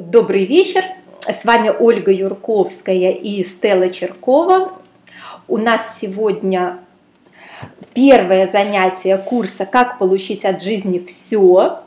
Добрый 0.00 0.44
вечер. 0.44 0.84
С 1.26 1.44
вами 1.44 1.70
Ольга 1.76 2.12
Юрковская 2.12 3.10
и 3.10 3.42
Стелла 3.42 3.90
Черкова. 3.90 4.74
У 5.48 5.56
нас 5.56 5.98
сегодня 6.00 6.78
первое 7.94 8.46
занятие 8.46 9.18
курса 9.18 9.66
«Как 9.66 9.98
получить 9.98 10.44
от 10.44 10.62
жизни 10.62 11.00
все», 11.00 11.80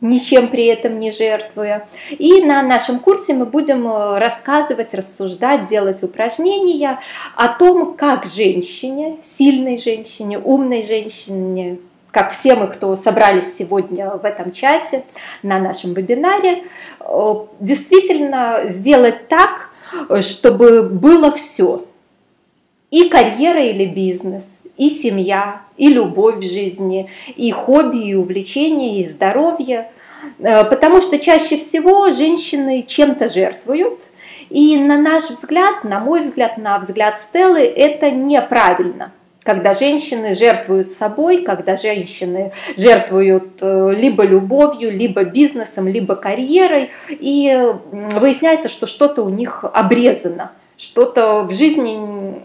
ничем 0.00 0.48
при 0.48 0.66
этом 0.66 0.98
не 0.98 1.12
жертвуя. 1.12 1.86
И 2.10 2.42
на 2.42 2.60
нашем 2.60 2.98
курсе 2.98 3.34
мы 3.34 3.46
будем 3.46 3.86
рассказывать, 4.16 4.92
рассуждать, 4.92 5.68
делать 5.68 6.02
упражнения 6.02 6.98
о 7.36 7.56
том, 7.56 7.94
как 7.94 8.26
женщине, 8.26 9.18
сильной 9.22 9.78
женщине, 9.78 10.40
умной 10.40 10.82
женщине, 10.82 11.78
как 12.14 12.30
все 12.30 12.54
мы, 12.54 12.68
кто 12.68 12.94
собрались 12.94 13.56
сегодня 13.56 14.10
в 14.10 14.24
этом 14.24 14.52
чате, 14.52 15.04
на 15.42 15.58
нашем 15.58 15.94
вебинаре, 15.94 16.62
э, 17.00 17.34
действительно 17.58 18.62
сделать 18.66 19.28
так, 19.28 19.70
чтобы 20.20 20.84
было 20.84 21.32
все. 21.32 21.84
И 22.90 23.08
карьера 23.08 23.64
или 23.64 23.84
бизнес, 23.84 24.48
и 24.76 24.88
семья, 24.90 25.62
и 25.76 25.88
любовь 25.88 26.36
в 26.36 26.42
жизни, 26.42 27.10
и 27.34 27.50
хобби, 27.50 27.98
и 27.98 28.14
увлечения, 28.14 29.00
и 29.00 29.04
здоровье. 29.04 29.90
Э, 30.38 30.64
потому 30.64 31.00
что 31.00 31.18
чаще 31.18 31.58
всего 31.58 32.12
женщины 32.12 32.84
чем-то 32.86 33.26
жертвуют, 33.28 34.00
и 34.50 34.78
на 34.78 34.98
наш 34.98 35.30
взгляд, 35.30 35.82
на 35.82 35.98
мой 35.98 36.20
взгляд, 36.20 36.58
на 36.58 36.78
взгляд 36.78 37.18
Стеллы, 37.18 37.62
это 37.62 38.12
неправильно– 38.12 39.12
когда 39.44 39.74
женщины 39.74 40.34
жертвуют 40.34 40.88
собой, 40.88 41.42
когда 41.42 41.76
женщины 41.76 42.52
жертвуют 42.76 43.58
э, 43.60 43.92
либо 43.94 44.24
любовью, 44.24 44.90
либо 44.90 45.22
бизнесом, 45.24 45.86
либо 45.86 46.16
карьерой, 46.16 46.90
и 47.08 47.72
выясняется, 47.92 48.68
что 48.70 48.86
что-то 48.86 49.22
у 49.22 49.28
них 49.28 49.64
обрезано, 49.64 50.52
что-то 50.78 51.42
в 51.42 51.52
жизни 51.52 52.42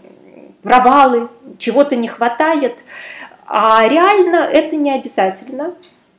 провалы, 0.62 1.28
чего-то 1.58 1.96
не 1.96 2.06
хватает. 2.06 2.76
А 3.46 3.88
реально 3.88 4.36
это 4.36 4.76
не 4.76 4.92
обязательно. 4.92 5.74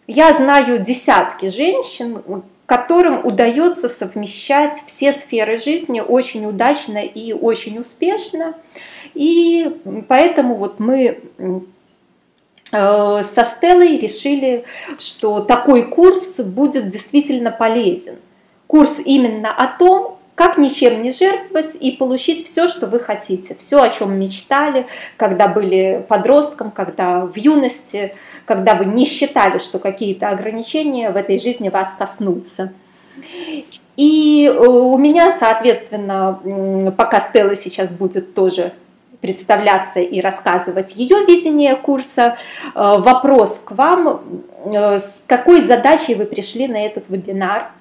Я 0.07 0.33
знаю 0.33 0.79
десятки 0.79 1.49
женщин, 1.49 2.21
которым 2.65 3.23
удается 3.23 3.87
совмещать 3.87 4.81
все 4.87 5.13
сферы 5.13 5.59
жизни 5.59 5.99
очень 5.99 6.45
удачно 6.45 6.97
и 6.97 7.33
очень 7.33 7.77
успешно. 7.79 8.55
И 9.13 10.03
поэтому 10.07 10.55
вот 10.55 10.79
мы 10.79 11.19
э, 12.71 13.21
со 13.23 13.43
Стеллой 13.43 13.97
решили, 13.97 14.63
что 14.99 15.41
такой 15.41 15.83
курс 15.83 16.37
будет 16.39 16.89
действительно 16.89 17.51
полезен. 17.51 18.15
Курс 18.67 18.99
именно 19.03 19.53
о 19.53 19.67
том, 19.77 20.17
как 20.35 20.57
ничем 20.57 21.03
не 21.03 21.11
жертвовать 21.11 21.75
и 21.79 21.91
получить 21.91 22.45
все, 22.45 22.67
что 22.67 22.87
вы 22.87 22.99
хотите, 22.99 23.55
все, 23.59 23.81
о 23.81 23.89
чем 23.89 24.17
мечтали, 24.17 24.87
когда 25.17 25.47
были 25.47 26.03
подростком, 26.07 26.71
когда 26.71 27.25
в 27.25 27.35
юности, 27.37 28.15
когда 28.45 28.75
вы 28.75 28.85
не 28.85 29.05
считали, 29.05 29.59
что 29.59 29.77
какие-то 29.77 30.29
ограничения 30.29 31.11
в 31.11 31.17
этой 31.17 31.37
жизни 31.37 31.69
вас 31.69 31.93
коснутся. 31.97 32.73
И 33.97 34.47
э, 34.47 34.57
у 34.57 34.97
меня, 34.97 35.37
соответственно, 35.37 36.93
пока 36.97 37.19
Стелла 37.19 37.55
сейчас 37.55 37.91
будет 37.91 38.33
тоже 38.33 38.73
представляться 39.21 39.99
и 39.99 40.19
рассказывать 40.19 40.95
ее 40.95 41.25
видение 41.25 41.75
курса. 41.75 42.37
Э, 42.75 42.97
вопрос 42.97 43.61
к 43.63 43.71
вам, 43.71 44.21
э, 44.65 44.99
с 44.99 45.21
какой 45.27 45.61
задачей 45.61 46.15
вы 46.15 46.25
пришли 46.25 46.67
на 46.67 46.85
этот 46.85 47.07
вебинар, 47.09 47.71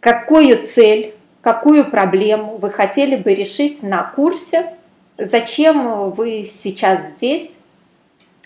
какую 0.00 0.64
цель, 0.64 1.14
какую 1.40 1.90
проблему 1.90 2.56
вы 2.56 2.70
хотели 2.70 3.16
бы 3.16 3.32
решить 3.34 3.82
на 3.82 4.02
курсе, 4.02 4.74
зачем 5.16 6.10
вы 6.10 6.44
сейчас 6.44 7.00
здесь, 7.16 7.50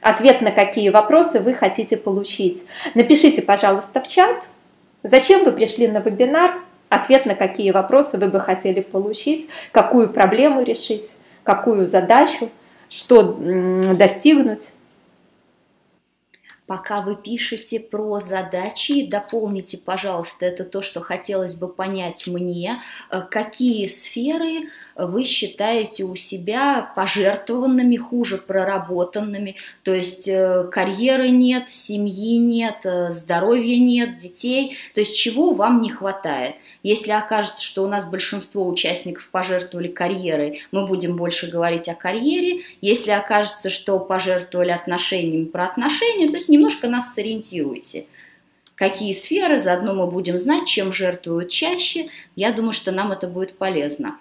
ответ 0.03 0.43
на 0.43 0.53
какие 0.53 0.91
вопросы 0.91 1.41
вы 1.41 1.54
хотите 1.54 1.97
получить. 1.97 2.65
Напишите, 2.94 3.43
пожалуйста, 3.43 4.00
в 4.00 4.09
чат, 4.09 4.37
зачем 5.03 5.44
вы 5.44 5.53
пришли 5.53 5.88
на 5.88 5.99
вебинар, 5.99 6.54
ответ 6.88 7.26
на 7.26 7.34
какие 7.34 7.70
вопросы 7.70 8.19
вы 8.19 8.28
бы 8.28 8.38
хотели 8.38 8.81
получить, 8.81 9.49
какую 9.72 10.10
проблему 10.10 10.62
решить 10.62 11.15
какую 11.46 11.86
задачу, 11.86 12.50
что 12.90 13.38
достигнуть. 13.94 14.68
Пока 16.66 17.00
вы 17.00 17.14
пишете 17.14 17.78
про 17.78 18.18
задачи, 18.18 19.06
дополните, 19.06 19.78
пожалуйста, 19.78 20.46
это 20.46 20.64
то, 20.64 20.82
что 20.82 21.00
хотелось 21.00 21.54
бы 21.54 21.68
понять 21.68 22.26
мне, 22.26 22.82
э, 23.08 23.20
какие 23.22 23.86
сферы 23.86 24.68
вы 24.98 25.24
считаете 25.24 26.04
у 26.04 26.16
себя 26.16 26.92
пожертвованными, 26.96 27.96
хуже 27.96 28.38
проработанными, 28.38 29.56
то 29.82 29.92
есть 29.92 30.26
э, 30.26 30.68
карьеры 30.72 31.28
нет, 31.28 31.68
семьи 31.68 32.36
нет, 32.38 32.84
э, 32.84 33.12
здоровья 33.12 33.78
нет, 33.78 34.16
детей, 34.16 34.76
то 34.94 35.00
есть 35.00 35.16
чего 35.16 35.52
вам 35.52 35.82
не 35.82 35.90
хватает. 35.90 36.56
Если 36.82 37.10
окажется, 37.10 37.62
что 37.62 37.82
у 37.82 37.88
нас 37.88 38.08
большинство 38.08 38.66
участников 38.66 39.28
пожертвовали 39.30 39.88
карьерой, 39.88 40.62
мы 40.70 40.86
будем 40.86 41.16
больше 41.16 41.48
говорить 41.48 41.88
о 41.88 41.94
карьере. 41.94 42.62
Если 42.80 43.10
окажется, 43.10 43.70
что 43.70 43.98
пожертвовали 43.98 44.70
отношениями 44.70 45.46
про 45.46 45.66
отношения, 45.66 46.28
то 46.28 46.36
есть 46.36 46.48
немножко 46.48 46.86
нас 46.86 47.12
сориентируйте. 47.12 48.06
Какие 48.76 49.14
сферы, 49.14 49.58
заодно 49.58 49.94
мы 49.94 50.06
будем 50.06 50.38
знать, 50.38 50.68
чем 50.68 50.92
жертвуют 50.92 51.50
чаще. 51.50 52.08
Я 52.36 52.52
думаю, 52.52 52.72
что 52.72 52.92
нам 52.92 53.10
это 53.10 53.26
будет 53.26 53.58
полезно. 53.58 54.18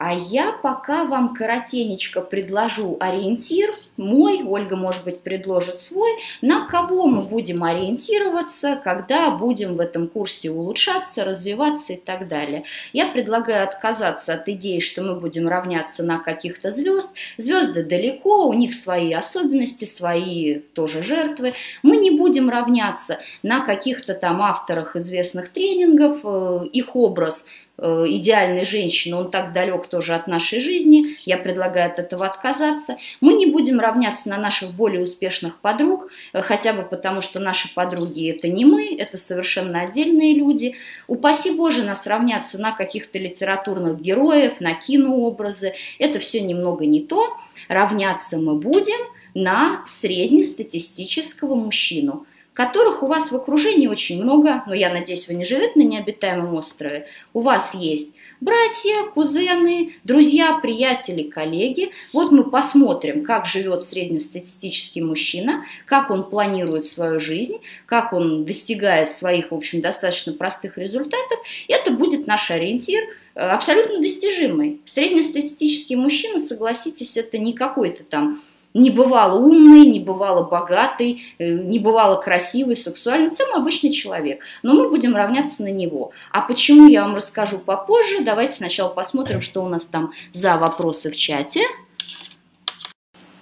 А 0.00 0.14
я 0.14 0.52
пока 0.52 1.04
вам 1.04 1.34
коротенечко 1.34 2.22
предложу 2.22 2.96
ориентир, 3.00 3.74
мой, 3.98 4.42
Ольга, 4.42 4.74
может 4.74 5.04
быть, 5.04 5.20
предложит 5.20 5.78
свой, 5.78 6.08
на 6.40 6.66
кого 6.66 7.06
мы 7.06 7.20
будем 7.20 7.62
ориентироваться, 7.62 8.80
когда 8.82 9.30
будем 9.30 9.76
в 9.76 9.80
этом 9.80 10.08
курсе 10.08 10.50
улучшаться, 10.50 11.22
развиваться 11.22 11.92
и 11.92 11.96
так 11.98 12.28
далее. 12.28 12.64
Я 12.94 13.08
предлагаю 13.08 13.62
отказаться 13.62 14.32
от 14.32 14.48
идеи, 14.48 14.78
что 14.78 15.02
мы 15.02 15.20
будем 15.20 15.46
равняться 15.48 16.02
на 16.02 16.18
каких-то 16.18 16.70
звезд. 16.70 17.14
Звезды 17.36 17.84
далеко, 17.84 18.48
у 18.48 18.54
них 18.54 18.72
свои 18.72 19.12
особенности, 19.12 19.84
свои 19.84 20.60
тоже 20.60 21.02
жертвы. 21.02 21.52
Мы 21.82 21.98
не 21.98 22.10
будем 22.10 22.48
равняться 22.48 23.18
на 23.42 23.60
каких-то 23.60 24.14
там 24.14 24.40
авторах 24.40 24.96
известных 24.96 25.50
тренингов, 25.50 26.20
э, 26.24 26.68
их 26.72 26.96
образ 26.96 27.44
идеальной 27.80 28.64
женщины, 28.64 29.16
он 29.16 29.30
так 29.30 29.52
далек 29.52 29.86
тоже 29.86 30.14
от 30.14 30.26
нашей 30.26 30.60
жизни, 30.60 31.16
я 31.24 31.38
предлагаю 31.38 31.90
от 31.90 31.98
этого 31.98 32.26
отказаться. 32.26 32.96
Мы 33.20 33.34
не 33.34 33.46
будем 33.46 33.80
равняться 33.80 34.28
на 34.28 34.38
наших 34.38 34.72
более 34.72 35.02
успешных 35.02 35.60
подруг, 35.60 36.08
э, 36.32 36.42
хотя 36.42 36.72
бы 36.72 36.82
потому, 36.82 37.22
что 37.22 37.40
наши 37.40 37.72
подруги 37.74 38.30
это 38.30 38.48
не 38.48 38.64
мы, 38.64 38.96
это 38.96 39.18
совершенно 39.18 39.80
отдельные 39.82 40.34
люди. 40.34 40.74
Упаси 41.06 41.52
Боже 41.52 41.82
нас 41.82 42.06
равняться 42.06 42.60
на 42.60 42.72
каких-то 42.72 43.18
литературных 43.18 44.00
героев, 44.00 44.60
на 44.60 44.74
кинообразы, 44.74 45.72
это 45.98 46.18
все 46.18 46.40
немного 46.40 46.86
не 46.86 47.00
то. 47.00 47.36
Равняться 47.68 48.38
мы 48.38 48.56
будем 48.56 48.98
на 49.34 49.82
среднестатистического 49.86 51.54
мужчину– 51.54 52.26
которых 52.60 53.02
у 53.02 53.06
вас 53.06 53.32
в 53.32 53.36
окружении 53.36 53.86
очень 53.86 54.22
много, 54.22 54.62
но 54.66 54.74
я 54.74 54.92
надеюсь, 54.92 55.26
вы 55.28 55.32
не 55.32 55.46
живете 55.46 55.72
на 55.76 55.82
необитаемом 55.82 56.54
острове, 56.54 57.06
у 57.32 57.40
вас 57.40 57.72
есть 57.72 58.14
братья, 58.38 59.04
кузены, 59.14 59.94
друзья, 60.04 60.58
приятели, 60.60 61.22
коллеги. 61.22 61.90
Вот 62.12 62.32
мы 62.32 62.44
посмотрим, 62.44 63.24
как 63.24 63.46
живет 63.46 63.82
среднестатистический 63.82 65.00
мужчина, 65.00 65.64
как 65.86 66.10
он 66.10 66.28
планирует 66.28 66.84
свою 66.84 67.18
жизнь, 67.18 67.62
как 67.86 68.12
он 68.12 68.44
достигает 68.44 69.10
своих, 69.10 69.52
в 69.52 69.54
общем, 69.54 69.80
достаточно 69.80 70.34
простых 70.34 70.76
результатов. 70.76 71.38
Это 71.66 71.90
будет 71.92 72.26
наш 72.26 72.50
ориентир, 72.50 73.02
э, 73.36 73.40
абсолютно 73.40 74.02
достижимый. 74.02 74.82
Среднестатистический 74.84 75.96
мужчина, 75.96 76.40
согласитесь, 76.40 77.16
это 77.16 77.38
не 77.38 77.54
какой-то 77.54 78.04
там 78.04 78.42
не 78.74 78.90
бывало 78.90 79.38
умный, 79.38 79.86
не 79.86 80.00
бывало 80.00 80.44
богатый, 80.44 81.22
э, 81.38 81.48
не 81.48 81.78
бывало 81.78 82.20
красивый, 82.20 82.76
сексуальный, 82.76 83.30
самый 83.32 83.56
обычный 83.56 83.92
человек. 83.92 84.42
Но 84.62 84.74
мы 84.74 84.88
будем 84.88 85.16
равняться 85.16 85.62
на 85.62 85.70
него. 85.70 86.12
А 86.30 86.42
почему, 86.42 86.86
я 86.88 87.02
вам 87.02 87.16
расскажу 87.16 87.58
попозже. 87.58 88.22
Давайте 88.24 88.56
сначала 88.56 88.90
посмотрим, 88.90 89.40
что 89.40 89.62
у 89.62 89.68
нас 89.68 89.84
там 89.84 90.12
за 90.32 90.56
вопросы 90.56 91.10
в 91.10 91.16
чате. 91.16 91.62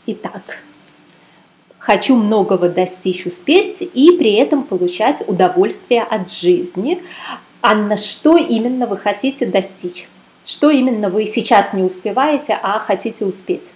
Итак, 0.07 0.59
хочу 1.79 2.17
многого 2.17 2.71
достичь, 2.71 3.27
успеть 3.27 3.83
и 3.83 4.17
при 4.17 4.33
этом 4.33 4.65
получать 4.65 5.23
удовольствие 5.29 6.03
от 6.03 6.33
жизни. 6.33 7.03
Анна, 7.61 7.99
что 7.99 8.39
именно 8.39 8.87
вы 8.87 8.97
хотите 8.97 9.45
достичь? 9.45 10.09
Что 10.47 10.71
именно 10.71 11.11
вы 11.11 11.27
сейчас 11.27 11.75
не 11.75 11.83
успеваете, 11.83 12.59
а 12.63 12.79
хотите 12.79 13.27
успеть? 13.27 13.73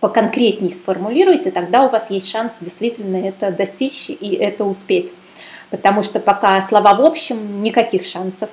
Поконкретнее 0.00 0.70
сформулируйте, 0.70 1.50
тогда 1.50 1.84
у 1.84 1.88
вас 1.88 2.10
есть 2.10 2.30
шанс 2.30 2.52
действительно 2.60 3.16
это 3.16 3.50
достичь 3.50 4.08
и 4.08 4.34
это 4.34 4.64
успеть. 4.64 5.12
Потому 5.70 6.02
что 6.02 6.20
пока 6.20 6.60
слова 6.62 6.94
в 6.94 7.02
общем, 7.02 7.62
никаких 7.62 8.04
шансов. 8.04 8.48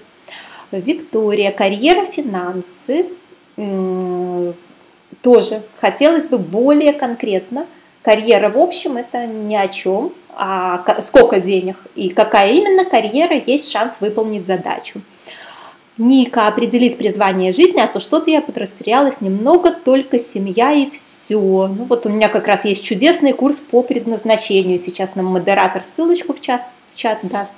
Виктория, 0.72 1.52
карьера, 1.52 2.06
финансы. 2.06 3.08
Тоже 5.22 5.62
хотелось 5.80 6.28
бы 6.28 6.38
более 6.38 6.94
конкретно. 6.94 7.68
Карьера 8.02 8.50
в 8.50 8.58
общем 8.58 8.98
это 8.98 9.26
ни 9.26 9.56
о 9.56 9.68
чем, 9.68 10.12
а 10.36 11.02
сколько 11.02 11.40
денег 11.40 11.78
и 11.96 12.10
какая 12.10 12.52
именно 12.52 12.86
карьера 12.86 13.36
есть 13.36 13.72
шанс 13.72 14.02
выполнить 14.02 14.46
задачу. 14.46 15.02
Ника, 15.98 16.48
определить 16.48 16.98
призвание 16.98 17.54
жизни, 17.54 17.80
а 17.80 17.88
то 17.88 18.02
что-то 18.02 18.30
я 18.30 18.42
подрастерялась 18.42 19.22
немного, 19.22 19.72
только 19.72 20.20
семья 20.20 20.74
и 20.74 20.90
все. 20.90 21.40
Ну 21.40 21.86
вот 21.86 22.06
у 22.06 22.10
меня 22.10 22.28
как 22.28 22.48
раз 22.48 22.66
есть 22.66 22.84
чудесный 22.84 23.32
курс 23.32 23.62
по 23.62 23.82
предназначению. 23.82 24.78
Сейчас 24.78 25.16
нам 25.16 25.28
модератор 25.28 25.86
ссылочку 25.86 26.34
в, 26.34 26.42
час, 26.42 26.68
в 26.94 26.98
чат 26.98 27.20
даст. 27.24 27.56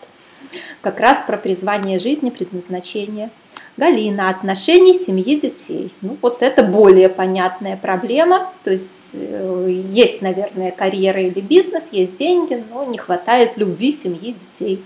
Как 0.82 1.00
раз 1.00 1.24
про 1.26 1.36
призвание 1.38 1.98
жизни, 1.98 2.30
предназначение. 2.30 3.32
Галина, 3.76 4.30
отношения 4.30 4.94
семьи, 4.94 5.40
детей. 5.40 5.92
Ну 6.02 6.18
вот 6.22 6.44
это 6.44 6.64
более 6.64 7.10
понятная 7.10 7.76
проблема. 7.76 8.52
То 8.64 8.70
есть 8.70 9.12
э, 9.14 9.82
есть, 9.90 10.22
наверное, 10.22 10.70
карьера 10.70 11.22
или 11.22 11.42
бизнес, 11.42 11.88
есть 11.92 12.18
деньги, 12.18 12.64
но 12.72 12.84
не 12.86 13.00
хватает 13.00 13.58
любви, 13.58 13.92
семьи, 13.92 14.34
детей. 14.34 14.84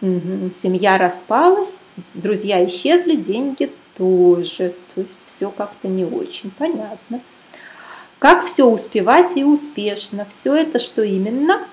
Семья 0.00 0.96
распалась, 0.96 1.76
друзья 2.14 2.64
исчезли, 2.66 3.16
деньги 3.16 3.72
тоже. 3.96 4.74
То 4.94 5.00
есть 5.00 5.20
все 5.26 5.50
как-то 5.50 5.88
не 5.88 6.04
очень 6.04 6.50
понятно. 6.52 7.20
Как 8.18 8.46
все 8.46 8.64
успевать 8.64 9.36
и 9.36 9.44
успешно? 9.44 10.24
Все 10.28 10.54
это 10.54 10.78
что 10.78 11.02
именно? 11.02 11.66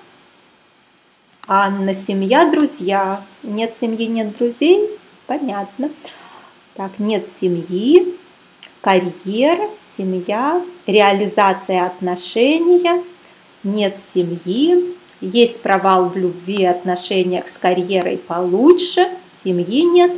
Анна, 1.46 1.94
семья, 1.94 2.50
друзья. 2.50 3.22
Нет 3.44 3.74
семьи, 3.76 4.06
нет 4.06 4.36
друзей? 4.36 4.90
Понятно. 5.26 5.90
Так, 6.74 6.98
нет 6.98 7.26
семьи, 7.26 8.16
карьера, 8.80 9.68
семья, 9.96 10.62
реализация 10.86 11.86
отношения, 11.86 13.02
нет 13.62 13.96
семьи, 13.96 14.94
есть 15.20 15.62
провал 15.62 16.08
в 16.08 16.16
любви, 16.16 16.64
отношениях 16.64 17.48
с 17.48 17.52
карьерой 17.52 18.18
получше, 18.18 19.08
семьи 19.42 19.82
нет, 19.82 20.12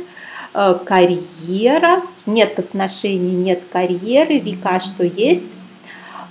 э, 0.53 0.77
карьера, 0.83 2.03
нет 2.25 2.59
отношений, 2.59 3.35
нет 3.35 3.61
карьеры, 3.71 4.39
века 4.39 4.79
что 4.79 5.03
есть, 5.03 5.51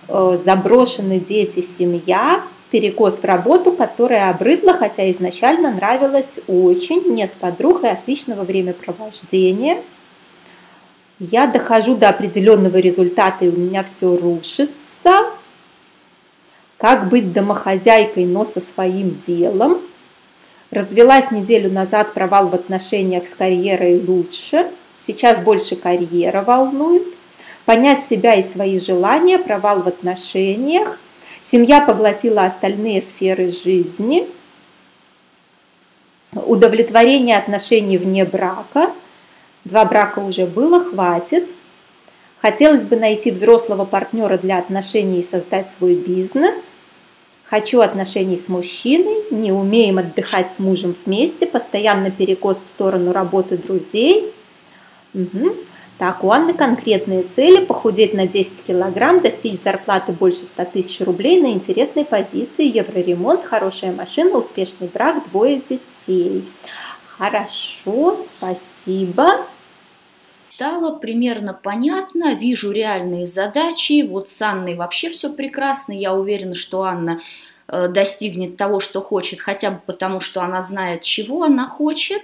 э, 0.09 0.39
заброшены 0.45 1.21
дети, 1.21 1.61
семья, 1.61 2.43
перекос 2.71 3.21
в 3.21 3.25
работу, 3.25 3.73
которая 3.73 4.31
обрыдла, 4.31 4.75
хотя 4.75 5.11
изначально 5.11 5.73
нравилась 5.73 6.39
очень, 6.47 7.03
нет 7.15 7.33
подруг 7.41 7.85
и 7.85 7.87
отличного 7.87 8.45
времяпровождения. 8.45 9.79
Я 11.19 11.47
дохожу 11.47 11.97
до 11.97 12.11
определенного 12.11 12.77
результата, 12.77 13.45
и 13.45 13.49
у 13.49 13.57
меня 13.57 13.83
все 13.83 14.15
рушится 14.17 15.27
как 16.79 17.09
быть 17.09 17.33
домохозяйкой, 17.33 18.25
но 18.25 18.45
со 18.45 18.61
своим 18.61 19.19
делом. 19.27 19.81
Развелась 20.71 21.31
неделю 21.31 21.71
назад, 21.71 22.15
провал 22.15 22.49
в 22.49 22.55
отношениях 22.55 23.27
с 23.27 23.35
карьерой 23.35 24.01
лучше. 24.01 24.71
Сейчас 24.99 25.41
больше 25.41 25.77
карьера 25.77 26.43
волнует. 26.43 27.03
Понять 27.65 28.05
себя 28.05 28.35
и 28.35 28.43
свои 28.43 28.79
желания, 28.79 29.39
провал 29.39 29.83
в 29.83 29.89
отношениях. 29.89 30.99
Семья 31.43 31.81
поглотила 31.81 32.43
остальные 32.43 33.03
сферы 33.03 33.53
жизни. 33.53 34.27
Удовлетворение 36.33 37.39
отношений 37.39 37.99
вне 37.99 38.25
брака. 38.25 38.93
Два 39.65 39.85
брака 39.85 40.21
уже 40.21 40.47
было, 40.47 40.85
хватит. 40.85 41.49
Хотелось 42.41 42.83
бы 42.83 42.97
найти 42.97 43.31
взрослого 43.31 43.85
партнера 43.85 44.39
для 44.39 44.59
отношений 44.59 45.21
и 45.21 45.27
создать 45.27 45.69
свой 45.77 45.97
бизнес. 45.97 46.57
Хочу 47.45 47.81
отношений 47.81 48.37
с 48.37 48.49
мужчиной, 48.49 49.25
не 49.31 49.51
умеем 49.51 49.99
отдыхать 49.99 50.51
с 50.53 50.59
мужем 50.59 50.95
вместе, 51.05 51.47
постоянно 51.47 52.11
перекос 52.11 52.63
в 52.63 52.69
сторону 52.69 53.13
работы 53.13 53.57
друзей. 53.57 54.33
Угу. 55.15 55.55
Так, 55.97 56.23
у 56.23 56.31
Анны 56.31 56.53
конкретные 56.53 57.23
цели– 57.25 57.65
похудеть 57.67 58.15
на 58.15 58.29
10 58.29 58.63
килограмм, 58.65 59.21
достичь 59.21 59.59
зарплаты 59.59 60.13
больше 60.13 60.45
100 60.45 60.65
тысяч 60.67 61.01
рублей 61.01 61.41
на 61.41 61.49
интересной 61.49 62.05
позиции, 62.05 62.77
евроремонт, 62.77 63.45
хорошая 63.45 63.93
машина, 63.93 64.39
успешный 64.39 64.87
брак, 64.87 65.29
двое 65.31 65.61
детей. 65.69 66.45
Хорошо, 67.17 68.17
спасибо 68.17 69.47
стало 70.59 70.99
примерно 70.99 71.55
понятно, 71.55 72.35
вижу 72.35 72.73
реальные 72.73 73.29
задачи. 73.29 74.05
Вот 74.05 74.29
с 74.29 74.43
Анной 74.43 74.75
вообще 74.75 75.09
все 75.11 75.33
прекрасно. 75.33 75.93
Я 75.93 76.15
уверена, 76.15 76.57
что 76.57 76.83
Анна 76.83 77.21
э, 77.69 77.87
достигнет 77.87 78.57
того, 78.57 78.81
что 78.81 79.01
хочет, 79.01 79.39
хотя 79.39 79.71
бы 79.71 79.79
потому, 79.87 80.19
что 80.19 80.43
она 80.43 80.61
знает, 80.63 81.03
чего 81.03 81.45
она 81.45 81.69
хочет. 81.69 82.23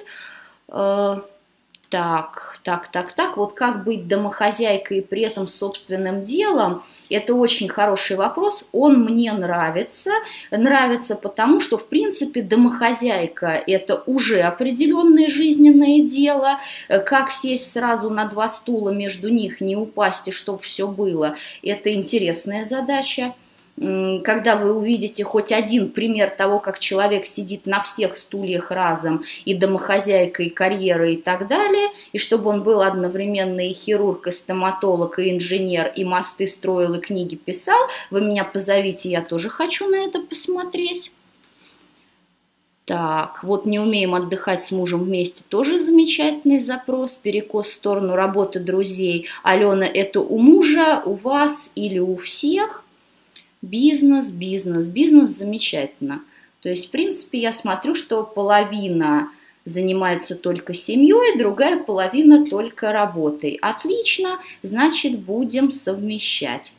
Э, 1.84 1.94
так, 1.94 2.58
так, 2.62 2.88
так, 2.88 3.14
так, 3.14 3.36
вот 3.36 3.52
как 3.52 3.84
быть 3.84 4.06
домохозяйкой 4.06 4.98
и 4.98 5.02
при 5.02 5.22
этом 5.22 5.46
собственным 5.46 6.24
делом, 6.24 6.82
это 7.10 7.34
очень 7.34 7.68
хороший 7.68 8.16
вопрос, 8.16 8.68
он 8.72 9.04
мне 9.04 9.32
нравится, 9.32 10.10
нравится 10.50 11.14
потому, 11.16 11.60
что 11.60 11.78
в 11.78 11.86
принципе 11.88 12.42
домохозяйка 12.42 13.62
это 13.66 14.02
уже 14.06 14.40
определенное 14.40 15.28
жизненное 15.28 16.00
дело, 16.00 16.58
как 16.88 17.30
сесть 17.30 17.72
сразу 17.72 18.10
на 18.10 18.26
два 18.26 18.48
стула 18.48 18.90
между 18.90 19.28
них, 19.28 19.60
не 19.60 19.76
упасть 19.76 20.28
и 20.28 20.32
чтобы 20.32 20.62
все 20.62 20.88
было, 20.88 21.36
это 21.62 21.92
интересная 21.92 22.64
задача 22.64 23.34
когда 23.76 24.56
вы 24.56 24.72
увидите 24.72 25.24
хоть 25.24 25.50
один 25.50 25.90
пример 25.90 26.30
того, 26.30 26.60
как 26.60 26.78
человек 26.78 27.26
сидит 27.26 27.66
на 27.66 27.82
всех 27.82 28.16
стульях 28.16 28.70
разом, 28.70 29.24
и 29.44 29.54
домохозяйка, 29.54 30.44
и 30.44 30.48
карьера, 30.48 31.10
и 31.10 31.16
так 31.16 31.48
далее, 31.48 31.88
и 32.12 32.18
чтобы 32.18 32.50
он 32.50 32.62
был 32.62 32.82
одновременно 32.82 33.68
и 33.68 33.72
хирург, 33.72 34.28
и 34.28 34.32
стоматолог, 34.32 35.18
и 35.18 35.32
инженер, 35.32 35.92
и 35.94 36.04
мосты 36.04 36.46
строил, 36.46 36.94
и 36.94 37.00
книги 37.00 37.34
писал, 37.34 37.88
вы 38.10 38.20
меня 38.20 38.44
позовите, 38.44 39.10
я 39.10 39.22
тоже 39.22 39.48
хочу 39.48 39.88
на 39.88 39.96
это 39.96 40.20
посмотреть. 40.20 41.12
Так, 42.84 43.42
вот 43.42 43.64
не 43.64 43.80
умеем 43.80 44.14
отдыхать 44.14 44.62
с 44.62 44.70
мужем 44.70 45.04
вместе, 45.04 45.42
тоже 45.48 45.80
замечательный 45.80 46.60
запрос, 46.60 47.14
перекос 47.14 47.68
в 47.68 47.72
сторону 47.72 48.14
работы 48.14 48.60
друзей. 48.60 49.26
Алена, 49.42 49.86
это 49.86 50.20
у 50.20 50.38
мужа, 50.38 51.02
у 51.04 51.14
вас 51.14 51.72
или 51.74 51.98
у 51.98 52.16
всех? 52.16 52.84
Бизнес, 53.64 54.30
бизнес, 54.30 54.86
бизнес 54.86 55.30
замечательно. 55.30 56.20
То 56.60 56.68
есть, 56.68 56.88
в 56.88 56.90
принципе, 56.90 57.38
я 57.38 57.50
смотрю, 57.50 57.94
что 57.94 58.22
половина 58.22 59.30
занимается 59.64 60.36
только 60.36 60.74
семьей, 60.74 61.38
другая 61.38 61.82
половина 61.82 62.44
только 62.44 62.92
работой. 62.92 63.58
Отлично, 63.62 64.38
значит, 64.62 65.18
будем 65.18 65.72
совмещать 65.72 66.74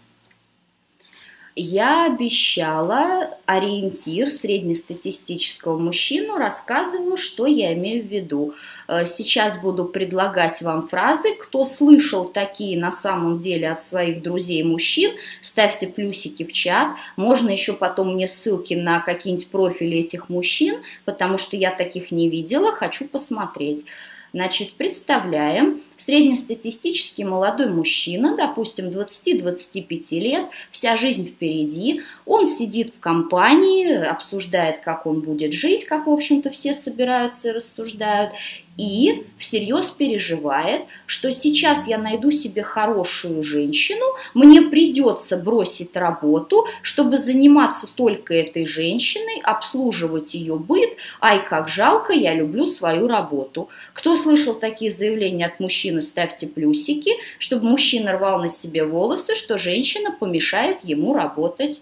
я 1.55 2.05
обещала 2.05 3.37
ориентир 3.45 4.29
среднестатистического 4.29 5.77
мужчину, 5.77 6.37
рассказываю, 6.37 7.15
что 7.15 7.45
я 7.45 7.73
имею 7.73 8.03
в 8.03 8.07
виду. 8.07 8.55
Э, 8.89 9.05
сейчас 9.05 9.57
буду 9.57 9.85
предлагать 9.85 10.61
вам 10.61 10.85
фразы. 10.85 11.33
Кто 11.39 11.63
слышал 11.63 12.25
такие 12.25 12.77
на 12.77 12.91
самом 12.91 13.37
деле 13.37 13.71
от 13.71 13.81
своих 13.81 14.21
друзей 14.21 14.63
мужчин, 14.63 15.11
ставьте 15.39 15.87
плюсики 15.87 16.43
в 16.43 16.51
чат. 16.51 16.91
Можно 17.15 17.51
еще 17.51 17.71
потом 17.71 18.13
мне 18.13 18.27
ссылки 18.27 18.73
на 18.73 18.99
какие-нибудь 18.99 19.47
профили 19.47 19.99
этих 19.99 20.27
мужчин, 20.27 20.81
потому 21.05 21.37
что 21.37 21.55
я 21.55 21.71
таких 21.71 22.11
не 22.11 22.29
видела, 22.29 22.73
хочу 22.73 23.07
посмотреть. 23.07 23.85
Значит, 24.35 24.73
представляем, 24.73 25.79
среднестатистический 25.95 27.23
молодой 27.23 27.69
мужчина, 27.69 28.35
допустим, 28.35 28.89
20-25 28.89 30.19
лет, 30.19 30.49
вся 30.71 30.97
жизнь 30.97 31.29
впереди, 31.29 32.01
он 32.25 32.45
сидит 32.45 32.93
в 32.93 32.99
компании, 32.99 33.95
обсуждает, 34.05 34.79
как 34.79 35.05
он 35.05 35.21
будет 35.21 35.53
жить, 35.53 35.85
как, 35.85 36.07
в 36.07 36.09
общем-то, 36.09 36.49
все 36.49 36.73
собираются 36.73 37.47
и 37.47 37.51
рассуждают, 37.53 38.33
и 38.77 39.25
всерьез 39.37 39.89
переживает, 39.89 40.83
что 41.05 41.31
сейчас 41.31 41.87
я 41.87 41.97
найду 41.97 42.31
себе 42.31 42.63
хорошую 42.63 43.43
женщину, 43.43 44.05
мне 44.33 44.61
придется 44.63 45.37
бросить 45.37 45.95
работу, 45.95 46.65
чтобы 46.81 47.17
заниматься 47.17 47.87
только 47.93 48.33
этой 48.33 48.65
женщиной, 48.65 49.41
обслуживать 49.43 50.33
ее 50.33 50.57
быт, 50.57 50.91
ай, 51.21 51.43
как 51.45 51.69
жалко, 51.69 52.13
я 52.13 52.33
люблю 52.33 52.67
свою 52.67 53.07
работу. 53.07 53.69
Кто 53.93 54.15
слышал 54.15 54.53
такие 54.53 54.91
заявления 54.91 55.45
от 55.45 55.59
мужчины, 55.59 56.01
ставьте 56.01 56.47
плюсики, 56.47 57.11
чтобы 57.39 57.67
мужчина 57.67 58.13
рвал 58.13 58.39
на 58.39 58.49
себе 58.49 58.83
волосы, 58.83 59.35
что 59.35 59.57
женщина 59.57 60.11
помешает 60.11 60.83
ему 60.83 61.13
работать. 61.13 61.81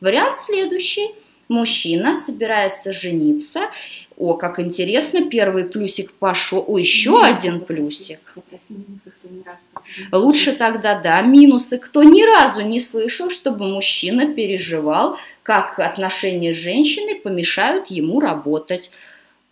Вариант 0.00 0.36
следующий. 0.36 1.10
Мужчина 1.48 2.14
собирается 2.14 2.92
жениться, 2.92 3.70
О, 4.18 4.34
как 4.34 4.58
интересно, 4.58 5.30
первый 5.30 5.64
плюсик 5.64 6.12
пошел. 6.12 6.64
О, 6.66 6.76
еще 6.76 7.22
один 7.22 7.60
плюсик. 7.60 8.18
Лучше 10.10 10.56
тогда, 10.56 10.98
да, 10.98 11.22
минусы. 11.22 11.78
Кто 11.78 12.02
ни 12.02 12.24
разу 12.24 12.62
не 12.62 12.80
слышал, 12.80 13.30
чтобы 13.30 13.68
мужчина 13.68 14.34
переживал, 14.34 15.18
как 15.44 15.78
отношения 15.78 16.52
с 16.52 16.56
женщиной 16.56 17.14
помешают 17.14 17.86
ему 17.86 18.18
работать. 18.18 18.90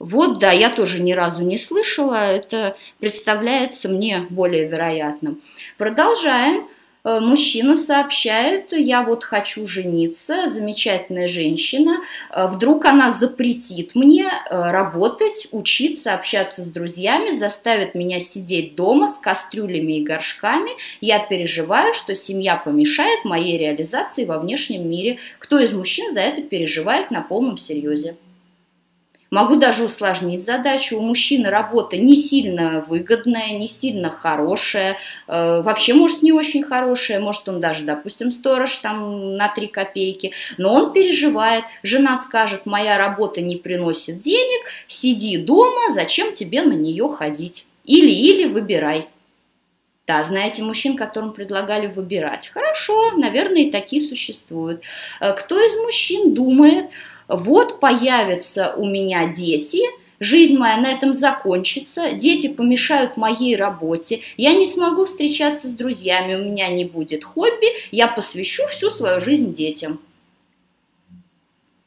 Вот, 0.00 0.40
да, 0.40 0.50
я 0.50 0.68
тоже 0.68 1.00
ни 1.00 1.12
разу 1.12 1.44
не 1.44 1.58
слышала, 1.58 2.16
это 2.16 2.76
представляется 2.98 3.88
мне 3.88 4.26
более 4.28 4.66
вероятным. 4.66 5.40
Продолжаем. 5.78 6.66
Э, 7.06 7.20
мужчина 7.20 7.76
сообщает, 7.76 8.72
я 8.72 9.04
вот 9.04 9.22
хочу 9.22 9.64
жениться, 9.68 10.48
замечательная 10.48 11.28
женщина, 11.28 12.00
э, 12.30 12.48
вдруг 12.48 12.84
она 12.84 13.10
запретит 13.10 13.94
мне 13.94 14.24
э, 14.24 14.70
работать, 14.72 15.46
учиться, 15.52 16.14
общаться 16.14 16.64
с 16.64 16.68
друзьями, 16.68 17.30
заставит 17.30 17.94
меня 17.94 18.18
сидеть 18.18 18.74
дома 18.74 19.06
с 19.06 19.18
кастрюлями 19.18 20.00
и 20.00 20.02
горшками, 20.02 20.72
я 21.00 21.20
переживаю, 21.20 21.94
что 21.94 22.16
семья 22.16 22.56
помешает 22.56 23.24
моей 23.24 23.56
реализации 23.56 24.24
во 24.24 24.40
внешнем 24.40 24.90
мире. 24.90 25.18
Кто 25.38 25.60
из 25.60 25.72
мужчин 25.72 26.12
за 26.12 26.22
это 26.22 26.42
переживает 26.42 27.12
на 27.12 27.20
полном 27.20 27.56
серьезе? 27.56 28.16
Могу 29.30 29.56
даже 29.56 29.84
усложнить 29.84 30.44
задачу. 30.44 30.98
У 30.98 31.02
мужчины 31.02 31.50
работа 31.50 31.96
не 31.96 32.14
сильно 32.16 32.84
выгодная, 32.86 33.58
не 33.58 33.66
сильно 33.66 34.10
хорошая, 34.10 34.98
э, 35.26 35.62
вообще 35.62 35.94
может 35.94 36.22
не 36.22 36.32
очень 36.32 36.62
хорошая, 36.62 37.18
может 37.18 37.48
он 37.48 37.58
даже, 37.58 37.84
допустим, 37.84 38.30
сторож 38.30 38.76
там 38.78 39.36
на 39.36 39.48
3 39.48 39.66
копейки, 39.66 40.32
но 40.58 40.74
он 40.74 40.92
переживает. 40.92 41.64
Жена 41.82 42.16
скажет, 42.16 42.66
моя 42.66 42.98
работа 42.98 43.40
не 43.40 43.56
приносит 43.56 44.22
денег, 44.22 44.66
сиди 44.86 45.36
дома, 45.38 45.90
зачем 45.90 46.32
тебе 46.32 46.62
на 46.62 46.74
нее 46.74 47.08
ходить? 47.08 47.66
Или-или 47.84 48.46
выбирай. 48.46 49.08
Да, 50.06 50.22
знаете 50.22 50.62
мужчин, 50.62 50.96
которым 50.96 51.32
предлагали 51.32 51.88
выбирать. 51.88 52.48
Хорошо, 52.48 53.12
наверное, 53.16 53.62
и 53.62 53.70
такие 53.72 54.00
существуют. 54.00 54.82
Э, 55.20 55.32
кто 55.32 55.58
из 55.58 55.76
мужчин 55.80 56.32
думает, 56.32 56.90
вот 57.28 57.80
появятся 57.80 58.74
у 58.76 58.86
меня 58.86 59.26
дети, 59.26 59.80
жизнь 60.20 60.56
моя 60.56 60.76
на 60.76 60.92
этом 60.92 61.14
закончится, 61.14 62.12
дети 62.12 62.48
помешают 62.48 63.16
моей 63.16 63.56
работе, 63.56 64.20
я 64.36 64.54
не 64.54 64.66
смогу 64.66 65.04
встречаться 65.04 65.68
с 65.68 65.72
друзьями, 65.72 66.34
у 66.34 66.44
меня 66.44 66.68
не 66.68 66.84
будет 66.84 67.24
хобби, 67.24 67.66
я 67.90 68.06
посвящу 68.06 68.62
всю 68.68 68.90
свою 68.90 69.20
жизнь 69.20 69.52
детям. 69.52 70.00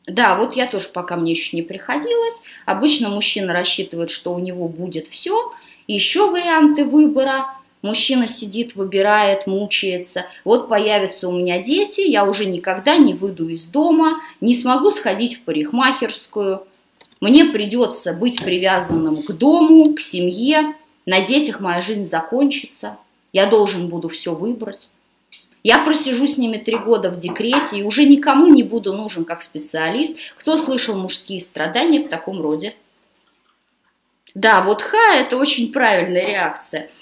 Да, 0.05 0.35
вот 0.35 0.55
я 0.55 0.65
тоже 0.65 0.87
пока 0.87 1.17
мне 1.17 1.31
еще 1.33 1.55
не 1.55 1.61
приходилось. 1.61 2.41
Обычно 2.65 3.09
мужчина 3.09 3.53
рассчитывает, 3.53 4.09
что 4.09 4.33
у 4.33 4.39
него 4.39 4.67
будет 4.67 5.05
все. 5.05 5.53
Еще 5.87 6.31
варианты 6.31 6.83
выбора– 6.83 7.53
Мужчина 7.81 8.27
сидит, 8.27 8.75
выбирает, 8.75 9.47
мучается. 9.47 10.25
Вот 10.43 10.67
появятся 10.67 11.29
у 11.29 11.31
меня 11.31 11.63
дети, 11.63 12.01
я 12.01 12.25
уже 12.25 12.45
никогда 12.45 12.97
не 12.97 13.13
выйду 13.13 13.47
из 13.47 13.65
дома, 13.65 14.19
не 14.41 14.53
смогу 14.53 14.91
сходить 14.91 15.37
в 15.37 15.43
парикмахерскую. 15.43 16.67
Мне 17.21 17.45
придется 17.45 18.13
быть 18.13 18.43
привязанным 18.43 19.23
к 19.23 19.31
дому, 19.31 19.93
к 19.93 20.01
семье. 20.01 20.75
На 21.05 21.21
детях 21.21 21.61
моя 21.61 21.81
жизнь 21.81 22.05
закончится. 22.05 22.97
Я 23.31 23.45
должен 23.45 23.87
буду 23.87 24.09
все 24.09 24.35
выбрать. 24.35 24.89
Я 25.63 25.79
просижу 25.79 26.27
с 26.27 26.37
ними 26.37 26.57
три 26.57 26.77
года 26.77 27.09
в 27.09 27.17
декрете 27.17 27.79
и 27.79 27.83
уже 27.83 28.05
никому 28.05 28.47
не 28.47 28.63
буду 28.63 28.93
нужен 28.93 29.23
как 29.23 29.41
специалист. 29.41 30.17
Кто 30.37 30.57
слышал 30.57 30.97
мужские 30.97 31.39
страдания 31.39 32.01
в 32.01 32.09
таком 32.09 32.41
роде? 32.41 32.75
Да, 34.35 34.61
вот 34.61 34.81
ха– 34.81 35.13
это 35.15 35.37
очень 35.37 35.71
правильная 35.71 36.25
реакция– 36.25 36.89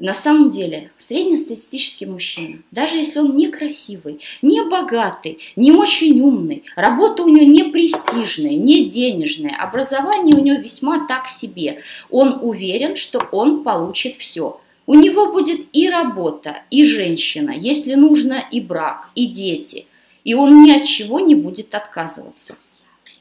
на 0.00 0.14
самом 0.14 0.48
деле, 0.48 0.90
среднестатистический 0.98 2.06
мужчина, 2.06 2.58
даже 2.70 2.96
если 2.96 3.20
он 3.20 3.36
не 3.36 3.48
красивый, 3.48 4.20
не 4.42 4.62
богатый, 4.62 5.38
не 5.56 5.72
очень 5.72 6.20
умный, 6.20 6.64
работа 6.74 7.22
у 7.22 7.28
него 7.28 7.44
не 7.44 7.64
престижная, 7.64 8.56
не 8.56 8.86
денежная, 8.86 9.54
образование 9.54 10.36
у 10.36 10.42
него 10.42 10.58
весьма 10.58 11.06
так 11.06 11.28
себе, 11.28 11.82
он 12.10 12.38
уверен, 12.42 12.96
что 12.96 13.26
он 13.30 13.62
получит 13.62 14.16
все. 14.16 14.60
У 14.86 14.94
него 14.94 15.32
будет 15.32 15.60
и 15.72 15.88
работа, 15.88 16.62
и 16.70 16.82
женщина, 16.82 17.50
если 17.50 17.94
нужно, 17.94 18.42
и 18.50 18.60
брак, 18.60 19.10
и 19.14 19.26
дети. 19.26 19.86
И 20.24 20.34
он 20.34 20.64
ни 20.64 20.72
от 20.72 20.84
чего 20.84 21.20
не 21.20 21.34
будет 21.34 21.74
отказываться. 21.74 22.56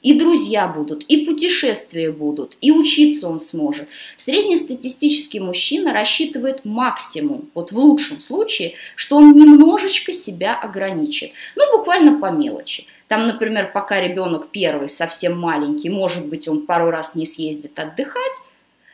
И 0.01 0.13
друзья 0.13 0.67
будут, 0.67 1.03
и 1.03 1.25
путешествия 1.25 2.11
будут, 2.11 2.55
и 2.61 2.71
учиться 2.71 3.27
он 3.27 3.39
сможет. 3.39 3.89
Среднестатистический 4.15 5.41
мужчина 5.41 5.93
рассчитывает 5.93 6.63
максимум, 6.63 7.49
вот 7.53 7.71
в 7.71 7.77
лучшем 7.77 8.21
случае, 8.21 8.75
что 8.95 9.17
он 9.17 9.35
немножечко 9.35 10.13
себя 10.13 10.57
ограничит. 10.57 11.31
Ну, 11.57 11.77
буквально 11.77 12.17
по 12.17 12.31
мелочи. 12.31 12.85
Там, 13.09 13.27
например, 13.27 13.71
пока 13.73 13.99
ребенок 13.99 14.49
первый, 14.51 14.87
совсем 14.87 15.37
маленький, 15.37 15.89
может 15.89 16.27
быть, 16.27 16.47
он 16.47 16.65
пару 16.65 16.91
раз 16.91 17.15
не 17.15 17.25
съездит 17.25 17.77
отдыхать, 17.77 18.35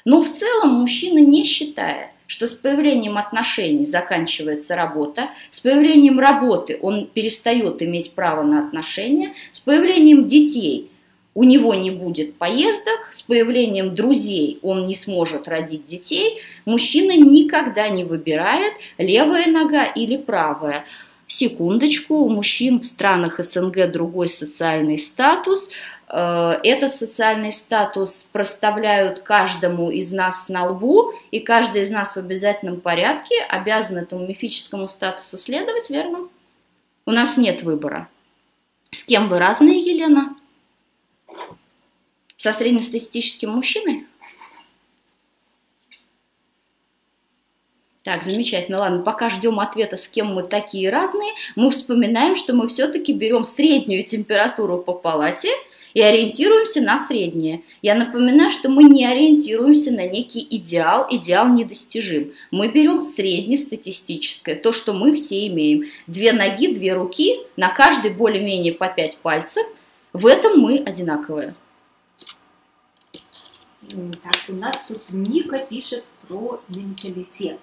но 0.06 0.22
в 0.22 0.30
целом 0.30 0.70
мужчина 0.70 1.20
не 1.20 1.44
считает, 1.44 2.10
что 2.26 2.48
с 2.48 2.52
появлением 2.52 3.18
отношений 3.18 3.86
заканчивается 3.86 4.76
работа, 4.76 5.30
с 5.52 5.60
появлением 5.60 6.20
работы 6.20 6.80
он 6.82 7.08
перестает 7.08 7.82
иметь 7.84 8.14
право 8.14 8.42
на 8.42 8.66
отношения, 8.66 9.34
с 9.52 9.60
появлением 9.60 10.26
детей 10.26 10.90
у 11.36 11.44
него 11.44 11.76
не 11.76 11.92
будет 11.92 12.38
поездок, 12.38 13.10
с 13.12 13.22
появлением 13.22 13.94
друзей 13.94 14.58
он 14.62 14.88
не 14.88 14.96
сможет 14.96 15.48
родить 15.50 15.86
детей, 15.86 16.42
мужчина 16.64 17.12
никогда 17.12 17.90
не 17.90 18.06
выбирает 18.06 18.74
левая 18.98 19.48
нога 19.48 19.84
или 19.84 20.16
правая. 20.16 20.86
Секундочку, 21.28 22.16
у 22.16 22.30
мужчин 22.30 22.80
в 22.80 22.86
странах 22.86 23.40
СНГ 23.44 23.92
другой 23.92 24.30
социальный 24.30 24.98
статус. 24.98 25.72
Э, 26.08 26.54
этот 26.64 26.94
социальный 26.94 27.52
статус 27.52 28.30
проставляют 28.32 29.20
каждому 29.20 29.90
из 29.92 30.14
нас 30.14 30.48
на 30.48 30.70
лбу, 30.70 31.14
и 31.32 31.42
каждый 31.42 31.82
из 31.82 31.90
нас 31.90 32.16
в 32.16 32.18
обязательном 32.18 32.80
порядке 32.80 33.36
обязан 33.50 33.98
этому 33.98 34.26
мифическому 34.26 34.88
статусу 34.88 35.38
следовать, 35.38 35.90
верно? 35.90 36.30
У 37.06 37.12
нас 37.12 37.36
нет 37.36 37.64
выбора. 37.64 38.08
С 38.92 39.04
кем 39.04 39.28
вы 39.28 39.40
разные, 39.40 39.82
Елена? 39.82 40.36
Со 42.46 42.54
среднестатистическим 42.54 43.50
мужчиной? 43.50 44.06
Так, 48.04 48.22
замечательно. 48.22 48.78
Ладно, 48.78 49.00
пока 49.02 49.30
ждем 49.30 49.60
ответа, 49.60 49.98
с 49.98 50.08
кем 50.08 50.36
мы 50.36 50.44
такие 50.44 50.92
разные, 50.92 51.32
мы 51.56 51.72
вспоминаем, 51.72 52.36
что 52.36 52.54
мы 52.54 52.68
все-таки 52.68 53.14
берем 53.14 53.46
среднюю 53.46 54.04
температуру 54.04 54.78
по 54.78 54.94
палате 54.94 55.50
и 55.96 56.02
ориентируемся 56.02 56.84
на 56.84 57.00
среднее. 57.00 57.64
Я 57.82 57.96
напоминаю, 57.96 58.52
что 58.52 58.70
мы 58.70 58.84
не 58.84 59.08
ориентируемся 59.08 59.92
на 59.92 60.06
некий 60.08 60.46
идеал, 60.48 61.08
идеал 61.10 61.50
недостижим. 61.50 62.34
Мы 62.52 62.68
берем 62.68 63.02
среднестатистическое, 63.02 64.56
то, 64.56 64.72
что 64.72 64.94
мы 64.94 65.16
все 65.16 65.48
имеем. 65.48 65.86
Две 66.06 66.32
ноги, 66.32 66.72
две 66.72 66.94
руки, 66.94 67.40
на 67.58 67.70
каждой 67.70 68.12
более-менее 68.12 68.76
по 68.76 68.88
пять 68.88 69.18
пальцев. 69.18 69.66
В 70.14 70.28
этом 70.28 70.60
мы 70.60 70.78
одинаковые. 70.78 71.56
Так, 73.90 74.36
у 74.50 74.54
нас 74.54 74.76
тут 74.88 75.02
Ника 75.10 75.60
пишет 75.60 76.04
про 76.28 76.60
менталитет. 76.70 77.60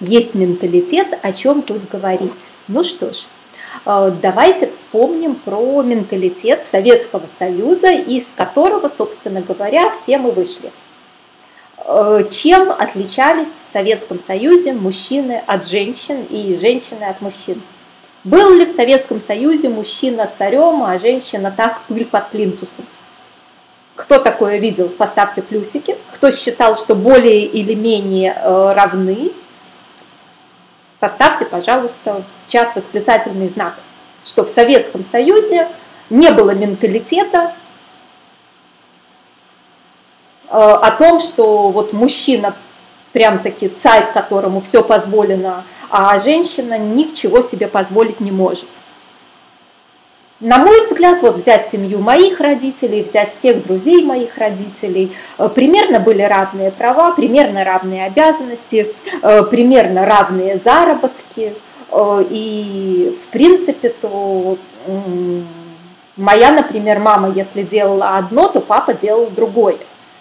Есть 0.00 0.34
менталитет, 0.34 1.18
о 1.22 1.32
чем 1.32 1.62
тут 1.62 1.88
говорить. 1.88 2.50
Ну 2.66 2.82
что 2.82 3.12
ж, 3.12 3.18
э, 3.86 4.12
давайте 4.20 4.70
вспомним 4.72 5.36
про 5.36 5.82
менталитет 5.82 6.64
Советского 6.64 7.28
Союза, 7.38 7.92
из 7.92 8.32
которого, 8.36 8.88
собственно 8.88 9.42
говоря, 9.42 9.90
все 9.90 10.18
мы 10.18 10.32
вышли. 10.32 10.72
Э, 11.78 12.24
чем 12.30 12.72
отличались 12.72 13.62
в 13.64 13.68
Советском 13.68 14.18
Союзе 14.18 14.72
мужчины 14.72 15.42
от 15.46 15.68
женщин 15.68 16.24
и 16.30 16.56
женщины 16.56 17.04
от 17.04 17.20
мужчин? 17.20 17.62
Был 18.24 18.54
ли 18.54 18.66
в 18.66 18.70
Советском 18.70 19.20
Союзе 19.20 19.68
мужчина 19.68 20.26
царем, 20.26 20.82
а 20.82 20.98
женщина 20.98 21.52
так 21.56 21.82
пыль 21.86 22.06
под 22.06 22.30
плинтусом? 22.30 22.86
Кто 23.94 24.18
такое 24.18 24.58
видел, 24.58 24.88
поставьте 24.88 25.42
плюсики. 25.42 25.96
Кто 26.14 26.30
считал, 26.30 26.76
что 26.76 26.94
более 26.94 27.44
или 27.44 27.74
менее 27.74 28.34
э, 28.34 28.72
равны, 28.72 29.32
поставьте, 30.98 31.44
пожалуйста, 31.44 32.24
в 32.46 32.50
чат 32.50 32.74
восклицательный 32.74 33.48
знак, 33.48 33.74
что 34.24 34.44
в 34.44 34.48
Советском 34.48 35.04
Союзе 35.04 35.68
не 36.08 36.30
было 36.30 36.52
менталитета 36.52 37.52
э, 40.48 40.50
о 40.50 40.90
том, 40.92 41.20
что 41.20 41.68
вот 41.68 41.92
мужчина 41.92 42.54
прям-таки 43.12 43.68
царь, 43.68 44.10
которому 44.12 44.62
все 44.62 44.82
позволено, 44.82 45.64
а 45.90 46.18
женщина 46.18 46.78
ничего 46.78 47.42
себе 47.42 47.68
позволить 47.68 48.20
не 48.20 48.30
может. 48.30 48.68
На 50.42 50.58
мой 50.58 50.84
взгляд, 50.84 51.22
вот 51.22 51.36
взять 51.36 51.68
семью 51.68 52.00
моих 52.00 52.40
родителей, 52.40 53.04
взять 53.04 53.32
всех 53.32 53.64
друзей 53.64 54.04
моих 54.04 54.36
родителей, 54.36 55.12
э, 55.38 55.48
примерно 55.48 56.00
были 56.00 56.22
равные 56.22 56.72
права, 56.72 57.12
примерно 57.12 57.62
равные 57.62 58.06
обязанности, 58.06 58.92
э, 59.22 59.42
примерно 59.44 60.04
равные 60.04 60.58
заработки. 60.58 61.54
Э, 61.92 62.24
и, 62.28 63.16
в 63.22 63.30
принципе, 63.30 63.90
то 63.90 64.58
моя, 66.16 66.50
например, 66.50 66.98
мама, 66.98 67.30
если 67.30 67.62
делала 67.62 68.16
одно, 68.16 68.48
то 68.48 68.60
папа 68.60 68.94
делал 68.94 69.28
другое. 69.30 69.76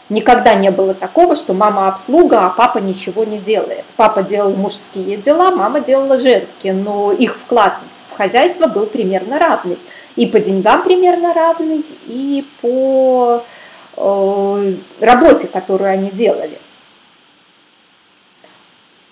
Никогда 0.09 0.53
не 0.53 0.69
было 0.69 0.93
такого, 0.93 1.35
что 1.35 1.53
мама 1.53 1.87
обслуга, 1.87 2.45
а 2.45 2.49
папа 2.49 2.77
ничего 2.77 3.23
не 3.23 3.39
делает. 3.39 3.85
Папа 3.95 4.21
делал 4.21 4.51
мужские 4.51 5.17
дела, 5.17 5.49
мама 5.49 5.79
делала 5.79 6.19
женские, 6.19 6.73
но 6.73 7.11
их 7.11 7.37
вклад 7.37 7.79
в 8.11 8.17
хозяйство 8.17 8.67
был 8.67 8.85
примерно 8.85 9.39
равный 9.39 9.79
и 10.15 10.25
по 10.25 10.39
деньгам 10.39 10.83
примерно 10.83 11.33
равный, 11.33 11.83
и 12.07 12.45
по 12.61 13.43
э, 13.97 14.75
работе, 14.99 15.47
которую 15.47 15.89
они 15.89 16.09
делали. 16.09 16.57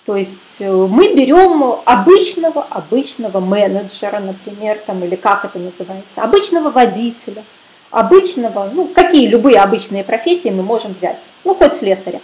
То 0.06 0.16
есть 0.16 0.56
э, 0.58 0.70
мы 0.70 1.14
берем 1.14 1.62
обычного, 1.84 2.62
обычного 2.62 3.40
менеджера, 3.40 4.20
например, 4.20 4.80
там, 4.86 5.04
или 5.04 5.16
как 5.16 5.44
это 5.44 5.58
называется, 5.58 6.22
обычного 6.22 6.70
водителя, 6.70 7.44
обычного, 7.90 8.70
ну, 8.72 8.88
какие 8.88 9.28
любые 9.28 9.60
обычные 9.60 10.04
профессии 10.04 10.48
мы 10.48 10.62
можем 10.62 10.94
взять, 10.94 11.18
ну, 11.44 11.54
хоть 11.54 11.76
слесаря. 11.76 12.20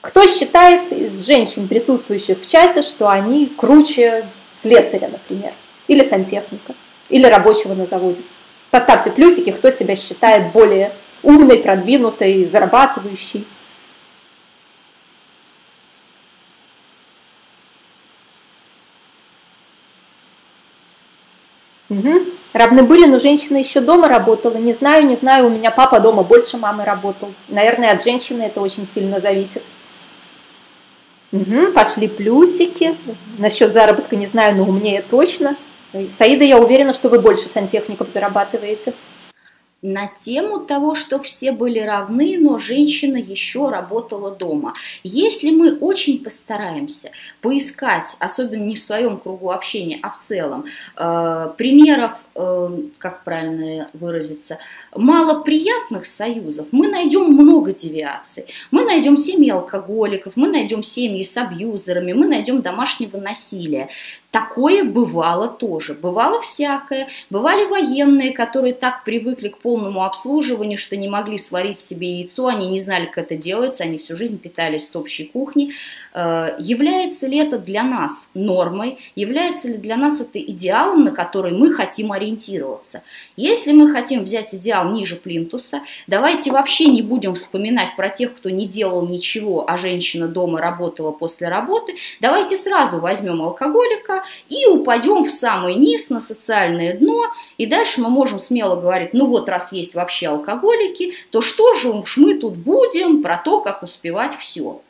Кто 0.00 0.26
считает 0.26 0.90
из 0.92 1.26
женщин, 1.26 1.68
присутствующих 1.68 2.40
в 2.40 2.48
чате, 2.48 2.82
что 2.82 3.08
они 3.08 3.46
круче 3.46 4.26
слесаря, 4.60 5.08
например, 5.08 5.52
или 5.86 6.02
сантехника, 6.02 6.74
или 7.08 7.26
рабочего 7.26 7.74
на 7.74 7.86
заводе. 7.86 8.22
Поставьте 8.70 9.10
плюсики, 9.10 9.50
кто 9.50 9.70
себя 9.70 9.96
считает 9.96 10.52
более 10.52 10.92
умной, 11.22 11.58
продвинутой, 11.58 12.44
зарабатывающей. 12.44 13.46
Угу. 21.88 22.20
Равны 22.52 22.82
были, 22.82 23.06
но 23.06 23.18
женщина 23.18 23.56
еще 23.56 23.80
дома 23.80 24.08
работала. 24.08 24.56
Не 24.56 24.74
знаю, 24.74 25.06
не 25.06 25.16
знаю, 25.16 25.46
у 25.46 25.50
меня 25.50 25.70
папа 25.70 26.00
дома 26.00 26.22
больше 26.22 26.58
мамы 26.58 26.84
работал. 26.84 27.32
Наверное, 27.48 27.92
от 27.92 28.04
женщины 28.04 28.42
это 28.42 28.60
очень 28.60 28.86
сильно 28.86 29.20
зависит. 29.20 29.62
Угу, 31.32 31.72
пошли 31.74 32.08
плюсики. 32.08 32.94
Насчет 33.38 33.72
заработка 33.72 34.16
не 34.16 34.26
знаю, 34.26 34.56
но 34.56 34.64
умнее 34.64 35.02
точно. 35.08 35.56
Саида, 36.10 36.44
я 36.44 36.58
уверена, 36.58 36.94
что 36.94 37.08
вы 37.08 37.18
больше 37.18 37.48
сантехников 37.48 38.08
зарабатываете 38.12 38.94
на 39.82 40.08
тему 40.08 40.60
того, 40.60 40.94
что 40.94 41.20
все 41.20 41.52
были 41.52 41.78
равны, 41.78 42.36
но 42.38 42.58
женщина 42.58 43.16
еще 43.16 43.68
работала 43.68 44.34
дома. 44.34 44.74
Если 45.04 45.50
мы 45.50 45.76
очень 45.78 46.22
постараемся 46.22 47.12
поискать, 47.40 48.16
особенно 48.18 48.64
не 48.64 48.74
в 48.74 48.80
своем 48.80 49.18
кругу 49.18 49.50
общения, 49.50 50.00
а 50.02 50.10
в 50.10 50.18
целом, 50.18 50.64
э, 50.96 51.50
примеров, 51.56 52.24
э, 52.34 52.68
как 52.98 53.22
правильно 53.22 53.88
выразиться, 53.92 54.58
малоприятных 54.94 56.06
союзов, 56.06 56.68
мы 56.72 56.88
найдем 56.88 57.24
много 57.24 57.72
девиаций. 57.72 58.46
Мы 58.70 58.84
найдем 58.84 59.16
семьи 59.16 59.50
алкоголиков, 59.50 60.34
мы 60.36 60.48
найдем 60.48 60.82
семьи 60.82 61.22
с 61.22 61.36
абьюзерами, 61.36 62.12
мы 62.12 62.26
найдем 62.26 62.62
домашнего 62.62 63.18
насилия. 63.18 63.88
Такое 64.30 64.84
бывало 64.84 65.48
тоже. 65.48 65.94
Бывало 65.94 66.42
всякое. 66.42 67.08
Бывали 67.30 67.64
военные, 67.64 68.32
которые 68.32 68.74
так 68.74 69.02
привыкли 69.04 69.48
к 69.48 69.58
полному 69.58 70.04
обслуживанию, 70.04 70.76
что 70.76 70.96
не 70.96 71.08
могли 71.08 71.38
сварить 71.38 71.78
себе 71.78 72.18
яйцо, 72.18 72.46
они 72.46 72.68
не 72.68 72.78
знали, 72.78 73.06
как 73.06 73.18
это 73.24 73.36
делается, 73.36 73.84
они 73.84 73.96
всю 73.96 74.16
жизнь 74.16 74.38
питались 74.38 74.88
с 74.90 74.96
общей 74.96 75.24
кухни. 75.24 75.72
Э, 76.20 76.56
является 76.58 77.28
ли 77.28 77.38
это 77.38 77.58
для 77.58 77.84
нас 77.84 78.32
нормой? 78.34 78.98
Является 79.14 79.68
ли 79.68 79.76
для 79.76 79.96
нас 79.96 80.20
это 80.20 80.40
идеалом, 80.40 81.04
на 81.04 81.12
который 81.12 81.52
мы 81.52 81.72
хотим 81.72 82.10
ориентироваться? 82.10 83.04
Если 83.36 83.70
мы 83.70 83.92
хотим 83.92 84.24
взять 84.24 84.52
идеал 84.52 84.90
ниже 84.90 85.14
плинтуса, 85.14 85.82
давайте 86.08 86.50
вообще 86.50 86.86
не 86.86 87.02
будем 87.02 87.36
вспоминать 87.36 87.94
про 87.94 88.08
тех, 88.08 88.34
кто 88.34 88.50
не 88.50 88.66
делал 88.66 89.06
ничего, 89.06 89.70
а 89.70 89.78
женщина 89.78 90.26
дома 90.26 90.60
работала 90.60 91.12
после 91.12 91.46
работы. 91.46 91.94
Давайте 92.20 92.56
сразу 92.56 92.98
возьмем 92.98 93.40
алкоголика, 93.40 94.24
и 94.48 94.66
упадем 94.66 95.22
в 95.22 95.30
самый 95.30 95.76
низ 95.76 96.10
на 96.10 96.20
социальное 96.20 96.98
дно, 96.98 97.26
и 97.58 97.66
дальше 97.66 98.00
мы 98.00 98.10
можем 98.10 98.40
смело 98.40 98.74
говорить, 98.74 99.14
ну 99.14 99.26
вот 99.26 99.48
раз 99.48 99.70
есть 99.70 99.94
вообще 99.94 100.26
алкоголики, 100.26 101.14
то 101.30 101.40
что 101.42 101.76
же 101.76 101.90
уж 101.90 102.16
мы 102.16 102.34
тут 102.34 102.56
будем 102.56 103.22
про 103.22 103.36
то, 103.36 103.60
как 103.60 103.84
успевать 103.84 104.36
все. 104.40 104.80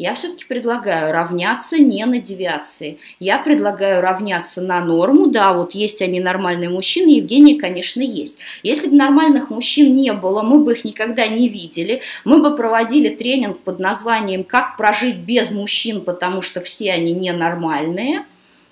Я 0.00 0.14
все-таки 0.14 0.46
предлагаю 0.46 1.12
равняться 1.12 1.76
не 1.76 2.06
на 2.06 2.20
девиации. 2.20 2.96
Я 3.18 3.36
предлагаю 3.36 4.00
равняться 4.00 4.62
на 4.62 4.82
норму. 4.82 5.26
Да, 5.26 5.52
вот 5.52 5.74
есть 5.74 6.00
они 6.00 6.20
нормальные 6.20 6.70
мужчины, 6.70 7.16
Евгения, 7.16 7.60
конечно, 7.60 8.00
есть. 8.00 8.38
Если 8.62 8.88
бы 8.88 8.96
нормальных 8.96 9.50
мужчин 9.50 9.94
не 9.94 10.14
было, 10.14 10.40
мы 10.40 10.64
бы 10.64 10.72
их 10.72 10.86
никогда 10.86 11.26
не 11.28 11.50
видели. 11.50 12.00
Мы 12.24 12.40
бы 12.40 12.56
проводили 12.56 13.10
тренинг 13.10 13.58
под 13.60 13.78
названием 13.78 14.42
«Как 14.42 14.78
прожить 14.78 15.16
без 15.16 15.50
мужчин, 15.50 16.00
потому 16.00 16.40
что 16.40 16.62
все 16.62 16.92
они 16.92 17.12
ненормальные». 17.12 18.24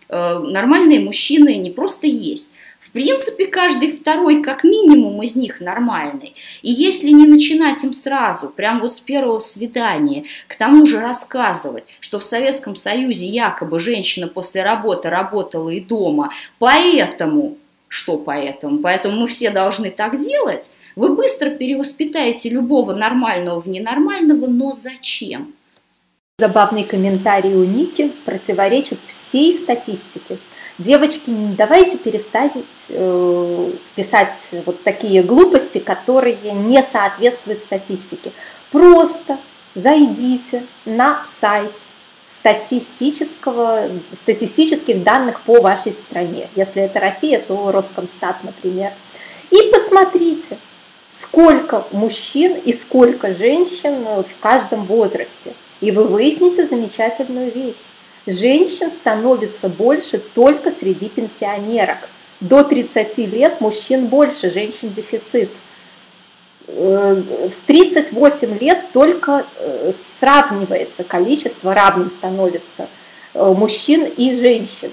Э, 0.09 0.39
нормальные 0.39 1.01
мужчины 1.01 1.57
не 1.57 1.71
просто 1.71 2.07
есть. 2.07 2.55
В 2.89 2.93
принципе, 2.93 3.47
каждый 3.47 3.93
второй, 3.93 4.43
как 4.43 4.65
минимум, 4.65 5.23
из 5.23 5.37
них 5.37 5.61
нормальный. 5.61 6.35
И 6.63 6.73
если 6.73 7.11
не 7.11 7.27
начинать 7.27 7.85
им 7.85 7.93
сразу, 7.93 8.49
прям 8.49 8.81
вот 8.81 8.95
с 8.95 9.01
первого 9.01 9.41
свидания, 9.41 10.25
к 10.47 10.57
тому 10.57 10.87
же 10.87 10.99
рассказывать, 10.99 11.85
что 12.01 12.19
в 12.19 12.25
Советском 12.25 12.77
Союзе 12.77 13.27
якобы 13.27 13.79
женщина 13.79 14.27
после 14.27 14.63
работы 14.63 15.11
работала 15.11 15.69
и 15.69 15.81
дома, 15.81 16.33
поэтому, 16.59 17.59
что 17.89 18.17
поэтому, 18.17 18.79
поэтому 18.79 19.21
мы 19.21 19.27
все 19.27 19.51
должны 19.51 19.91
так 19.91 20.19
делать, 20.19 20.71
вы 20.97 21.15
быстро 21.15 21.51
перевоспитаете 21.51 22.49
любого 22.49 22.95
нормального 22.95 23.61
в 23.61 23.69
ненормального, 23.69 24.47
но 24.47 24.73
зачем? 24.73 25.53
Забавный 26.39 26.85
комментарий 26.85 27.53
у 27.53 27.65
Ники 27.65 28.11
противоречит 28.25 29.01
всей 29.07 29.53
статистике. 29.53 30.39
Девочки, 30.79 31.23
давайте 31.27 31.99
перестать 31.99 32.53
э, 32.89 33.73
писать 33.97 34.33
вот 34.65 34.83
такие 34.85 35.23
глупости, 35.23 35.79
которые 35.79 36.37
не 36.53 36.83
соответствуют 36.83 37.63
статистике. 37.63 38.31
Просто 38.71 39.39
зайдите 39.75 40.65
на 40.85 41.25
сайт 41.41 41.73
статистического, 42.29 43.89
статистических 44.13 45.03
данных 45.03 45.41
по 45.41 45.61
вашей 45.61 45.93
стране. 45.93 46.49
Если 46.55 46.83
это 46.83 47.01
Россия, 47.01 47.41
то 47.41 47.73
Роскомстат, 47.73 48.45
например. 48.45 48.93
И 49.51 49.57
посмотрите, 49.73 50.59
сколько 51.09 51.87
мужчин 51.91 52.55
и 52.55 52.73
сколько 52.73 53.35
женщин 53.35 54.05
в 54.05 54.41
каждом 54.41 54.85
возрасте– 54.85 55.55
и 55.81 55.93
вы 55.93 56.05
выясните 56.05 56.67
замечательную 56.67 57.53
вещь. 57.53 57.77
Женщин 58.31 58.91
становится 58.91 59.71
больше 59.71 60.19
только 60.19 60.71
среди 60.71 61.09
пенсионерок. 61.09 61.97
До 62.41 62.63
30 62.63 63.17
лет 63.33 63.63
мужчин 63.63 64.07
больше, 64.07 64.51
женщин 64.51 64.93
дефицит. 64.93 65.49
Э, 66.67 67.15
в 67.15 67.67
38 67.67 68.59
лет 68.59 68.81
только 68.93 69.47
э, 69.57 69.93
сравнивается 70.21 71.05
количество, 71.05 71.73
равным 71.73 72.11
становится 72.11 72.89
э, 73.33 73.55
мужчин 73.57 74.05
и 74.05 74.35
женщин. 74.35 74.93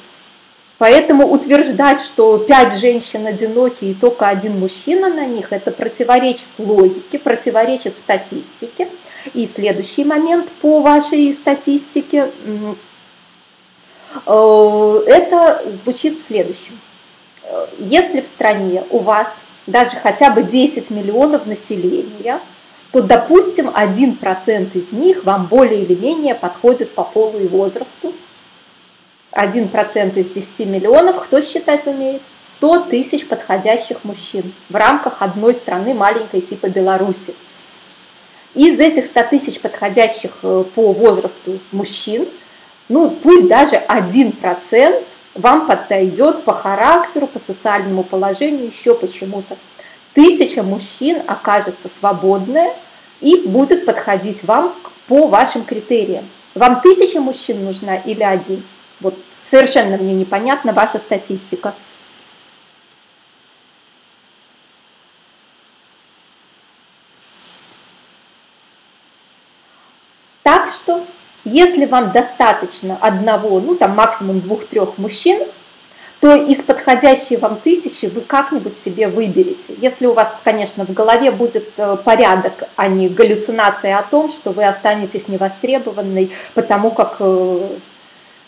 Поэтому 0.77 1.29
утверждать, 1.29 1.99
что 1.99 2.37
пять 2.37 2.79
женщин 2.79 3.27
одиноки 3.27 3.83
и 3.83 3.93
только 3.93 4.29
один 4.29 4.57
мужчина 4.59 5.09
на 5.09 5.25
них, 5.25 5.51
это 5.51 5.71
противоречит 5.71 6.47
логике, 6.57 7.19
противоречит 7.19 7.97
статистике. 7.97 8.87
И 9.33 9.45
следующий 9.45 10.05
момент 10.05 10.47
по 10.61 10.79
вашей 10.79 11.33
статистике, 11.33 12.29
это 14.25 15.63
звучит 15.83 16.19
в 16.19 16.21
следующем. 16.21 16.79
Если 17.77 18.21
в 18.21 18.27
стране 18.27 18.83
у 18.89 18.99
вас 18.99 19.33
даже 19.67 19.97
хотя 20.01 20.29
бы 20.29 20.43
10 20.43 20.89
миллионов 20.89 21.45
населения, 21.45 22.39
то, 22.91 23.01
допустим, 23.01 23.67
1% 23.69 24.71
из 24.73 24.91
них 24.91 25.25
вам 25.25 25.47
более 25.47 25.83
или 25.83 25.95
менее 25.95 26.35
подходит 26.35 26.93
по 26.93 27.03
полу 27.03 27.37
и 27.39 27.47
возрасту. 27.47 28.13
1% 29.31 30.17
из 30.17 30.29
10 30.29 30.59
миллионов, 30.59 31.23
кто 31.25 31.41
считать 31.41 31.85
умеет? 31.87 32.21
100 32.57 32.85
тысяч 32.85 33.27
подходящих 33.27 34.05
мужчин 34.05 34.53
в 34.69 34.75
рамках 34.75 35.21
одной 35.21 35.53
страны 35.53 35.93
маленькой 35.93 36.39
типа 36.39 36.69
Беларуси. 36.69 37.35
Из 38.53 38.79
этих 38.79 39.05
100 39.05 39.23
тысяч 39.23 39.59
подходящих 39.59 40.31
э, 40.43 40.63
по 40.73 40.93
возрасту 40.93 41.59
мужчин, 41.73 42.29
ну 42.89 43.11
пусть 43.11 43.47
даже 43.47 43.75
1% 43.75 45.03
вам 45.35 45.67
подойдет 45.67 46.43
по 46.43 46.53
характеру, 46.53 47.27
по 47.27 47.39
социальному 47.39 48.03
положению, 48.03 48.67
еще 48.67 48.95
почему-то. 48.95 49.57
Тысяча 50.13 50.63
мужчин 50.63 51.21
окажется 51.27 51.89
свободная 51.89 52.73
и 53.19 53.41
будет 53.45 53.85
подходить 53.85 54.43
вам 54.43 54.73
по 55.07 55.27
вашим 55.27 55.65
критериям. 55.65 56.25
Вам 56.53 56.79
тысяча 56.81 57.19
мужчин 57.19 57.65
нужна 57.65 57.97
или 57.97 58.23
один? 58.23 58.63
Вот 59.01 59.15
совершенно 59.49 59.97
мне 59.97 60.13
непонятна 60.13 60.71
ваша 60.71 60.99
статистика. 60.99 61.73
Так 70.43 70.69
что, 70.69 71.05
если 71.45 71.85
вам 71.85 72.11
достаточно 72.11 72.97
одного, 72.99 73.59
ну 73.59 73.75
там 73.75 73.91
максимум 73.95 74.41
двух-трех 74.41 74.97
мужчин, 74.97 75.43
то 76.19 76.35
из 76.35 76.57
подходящей 76.57 77.37
вам 77.37 77.57
тысячи 77.63 78.07
вы 78.07 78.21
как-нибудь 78.21 78.77
себе 78.77 79.07
выберете. 79.07 79.75
Если 79.77 80.07
у 80.07 80.13
вас, 80.13 80.33
конечно, 80.43 80.85
в 80.85 80.91
голове 80.93 81.29
будет 81.29 81.71
э, 81.77 81.97
порядок, 82.03 82.63
а 82.75 82.87
не 82.87 83.09
галлюцинация 83.09 83.97
о 83.97 84.03
том, 84.03 84.31
что 84.31 84.51
вы 84.51 84.65
останетесь 84.65 85.27
невостребованной, 85.27 86.31
потому 86.55 86.91
как 86.91 87.17
э, 87.19 87.69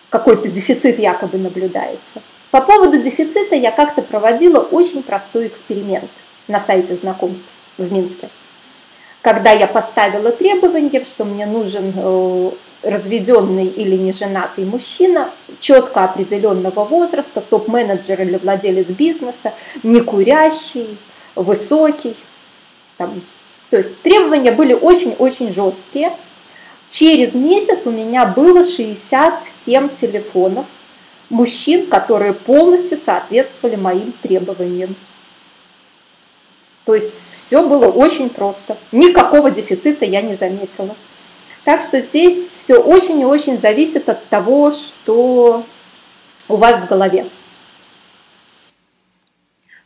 какой-то 0.10 0.48
дефицит 0.48 0.98
якобы 0.98 1.38
наблюдается. 1.38 2.22
По 2.50 2.62
поводу 2.62 3.00
дефицита 3.00 3.56
я 3.56 3.72
как-то 3.72 4.02
проводила 4.02 4.60
очень 4.60 5.04
простой 5.04 5.48
эксперимент 5.48 6.10
на 6.48 6.60
сайте 6.60 6.96
знакомств 6.96 7.46
в 7.78 7.92
Минске 7.92 8.30
когда 9.28 9.52
я 9.52 9.68
поставила 9.68 10.32
требование, 10.32 11.04
что 11.04 11.26
мне 11.26 11.46
нужен 11.46 11.92
э, 11.94 12.52
разведенный 12.84 13.68
или 13.68 13.96
неженатый 13.96 14.66
мужчина 14.66 15.30
четко 15.60 16.04
определенного 16.04 16.84
возраста, 16.86 17.42
топ-менеджер 17.42 18.22
или 18.22 18.38
владелец 18.38 18.88
бизнеса, 18.88 19.54
не 19.84 20.02
курящий, 20.02 20.98
высокий. 21.36 22.16
Там. 22.98 23.22
То 23.70 23.78
есть 23.78 24.02
требования 24.02 24.52
были 24.52 24.74
очень-очень 24.74 25.54
жесткие. 25.54 26.12
Через 26.90 27.34
месяц 27.34 27.86
у 27.86 27.92
меня 27.92 28.26
было 28.26 28.64
67 28.64 29.90
телефонов 29.96 30.66
мужчин, 31.30 31.88
которые 31.88 32.34
полностью 32.34 32.98
соответствовали 32.98 33.76
моим 33.76 34.14
требованиям. 34.22 34.96
То 36.86 36.96
есть 36.96 37.16
все 37.36 37.68
было 37.68 37.88
очень 37.88 38.30
просто. 38.30 38.78
Никакого 38.94 39.52
дефицита 39.52 40.06
я 40.06 40.22
не 40.22 40.36
заметила. 40.36 40.96
Так 41.68 41.82
что 41.82 42.00
здесь 42.00 42.56
все 42.56 42.78
очень 42.78 43.20
и 43.20 43.26
очень 43.26 43.60
зависит 43.60 44.08
от 44.08 44.26
того, 44.28 44.72
что 44.72 45.66
у 46.48 46.56
вас 46.56 46.80
в 46.80 46.88
голове. 46.88 47.28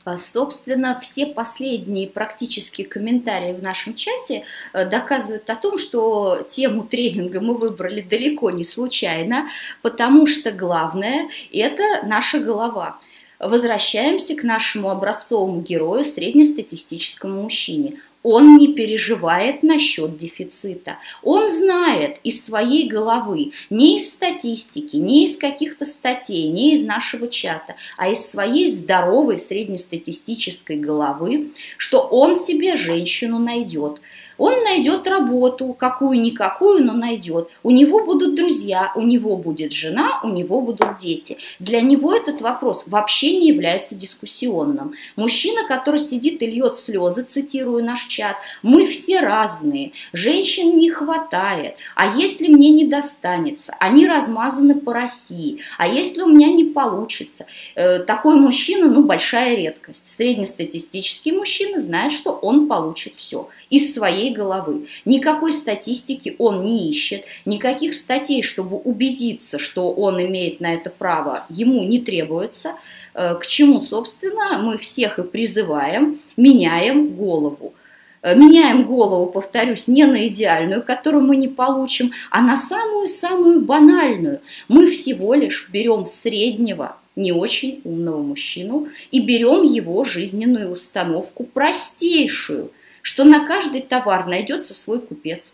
А, 0.03 0.15
собственно, 0.15 0.99
все 1.01 1.25
последние 1.25 2.07
практические 2.07 2.85
комментарии 2.85 3.53
в 3.53 3.63
нашем 3.63 3.95
чате 3.95 4.43
э, 4.73 4.87
доказывают 4.87 5.49
о 5.49 5.55
том, 5.55 5.79
что 5.79 6.43
тему 6.47 6.83
тренинга 6.83 7.41
мы 7.41 7.57
выбрали 7.57 8.01
далеко 8.01 8.51
не 8.51 8.63
случайно, 8.63 9.47
потому 9.81 10.27
что 10.27 10.51
главное– 10.51 11.29
это 11.51 12.05
наша 12.05 12.39
голова– 12.39 12.99
Возвращаемся 13.43 14.35
к 14.35 14.43
нашему 14.43 14.91
образцовому 14.91 15.61
герою, 15.61 16.05
среднестатистическому 16.05 17.41
мужчине. 17.41 17.99
Он 18.23 18.57
не 18.57 18.73
переживает 18.73 19.63
насчет 19.63 20.17
дефицита. 20.17 20.97
Он 21.23 21.49
знает 21.49 22.19
из 22.23 22.45
своей 22.45 22.87
головы, 22.87 23.51
не 23.69 23.97
из 23.97 24.11
статистики, 24.13 24.97
не 24.97 25.25
из 25.25 25.37
каких-то 25.37 25.85
статей, 25.85 26.47
не 26.49 26.73
из 26.73 26.83
нашего 26.83 27.27
чата, 27.27 27.75
а 27.97 28.09
из 28.09 28.25
своей 28.25 28.69
здоровой 28.69 29.39
среднестатистической 29.39 30.77
головы, 30.77 31.51
что 31.77 32.01
он 32.01 32.35
себе 32.35 32.75
женщину 32.75 33.39
найдет– 33.39 34.01
он 34.41 34.63
найдет 34.63 35.05
работу, 35.05 35.75
какую-никакую, 35.77 36.83
но 36.83 36.93
найдет. 36.93 37.49
У 37.61 37.69
него 37.69 38.03
будут 38.03 38.33
друзья, 38.33 38.91
у 38.95 39.01
него 39.03 39.37
будет 39.37 39.71
жена, 39.71 40.19
у 40.23 40.29
него 40.29 40.61
будут 40.61 40.95
дети. 40.95 41.37
Для 41.59 41.81
него 41.81 42.11
этот 42.11 42.41
вопрос 42.41 42.85
вообще 42.87 43.37
не 43.37 43.49
является 43.49 43.93
дискуссионным. 43.93 44.93
Мужчина, 45.15 45.67
который 45.67 45.99
сидит 45.99 46.41
и 46.41 46.47
льет 46.47 46.75
слезы, 46.75 47.21
цитирую 47.21 47.85
наш 47.85 48.05
чат, 48.05 48.37
мы 48.63 48.87
все 48.87 49.19
разные, 49.19 49.91
женщин 50.11 50.75
не 50.75 50.89
хватает, 50.89 51.75
а 51.95 52.17
если 52.17 52.47
мне 52.47 52.71
не 52.71 52.87
достанется, 52.87 53.75
они 53.79 54.07
размазаны 54.07 54.79
по 54.79 54.91
России, 54.91 55.59
а 55.77 55.87
если 55.87 56.23
у 56.23 56.27
меня 56.29 56.47
не 56.47 56.63
получится, 56.63 57.45
э, 57.75 57.99
такой 57.99 58.37
мужчина, 58.39 58.89
ну, 58.89 59.03
большая 59.03 59.55
редкость. 59.55 60.11
Среднестатистический 60.11 61.31
мужчина 61.31 61.79
знает, 61.79 62.11
что 62.11 62.31
он 62.31 62.67
получит 62.67 63.13
все 63.17 63.47
из 63.69 63.93
своей 63.93 64.30
головы. 64.31 64.87
Никакой 65.05 65.51
статистики 65.53 66.35
он 66.37 66.65
не 66.65 66.89
ищет, 66.89 67.25
никаких 67.45 67.93
статей, 67.93 68.43
чтобы 68.43 68.77
убедиться, 68.77 69.59
что 69.59 69.91
он 69.91 70.21
имеет 70.21 70.59
на 70.61 70.73
это 70.73 70.89
право, 70.89 71.45
ему 71.49 71.83
не 71.83 71.99
требуется. 71.99 72.75
Э, 73.13 73.35
к 73.35 73.45
чему, 73.45 73.79
собственно, 73.79 74.57
мы 74.57 74.77
всех 74.77 75.19
и 75.19 75.23
призываем, 75.23 76.19
меняем 76.37 77.09
голову. 77.09 77.73
Э, 78.21 78.35
меняем 78.35 78.85
голову, 78.85 79.31
повторюсь, 79.31 79.87
не 79.87 80.05
на 80.05 80.27
идеальную, 80.27 80.83
которую 80.83 81.23
мы 81.23 81.35
не 81.35 81.47
получим, 81.47 82.11
а 82.29 82.41
на 82.41 82.57
самую-самую 82.57 83.61
банальную. 83.61 84.41
Мы 84.67 84.87
всего 84.87 85.33
лишь 85.33 85.69
берем 85.71 86.05
среднего, 86.05 86.97
не 87.15 87.31
очень 87.31 87.81
умного 87.83 88.21
мужчину 88.21 88.87
и 89.11 89.19
берем 89.19 89.63
его 89.63 90.03
жизненную 90.05 90.71
установку 90.71 91.43
простейшую– 91.43 92.71
что 93.01 93.23
на 93.23 93.45
каждый 93.45 93.81
товар 93.81 94.27
найдется 94.27 94.73
свой 94.73 94.99
купец, 94.99 95.53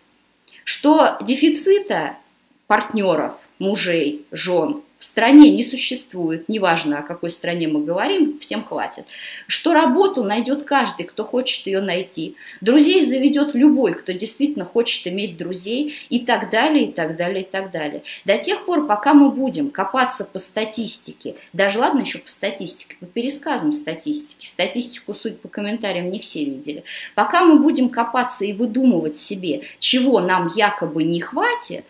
что 0.63 1.17
дефицита 1.21 2.17
партнеров, 2.67 3.33
мужей, 3.59 4.25
жен 4.31 4.81
в 4.97 5.05
стране 5.05 5.51
не 5.51 5.63
существует, 5.63 6.49
неважно 6.49 6.99
о 6.99 7.03
какой 7.03 7.29
стране 7.29 7.67
мы 7.67 7.83
говорим, 7.83 8.39
всем 8.39 8.63
хватит. 8.63 9.05
Что 9.45 9.73
работу 9.73 10.23
найдет 10.23 10.63
каждый, 10.63 11.05
кто 11.05 11.23
хочет 11.23 11.67
ее 11.67 11.81
найти. 11.81 12.35
Друзей 12.61 13.03
заведет 13.03 13.53
любой, 13.53 13.93
кто 13.93 14.11
действительно 14.11 14.65
хочет 14.65 15.05
иметь 15.07 15.37
друзей 15.37 15.95
и 16.09 16.19
так 16.19 16.49
далее, 16.49 16.85
и 16.85 16.91
так 16.91 17.15
далее, 17.15 17.43
и 17.43 17.45
так 17.45 17.71
далее. 17.71 18.01
До 18.25 18.37
тех 18.37 18.65
пор, 18.65 18.87
пока 18.87 19.13
мы 19.13 19.29
будем 19.29 19.69
копаться 19.69 20.25
по 20.25 20.39
статистике, 20.39 21.35
даже 21.53 21.77
ладно 21.77 21.99
еще 21.99 22.17
по 22.17 22.29
статистике, 22.29 22.95
по 22.99 23.05
пересказам 23.05 23.73
статистики, 23.73 24.47
статистику, 24.47 25.13
суть 25.13 25.39
по 25.39 25.47
комментариям, 25.47 26.09
не 26.09 26.19
все 26.19 26.43
видели, 26.43 26.83
пока 27.13 27.45
мы 27.45 27.59
будем 27.59 27.89
копаться 27.89 28.45
и 28.45 28.53
выдумывать 28.53 29.15
себе, 29.15 29.61
чего 29.79 30.21
нам 30.21 30.47
якобы 30.55 31.03
не 31.03 31.21
хватит, 31.21 31.85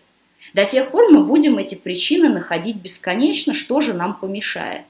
до 0.54 0.64
тех 0.64 0.90
пор 0.90 1.10
мы 1.10 1.24
будем 1.24 1.58
эти 1.58 1.74
причины 1.74 2.28
находить 2.28 2.76
бесконечно, 2.76 3.54
что 3.54 3.80
же 3.80 3.92
нам 3.92 4.14
помешает. 4.14 4.82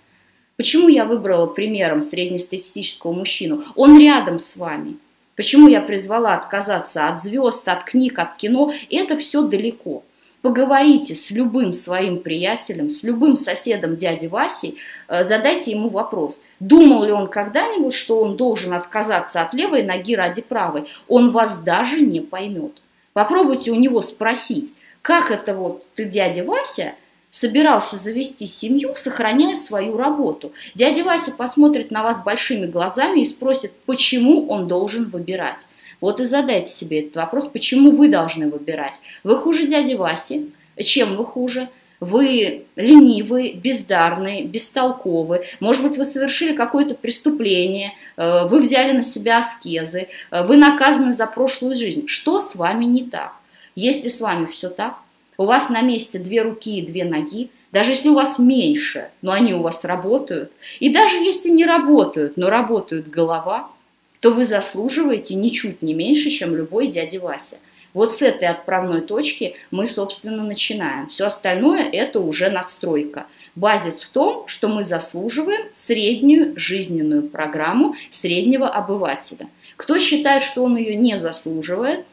Почему 0.57 0.89
я 0.89 1.05
выбрала 1.05 1.47
примером 1.47 2.03
среднестатистического 2.03 3.13
мужчину? 3.13 3.65
Он 3.77 3.99
рядом 3.99 4.39
с 4.39 4.57
вами. 4.57 4.97
Почему 5.37 5.69
я 5.69 5.81
призвала 5.81 6.35
отказаться 6.35 7.07
от 7.07 7.23
звезд, 7.23 7.69
от 7.69 7.85
книг, 7.85 8.19
от 8.19 8.37
кино? 8.37 8.73
Это 8.91 9.17
все 9.17 9.43
далеко. 9.43 10.03
Поговорите 10.43 11.15
с 11.15 11.31
любым 11.31 11.73
своим 11.73 12.21
приятелем, 12.21 12.91
с 12.91 13.03
любым 13.03 13.37
соседом 13.37 13.97
дяди 13.97 14.27
Васей, 14.27 14.77
э, 15.09 15.25
задайте 15.25 15.73
ему 15.73 15.89
вопрос. 15.89 16.43
Думал 16.61 17.05
ли 17.05 17.13
он 17.13 17.29
когда-нибудь, 17.29 17.93
что 17.93 18.21
он 18.21 18.37
должен 18.37 18.73
отказаться 18.73 19.43
от 19.43 19.53
левой 19.53 19.83
ноги 19.83 20.15
ради 20.15 20.43
правой? 20.43 20.85
Он 21.09 21.31
вас 21.31 21.63
даже 21.63 22.01
не 22.01 22.21
поймет. 22.21 22.83
Попробуйте 23.13 23.73
у 23.73 23.75
него 23.75 24.01
спросить, 24.01 24.75
как 25.03 25.31
это 25.31 25.55
вот 25.55 25.85
ты, 25.95 26.05
дядя 26.05 26.45
Вася, 26.45 26.95
собирался 27.31 27.97
завести 27.97 28.47
семью, 28.47 28.95
сохраняя 28.97 29.55
свою 29.55 29.97
работу. 29.97 30.53
Дядя 30.75 31.05
Вася 31.05 31.33
посмотрит 31.33 31.91
на 31.91 32.03
вас 32.03 32.23
большими 32.23 32.67
глазами 32.67 33.21
и 33.21 33.25
спросит, 33.25 33.73
почему 33.87 34.49
он 34.49 34.69
должен 34.69 35.09
выбирать. 35.09 35.67
Вот 36.01 36.21
и 36.21 36.25
задайте 36.25 36.71
себе 36.71 37.01
этот 37.01 37.17
вопрос, 37.17 37.47
почему 37.47 37.91
вы 37.91 38.09
должны 38.09 38.49
выбирать. 38.49 39.01
Вы 39.25 39.37
хуже 39.37 39.67
дяди 39.67 39.95
Васи? 39.95 40.53
Чем 40.83 41.17
вы 41.17 41.25
хуже? 41.25 41.69
Вы 42.01 42.67
ленивы, 42.77 43.55
бездарны, 43.55 44.45
бестолковы. 44.45 45.45
Может 45.59 45.83
быть, 45.83 45.99
вы 45.99 46.05
совершили 46.05 46.55
какое-то 46.55 46.95
преступление, 46.95 47.95
э, 48.17 48.47
вы 48.47 48.61
взяли 48.61 48.93
на 48.93 49.03
себя 49.03 49.39
аскезы, 49.39 50.07
э, 50.31 50.45
вы 50.45 50.57
наказаны 50.57 51.13
за 51.13 51.27
прошлую 51.27 51.77
жизнь. 51.77 52.07
Что 52.07 52.41
с 52.41 52.55
вами 52.55 52.85
не 52.85 53.03
так? 53.03 53.33
Если 53.81 54.09
с 54.09 54.21
вами 54.21 54.47
все 54.47 54.71
так, 54.71 54.97
у 55.37 55.45
вас 55.45 55.71
на 55.71 55.83
месте 55.83 56.19
две 56.19 56.43
руки 56.43 56.81
и 56.81 56.85
две 56.85 57.05
ноги, 57.05 57.51
даже 57.71 57.91
если 57.91 58.09
у 58.09 58.15
вас 58.15 58.41
меньше, 58.41 59.11
но 59.23 59.31
они 59.31 59.55
у 59.55 59.63
вас 59.63 59.85
работают, 59.85 60.51
и 60.81 60.89
даже 60.89 61.15
если 61.19 61.51
не 61.51 61.65
работают, 61.65 62.37
но 62.37 62.51
работают 62.51 63.07
голова, 63.07 63.71
то 64.19 64.33
вы 64.33 64.45
заслуживаете 64.45 65.37
ничуть 65.37 65.81
не 65.81 65.95
меньше, 65.95 66.29
чем 66.31 66.57
любой 66.57 66.89
дядя 66.89 67.21
Вася. 67.21 67.59
Вот 67.95 68.13
с 68.13 68.21
этой 68.21 68.49
отправной 68.49 69.01
точки 69.01 69.55
мы, 69.71 69.87
собственно, 69.87 70.43
начинаем. 70.43 71.07
Все 71.07 71.27
остальное– 71.27 71.89
это 71.93 72.19
уже 72.19 72.51
надстройка. 72.51 73.27
Базис 73.55 74.01
в 74.01 74.09
том, 74.09 74.49
что 74.49 74.67
мы 74.67 74.83
заслуживаем 74.83 75.69
среднюю 75.73 76.59
жизненную 76.59 77.29
программу 77.29 77.95
среднего 78.11 78.69
обывателя. 78.69 79.49
Кто 79.77 80.01
считает, 80.01 80.43
что 80.43 80.65
он 80.65 80.77
ее 80.77 80.97
не 80.97 81.17
заслуживает, 81.17 82.05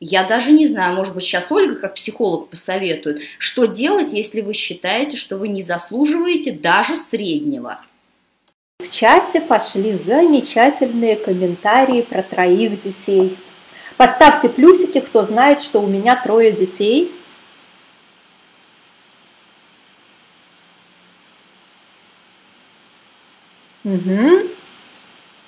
я 0.00 0.24
даже 0.24 0.52
не 0.52 0.66
знаю, 0.66 0.96
может 0.96 1.14
быть, 1.14 1.24
сейчас 1.24 1.50
Ольга 1.50 1.76
как 1.76 1.94
психолог 1.94 2.48
посоветует, 2.48 3.20
что 3.38 3.66
делать, 3.66 4.12
если 4.12 4.40
вы 4.40 4.54
считаете, 4.54 5.16
что 5.16 5.38
вы 5.38 5.48
не 5.48 5.62
заслуживаете 5.62 6.52
даже 6.52 6.96
среднего. 6.96 7.80
В 8.80 8.90
чате 8.90 9.40
пошли 9.40 9.92
замечательные 9.92 11.16
комментарии 11.16 12.02
про 12.02 12.22
троих 12.22 12.82
детей. 12.82 13.36
Поставьте 13.96 14.48
плюсики, 14.48 15.00
кто 15.00 15.24
знает, 15.24 15.62
что 15.62 15.80
у 15.80 15.86
меня 15.86 16.16
трое 16.16 16.50
детей. 16.50 17.12
Угу. 23.84 24.48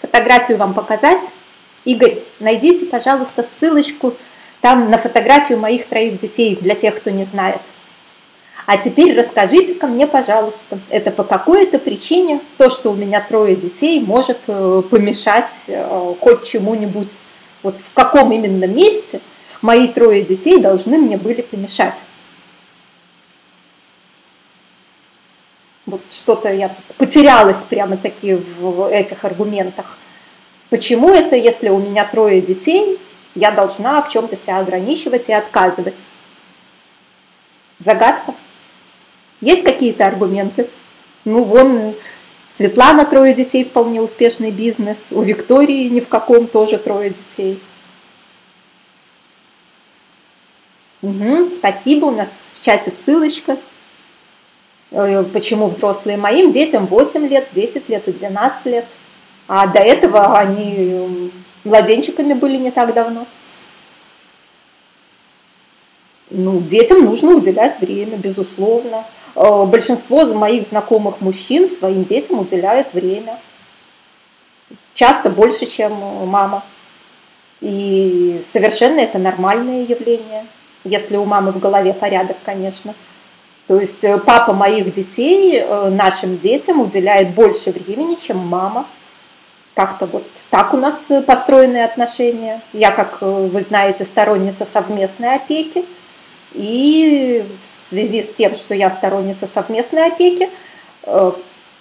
Фотографию 0.00 0.58
вам 0.58 0.72
показать? 0.72 1.22
Игорь, 1.84 2.18
найдите, 2.40 2.86
пожалуйста, 2.86 3.42
ссылочку 3.42 4.14
там 4.66 4.90
на 4.90 4.98
фотографию 4.98 5.60
моих 5.60 5.86
троих 5.86 6.20
детей, 6.20 6.58
для 6.60 6.74
тех, 6.74 6.96
кто 6.96 7.10
не 7.10 7.24
знает. 7.24 7.60
А 8.66 8.76
теперь 8.78 9.16
расскажите 9.16 9.74
ко 9.74 9.86
мне, 9.86 10.08
пожалуйста, 10.08 10.80
это 10.90 11.12
по 11.12 11.22
какой-то 11.22 11.78
причине 11.78 12.40
то, 12.58 12.68
что 12.68 12.90
у 12.90 12.96
меня 12.96 13.20
трое 13.20 13.54
детей, 13.54 14.00
может 14.00 14.38
э, 14.48 14.82
помешать 14.90 15.52
э, 15.68 16.14
хоть 16.20 16.48
чему-нибудь. 16.48 17.10
Вот 17.62 17.76
в 17.76 17.92
каком 17.94 18.32
именно 18.32 18.64
месте 18.64 19.20
мои 19.62 19.86
трое 19.86 20.22
детей 20.22 20.58
должны 20.58 20.98
мне 20.98 21.16
были 21.16 21.42
помешать. 21.42 22.00
Вот 25.86 26.00
что-то 26.10 26.52
я 26.52 26.74
потерялась 26.98 27.58
прямо 27.70 27.96
таки 27.96 28.34
в 28.34 28.90
этих 28.90 29.24
аргументах. 29.24 29.96
Почему 30.70 31.10
это, 31.10 31.36
если 31.36 31.68
у 31.68 31.78
меня 31.78 32.04
трое 32.04 32.40
детей, 32.40 32.98
я 33.36 33.52
должна 33.52 34.02
в 34.02 34.10
чем-то 34.10 34.34
себя 34.34 34.58
ограничивать 34.58 35.28
и 35.28 35.32
отказывать? 35.32 35.96
Загадка. 37.78 38.34
Есть 39.40 39.62
какие-то 39.62 40.06
аргументы? 40.06 40.68
Ну, 41.26 41.44
вон 41.44 41.94
Светлана 42.48 43.04
трое 43.04 43.34
детей, 43.34 43.64
вполне 43.64 44.00
успешный 44.00 44.50
бизнес. 44.50 45.08
У 45.10 45.20
Виктории 45.20 45.88
ни 45.88 46.00
в 46.00 46.08
каком 46.08 46.46
тоже 46.46 46.78
трое 46.78 47.10
детей. 47.10 47.60
Угу, 51.02 51.56
спасибо, 51.56 52.06
у 52.06 52.10
нас 52.12 52.30
в 52.54 52.64
чате 52.64 52.90
ссылочка. 53.04 53.58
Э, 54.90 55.24
почему 55.24 55.68
взрослые 55.68 56.16
моим 56.16 56.52
детям 56.52 56.86
8 56.86 57.28
лет, 57.28 57.48
10 57.52 57.90
лет 57.90 58.08
и 58.08 58.12
12 58.12 58.66
лет. 58.66 58.86
А 59.46 59.66
до 59.66 59.80
этого 59.80 60.38
они 60.38 61.30
младенчиками 61.66 62.32
были 62.32 62.56
не 62.56 62.70
так 62.70 62.94
давно. 62.94 63.26
Ну, 66.30 66.60
детям 66.60 67.04
нужно 67.04 67.32
уделять 67.32 67.78
время, 67.80 68.16
безусловно. 68.16 69.04
Э, 69.34 69.64
большинство 69.64 70.24
моих 70.26 70.68
знакомых 70.68 71.20
мужчин 71.20 71.68
своим 71.68 72.04
детям 72.04 72.40
уделяют 72.40 72.92
время. 72.94 73.38
Часто 74.94 75.30
больше, 75.30 75.66
чем 75.66 75.92
мама. 76.26 76.64
И 77.60 78.42
совершенно 78.44 79.00
это 79.00 79.18
нормальное 79.18 79.84
явление, 79.84 80.46
если 80.84 81.16
у 81.16 81.24
мамы 81.24 81.52
в 81.52 81.58
голове 81.58 81.92
порядок, 81.92 82.36
конечно. 82.44 82.94
То 83.66 83.80
есть 83.80 84.02
э, 84.02 84.18
папа 84.18 84.52
моих 84.52 84.92
детей 84.92 85.58
э, 85.58 85.90
нашим 85.90 86.38
детям 86.38 86.80
уделяет 86.80 87.30
больше 87.30 87.70
времени, 87.70 88.16
чем 88.16 88.38
мама. 88.38 88.86
Как-то 89.76 90.06
вот 90.06 90.24
так 90.48 90.72
у 90.72 90.78
нас 90.78 91.06
построены 91.26 91.84
отношения. 91.84 92.62
Я, 92.72 92.90
как 92.92 93.20
вы 93.20 93.60
знаете, 93.60 94.06
сторонница 94.06 94.64
совместной 94.64 95.34
опеки. 95.36 95.84
И 96.54 97.44
в 97.60 97.90
связи 97.90 98.22
с 98.22 98.32
тем, 98.32 98.56
что 98.56 98.74
я 98.74 98.88
сторонница 98.88 99.46
совместной 99.46 100.06
опеки, 100.06 100.48
э, 101.02 101.32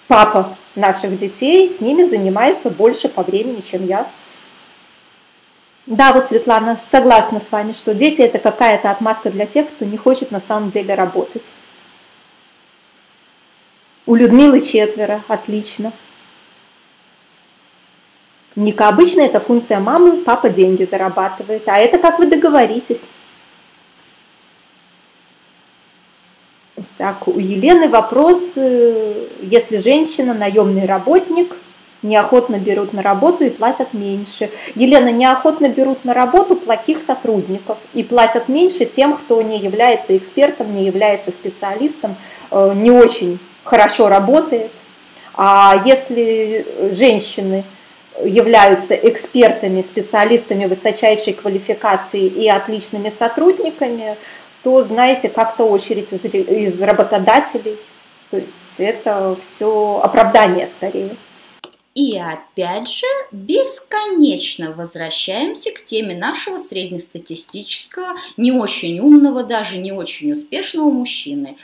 папа 0.08 0.54
наших 0.74 1.18
детей 1.18 1.66
с 1.70 1.80
ними 1.80 2.04
занимается 2.04 2.68
больше 2.68 3.08
по 3.08 3.22
времени, 3.22 3.62
чем 3.62 3.86
я. 3.86 4.06
Да, 5.86 6.12
вот 6.12 6.26
Светлана, 6.26 6.76
согласна 6.76 7.40
с 7.40 7.50
вами, 7.50 7.72
что 7.72 7.94
дети 7.94 8.20
это 8.20 8.38
какая-то 8.38 8.90
отмазка 8.90 9.30
для 9.30 9.46
тех, 9.46 9.68
кто 9.70 9.86
не 9.86 9.96
хочет 9.96 10.30
на 10.30 10.40
самом 10.40 10.70
деле 10.70 10.94
работать. 10.94 11.44
У 14.04 14.14
Людмилы 14.14 14.60
четверо, 14.60 15.22
отлично. 15.28 15.92
Ника, 18.56 18.88
обычно 18.88 19.20
это 19.20 19.38
функция 19.38 19.80
мамы, 19.80 20.16
папа 20.18 20.48
деньги 20.48 20.84
зарабатывает, 20.84 21.68
а 21.68 21.76
это 21.76 21.98
как 21.98 22.18
вы 22.18 22.26
договоритесь. 22.26 23.02
Так, 26.96 27.28
у 27.28 27.38
Елены 27.38 27.90
вопрос, 27.90 28.52
э, 28.56 29.26
если 29.42 29.76
женщина 29.78 30.32
наемный 30.32 30.86
работник, 30.86 31.54
неохотно 32.02 32.56
берут 32.56 32.94
на 32.94 33.02
работу 33.02 33.44
и 33.44 33.50
платят 33.50 33.92
меньше. 33.92 34.50
Елена, 34.74 35.10
неохотно 35.10 35.68
берут 35.68 36.04
на 36.06 36.14
работу 36.14 36.56
плохих 36.56 37.02
сотрудников 37.02 37.76
и 37.92 38.02
платят 38.02 38.48
меньше 38.48 38.86
тем, 38.86 39.14
кто 39.14 39.42
не 39.42 39.58
является 39.58 40.16
экспертом, 40.16 40.74
не 40.74 40.84
является 40.84 41.30
специалистом, 41.30 42.16
э, 42.50 42.72
не 42.74 42.90
очень 42.90 43.38
хорошо 43.64 44.08
работает. 44.08 44.70
А 45.34 45.82
если 45.84 46.66
женщины 46.92 47.64
являются 48.24 48.94
экспертами, 48.94 49.82
специалистами 49.82 50.66
высочайшей 50.66 51.34
квалификации 51.34 52.26
и 52.26 52.48
отличными 52.48 53.10
сотрудниками, 53.10 54.16
то, 54.62 54.82
знаете, 54.84 55.28
как-то 55.28 55.64
очередь 55.64 56.12
из, 56.12 56.24
из 56.24 56.80
работодателей. 56.80 57.76
То 58.30 58.38
есть 58.38 58.56
это 58.78 59.36
все 59.40 60.00
оправдание 60.02 60.68
скорее. 60.76 61.16
И 61.94 62.18
опять 62.18 62.88
же, 62.88 63.06
бесконечно 63.32 64.72
возвращаемся 64.72 65.70
к 65.72 65.82
теме 65.82 66.14
нашего 66.14 66.58
среднестатистического, 66.58 68.16
не 68.36 68.52
очень 68.52 69.00
умного, 69.00 69.44
даже 69.44 69.78
не 69.78 69.92
очень 69.92 70.32
успешного 70.32 70.90
мужчины. 70.90 71.56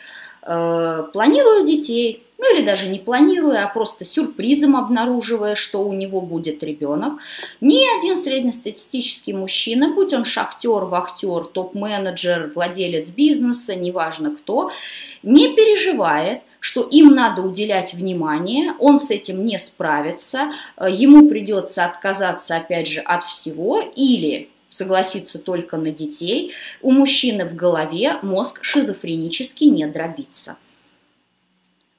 Э, 0.45 1.05
планирую 1.13 1.67
детей, 1.67 2.23
ну 2.43 2.57
или 2.57 2.67
даже 2.67 2.89
не 2.89 2.99
планируя, 2.99 3.65
а 3.65 3.73
просто 3.73 4.05
сюрпризом 4.05 4.75
обнаруживая, 4.75 5.55
что 5.55 5.85
у 5.87 5.93
него 5.93 6.21
будет 6.21 6.65
ребенок, 6.65 7.21
ни 7.61 7.85
один 7.99 8.17
среднестатистический 8.17 9.33
мужчина, 9.33 9.95
будь 9.95 10.13
он 10.13 10.25
шахтер, 10.25 10.85
вахтер, 10.87 11.47
топ-менеджер, 11.47 12.51
владелец 12.53 13.11
бизнеса, 13.11 13.77
неважно 13.77 14.35
кто, 14.35 14.73
не 15.23 15.55
переживает, 15.55 16.41
что 16.59 16.83
им 16.83 17.15
надо 17.15 17.43
уделять 17.43 17.95
внимание, 17.95 18.75
он 18.81 18.99
с 18.99 19.13
этим 19.13 19.47
не 19.47 19.61
справится, 19.61 20.51
э, 20.77 20.89
ему 20.91 21.29
придется 21.29 21.85
отказаться 21.85 22.57
опять 22.57 22.89
же 22.89 22.99
от 23.01 23.23
всего 23.23 23.81
или 23.81 24.49
согласиться 24.69 25.39
только 25.39 25.77
на 25.77 25.93
детей, 25.93 26.53
у 26.81 26.91
мужчины 26.91 27.45
в 27.45 27.55
голове 27.55 28.17
мозг 28.23 28.65
шизофренически 28.65 29.65
не 29.65 29.87
дробится 29.87 30.57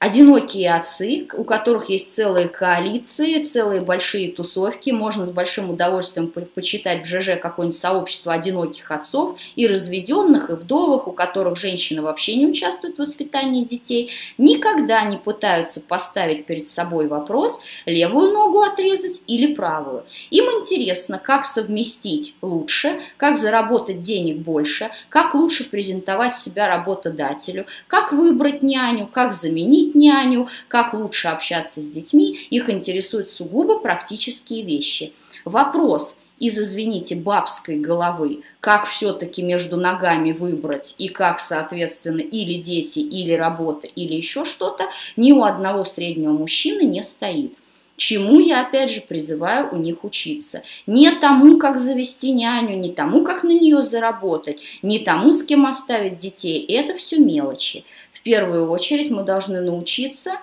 одинокие 0.04 0.74
отцы, 0.74 1.26
у 1.32 1.44
которых 1.44 1.88
есть 1.88 2.14
целые 2.14 2.48
коалиции, 2.48 3.42
целые 3.42 3.80
большие 3.80 4.30
тусовки. 4.32 4.90
Можно 4.90 5.24
с 5.24 5.30
большим 5.30 5.70
удовольствием 5.70 6.30
почитать 6.54 7.04
в 7.04 7.06
ЖЖ 7.06 7.40
какое-нибудь 7.40 7.78
сообщество 7.78 8.34
одиноких 8.34 8.90
отцов 8.90 9.38
и 9.56 9.66
разведенных, 9.66 10.50
и 10.50 10.56
вдовых, 10.56 11.08
у 11.08 11.12
которых 11.12 11.56
женщины 11.56 12.02
вообще 12.02 12.36
не 12.36 12.46
участвуют 12.46 12.96
в 12.96 12.98
воспитании 12.98 13.64
детей, 13.64 14.10
никогда 14.36 15.04
не 15.04 15.16
пытаются 15.16 15.80
поставить 15.80 16.44
перед 16.44 16.68
собой 16.68 17.06
вопрос, 17.06 17.62
левую 17.86 18.32
ногу 18.32 18.60
отрезать 18.60 19.22
или 19.26 19.54
правую. 19.54 20.04
Им 20.28 20.44
интересно, 20.44 21.18
как 21.18 21.46
совместить 21.46 22.36
лучше, 22.42 23.00
как 23.16 23.38
заработать 23.38 24.02
денег 24.02 24.36
больше, 24.36 24.90
как 25.08 25.34
лучше 25.34 25.64
презентовать 25.64 26.36
себя 26.36 26.68
работодателю, 26.68 27.64
как 27.86 28.12
выбрать 28.12 28.62
няню, 28.62 29.08
как 29.10 29.32
заменить 29.32 29.93
няню, 29.94 30.48
как 30.68 30.94
лучше 30.94 31.28
общаться 31.28 31.80
с 31.80 31.90
детьми, 31.90 32.46
их 32.50 32.70
интересуют 32.70 33.30
сугубо 33.30 33.78
практические 33.78 34.62
вещи. 34.62 35.12
Вопрос 35.44 36.18
из, 36.38 36.58
извините, 36.58 37.16
бабской 37.16 37.76
головы, 37.76 38.42
как 38.60 38.86
все-таки 38.86 39.42
между 39.42 39.76
ногами 39.76 40.32
выбрать 40.32 40.94
и 40.98 41.08
как, 41.08 41.40
соответственно, 41.40 42.20
или 42.20 42.60
дети, 42.60 42.98
или 42.98 43.32
работа, 43.32 43.86
или 43.86 44.14
еще 44.14 44.44
что-то, 44.44 44.88
ни 45.16 45.32
у 45.32 45.44
одного 45.44 45.84
среднего 45.84 46.32
мужчины 46.32 46.82
не 46.82 47.02
стоит. 47.02 47.54
чему 47.96 48.40
я 48.40 48.62
опять 48.62 48.90
же 48.90 49.00
призываю 49.00 49.72
у 49.72 49.76
них 49.76 50.02
учиться. 50.02 50.62
Не 50.86 51.12
тому, 51.12 51.58
как 51.58 51.78
завести 51.78 52.32
няню, 52.32 52.76
не 52.76 52.92
тому, 52.92 53.22
как 53.22 53.44
на 53.44 53.52
нее 53.52 53.82
заработать, 53.82 54.58
не 54.82 54.98
тому, 54.98 55.32
с 55.32 55.44
кем 55.44 55.64
оставить 55.64 56.18
детей. 56.18 56.64
Это 56.66 56.94
все 56.96 57.18
мелочи. 57.18 57.84
В 58.14 58.22
первую 58.22 58.70
очередь 58.70 59.10
мы 59.10 59.22
должны 59.22 59.60
научиться 59.60 60.38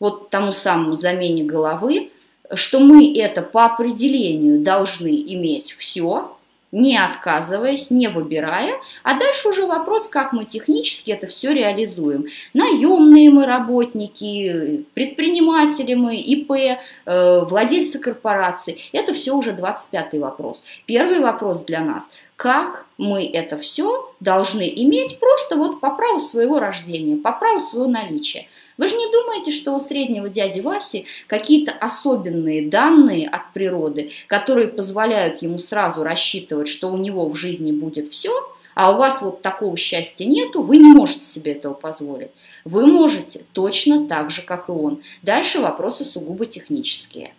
вот 0.00 0.30
тому 0.30 0.52
самому 0.52 0.96
замене 0.96 1.44
головы, 1.44 2.10
что 2.54 2.80
мы 2.80 3.16
это 3.16 3.42
по 3.42 3.64
определению 3.64 4.60
должны 4.60 5.08
иметь 5.08 5.72
все, 5.78 6.36
не 6.72 6.96
отказываясь, 6.96 7.90
не 7.90 8.08
выбирая, 8.08 8.74
а 9.02 9.18
дальше 9.18 9.48
уже 9.48 9.66
вопрос, 9.66 10.08
как 10.08 10.32
мы 10.32 10.44
технически 10.44 11.10
это 11.10 11.26
все 11.26 11.52
реализуем. 11.52 12.26
Наемные 12.54 13.30
мы 13.30 13.44
работники, 13.44 14.84
предприниматели 14.94 15.94
мы, 15.94 16.16
ИП, 16.16 16.52
э, 16.52 17.44
владельцы 17.44 17.98
корпораций, 17.98 18.88
это 18.92 19.12
все 19.14 19.36
уже 19.36 19.52
25 19.52 20.14
вопрос. 20.14 20.64
Первый 20.86 21.18
вопрос 21.18 21.64
для 21.64 21.80
нас, 21.80 22.12
как 22.40 22.86
мы 22.96 23.26
это 23.26 23.58
все 23.58 24.14
должны 24.18 24.66
иметь 24.76 25.18
просто 25.18 25.56
вот 25.56 25.78
по 25.78 25.90
праву 25.90 26.18
своего 26.18 26.58
рождения, 26.58 27.18
по 27.18 27.32
праву 27.32 27.60
своего 27.60 27.86
наличия. 27.86 28.46
Вы 28.78 28.86
же 28.86 28.96
не 28.96 29.12
думаете, 29.12 29.52
что 29.52 29.72
у 29.72 29.80
среднего 29.80 30.30
дяди 30.30 30.60
Васи 30.60 31.04
какие-то 31.26 31.72
особенные 31.72 32.66
данные 32.66 33.28
от 33.28 33.52
природы, 33.52 34.12
которые 34.26 34.68
позволяют 34.68 35.42
ему 35.42 35.58
сразу 35.58 36.02
рассчитывать, 36.02 36.68
что 36.68 36.88
у 36.88 36.96
него 36.96 37.28
в 37.28 37.36
жизни 37.36 37.72
будет 37.72 38.08
все, 38.08 38.32
а 38.74 38.90
у 38.94 38.96
вас 38.96 39.20
вот 39.20 39.42
такого 39.42 39.76
счастья 39.76 40.24
нету, 40.24 40.62
вы 40.62 40.78
не 40.78 40.94
можете 40.94 41.20
себе 41.20 41.52
этого 41.52 41.74
позволить. 41.74 42.30
Вы 42.64 42.86
можете 42.86 43.42
точно 43.52 44.08
так 44.08 44.30
же, 44.30 44.40
как 44.40 44.70
и 44.70 44.72
он. 44.72 45.02
Дальше 45.20 45.60
вопросы 45.60 46.04
сугубо 46.04 46.46
технические. 46.46 47.34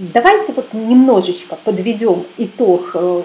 Давайте 0.00 0.52
вот 0.52 0.72
немножечко 0.74 1.56
подведем 1.56 2.24
итог 2.36 2.90
э, 2.94 3.22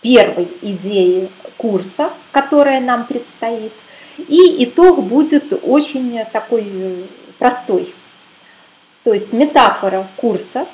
первой 0.00 0.48
идеи 0.62 1.28
курса, 1.56 2.10
которая 2.32 2.80
нам 2.80 3.06
предстоит. 3.06 3.70
И 4.18 4.64
итог 4.64 5.00
будет 5.04 5.52
очень 5.62 6.18
такой 6.32 6.64
э, 6.66 7.02
простой. 7.38 7.94
То 9.04 9.12
есть 9.12 9.32
метафора 9.32 10.08
курса 10.16 10.66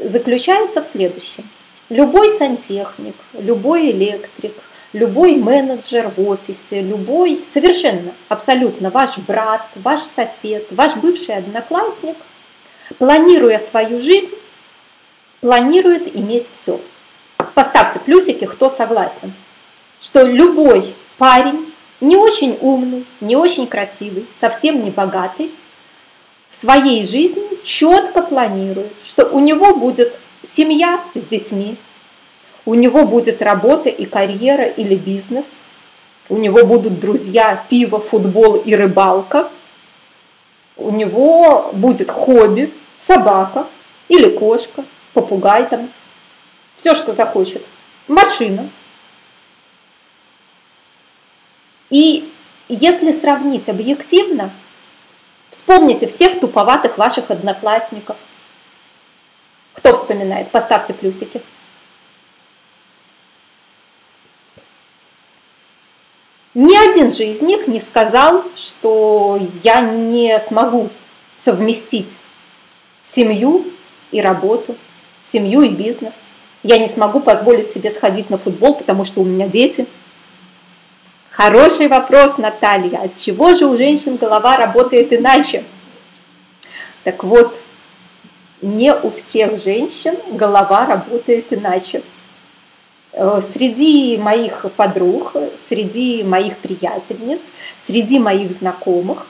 заключается 0.00 0.82
в 0.82 0.86
следующем. 0.86 1.48
Любой 1.88 2.36
сантехник, 2.38 3.14
любой 3.34 3.92
электрик, 3.92 4.54
любой 4.94 5.36
менеджер 5.36 6.10
в 6.16 6.28
офисе, 6.28 6.80
любой, 6.80 7.40
совершенно, 7.54 8.12
абсолютно 8.28 8.90
ваш 8.90 9.16
брат, 9.18 9.64
ваш 9.76 10.00
сосед, 10.00 10.66
ваш 10.72 10.96
бывший 10.96 11.36
одноклассник, 11.36 12.16
планируя 12.98 13.58
свою 13.58 14.00
жизнь, 14.00 14.30
планирует 15.40 16.14
иметь 16.16 16.46
все. 16.50 16.80
Поставьте 17.54 17.98
плюсики, 17.98 18.46
кто 18.46 18.70
согласен, 18.70 19.32
что 20.00 20.22
любой 20.22 20.94
парень, 21.18 21.72
не 22.00 22.16
очень 22.16 22.58
умный, 22.60 23.06
не 23.20 23.36
очень 23.36 23.66
красивый, 23.66 24.26
совсем 24.40 24.84
не 24.84 24.90
богатый, 24.90 25.50
в 26.50 26.56
своей 26.56 27.06
жизни 27.06 27.42
четко 27.64 28.22
планирует, 28.22 28.92
что 29.04 29.26
у 29.26 29.40
него 29.40 29.74
будет 29.74 30.14
семья 30.42 31.00
с 31.14 31.22
детьми, 31.22 31.76
у 32.64 32.74
него 32.74 33.04
будет 33.04 33.42
работа 33.42 33.88
и 33.88 34.06
карьера 34.06 34.64
или 34.64 34.94
бизнес, 34.94 35.46
у 36.28 36.36
него 36.36 36.64
будут 36.64 36.98
друзья, 36.98 37.64
пиво, 37.68 38.00
футбол 38.00 38.56
и 38.56 38.74
рыбалка, 38.74 39.48
у 40.76 40.90
него 40.90 41.70
будет 41.72 42.10
хобби, 42.10 42.72
собака 42.98 43.66
или 44.08 44.28
кошка, 44.28 44.84
попугай 45.14 45.66
там, 45.66 45.88
все, 46.76 46.94
что 46.94 47.14
захочет, 47.14 47.64
машина, 48.08 48.68
и 51.90 52.30
если 52.68 53.12
сравнить 53.12 53.68
объективно, 53.68 54.50
вспомните 55.50 56.08
всех 56.08 56.40
туповатых 56.40 56.98
ваших 56.98 57.30
одноклассников. 57.30 58.16
Кто 59.74 59.94
вспоминает? 59.94 60.50
Поставьте 60.50 60.92
плюсики. 60.92 61.40
Ни 66.56 66.74
один 66.74 67.10
же 67.10 67.24
из 67.24 67.42
них 67.42 67.68
не 67.68 67.80
сказал, 67.80 68.42
что 68.56 69.38
я 69.62 69.80
не 69.80 70.40
смогу 70.40 70.88
совместить 71.36 72.16
семью 73.02 73.66
и 74.10 74.20
работу, 74.20 74.74
семью 75.22 75.62
и 75.62 75.68
бизнес. 75.68 76.14
Я 76.62 76.78
не 76.78 76.88
смогу 76.88 77.20
позволить 77.20 77.70
себе 77.70 77.90
сходить 77.90 78.30
на 78.30 78.38
футбол, 78.38 78.74
потому 78.74 79.04
что 79.04 79.20
у 79.20 79.24
меня 79.24 79.46
дети– 79.46 79.86
Хороший 81.36 81.88
вопрос, 81.88 82.38
Наталья. 82.38 83.00
От 83.02 83.18
чего 83.20 83.54
же 83.54 83.66
у 83.66 83.76
женщин 83.76 84.16
голова 84.16 84.56
работает 84.56 85.12
иначе? 85.12 85.64
Так 87.04 87.22
вот, 87.24 87.54
не 88.62 88.94
у 88.94 89.10
всех 89.10 89.62
женщин 89.62 90.16
голова 90.30 90.86
работает 90.86 91.44
иначе. 91.50 92.00
Э, 93.18 93.40
среди 93.54 94.18
моих 94.18 94.66
подруг, 94.76 95.32
среди 95.70 96.22
моих 96.22 96.58
приятельниц, 96.58 97.40
среди 97.86 98.18
моих 98.18 98.52
знакомых, 98.52 99.26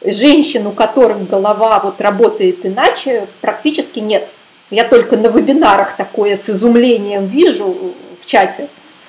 женщин, 0.00 0.64
у 0.68 0.70
которых 0.70 1.28
голова 1.28 1.80
вот 1.80 2.00
работает 2.00 2.64
иначе, 2.64 3.26
практически 3.40 3.98
нет. 3.98 4.28
Я 4.70 4.84
только 4.84 5.16
на 5.16 5.26
вебинарах 5.26 5.96
такое 5.96 6.36
с 6.36 6.48
изумлением 6.48 7.26
вижу 7.26 7.94
в 8.22 8.26
чате. 8.26 8.68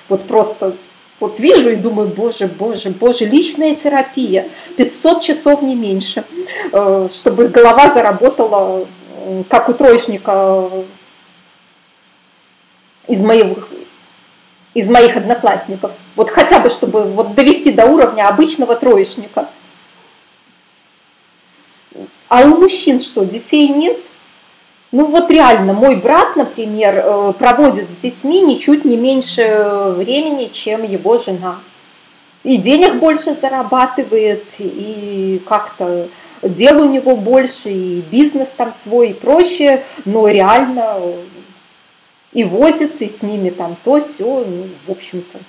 Вот 0.10 0.24
просто 0.24 0.74
вот 1.20 1.40
вижу 1.40 1.70
и 1.70 1.76
думаю, 1.76 2.10
боже, 2.10 2.48
боже, 2.48 2.90
боже, 2.90 3.26
личная 3.26 3.76
терапия, 3.76 4.48
500 4.78 5.22
часов 5.22 5.62
не 5.62 5.76
меньше, 5.76 6.24
э, 6.72 7.10
чтобы 7.14 7.50
голова 7.50 7.94
заработала, 7.94 8.88
как 9.48 9.70
у 9.70 9.74
троечника 9.74 10.72
из 13.08 13.22
моих, 13.22 13.68
из 14.78 14.88
моих 14.88 15.18
одноклассников. 15.18 15.92
Вот 16.16 16.30
хотя 16.30 16.60
бы, 16.60 16.70
чтобы 16.70 17.02
вот 17.02 17.34
довести 17.34 17.72
до 17.72 17.88
уровня 17.88 18.28
обычного 18.28 18.76
троечника. 18.76 19.50
А 22.30 22.44
у 22.44 22.60
мужчин 22.60 23.00
что, 23.00 23.26
детей 23.26 23.70
нет? 23.70 23.98
Ну 24.92 25.06
вот 25.06 25.32
реально, 25.32 25.74
мой 25.74 25.96
брат, 25.96 26.36
например, 26.36 27.02
э, 27.04 27.34
проводит 27.40 27.90
с 27.90 28.04
детьми 28.04 28.42
ничуть 28.42 28.86
не 28.86 28.98
меньше 28.98 29.96
времени, 29.98 30.52
чем 30.54 30.84
его 30.84 31.18
жена. 31.18 31.58
И 32.44 32.58
денег 32.58 32.98
больше 32.98 33.36
зарабатывает, 33.42 34.46
и 34.60 35.42
как-то 35.48 36.08
дел 36.44 36.84
у 36.84 36.86
него 36.86 37.16
больше, 37.16 37.70
и 37.70 38.02
бизнес 38.12 38.50
там 38.56 38.72
свой, 38.84 39.10
и 39.10 39.14
прочее, 39.14 39.84
но 40.06 40.28
реально 40.28 41.00
и 42.38 42.44
возит, 42.44 43.02
и 43.02 43.10
с 43.10 43.24
ними 43.24 43.50
там 43.50 43.76
то, 43.84 44.00
все, 44.00 44.46
ну, 44.46 44.68
в 44.86 44.92
общем-то. 44.92 45.40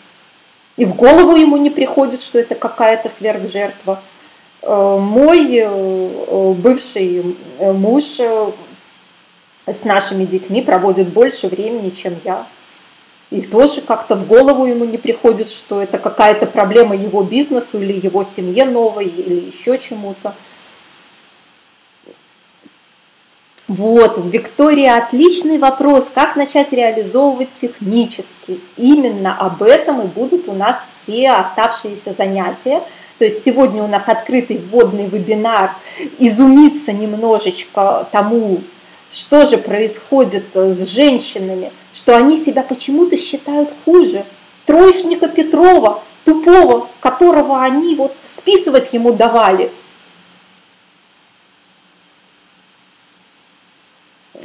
И 0.79 0.87
в 0.87 0.95
голову 0.97 1.37
ему 1.37 1.59
не 1.59 1.69
приходит, 1.69 2.23
что 2.23 2.39
это 2.39 2.55
какая-то 2.55 3.11
сверхжертва. 3.11 4.01
Э, 4.63 4.97
мой 4.99 5.55
э, 5.55 6.55
бывший 6.55 7.37
муж 7.61 8.05
с 9.67 9.85
нашими 9.85 10.25
детьми 10.25 10.63
проводит 10.63 11.09
больше 11.09 11.49
времени, 11.49 11.91
чем 11.91 12.17
я. 12.25 12.47
И 13.29 13.43
тоже 13.43 13.83
как-то 13.83 14.17
в 14.17 14.27
голову 14.27 14.65
ему 14.65 14.87
не 14.87 14.97
приходит, 14.97 15.51
что 15.51 15.83
это 15.83 15.99
какая-то 15.99 16.47
проблема 16.47 16.97
его 16.97 17.23
бизнесу 17.23 17.83
или 17.83 18.01
его 18.03 18.23
семье 18.23 18.65
новой, 18.65 19.09
или 19.09 19.51
еще 19.51 19.77
чему-то. 19.77 20.35
Вот, 23.69 24.19
Виктория, 24.25 24.97
отличный 24.97 25.59
вопрос, 25.59 26.07
как 26.15 26.37
начать 26.37 26.73
реализовывать 26.73 27.51
технически. 27.61 28.61
Именно 28.79 29.37
об 29.39 29.63
этом 29.63 30.01
и 30.01 30.07
будут 30.07 30.49
у 30.49 30.55
нас 30.55 30.79
все 30.89 31.33
оставшиеся 31.33 32.15
занятия. 32.17 32.83
То 33.19 33.27
есть 33.27 33.45
сегодня 33.45 33.83
у 33.83 33.87
нас 33.87 34.05
открытый 34.07 34.57
вводный 34.57 35.05
вебинар, 35.07 35.73
изумиться 36.19 36.95
немножечко 36.95 38.09
тому, 38.11 38.61
что 39.11 39.45
же 39.45 39.59
происходит 39.59 40.47
с 40.55 40.87
женщинами, 40.87 41.71
что 41.93 42.17
они 42.17 42.37
себя 42.37 42.63
почему-то 42.63 43.19
считают 43.19 43.69
хуже. 43.85 44.25
Троечника 44.65 45.29
Петрова, 45.29 46.03
тупого, 46.25 46.89
которого 47.01 47.63
они 47.63 47.97
вот 47.97 48.15
списывать 48.39 48.95
ему 48.95 49.13
давали. 49.13 49.71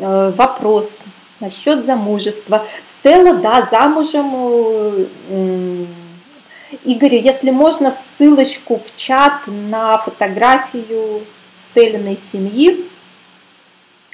Вопрос 0.04 0.99
насчет 1.39 1.86
замужества. 1.86 2.66
Стелла, 2.86 3.36
да, 3.36 3.68
замужем. 3.70 5.08
Э, 5.30 5.86
Игорь, 6.86 7.18
если 7.18 7.51
можно, 7.51 7.91
ссылочку 7.91 8.78
в 8.78 8.95
чат 8.97 9.41
на 9.45 9.97
фотографию 9.99 11.22
Стеллиной 11.60 12.18
семьи 12.18 12.89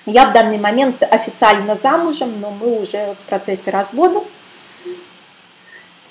Я 0.06 0.30
в 0.30 0.34
данный 0.34 0.58
момент 0.58 1.02
официально 1.04 1.78
замужем, 1.82 2.42
но 2.42 2.52
мы 2.52 2.82
уже 2.82 3.16
в 3.16 3.30
процессе 3.30 3.72
развода. 3.72 4.22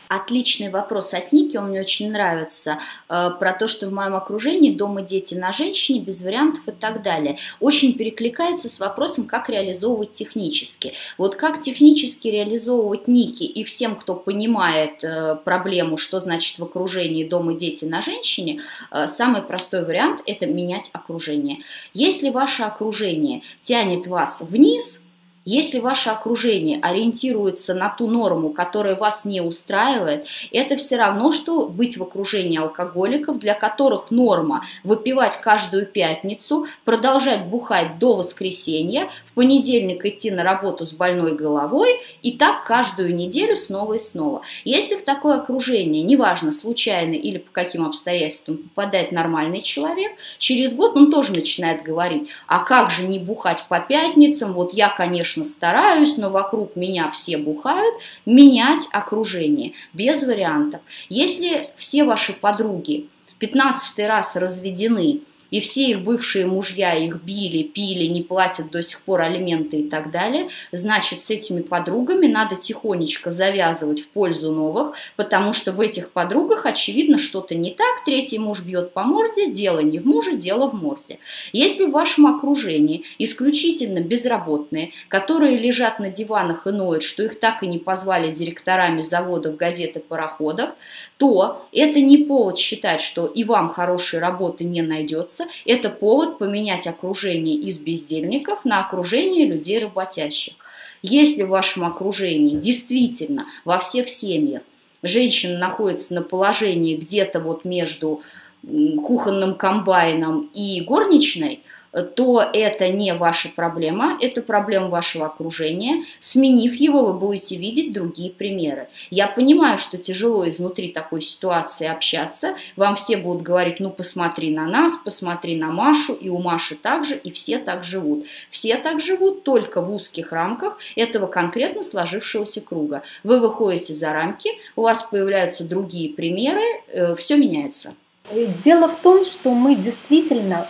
Отличный 0.08 0.70
вопрос 0.70 1.12
от 1.12 1.32
Ники, 1.32 1.56
он 1.58 1.68
мне 1.68 1.80
очень 1.80 2.10
нравится, 2.10 2.78
э, 3.08 3.30
про 3.38 3.52
то, 3.52 3.68
что 3.68 3.88
в 3.88 3.92
моем 3.92 4.16
окружении 4.16 4.74
дома 4.74 5.02
дети 5.02 5.34
на 5.34 5.52
женщине, 5.52 6.00
без 6.00 6.22
вариантов 6.22 6.66
и 6.66 6.72
так 6.72 7.02
далее. 7.02 7.38
Очень 7.60 7.92
перекликается 7.92 8.68
с 8.68 8.80
вопросом, 8.80 9.26
как 9.26 9.50
реализовывать 9.50 10.12
технически. 10.12 10.94
Вот 11.18 11.36
как 11.36 11.60
технически 11.60 12.28
реализовывать 12.28 13.06
Ники 13.06 13.44
и 13.44 13.64
всем, 13.64 13.96
кто 13.96 14.14
понимает 14.14 15.04
э, 15.04 15.36
проблему, 15.36 15.98
что 15.98 16.20
значит 16.20 16.58
в 16.58 16.64
окружении 16.64 17.28
дома 17.28 17.52
дети 17.52 17.84
на 17.84 18.00
женщине, 18.00 18.62
э, 18.90 19.06
самый 19.06 19.42
простой 19.42 19.84
вариант– 19.84 20.22
это 20.26 20.46
менять 20.46 20.90
окружение. 20.94 21.58
Если 21.92 22.30
ваше 22.30 22.62
окружение 22.62 23.42
тянет 23.60 24.06
вас 24.06 24.40
вниз– 24.40 25.02
если 25.50 25.78
ваше 25.78 26.10
окружение 26.10 26.78
ориентируется 26.82 27.72
на 27.72 27.88
ту 27.88 28.06
норму, 28.06 28.50
которая 28.50 28.96
вас 28.96 29.24
не 29.24 29.40
устраивает, 29.40 30.26
это 30.52 30.76
все 30.76 30.98
равно, 30.98 31.32
что 31.32 31.66
быть 31.66 31.96
в 31.96 32.02
окружении 32.02 32.58
алкоголиков, 32.58 33.38
для 33.38 33.54
которых 33.54 34.10
норма 34.10 34.66
выпивать 34.84 35.40
каждую 35.40 35.86
пятницу, 35.86 36.66
продолжать 36.84 37.46
бухать 37.46 37.98
до 37.98 38.16
воскресенья, 38.16 39.08
в 39.30 39.32
понедельник 39.32 40.04
идти 40.04 40.30
на 40.30 40.42
работу 40.42 40.84
с 40.84 40.92
больной 40.92 41.34
головой 41.34 41.98
и 42.20 42.32
так 42.32 42.64
каждую 42.64 43.14
неделю 43.14 43.56
снова 43.56 43.94
и 43.94 43.98
снова. 43.98 44.42
Если 44.66 44.96
в 44.96 45.04
такое 45.04 45.38
окружение, 45.38 46.02
неважно, 46.02 46.52
случайно 46.52 47.14
или 47.14 47.38
по 47.38 47.52
каким 47.52 47.86
обстоятельствам 47.86 48.58
попадает 48.58 49.12
нормальный 49.12 49.62
человек, 49.62 50.12
через 50.36 50.74
год 50.74 50.94
он 50.94 51.10
тоже 51.10 51.32
начинает 51.32 51.84
говорить, 51.84 52.28
а 52.46 52.58
как 52.58 52.90
же 52.90 53.08
не 53.08 53.18
бухать 53.18 53.64
по 53.66 53.80
пятницам, 53.80 54.52
вот 54.52 54.74
я, 54.74 54.90
конечно, 54.90 55.37
конечно, 55.38 55.44
стараюсь, 55.44 56.16
но 56.16 56.30
вокруг 56.30 56.76
меня 56.76 57.10
все 57.10 57.38
бухают, 57.38 57.94
менять 58.26 58.88
окружение, 58.92 59.72
без 59.92 60.22
вариантов. 60.22 60.80
Если 61.08 61.68
все 61.76 62.04
ваши 62.04 62.32
подруги 62.32 63.08
15 63.38 63.98
раз 64.08 64.36
разведены, 64.36 65.20
и 65.50 65.60
все 65.60 65.90
их 65.90 66.02
бывшие 66.02 66.46
мужья 66.46 66.94
их 66.94 67.22
били, 67.22 67.62
пили, 67.62 68.06
не 68.06 68.22
платят 68.22 68.70
до 68.70 68.82
сих 68.82 69.02
пор 69.02 69.22
алименты 69.22 69.78
и 69.78 69.88
так 69.88 70.10
далее, 70.10 70.48
значит, 70.72 71.20
с 71.20 71.30
этими 71.30 71.60
подругами 71.60 72.26
надо 72.26 72.56
тихонечко 72.56 73.32
завязывать 73.32 74.00
в 74.00 74.08
пользу 74.08 74.52
новых, 74.52 74.94
потому 75.16 75.52
что 75.52 75.72
в 75.72 75.80
этих 75.80 76.10
подругах, 76.10 76.66
очевидно, 76.66 77.18
что-то 77.18 77.54
не 77.54 77.70
так, 77.70 78.04
третий 78.04 78.38
муж 78.38 78.62
бьет 78.62 78.92
по 78.92 79.02
морде, 79.02 79.50
дело 79.50 79.80
не 79.80 79.98
в 79.98 80.06
муже, 80.06 80.36
дело 80.36 80.68
в 80.68 80.74
морде. 80.74 81.18
Если 81.52 81.86
в 81.86 81.90
вашем 81.90 82.26
окружении 82.26 83.04
исключительно 83.18 84.00
безработные, 84.00 84.92
которые 85.08 85.56
лежат 85.56 85.98
на 85.98 86.10
диванах 86.10 86.66
и 86.66 86.70
ноют, 86.70 87.02
что 87.02 87.22
их 87.22 87.38
так 87.38 87.62
и 87.62 87.66
не 87.66 87.78
позвали 87.78 88.32
директорами 88.32 89.00
заводов, 89.00 89.56
газет 89.56 89.96
и 89.96 90.00
пароходов, 90.00 90.70
то 91.16 91.66
это 91.72 92.00
не 92.00 92.18
повод 92.18 92.58
считать, 92.58 93.00
что 93.00 93.26
и 93.26 93.44
вам 93.44 93.68
хорошей 93.68 94.20
работы 94.20 94.64
не 94.64 94.82
найдется, 94.82 95.37
это 95.64 95.90
повод 95.90 96.38
поменять 96.38 96.86
окружение 96.86 97.56
из 97.56 97.78
бездельников 97.78 98.64
на 98.64 98.80
окружение 98.80 99.46
людей 99.46 99.78
работящих. 99.78 100.54
Если 101.02 101.42
в 101.42 101.48
вашем 101.48 101.84
окружении 101.84 102.56
действительно 102.56 103.46
во 103.64 103.78
всех 103.78 104.08
семьях 104.08 104.62
женщина 105.02 105.58
находится 105.58 106.14
на 106.14 106.22
положении 106.22 106.96
где-то 106.96 107.40
вот 107.40 107.64
между 107.64 108.22
кухонным 108.62 109.54
комбайном 109.54 110.50
и 110.52 110.80
горничной– 110.80 111.60
то 111.92 112.42
это 112.52 112.88
не 112.88 113.14
ваша 113.14 113.48
проблема, 113.48 114.18
это 114.20 114.42
проблема 114.42 114.88
вашего 114.88 115.26
окружения. 115.26 116.04
Сменив 116.18 116.74
его, 116.74 117.04
вы 117.04 117.14
будете 117.14 117.56
видеть 117.56 117.92
другие 117.92 118.30
примеры. 118.30 118.88
Я 119.10 119.26
понимаю, 119.26 119.78
что 119.78 119.98
тяжело 119.98 120.48
изнутри 120.48 120.88
такой 120.88 121.20
ситуации 121.20 121.86
общаться. 121.86 122.54
Вам 122.76 122.96
все 122.96 123.16
будут 123.16 123.42
говорить, 123.42 123.80
ну 123.80 123.90
посмотри 123.90 124.50
на 124.50 124.66
нас, 124.66 124.96
посмотри 124.96 125.56
на 125.56 125.68
Машу, 125.68 126.14
и 126.14 126.28
у 126.28 126.38
Маши 126.38 126.74
также, 126.76 127.16
и 127.16 127.30
все 127.30 127.58
так 127.58 127.84
живут. 127.84 128.26
Все 128.50 128.76
так 128.76 129.00
живут 129.00 129.44
только 129.44 129.80
в 129.80 129.92
узких 129.92 130.32
рамках 130.32 130.78
этого 130.96 131.26
конкретно 131.26 131.82
сложившегося 131.82 132.60
круга. 132.60 133.02
Вы 133.24 133.40
выходите 133.40 133.94
за 133.94 134.12
рамки, 134.12 134.50
у 134.76 134.82
вас 134.82 135.02
появляются 135.02 135.64
другие 135.64 136.12
примеры, 136.12 136.62
э, 136.88 137.14
все 137.14 137.36
меняется. 137.36 137.94
Дело 138.30 138.88
в 138.88 138.96
том, 138.96 139.24
что 139.24 139.54
мы 139.54 139.74
действительно, 139.74 140.68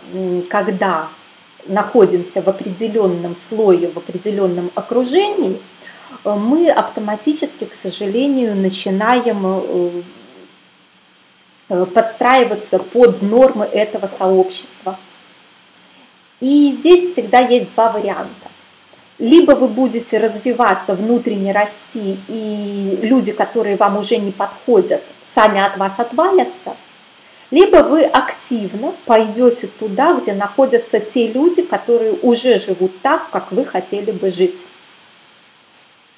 когда 0.49 1.09
находимся 1.67 2.41
в 2.41 2.47
определенном 2.47 3.35
слое, 3.35 3.91
в 3.91 3.97
определенном 3.97 4.71
окружении, 4.75 5.59
э, 6.23 6.33
мы 6.35 6.69
автоматически, 6.69 7.65
к 7.65 7.73
сожалению, 7.73 8.55
начинаем 8.55 9.45
э, 9.45 10.01
э, 11.69 11.85
подстраиваться 11.85 12.79
под 12.79 13.21
нормы 13.21 13.65
этого 13.65 14.09
сообщества. 14.17 14.97
И 16.39 16.71
здесь 16.79 17.11
всегда 17.11 17.39
есть 17.39 17.73
два 17.75 17.91
варианта. 17.91 18.49
Либо 19.17 19.51
вы 19.51 19.67
будете 19.67 20.17
развиваться, 20.17 20.95
внутренне 20.95 21.51
расти, 21.51 22.17
и 22.29 22.99
люди, 23.01 23.33
которые 23.33 23.75
вам 23.75 23.97
уже 23.97 24.15
не 24.15 24.31
подходят, 24.31 25.03
сами 25.35 25.59
от 25.59 25.75
вас 25.75 25.91
отвалятся– 25.97 26.77
либо 27.51 27.77
вы 27.77 28.03
активно 28.03 28.93
пойдете 29.05 29.67
туда, 29.67 30.13
где 30.13 30.33
находятся 30.33 30.99
те 30.99 31.27
люди, 31.27 31.63
которые 31.63 32.13
уже 32.13 32.59
живут 32.59 33.01
так, 33.01 33.29
как 33.31 33.51
вы 33.51 33.65
хотели 33.65 34.11
бы 34.11 34.29
жить. 34.29 34.57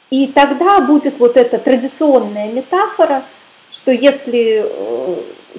И 0.09 0.27
тогда 0.27 0.81
будет 0.81 1.19
вот 1.19 1.37
эта 1.37 1.57
традиционная 1.57 2.51
метафора, 2.51 3.23
что 3.71 3.91
если 3.91 4.65
э, 4.65 5.15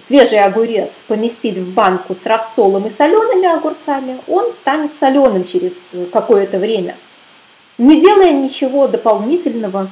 свежий 0.07 0.41
огурец 0.41 0.91
поместить 1.09 1.57
в 1.57 1.73
банку 1.73 2.15
с 2.15 2.27
рассолом 2.27 2.87
и 2.87 2.91
солеными 2.91 3.47
огурцами, 3.47 4.19
он 4.29 4.53
станет 4.53 4.95
соленым 5.01 5.47
через 5.47 5.73
какое-то 6.13 6.59
время, 6.59 6.97
не 7.79 7.99
делая 7.99 8.33
ничего 8.33 8.89
дополнительного. 8.89 9.89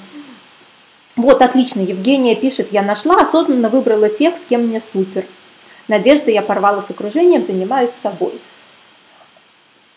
Вот 1.16 1.41
отлично, 1.41 1.81
Евгения 1.81 2.35
пишет, 2.37 2.68
я 2.70 2.83
нашла, 2.83 3.22
осознанно 3.22 3.70
выбрала 3.70 4.11
тех, 4.11 4.37
с 4.37 4.45
кем 4.45 4.66
мне 4.66 4.78
супер– 4.78 5.24
Надежда 5.91 6.30
я 6.30 6.41
порвала 6.41 6.82
с 6.82 6.91
окружением, 6.91 7.43
занимаюсь 7.43 7.91
собой. 8.01 8.34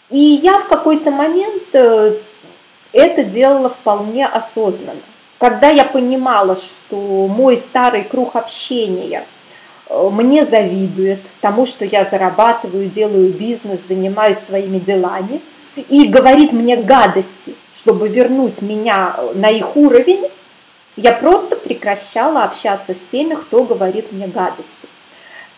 И 0.09 0.17
я 0.17 0.57
в 0.57 0.67
какой-то 0.67 1.11
момент 1.11 1.63
э, 1.73 2.15
это 2.91 3.23
делала 3.23 3.69
вполне 3.69 4.25
осознанно. 4.25 5.01
Когда 5.37 5.69
я 5.69 5.85
понимала, 5.85 6.57
что 6.57 7.27
мой 7.27 7.57
старый 7.57 8.05
круг 8.05 8.35
общения 8.35 9.23
э, 9.87 10.09
мне 10.11 10.47
завидует 10.47 11.19
тому, 11.41 11.67
что 11.67 11.85
я 11.85 12.05
зарабатываю, 12.05 12.89
делаю 12.89 13.29
бизнес, 13.29 13.79
занимаюсь 13.87 14.39
своими 14.39 14.79
делами, 14.79 15.41
и 15.75 16.07
говорит 16.07 16.53
мне 16.53 16.75
гадости, 16.75 17.53
чтобы 17.75 18.07
вернуть 18.07 18.63
меня 18.63 19.15
на 19.35 19.49
их 19.49 19.75
уровень, 19.75 20.27
я 20.95 21.11
просто 21.11 21.55
прекращала 21.55 22.45
общаться 22.45 22.95
с 22.95 23.11
теми, 23.11 23.35
кто 23.35 23.63
говорит 23.63 24.11
мне 24.11 24.25
гадости. 24.25 24.87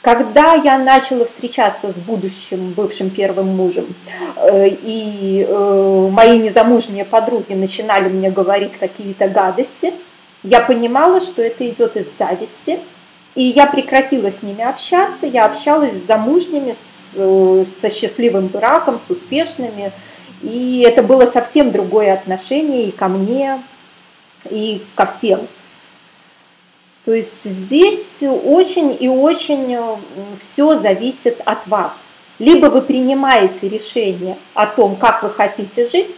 Когда 0.05 0.53
я 0.53 0.77
начала 0.77 1.25
встречаться 1.25 1.91
с 1.91 1.95
будущим 1.95 2.73
бывшим 2.73 3.09
первым 3.09 3.47
мужем, 3.47 3.87
э, 4.35 4.67
и 4.69 5.43
э, 5.49 6.09
мои 6.11 6.37
незамужние 6.37 7.05
подруги 7.05 7.53
начинали 7.53 8.07
мне 8.09 8.29
говорить 8.29 8.77
какие-то 8.77 9.27
гадости, 9.27 9.95
я 10.43 10.61
понимала, 10.61 11.21
что 11.21 11.41
это 11.41 11.67
идет 11.67 11.97
из 11.97 12.05
зависти, 12.19 12.77
и 13.33 13.45
я 13.45 13.65
прекратила 13.65 14.29
с 14.29 14.43
ними 14.43 14.63
общаться, 14.63 15.25
я 15.25 15.45
общалась 15.47 15.93
с 15.93 16.05
замужними, 16.05 16.75
э, 17.15 17.65
со 17.81 17.89
счастливым 17.89 18.45
браком, 18.45 18.99
с 18.99 19.09
успешными, 19.09 19.91
и 20.43 20.85
это 20.87 21.01
было 21.01 21.25
совсем 21.25 21.71
другое 21.71 22.13
отношение 22.13 22.89
и 22.89 22.91
ко 22.91 23.07
мне, 23.07 23.59
и 24.51 24.83
ко 24.93 25.07
всем. 25.07 25.47
То 27.05 27.13
есть 27.13 27.43
здесь 27.43 28.17
очень 28.21 28.97
и 28.99 29.07
очень 29.07 29.75
э, 29.75 29.95
все 30.39 30.79
зависит 30.79 31.39
от 31.45 31.67
вас. 31.67 31.95
Либо 32.39 32.65
вы 32.65 32.81
принимаете 32.81 33.69
решение 33.69 34.37
о 34.55 34.65
том, 34.65 34.95
как 34.95 35.21
вы 35.21 35.29
хотите 35.29 35.87
жить, 35.87 36.09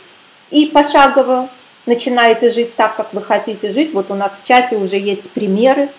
и 0.49 0.65
пошагово 0.65 1.49
начинаете 1.85 2.51
жить 2.51 2.75
так, 2.75 2.95
как 2.95 3.13
вы 3.13 3.21
хотите 3.21 3.71
жить. 3.71 3.93
Вот 3.93 4.09
у 4.11 4.15
нас 4.15 4.39
в 4.41 4.47
чате 4.47 4.77
уже 4.77 4.97
есть 4.97 5.29
примеры. 5.31 5.89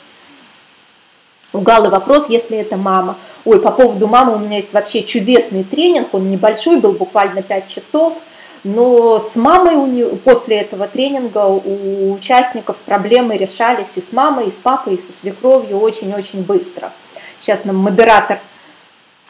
У 1.52 1.60
Галы 1.60 1.90
вопрос, 1.90 2.30
если 2.30 2.56
это 2.56 2.76
мама. 2.76 3.16
Ой, 3.44 3.60
по 3.60 3.70
поводу 3.70 4.06
мамы 4.06 4.36
у 4.36 4.38
меня 4.38 4.56
есть 4.56 4.72
вообще 4.72 5.02
чудесный 5.02 5.64
тренинг, 5.64 6.12
он 6.14 6.30
небольшой, 6.30 6.80
был 6.80 6.92
буквально 6.92 7.42
5 7.42 7.68
часов– 7.68 8.14
но 8.64 9.18
с 9.18 9.36
мамой 9.36 9.76
у 9.76 9.86
нее, 9.86 10.08
после 10.16 10.58
этого 10.58 10.88
тренинга 10.88 11.46
у 11.46 12.12
участников 12.12 12.76
проблемы 12.78 13.36
решались 13.36 13.96
и 13.96 14.00
с 14.00 14.12
мамой, 14.12 14.48
и 14.48 14.50
с 14.50 14.56
папой, 14.56 14.94
и 14.94 15.00
со 15.00 15.12
свекровью 15.12 15.78
очень-очень 15.78 16.42
быстро. 16.42 16.92
Сейчас 17.38 17.64
нам 17.64 17.76
модератор 17.76 18.40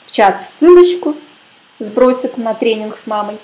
в 0.07 0.11
чат 0.13 0.43
ссылочку 0.43 1.15
сбросит 1.79 2.39
на 2.39 2.55
тренинг 2.55 2.97
с 2.97 3.07
мамой. 3.07 3.39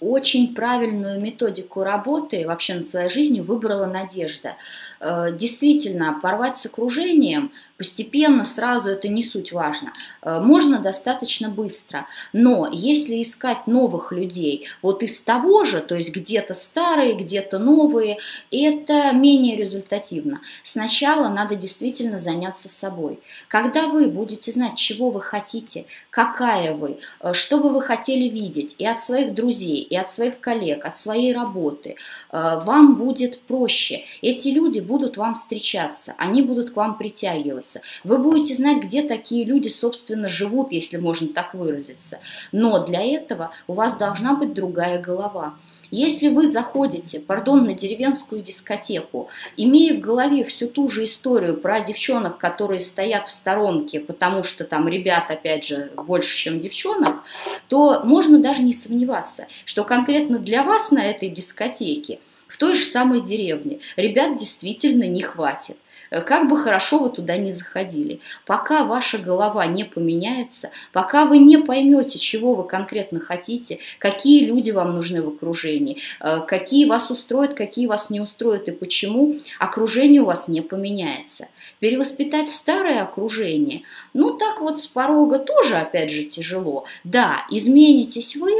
очень 0.00 0.52
правильную 0.52 1.20
методику 1.20 1.84
работы 1.84 2.44
вообще 2.44 2.74
над 2.74 2.84
своей 2.84 3.08
жизнью 3.08 3.44
выбрала 3.44 3.86
Надежда. 3.86 4.56
Э, 4.98 5.30
действительно, 5.32 6.18
порвать 6.20 6.56
с 6.56 6.66
окружением 6.66 7.52
постепенно, 7.82 8.44
сразу 8.44 8.90
это 8.90 9.08
не 9.08 9.24
суть 9.24 9.50
важно. 9.50 9.92
Э, 10.22 10.38
можно 10.38 10.78
достаточно 10.78 11.48
быстро, 11.48 12.06
но 12.32 12.68
если 12.72 13.20
искать 13.20 13.66
новых 13.66 14.12
людей, 14.12 14.68
вот 14.82 15.02
из 15.02 15.20
того 15.20 15.64
же, 15.64 15.80
то 15.80 15.96
есть 15.96 16.14
где-то 16.14 16.54
старые, 16.54 17.14
где-то 17.14 17.58
новые, 17.58 18.18
это 18.52 19.10
менее 19.12 19.56
результативно. 19.56 20.42
Сначала 20.62 21.28
надо 21.28 21.56
действительно 21.56 22.18
заняться 22.18 22.68
собой. 22.68 23.18
Когда 23.48 23.88
вы 23.88 24.06
будете 24.06 24.52
знать, 24.52 24.76
чего 24.76 25.10
вы 25.10 25.20
хотите, 25.20 25.86
какая 26.10 26.74
вы, 26.74 27.00
э, 27.20 27.32
что 27.32 27.58
бы 27.58 27.70
вы 27.70 27.82
хотели 27.82 28.28
видеть 28.28 28.76
и 28.78 28.86
от 28.86 29.00
своих 29.00 29.34
друзей, 29.34 29.82
и 29.82 29.96
от 29.96 30.08
своих 30.08 30.38
коллег, 30.38 30.84
от 30.84 30.96
своей 30.96 31.32
работы, 31.34 31.96
э, 32.30 32.60
вам 32.64 32.94
будет 32.94 33.40
проще. 33.40 34.04
Эти 34.20 34.50
люди 34.50 34.78
будут 34.78 35.16
вам 35.16 35.34
встречаться, 35.34 36.14
они 36.16 36.42
будут 36.42 36.70
к 36.70 36.76
вам 36.76 36.96
притягиваться. 36.96 37.71
Вы 38.04 38.18
будете 38.18 38.54
знать, 38.54 38.82
где 38.82 39.02
такие 39.02 39.44
люди, 39.44 39.68
собственно, 39.68 40.28
живут, 40.28 40.72
если 40.72 40.96
можно 40.96 41.28
так 41.28 41.54
выразиться. 41.54 42.18
Но 42.52 42.84
для 42.84 43.02
этого 43.02 43.52
у 43.66 43.74
вас 43.74 43.96
должна 43.96 44.34
быть 44.34 44.52
другая 44.52 45.00
голова. 45.00 45.54
Если 45.94 46.28
вы 46.28 46.46
заходите, 46.50 47.20
пардон, 47.20 47.66
на 47.66 47.74
деревенскую 47.74 48.40
дискотеку, 48.42 49.28
имея 49.58 49.92
в 49.92 50.00
голове 50.00 50.42
всю 50.42 50.66
ту 50.66 50.88
же 50.88 51.04
историю 51.04 51.54
про 51.58 51.82
девчонок, 51.82 52.38
которые 52.38 52.80
стоят 52.80 53.28
в 53.28 53.30
сторонке, 53.30 54.00
потому 54.00 54.42
что 54.42 54.64
там 54.64 54.88
ребят, 54.88 55.30
опять 55.30 55.66
же, 55.66 55.90
больше, 55.96 56.34
чем 56.34 56.60
девчонок, 56.60 57.22
то 57.68 58.00
можно 58.04 58.38
даже 58.38 58.62
не 58.62 58.72
сомневаться, 58.72 59.48
что 59.66 59.84
конкретно 59.84 60.38
для 60.38 60.62
вас 60.62 60.92
на 60.92 61.04
этой 61.04 61.28
дискотеке 61.28 62.20
в 62.48 62.56
той 62.56 62.74
же 62.74 62.84
самой 62.84 63.20
деревне 63.20 63.80
ребят 63.96 64.38
действительно 64.38 65.04
не 65.04 65.20
хватит. 65.20 65.76
Э, 66.12 66.20
как 66.20 66.48
бы 66.48 66.56
хорошо 66.56 66.98
вы 66.98 67.10
туда 67.10 67.36
не 67.36 67.50
заходили. 67.50 68.20
Пока 68.46 68.84
ваша 68.84 69.18
голова 69.18 69.66
не 69.66 69.84
поменяется, 69.84 70.70
пока 70.92 71.24
вы 71.24 71.38
не 71.38 71.56
поймете, 71.56 72.18
чего 72.18 72.54
вы 72.54 72.64
конкретно 72.64 73.18
хотите, 73.18 73.78
какие 73.98 74.44
люди 74.44 74.70
вам 74.70 74.94
нужны 74.94 75.22
в 75.22 75.28
окружении, 75.28 75.98
э, 76.20 76.40
какие 76.46 76.84
вас 76.84 77.10
устроят, 77.10 77.54
какие 77.54 77.86
вас 77.86 78.10
не 78.10 78.20
устроят 78.20 78.68
и 78.68 78.72
почему, 78.72 79.38
окружение 79.58 80.20
у 80.20 80.26
вас 80.26 80.48
не 80.48 80.60
поменяется. 80.60 81.48
Перевоспитать 81.80 82.50
старое 82.50 83.02
окружение, 83.02 83.82
ну 84.12 84.34
так 84.36 84.60
вот 84.60 84.80
с 84.80 84.86
порога 84.86 85.38
тоже 85.38 85.76
опять 85.76 86.10
же 86.10 86.24
тяжело. 86.24 86.84
Да, 87.04 87.46
изменитесь 87.50 88.36
вы, 88.36 88.52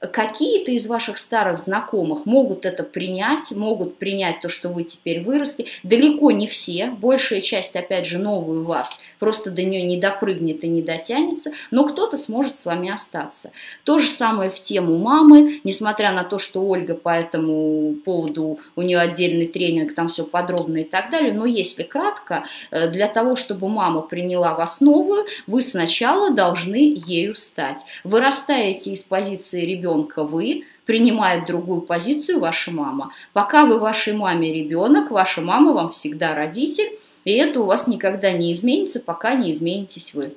Какие-то 0.00 0.70
из 0.70 0.86
ваших 0.86 1.18
старых 1.18 1.58
знакомых 1.58 2.24
могут 2.24 2.64
это 2.66 2.84
принять, 2.84 3.50
могут 3.52 3.98
принять 3.98 4.40
то, 4.40 4.48
что 4.48 4.68
вы 4.68 4.84
теперь 4.84 5.22
выросли. 5.22 5.66
Далеко 5.82 6.30
не 6.30 6.46
все, 6.46 6.90
большая 6.90 7.40
часть, 7.40 7.74
опять 7.74 8.06
же, 8.06 8.18
новую 8.18 8.64
вас 8.64 9.00
просто 9.18 9.50
до 9.50 9.62
нее 9.62 9.82
не 9.82 9.96
допрыгнет 9.96 10.62
и 10.64 10.68
не 10.68 10.82
дотянется, 10.82 11.50
но 11.70 11.84
кто-то 11.84 12.16
сможет 12.16 12.56
с 12.56 12.64
вами 12.64 12.90
остаться. 12.90 13.50
То 13.84 13.98
же 13.98 14.08
самое 14.08 14.50
в 14.50 14.60
тему 14.60 14.96
мамы, 14.98 15.60
несмотря 15.64 16.12
на 16.12 16.24
то, 16.24 16.38
что 16.38 16.60
Ольга 16.60 16.94
по 16.94 17.08
этому 17.08 17.94
поводу, 18.04 18.60
у 18.76 18.82
нее 18.82 18.98
отдельный 18.98 19.46
тренинг, 19.46 19.94
там 19.94 20.08
все 20.08 20.24
подробно 20.24 20.78
и 20.78 20.84
так 20.84 21.10
далее, 21.10 21.32
но 21.32 21.46
если 21.46 21.82
кратко, 21.82 22.44
э, 22.70 22.88
для 22.88 23.08
того, 23.08 23.36
чтобы 23.36 23.68
мама 23.68 24.02
приняла 24.02 24.54
вас 24.54 24.80
новую, 24.80 25.26
вы 25.46 25.62
сначала 25.62 26.30
должны 26.30 26.94
ею 26.96 27.34
стать. 27.34 27.84
Вырастаете 28.04 28.92
из 28.92 29.02
позиции 29.02 29.66
ребенка 29.66 29.87
ребенка 29.88 30.24
вы, 30.24 30.64
принимает 30.84 31.46
другую 31.46 31.82
позицию 31.82 32.40
ваша 32.40 32.70
мама. 32.70 33.12
Пока 33.32 33.66
вы 33.66 33.78
вашей 33.78 34.12
маме 34.12 34.52
ребенок, 34.52 35.10
ваша 35.10 35.40
мама 35.40 35.72
вам 35.72 35.90
всегда 35.90 36.34
родитель, 36.34 36.90
и 37.24 37.32
это 37.32 37.60
у 37.60 37.64
вас 37.64 37.86
никогда 37.86 38.32
не 38.32 38.52
изменится, 38.52 39.00
пока 39.00 39.34
не 39.34 39.50
изменитесь 39.50 40.14
вы. 40.14 40.32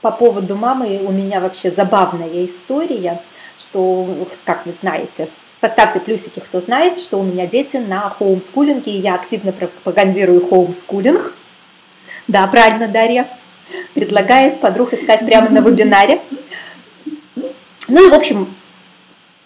По 0.00 0.10
поводу 0.10 0.56
мамы 0.56 1.00
у 1.04 1.12
меня 1.12 1.40
вообще 1.40 1.70
забавная 1.70 2.44
история, 2.44 3.20
что, 3.58 4.06
как 4.44 4.66
вы 4.66 4.74
знаете, 4.78 5.28
поставьте 5.60 6.00
плюсики, 6.00 6.40
кто 6.40 6.60
знает, 6.60 6.98
что 6.98 7.18
у 7.18 7.22
меня 7.22 7.46
дети 7.46 7.76
на 7.76 8.10
хоумскулинге, 8.10 8.92
и 8.92 9.00
я 9.00 9.14
активно 9.14 9.52
пропагандирую 9.52 10.46
хоумскулинг. 10.46 11.32
Да, 12.28 12.46
правильно, 12.48 12.88
Дарья. 12.88 13.28
Предлагает 13.94 14.60
подруг 14.60 14.92
искать 14.92 15.24
прямо 15.24 15.48
на 15.48 15.60
вебинаре. 15.60 16.20
Ну 17.88 18.06
и, 18.06 18.10
в 18.10 18.14
общем, 18.14 18.54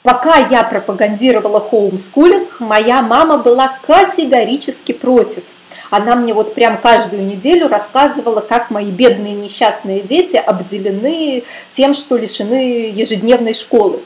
пока 0.03 0.37
я 0.37 0.63
пропагандировала 0.63 1.61
хоумскулинг, 1.61 2.61
моя 2.61 3.03
мама 3.03 3.39
была 3.39 3.79
категорически 3.87 4.93
против. 4.93 5.43
Она 5.91 6.15
мне 6.15 6.35
вот 6.35 6.55
прям 6.55 6.79
каждую 6.79 7.25
неделю 7.25 7.69
рассказывала, 7.69 8.41
как 8.41 8.71
мои 8.71 8.91
бедные 8.91 9.35
несчастные 9.35 10.01
дети 10.03 10.37
обделены 10.37 11.45
тем, 11.73 11.95
что 11.95 12.17
лишены 12.17 12.91
ежедневной 12.95 13.55
школы. 13.55 14.01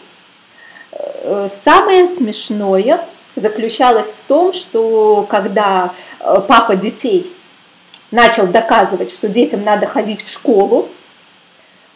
Э, 0.92 1.48
самое 1.64 2.06
смешное 2.06 3.04
заключалось 3.34 4.08
в 4.08 4.28
том, 4.28 4.52
что 4.52 5.26
когда 5.28 5.92
э, 6.20 6.40
папа 6.46 6.76
детей 6.76 7.32
начал 8.12 8.46
доказывать, 8.46 9.12
что 9.12 9.28
детям 9.28 9.64
надо 9.64 9.86
ходить 9.86 10.24
в 10.24 10.32
школу, 10.32 10.88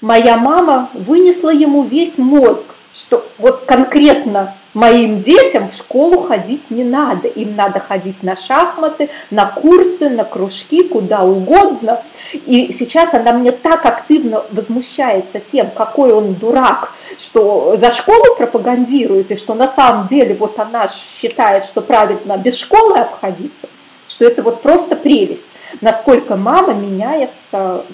моя 0.00 0.36
мама 0.36 0.88
вынесла 0.94 1.50
ему 1.50 1.82
весь 1.82 2.18
мозг, 2.18 2.66
что 2.94 3.26
вот 3.38 3.62
конкретно 3.66 4.54
моим 4.76 5.22
детям 5.22 5.70
в 5.70 5.74
школу 5.74 6.22
ходить 6.22 6.70
не 6.70 6.84
надо. 6.84 7.28
Им 7.28 7.56
надо 7.56 7.80
ходить 7.80 8.22
на 8.22 8.36
шахматы, 8.36 9.08
на 9.30 9.46
курсы, 9.46 10.08
на 10.08 10.24
кружки, 10.24 10.82
куда 10.82 11.22
угодно. 11.24 12.02
И 12.32 12.70
сейчас 12.72 13.14
она 13.14 13.32
мне 13.32 13.52
так 13.52 13.86
активно 13.86 14.44
возмущается 14.50 15.40
тем, 15.40 15.70
какой 15.70 16.12
он 16.12 16.34
дурак, 16.34 16.92
что 17.18 17.74
за 17.76 17.90
школу 17.90 18.36
пропагандирует, 18.36 19.30
и 19.30 19.36
что 19.36 19.54
на 19.54 19.66
самом 19.66 20.08
деле 20.08 20.34
вот 20.34 20.58
она 20.58 20.86
считает, 20.88 21.64
что 21.64 21.80
правильно 21.80 22.36
без 22.36 22.58
школы 22.58 22.98
обходиться, 22.98 23.68
что 24.08 24.26
это 24.26 24.42
вот 24.42 24.60
просто 24.60 24.94
прелесть, 24.94 25.46
насколько 25.80 26.36
мама 26.36 26.74
меняется 26.74 27.84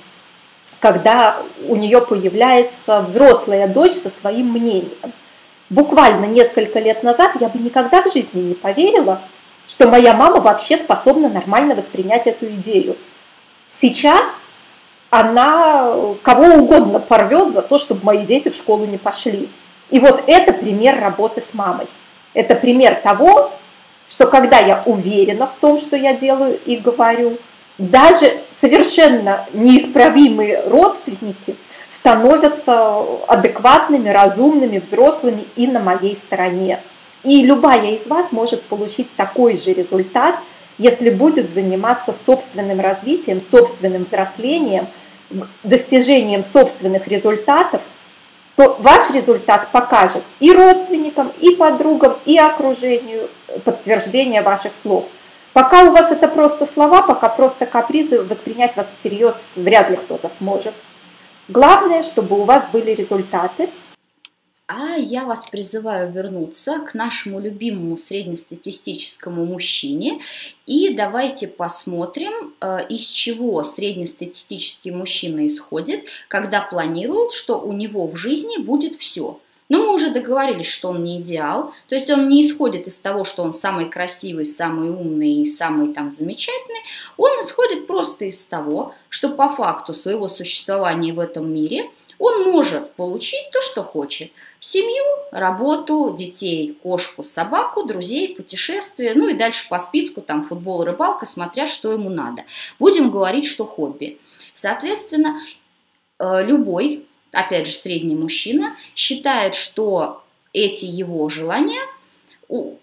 когда 0.83 1.37
у 1.69 1.77
нее 1.77 2.01
появляется 2.01 3.03
взрослая 3.03 3.69
дочь 3.69 3.93
со 3.93 4.11
своим 4.11 4.49
мнением. 4.49 5.13
Буквально 5.71 6.25
несколько 6.25 6.81
лет 6.81 7.05
назад 7.05 7.31
я 7.41 7.49
бы 7.49 7.61
никогда 7.61 8.03
в 8.03 8.13
жизни 8.13 8.41
не 8.41 8.55
поверила, 8.55 9.21
что 9.69 9.87
моя 9.87 10.13
мама 10.13 10.41
вообще 10.41 10.77
способна 10.77 11.29
нормально 11.29 11.77
воспринять 11.77 12.27
эту 12.27 12.47
идею. 12.47 12.97
Сейчас 13.69 14.29
она 15.11 15.95
кого 16.23 16.57
угодно 16.57 16.99
порвет 16.99 17.53
за 17.53 17.63
то, 17.63 17.79
чтобы 17.79 18.05
мои 18.05 18.27
дети 18.27 18.49
в 18.49 18.57
школу 18.57 18.85
не 18.85 18.99
пошли. 18.99 19.49
И 19.91 20.01
вот 20.01 20.25
это 20.27 20.53
пример 20.53 21.01
работы 21.01 21.41
с 21.41 21.55
мамой. 21.55 21.87
Это 22.35 22.57
пример 22.57 22.97
того, 22.97 23.53
что 24.11 24.27
когда 24.27 24.59
я 24.59 24.83
уверена 24.85 25.47
в 25.47 25.55
том, 25.61 25.79
что 25.81 25.95
я 25.97 26.13
делаю 26.15 26.59
и 26.67 26.77
говорю, 26.77 27.39
даже 27.79 28.41
совершенно 28.51 29.47
неисправимые 29.53 30.63
родственники 30.67 31.57
становятся 31.91 32.99
адекватными, 33.29 34.09
разумными, 34.09 34.79
взрослыми 34.79 35.45
и 35.57 35.67
на 35.67 35.81
моей 35.81 36.17
стороне. 36.17 36.81
И 37.23 37.43
любая 37.43 37.93
из 37.93 38.07
вас 38.07 38.33
может 38.33 38.63
получить 38.65 39.09
такой 39.17 39.57
же 39.57 39.73
результат, 39.73 40.37
если 40.79 41.11
будет 41.11 41.53
заниматься 41.53 42.13
собственным 42.13 42.81
развитием, 42.81 43.41
собственным 43.41 44.05
взрослением, 44.05 44.87
достижением 45.63 46.43
собственных 46.43 47.07
результатов, 47.09 47.81
то 48.57 48.77
ваш 48.81 49.11
результат 49.11 49.69
покажет 49.71 50.23
и 50.41 50.53
родственникам, 50.53 51.33
и 51.41 51.55
подругам, 51.55 52.17
и 52.27 52.37
окружению 52.37 53.29
подтверждение 53.65 54.43
ваших 54.43 54.73
слов– 54.83 55.07
Пока 55.53 55.85
у 55.85 55.93
вас 55.93 56.11
это 56.11 56.29
просто 56.29 56.65
слова, 56.65 57.03
пока 57.03 57.29
просто 57.29 57.67
капризы, 57.67 58.23
воспринять 58.23 58.75
вас 58.77 58.87
всерьез 58.91 59.37
вряд 59.55 59.91
ли 59.91 59.97
кто-то 59.97 60.31
сможет. 60.31 60.73
Главное, 61.49 62.03
чтобы 62.03 62.41
у 62.41 62.45
вас 62.45 62.65
были 62.73 62.93
результаты. 62.93 63.69
А 64.67 64.95
я 64.97 65.27
вас 65.27 65.45
призываю 65.45 66.11
вернуться 66.11 66.79
к 66.79 66.95
нашему 66.95 67.41
любимому 67.41 67.99
среднестатистическому 67.99 69.45
мужчине 69.45 70.23
и 70.65 70.95
давайте 70.95 71.49
посмотрим, 71.49 72.55
э, 72.61 72.87
из 72.89 73.03
чего 73.07 73.65
среднестатистический 73.65 74.91
мужчина 74.91 75.47
исходит, 75.47 76.05
когда 76.29 76.63
планирует, 76.63 77.33
что 77.33 77.61
у 77.61 77.75
него 77.75 78.07
в 78.07 78.17
жизни 78.17 78.63
будет 78.63 78.95
все– 78.95 79.39
но 79.73 79.79
мы 79.79 79.95
уже 79.95 80.11
договорились, 80.11 80.67
что 80.67 80.91
он 80.91 81.03
не 81.03 81.19
идеал, 81.19 81.73
то 81.89 81.95
есть 81.95 82.11
он 82.11 82.29
не 82.29 82.43
исходит 82.43 82.87
из 82.87 82.99
того, 82.99 83.25
что 83.25 83.43
он 83.43 83.55
самый 83.55 83.89
красивый, 83.89 84.45
самый 84.45 84.91
умный 84.91 85.37
и 85.37 85.47
самый 85.47 85.95
там 85.95 86.13
замечательный, 86.13 86.83
он 87.17 87.31
исходит 87.41 87.87
просто 87.87 88.27
из 88.27 88.43
того, 88.45 88.95
что 89.09 89.31
по 89.31 89.49
факту 89.49 89.95
своего 89.95 90.29
существования 90.29 91.15
в 91.15 91.19
этом 91.19 91.51
мире 91.51 91.91
он 92.19 92.43
может 92.51 92.93
получить 92.97 93.51
то, 93.51 93.63
что 93.63 93.83
хочет. 93.83 94.31
Семью, 94.61 95.05
работу, 95.31 96.15
детей, 96.15 96.79
кошку, 96.83 97.23
собаку, 97.23 97.85
друзей, 97.85 98.37
путешествия, 98.37 99.15
ну 99.15 99.29
и 99.29 99.33
дальше 99.33 99.71
по 99.71 99.79
списку 99.79 100.21
там 100.21 100.45
футбол, 100.45 100.85
рыбалка, 100.85 101.25
смотря 101.25 101.67
что 101.67 101.93
ему 101.93 102.11
надо. 102.11 102.45
Будем 102.79 103.11
говорить, 103.11 103.47
что 103.47 103.65
хобби. 103.65 104.19
Соответственно, 104.53 105.41
э, 106.19 106.45
любой, 106.45 107.07
опять 107.33 107.67
же, 107.67 107.73
средний 107.73 108.15
мужчина 108.15 108.77
считает, 108.95 109.55
что 109.55 110.23
эти 110.53 110.85
его 110.85 111.29
желания, 111.29 111.81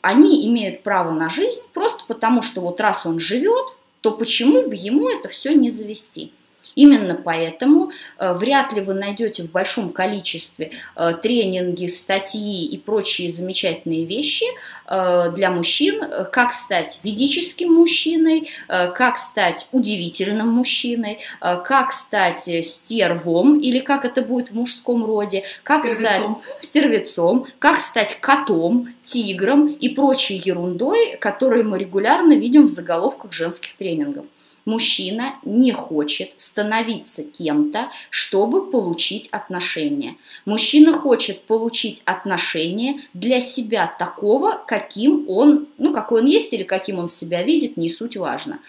они 0.02 0.48
имеют 0.48 0.84
право 0.84 1.12
на 1.12 1.30
жизнь 1.30 1.62
просто 1.74 2.04
потому, 2.08 2.42
что 2.42 2.62
вот 2.62 2.82
раз 2.82 3.06
он 3.06 3.20
живет, 3.20 3.68
то 4.02 4.12
почему 4.12 4.68
бы 4.68 4.76
ему 4.76 5.10
это 5.10 5.30
все 5.30 5.54
не 5.54 5.70
завести? 5.70 6.34
Именно 6.76 7.16
поэтому 7.16 7.92
э, 8.18 8.34
вряд 8.34 8.74
ли 8.74 8.82
вы 8.82 8.94
найдете 8.94 9.44
в 9.44 9.52
большом 9.52 9.92
количестве 9.92 10.72
э, 10.96 11.14
тренинги, 11.22 11.88
статьи 11.88 12.66
и 12.66 12.78
прочие 12.78 13.32
замечательные 13.32 14.06
вещи 14.06 14.46
э, 14.88 15.32
для 15.36 15.52
мужчин, 15.52 16.02
как 16.32 16.54
стать 16.54 17.00
ведическим 17.04 17.74
мужчиной, 17.74 18.50
как 18.68 19.18
стать 19.18 19.68
удивительным 19.72 20.48
мужчиной, 20.50 21.20
как 21.40 21.94
стать 21.94 22.50
стервом 22.66 23.60
или 23.60 23.80
как 23.80 24.06
это 24.06 24.22
будет 24.22 24.52
в 24.52 24.56
мужском 24.56 25.06
роде, 25.06 25.44
как 25.64 25.86
стервецом. 25.86 26.42
стать 26.42 26.64
стервецом, 26.64 27.48
как 27.60 27.82
стать 27.82 28.20
котом, 28.20 28.94
тигром 29.02 29.68
и 29.68 29.90
прочей 29.90 30.42
ерундой, 30.44 31.18
которые 31.18 31.64
мы 31.64 31.80
регулярно 31.80 32.34
видим 32.34 32.68
в 32.68 32.70
заголовках 32.70 33.34
женских 33.34 33.76
тренингов 33.76 34.26
мужчина 34.66 35.36
не 35.44 35.72
хочет 35.72 36.32
становиться 36.38 37.24
кем-то, 37.24 37.90
чтобы 38.10 38.70
получить 38.70 39.28
отношения. 39.32 40.16
Мужчина 40.46 40.94
хочет 40.94 41.42
получить 41.44 42.02
отношения 42.06 43.02
для 43.14 43.40
себя 43.40 43.94
такого, 44.00 44.62
каким 44.68 45.26
он, 45.30 45.68
ну, 45.78 45.94
какой 45.94 46.22
он 46.22 46.28
есть 46.28 46.54
или 46.54 46.64
каким 46.64 47.00
он 47.00 47.10
себя 47.10 47.44
видит, 47.44 47.78
не 47.78 47.90
суть 47.90 48.18
важно. 48.18 48.60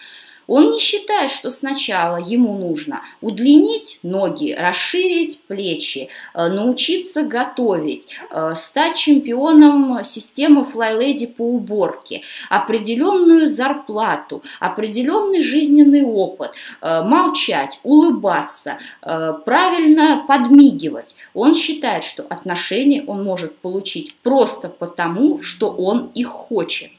Он 0.47 0.71
не 0.71 0.79
считает, 0.79 1.31
что 1.31 1.51
сначала 1.51 2.17
ему 2.17 2.57
нужно 2.57 3.01
удлинить 3.21 3.99
ноги, 4.03 4.55
расширить 4.57 5.41
плечи, 5.43 6.09
э, 6.33 6.47
научиться 6.47 7.23
готовить, 7.23 8.09
э, 8.29 8.53
стать 8.55 8.97
чемпионом 8.97 10.03
системы 10.03 10.63
FlyLady 10.63 11.27
по 11.27 11.43
уборке, 11.43 12.23
определенную 12.49 13.47
зарплату, 13.47 14.43
определенный 14.59 15.41
жизненный 15.41 16.03
опыт, 16.03 16.51
э, 16.81 17.03
молчать, 17.03 17.79
улыбаться, 17.83 18.77
правильно 19.01 20.23
подмигивать. 20.27 21.15
Он 21.33 21.55
считает, 21.55 22.03
что 22.03 22.23
отношения 22.23 23.03
он 23.05 23.23
может 23.23 23.57
получить 23.57 24.15
просто 24.23 24.69
потому, 24.69 25.41
что 25.41 25.69
он 25.69 26.11
их 26.13 26.27
хочет. 26.27 26.91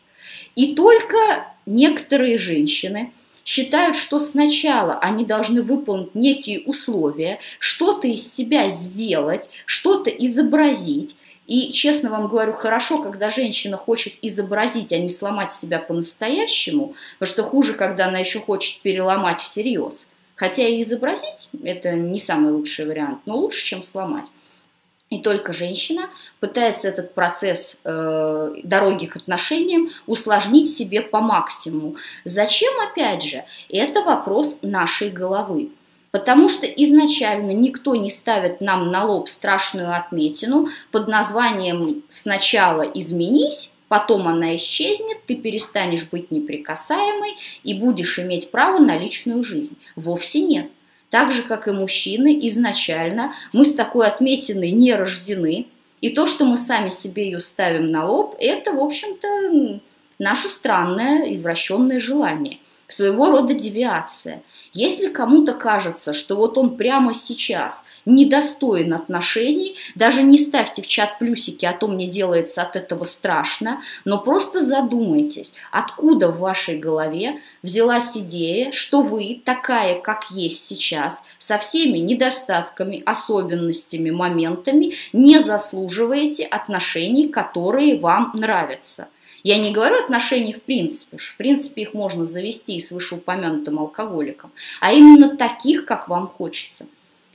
И 0.55 0.75
только 0.75 1.47
некоторые 1.67 2.39
женщины– 2.39 3.13
считают, 3.45 3.97
что 3.97 4.19
сначала 4.19 4.99
они 4.99 5.25
должны 5.25 5.63
выполнить 5.63 6.15
некие 6.15 6.61
условия, 6.61 7.41
что-то 7.59 8.07
из 8.09 8.33
себя 8.33 8.69
сделать, 8.69 9.51
что-то 9.67 10.11
изобразить. 10.11 11.17
И, 11.47 11.73
честно 11.73 12.11
вам 12.11 12.29
говорю, 12.29 12.53
хорошо, 12.53 13.03
когда 13.03 13.31
женщина 13.31 13.77
хочет 13.77 14.15
изобразить, 14.23 14.93
а 14.93 14.99
не 14.99 15.09
сломать 15.09 15.53
себя 15.53 15.81
по-настоящему, 15.81 16.95
потому 17.19 17.33
что 17.33 17.43
хуже, 17.43 17.75
когда 17.75 18.07
она 18.07 18.19
еще 18.19 18.41
хочет 18.41 18.81
переломать 18.83 19.41
всерьез. 19.41 20.13
Хотя 20.37 20.67
и 20.67 20.83
изобразить– 20.83 21.51
это 21.65 21.93
не 21.93 22.19
самый 22.19 22.53
лучший 22.53 22.87
вариант, 22.87 23.21
но 23.27 23.37
лучше, 23.37 23.65
чем 23.65 23.83
сломать. 23.83 24.31
И 25.13 25.19
только 25.19 25.53
женщина 25.53 26.09
пытается 26.41 26.89
этот 26.89 27.15
процесс 27.15 27.83
э, 27.85 28.55
дороги 28.65 29.05
к 29.05 29.17
отношениям 29.17 29.91
усложнить 30.07 30.75
себе 30.75 31.03
по 31.03 31.21
максимуму. 31.21 31.97
Зачем, 32.25 32.73
опять 32.81 33.23
же, 33.23 33.45
это 33.69 34.01
вопрос 34.01 34.61
нашей 34.63 35.11
головы. 35.11 35.69
Потому 36.13 36.49
что 36.49 36.65
изначально 36.65 37.51
никто 37.51 37.95
не 37.95 38.09
ставит 38.09 38.63
нам 38.63 38.91
на 38.91 39.05
лоб 39.05 39.29
страшную 39.29 39.95
отметину 39.95 40.69
под 40.91 41.09
названием 41.09 42.05
«сначала 42.09 42.81
изменись», 42.81 43.75
потом 43.89 44.29
она 44.29 44.57
исчезнет, 44.57 45.19
ты 45.27 45.35
перестанешь 45.35 46.09
быть 46.09 46.31
неприкасаемой 46.31 47.35
и 47.65 47.75
будешь 47.75 48.19
иметь 48.19 48.51
право 48.51 48.79
на 48.79 48.97
личную 48.97 49.45
жизнь. 49.45 49.77
Вовсе 49.95 50.41
нет 50.41 50.71
так 51.13 51.31
же, 51.31 51.43
как 51.43 51.69
и 51.69 51.73
мужчины, 51.73 52.39
изначально 52.49 53.35
мы 53.53 53.67
с 53.67 53.75
такой 53.75 54.07
отметиной 54.07 54.71
не 54.71 54.95
рождены. 54.95 55.67
И 56.01 56.09
то, 56.09 56.27
что 56.27 56.47
мы 56.47 56.57
сами 56.57 56.89
себе 56.89 57.27
ее 57.27 57.39
ставим 57.39 57.91
на 57.91 58.07
лоб, 58.07 58.35
это, 58.39 58.73
в 58.73 58.81
общем-то, 58.81 59.79
наше 60.19 60.49
странное, 60.49 61.35
извращенное 61.35 62.01
желание. 62.01 62.61
Своего 62.89 63.31
рода 63.31 63.53
девиация. 63.53 64.43
Если 64.73 65.09
кому-то 65.09 65.53
кажется, 65.53 66.15
что 66.15 66.37
вот 66.37 66.57
он 66.57 66.79
прямо 66.79 67.13
сейчас 67.13 67.85
недостоин 68.05 68.95
отношений, 68.95 69.77
даже 69.95 70.23
не 70.23 70.39
ставьте 70.39 70.83
в 70.83 70.87
чат 70.87 71.19
плюсики, 71.19 71.65
а 71.65 71.73
то 71.73 71.89
мне 71.89 72.07
делается 72.07 72.63
от 72.63 72.77
этого 72.77 73.05
страшно, 73.05 73.83
но 74.05 74.19
просто 74.19 74.63
задумайтесь, 74.63 75.55
откуда 75.71 76.29
в 76.29 76.39
вашей 76.39 76.79
голове 76.79 77.41
взялась 77.63 78.17
идея, 78.17 78.73
что 78.73 79.03
вы 79.03 79.41
такая, 79.45 80.01
как 80.01 80.31
есть 80.31 80.67
сейчас, 80.67 81.25
со 81.39 81.59
всеми 81.59 81.99
недостатками, 81.99 83.03
особенностями, 83.05 84.11
моментами 84.11 84.95
не 85.13 85.39
заслуживаете 85.39 86.45
отношений, 86.45 87.29
которые 87.29 87.99
вам 87.99 88.33
нравятся. 88.35 89.09
Я 89.45 89.59
не 89.59 89.73
говорю 89.73 89.97
отношений 89.97 90.53
в 90.53 90.63
принципе, 90.63 91.17
в 91.17 91.37
принципе 91.37 91.83
их 91.83 91.95
можно 91.95 92.27
завести 92.27 92.77
и 92.77 92.81
с 92.81 92.93
вышеупомянутым 92.93 93.79
алкоголиком, 93.79 94.53
а 94.81 94.93
именно 94.93 95.37
таких, 95.37 95.85
как 95.85 96.09
вам 96.09 96.29
хочется. 96.29 96.87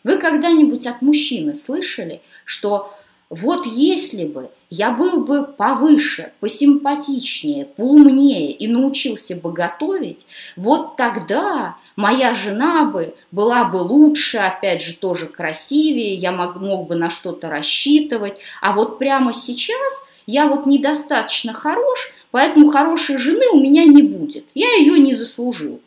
Вы 0.08 0.20
когда-нибудь 0.20 0.88
от 0.88 1.02
мужчины 1.02 1.54
слышали, 1.54 2.22
что 2.46 2.94
вот 3.30 3.66
если 3.66 4.24
бы 4.24 4.50
я 4.70 4.92
был 4.92 5.26
бы 5.26 5.44
повыше, 5.44 6.32
посимпатичнее, 6.40 7.66
поумнее 7.66 8.54
и 8.54 8.70
научился 8.70 9.36
бы 9.36 9.52
готовить, 9.52 10.26
вот 10.56 10.96
тогда 10.96 11.76
моя 11.98 12.36
жена 12.36 12.86
бы 12.86 13.16
была 13.32 13.66
бы 13.66 13.80
лучше, 13.80 14.38
опять 14.38 14.82
же, 14.82 14.96
тоже 14.96 15.26
красивее, 15.26 16.14
я 16.14 16.32
мог, 16.32 16.56
мог 16.56 16.88
бы 16.88 16.96
на 16.96 17.10
что-то 17.10 17.50
рассчитывать, 17.50 18.38
а 18.62 18.72
вот 18.72 19.00
прямо 19.00 19.34
сейчас 19.34 20.08
я 20.26 20.48
вот 20.48 20.66
недостаточно 20.66 21.52
хорош, 21.52 22.14
поэтому 22.32 22.70
хорошей 22.70 23.18
жены 23.18 23.50
у 23.52 23.60
меня 23.60 23.84
не 23.84 24.04
будет. 24.04 24.46
Я 24.54 24.74
ее 24.76 25.00
не 25.00 25.14
заслужил. 25.14 25.82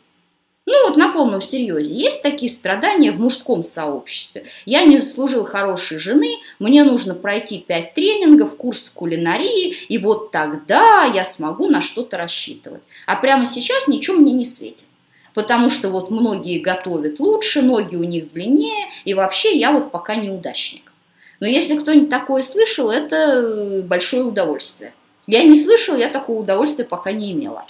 Ну 0.67 0.87
вот 0.87 0.95
на 0.95 1.11
полном 1.11 1.41
серьезе. 1.41 1.93
Есть 1.93 2.21
такие 2.21 2.49
страдания 2.49 3.11
в 3.11 3.19
мужском 3.19 3.63
сообществе. 3.63 4.45
Я 4.65 4.83
не 4.83 4.99
заслужил 4.99 5.43
хорошей 5.43 5.97
жены, 5.97 6.37
мне 6.59 6.83
нужно 6.83 7.15
пройти 7.15 7.59
пять 7.59 7.93
тренингов, 7.93 8.57
курс 8.57 8.89
кулинарии, 8.89 9.75
и 9.89 9.97
вот 9.97 10.31
тогда 10.31 11.05
я 11.05 11.25
смогу 11.25 11.67
на 11.67 11.81
что-то 11.81 12.17
рассчитывать. 12.17 12.83
А 13.07 13.15
прямо 13.15 13.45
сейчас 13.45 13.87
ничего 13.87 14.17
мне 14.17 14.33
не 14.33 14.45
светит. 14.45 14.85
Потому 15.33 15.69
что 15.69 15.89
вот 15.89 16.11
многие 16.11 16.59
готовят 16.59 17.19
лучше, 17.19 17.61
ноги 17.61 17.95
у 17.95 18.03
них 18.03 18.31
длиннее, 18.31 18.87
и 19.05 19.13
вообще 19.13 19.57
я 19.57 19.71
вот 19.71 19.91
пока 19.91 20.15
неудачник. 20.15 20.91
Но 21.39 21.47
если 21.47 21.75
кто-нибудь 21.75 22.09
такое 22.09 22.43
слышал, 22.43 22.91
это 22.91 23.15
э, 23.15 23.81
большое 23.81 24.25
удовольствие. 24.25 24.93
Я 25.25 25.43
не 25.43 25.59
слышал, 25.59 25.95
я 25.97 26.09
такого 26.09 26.41
удовольствия 26.41 26.85
пока 26.85 27.11
не 27.11 27.31
имела. 27.31 27.65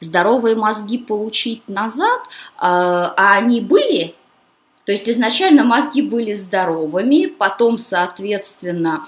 Здоровые 0.00 0.56
мозги 0.56 0.98
получить 0.98 1.66
назад, 1.68 2.20
а, 2.56 3.14
а 3.16 3.36
они 3.36 3.60
были, 3.60 4.14
то 4.84 4.92
есть 4.92 5.08
изначально 5.08 5.64
мозги 5.64 6.02
были 6.02 6.34
здоровыми, 6.34 7.26
потом, 7.26 7.78
соответственно, 7.78 9.06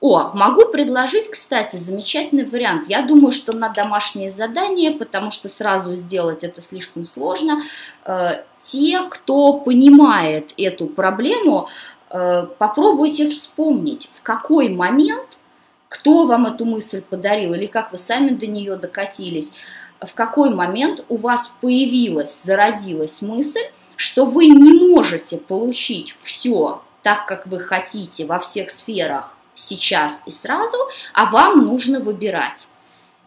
о, 0.00 0.32
могу 0.34 0.66
предложить, 0.66 1.30
кстати, 1.30 1.76
замечательный 1.76 2.44
вариант. 2.44 2.88
Я 2.88 3.02
думаю, 3.02 3.32
что 3.32 3.54
на 3.54 3.70
домашнее 3.70 4.30
задание, 4.30 4.90
потому 4.90 5.30
что 5.30 5.48
сразу 5.48 5.94
сделать 5.94 6.44
это 6.44 6.60
слишком 6.60 7.06
сложно. 7.06 7.62
Э, 8.04 8.42
те, 8.60 9.00
кто 9.08 9.54
понимает 9.54 10.52
эту 10.58 10.86
проблему, 10.86 11.68
Э, 12.08 12.46
попробуйте 12.58 13.28
вспомнить, 13.28 14.08
в 14.14 14.22
какой 14.22 14.68
момент, 14.68 15.38
кто 15.88 16.24
вам 16.24 16.46
эту 16.46 16.64
мысль 16.64 17.02
подарил 17.02 17.54
или 17.54 17.66
как 17.66 17.92
вы 17.92 17.98
сами 17.98 18.30
до 18.30 18.46
нее 18.46 18.76
докатились, 18.76 19.54
в 20.00 20.14
какой 20.14 20.50
момент 20.50 21.04
у 21.08 21.16
вас 21.16 21.56
появилась, 21.60 22.42
зародилась 22.42 23.22
мысль, 23.22 23.64
что 23.96 24.26
вы 24.26 24.46
не 24.46 24.90
можете 24.90 25.38
получить 25.38 26.14
все 26.22 26.82
так, 27.02 27.26
как 27.26 27.46
вы 27.46 27.58
хотите 27.58 28.26
во 28.26 28.38
всех 28.38 28.70
сферах 28.70 29.36
сейчас 29.54 30.22
и 30.26 30.30
сразу, 30.30 30.76
а 31.14 31.26
вам 31.26 31.64
нужно 31.64 32.00
выбирать. 32.00 32.68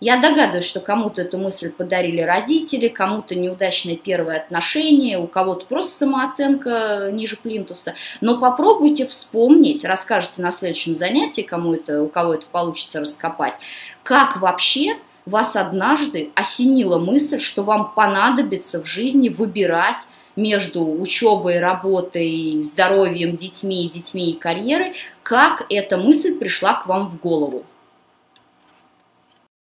Я 0.02 0.18
догадываюсь, 0.18 0.66
что 0.66 0.80
кому-то 0.80 1.22
эту 1.24 1.38
мысль 1.38 1.74
подарили 1.74 2.22
родители, 2.22 2.88
кому-то 2.88 3.36
неудачные 3.36 3.98
первые 3.98 4.40
отношения, 4.40 5.20
у 5.20 5.28
кого-то 5.28 5.66
просто 5.66 6.06
самооценка 6.06 7.10
ниже 7.12 7.36
плинтуса. 7.36 7.96
Но 8.22 8.40
попробуйте 8.40 9.06
вспомнить, 9.06 9.84
расскажете 9.84 10.42
на 10.42 10.52
следующем 10.52 10.96
занятии, 10.96 11.42
кому 11.42 11.74
это, 11.74 12.02
у 12.02 12.08
кого 12.08 12.36
это 12.36 12.46
получится 12.46 13.02
раскопать, 13.02 13.60
как 14.04 14.38
вообще 14.38 14.96
вас 15.30 15.56
однажды 15.56 16.32
осенила 16.36 17.00
мысль, 17.00 17.40
что 17.40 17.64
вам 17.64 17.94
понадобится 17.94 18.82
в 18.82 18.86
жизни 18.86 19.30
выбирать 19.30 20.08
между 20.36 20.84
учебой, 21.00 21.60
работой, 21.60 22.64
здоровьем, 22.64 23.36
детьми, 23.36 23.90
детьми 23.90 24.32
и 24.32 24.38
карьерой, 24.38 24.94
как 25.24 25.66
эта 25.70 25.98
мысль 25.98 26.38
пришла 26.38 26.76
к 26.76 26.88
вам 26.88 27.10
в 27.10 27.20
голову? 27.20 27.64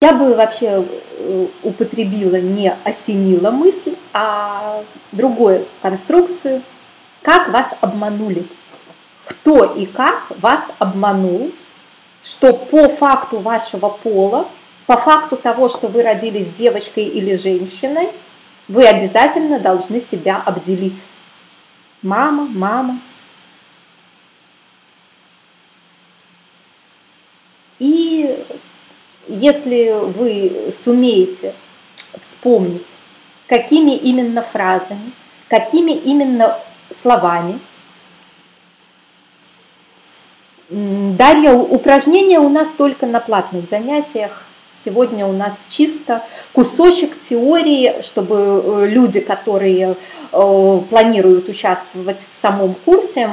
Я 0.02 0.14
бы 0.14 0.34
вообще 0.34 0.82
э, 1.18 1.46
употребила 1.62 2.36
не 2.36 2.72
осенила 2.84 3.50
мысль, 3.50 3.96
а 4.14 4.82
другую 5.12 5.66
конструкцию. 5.82 6.62
Как 7.20 7.50
вас 7.50 7.68
обманули? 7.82 8.46
Кто 9.26 9.64
и 9.64 9.84
как 9.84 10.32
вас 10.40 10.64
обманул, 10.78 11.50
что 12.22 12.54
по 12.54 12.88
факту 12.88 13.40
вашего 13.40 13.90
пола, 13.90 14.48
по 14.90 14.96
факту 14.96 15.36
того, 15.36 15.68
что 15.68 15.86
вы 15.86 16.02
родились 16.02 16.48
девочкой 16.58 17.04
или 17.04 17.36
женщиной, 17.36 18.08
вы 18.66 18.84
обязательно 18.84 19.60
должны 19.60 20.00
себя 20.00 20.42
обделить. 20.44 21.04
Мама, 22.02 22.48
мама. 22.52 22.98
И 27.78 28.44
если 29.28 29.92
вы 29.92 30.72
сумеете 30.72 31.54
вспомнить, 32.20 32.88
какими 33.46 33.92
именно 33.92 34.42
фразами, 34.42 35.12
какими 35.46 35.92
именно 35.92 36.58
словами. 37.00 37.60
Дарья, 40.68 41.52
упражнения 41.52 42.40
у 42.40 42.48
нас 42.48 42.72
только 42.76 43.06
на 43.06 43.20
платных 43.20 43.70
занятиях. 43.70 44.49
Сегодня 44.84 45.26
у 45.26 45.32
нас 45.32 45.54
чисто 45.68 46.24
кусочек 46.52 47.20
теории, 47.20 48.00
чтобы 48.02 48.36
э, 48.36 48.86
люди, 48.86 49.20
которые 49.20 49.96
э, 50.32 50.80
планируют 50.88 51.50
участвовать 51.50 52.26
в 52.30 52.34
самом 52.34 52.74
курсе, 52.74 53.30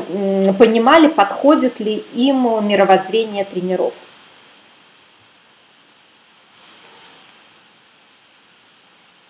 понимали, 0.59 1.07
подходит 1.07 1.79
ли 1.79 2.03
им 2.13 2.67
мировоззрение 2.67 3.45
тренировок. 3.45 3.93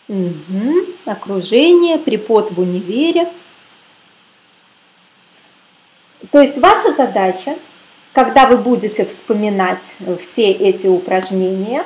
Угу. 0.07 0.74
Окружение, 1.05 1.99
припод 1.99 2.51
в 2.51 2.59
универе. 2.59 3.28
То 6.32 6.39
есть 6.39 6.57
ваша 6.57 6.93
задача, 6.93 7.55
когда 8.13 8.47
вы 8.47 8.57
будете 8.57 9.05
вспоминать 9.05 9.84
все 10.20 10.51
эти 10.51 10.88
упражнения, 10.88 11.86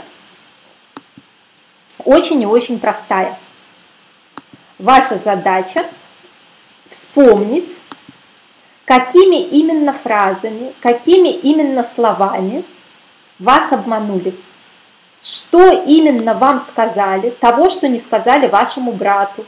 очень 2.06 2.42
и 2.42 2.46
очень 2.46 2.80
простая. 2.80 3.38
Ваша 4.80 5.18
задача 5.18 5.86
вспомнить, 6.90 7.70
какими 8.86 9.42
именно 9.42 9.94
фразами, 9.94 10.74
какими 10.82 11.30
именно 11.30 11.84
словами 11.84 12.64
вас 13.40 13.72
обманули. 13.72 14.36
Что 15.22 15.72
именно 15.72 16.34
вам 16.34 16.60
сказали, 16.60 17.30
того, 17.30 17.70
что 17.70 17.88
не 17.88 18.00
сказали 18.00 18.48
вашему 18.48 18.92
брату, 18.92 19.46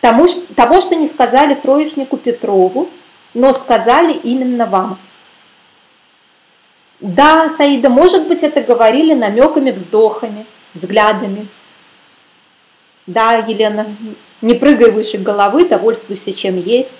тому, 0.00 0.26
того, 0.56 0.80
что 0.80 0.96
не 0.96 1.06
сказали 1.06 1.54
троечнику 1.54 2.16
Петрову, 2.16 2.88
но 3.34 3.52
сказали 3.52 4.14
именно 4.14 4.66
вам. 4.66 4.98
Да, 7.00 7.48
Саида, 7.48 7.88
может 7.88 8.28
быть, 8.28 8.42
это 8.42 8.62
говорили 8.62 9.14
намеками, 9.14 9.70
вздохами, 9.70 10.44
взглядами. 10.74 11.46
Да, 13.06 13.34
Елена, 13.34 13.86
не 14.40 14.54
прыгай 14.54 14.92
выше 14.92 15.18
головы, 15.18 15.68
довольствуйся 15.68 16.32
чем 16.32 16.58
есть. 16.58 16.94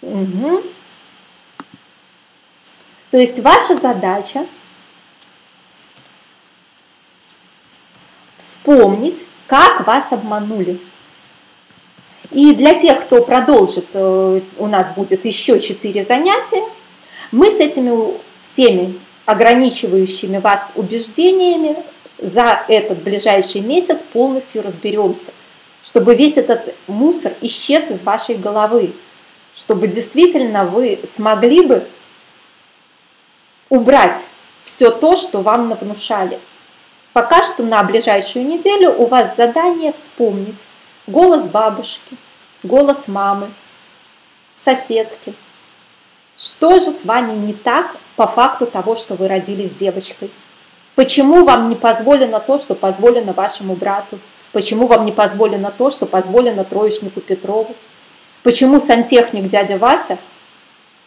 Угу. 0.00 0.62
То 3.10 3.18
есть 3.18 3.38
ваша 3.40 3.76
задача 3.76 4.46
вспомнить, 8.38 9.24
как 9.46 9.86
вас 9.86 10.06
обманули. 10.10 10.80
И 12.30 12.54
для 12.54 12.78
тех, 12.80 13.04
кто 13.04 13.22
продолжит, 13.22 13.86
э, 13.92 14.40
у 14.56 14.66
нас 14.66 14.94
будет 14.94 15.24
еще 15.26 15.60
четыре 15.60 16.04
занятия, 16.04 16.64
мы 17.30 17.50
с 17.50 17.60
этими 17.60 18.14
всеми 18.42 18.98
ограничивающими 19.26 20.38
вас 20.38 20.72
убеждениями 20.74 21.76
за 22.18 22.62
этот 22.68 23.02
ближайший 23.02 23.60
месяц 23.60 24.02
полностью 24.12 24.62
разберемся, 24.62 25.32
чтобы 25.84 26.14
весь 26.14 26.36
этот 26.36 26.74
мусор 26.86 27.32
исчез 27.40 27.90
из 27.90 28.00
вашей 28.02 28.36
головы, 28.36 28.92
чтобы 29.56 29.88
действительно 29.88 30.64
вы 30.64 31.00
смогли 31.14 31.66
бы 31.66 31.86
убрать 33.68 34.20
все 34.64 34.90
то, 34.90 35.16
что 35.16 35.40
вам 35.40 35.68
навнушали. 35.68 36.38
Пока 37.12 37.42
что 37.42 37.62
на 37.62 37.82
ближайшую 37.82 38.46
неделю 38.46 38.92
у 38.92 39.06
вас 39.06 39.36
задание 39.36 39.92
вспомнить 39.92 40.58
голос 41.06 41.46
бабушки, 41.46 42.16
голос 42.62 43.08
мамы, 43.08 43.50
соседки. 44.54 45.34
Что 46.42 46.80
же 46.80 46.90
с 46.90 47.04
вами 47.04 47.34
не 47.34 47.52
так 47.52 47.96
по 48.16 48.26
факту 48.26 48.66
того, 48.66 48.96
что 48.96 49.14
вы 49.14 49.28
родились 49.28 49.70
девочкой? 49.70 50.30
Почему 50.96 51.44
вам 51.44 51.68
не 51.68 51.76
позволено 51.76 52.40
то, 52.40 52.58
что 52.58 52.74
позволено 52.74 53.32
вашему 53.32 53.76
брату? 53.76 54.18
Почему 54.50 54.86
вам 54.86 55.06
не 55.06 55.12
позволено 55.12 55.72
то, 55.76 55.90
что 55.90 56.04
позволено 56.04 56.64
троечнику 56.64 57.20
Петрову? 57.20 57.74
Почему 58.42 58.80
сантехник 58.80 59.48
дядя 59.48 59.78
Вася 59.78 60.18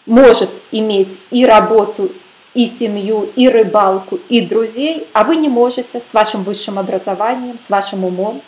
может 0.06 0.50
иметь 0.72 1.20
и 1.32 1.46
работу, 1.46 2.12
и 2.54 2.66
семью, 2.66 3.30
и 3.36 3.50
рыбалку, 3.50 4.20
и 4.30 4.40
друзей, 4.40 5.06
а 5.12 5.26
вы 5.26 5.36
не 5.36 5.50
можете 5.50 6.00
с 6.00 6.14
вашим 6.14 6.44
высшим 6.44 6.80
образованием, 6.80 7.60
с 7.60 7.70
вашим 7.70 8.06
умом. 8.06 8.42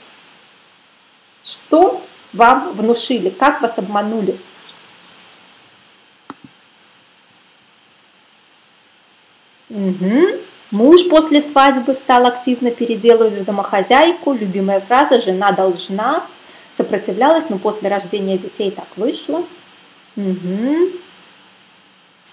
Что 1.43 2.01
вам 2.31 2.71
внушили, 2.73 3.29
как 3.29 3.61
вас 3.61 3.73
обманули? 3.75 4.37
Угу. 9.69 10.21
Муж 10.71 11.07
после 11.09 11.41
свадьбы 11.41 11.93
стал 11.93 12.25
активно 12.25 12.71
переделывать 12.71 13.35
в 13.35 13.45
домохозяйку. 13.45 14.33
Любимая 14.33 14.79
фраза 14.81 15.21
«жена 15.21 15.51
должна». 15.51 16.23
Сопротивлялась, 16.75 17.49
но 17.49 17.57
после 17.57 17.89
рождения 17.89 18.37
детей 18.37 18.69
так 18.69 18.87
вышло. 18.97 19.43
Угу. 20.15 20.89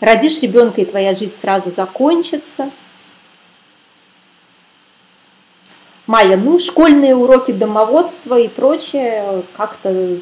Родишь 0.01 0.43
ребенка, 0.43 0.83
и 0.83 0.85
твоя 0.85 1.15
жизнь 1.15 1.35
сразу 1.41 1.71
закончится. 1.71 2.71
Майя, 6.07 6.37
ну, 6.37 6.59
школьные 6.59 7.15
уроки 7.15 7.53
домоводства 7.53 8.39
и 8.39 8.49
прочее 8.49 9.43
как-то 9.57 10.19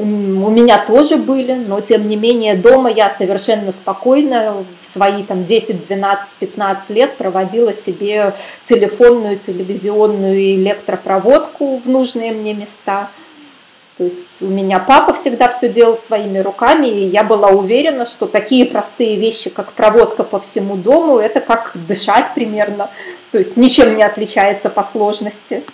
у 0.00 0.50
меня 0.50 0.84
тоже 0.86 1.16
были, 1.16 1.54
но 1.54 1.80
тем 1.80 2.08
не 2.08 2.16
менее 2.16 2.54
дома 2.54 2.90
я 2.90 3.10
совершенно 3.10 3.72
спокойно 3.72 4.64
в 4.82 4.88
свои 4.88 5.24
там 5.24 5.44
10, 5.44 5.86
12, 5.86 6.28
15 6.38 6.90
лет 6.90 7.16
проводила 7.16 7.72
себе 7.72 8.34
телефонную, 8.64 9.38
телевизионную 9.38 10.54
электропроводку 10.54 11.78
в 11.78 11.88
нужные 11.88 12.32
мне 12.32 12.54
места– 12.54 13.10
то 13.98 14.04
есть 14.04 14.40
у 14.40 14.46
меня 14.46 14.78
папа 14.78 15.12
всегда 15.12 15.48
все 15.48 15.68
делал 15.68 15.96
своими 15.96 16.38
руками, 16.38 16.86
и 16.86 17.08
я 17.08 17.24
была 17.24 17.48
уверена, 17.48 18.06
что 18.06 18.26
такие 18.26 18.64
простые 18.64 19.16
вещи, 19.16 19.50
как 19.50 19.72
проводка 19.72 20.22
по 20.22 20.38
всему 20.38 20.76
дому, 20.76 21.18
это 21.18 21.40
как 21.40 21.72
дышать 21.74 22.32
примерно. 22.32 22.90
То 23.32 23.38
есть 23.38 23.56
ничем 23.56 23.96
не 23.96 24.04
отличается 24.04 24.70
по 24.70 24.84
сложности. 24.84 25.64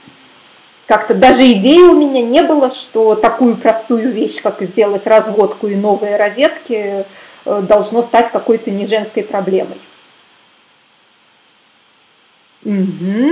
Как-то 0.87 1.15
даже 1.15 1.51
идеи 1.53 1.81
у 1.81 1.95
меня 1.95 2.21
не 2.21 2.43
было, 2.43 2.69
что 2.69 3.15
такую 3.15 3.57
простую 3.57 4.11
вещь, 4.13 4.43
как 4.43 4.61
сделать 4.61 5.07
разводку 5.07 5.67
и 5.67 5.77
новые 5.77 6.17
розетки, 6.17 7.07
э, 7.47 7.63
должно 7.63 8.03
стать 8.03 8.31
какой-то 8.31 8.71
не 8.71 8.85
женской 8.85 9.23
проблемой. 9.23 9.79
Угу. 12.65 13.31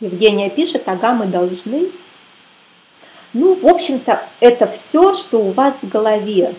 Евгения 0.00 0.48
пишет, 0.48 0.84
ага, 0.86 1.12
мы 1.12 1.26
должны. 1.26 1.90
Ну, 3.34 3.54
в 3.54 3.66
общем-то, 3.66 4.22
это 4.40 4.66
все, 4.66 5.12
что 5.12 5.40
у 5.40 5.50
вас 5.52 5.76
в 5.82 5.88
голове. 5.88 6.54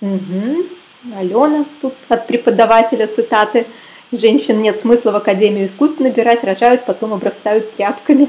Угу. 0.00 0.77
Алена 1.16 1.64
тут 1.80 1.94
от 2.08 2.26
преподавателя 2.26 3.06
цитаты. 3.06 3.66
Женщин 4.10 4.60
нет 4.60 4.80
смысла 4.80 5.12
в 5.12 5.16
Академию 5.16 5.66
искусств 5.66 6.00
набирать, 6.00 6.42
рожают, 6.44 6.84
потом 6.84 7.12
обрастают 7.12 7.74
тряпками. 7.76 8.28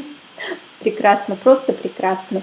Прекрасно, 0.79 1.35
просто 1.35 1.73
прекрасно. 1.73 2.41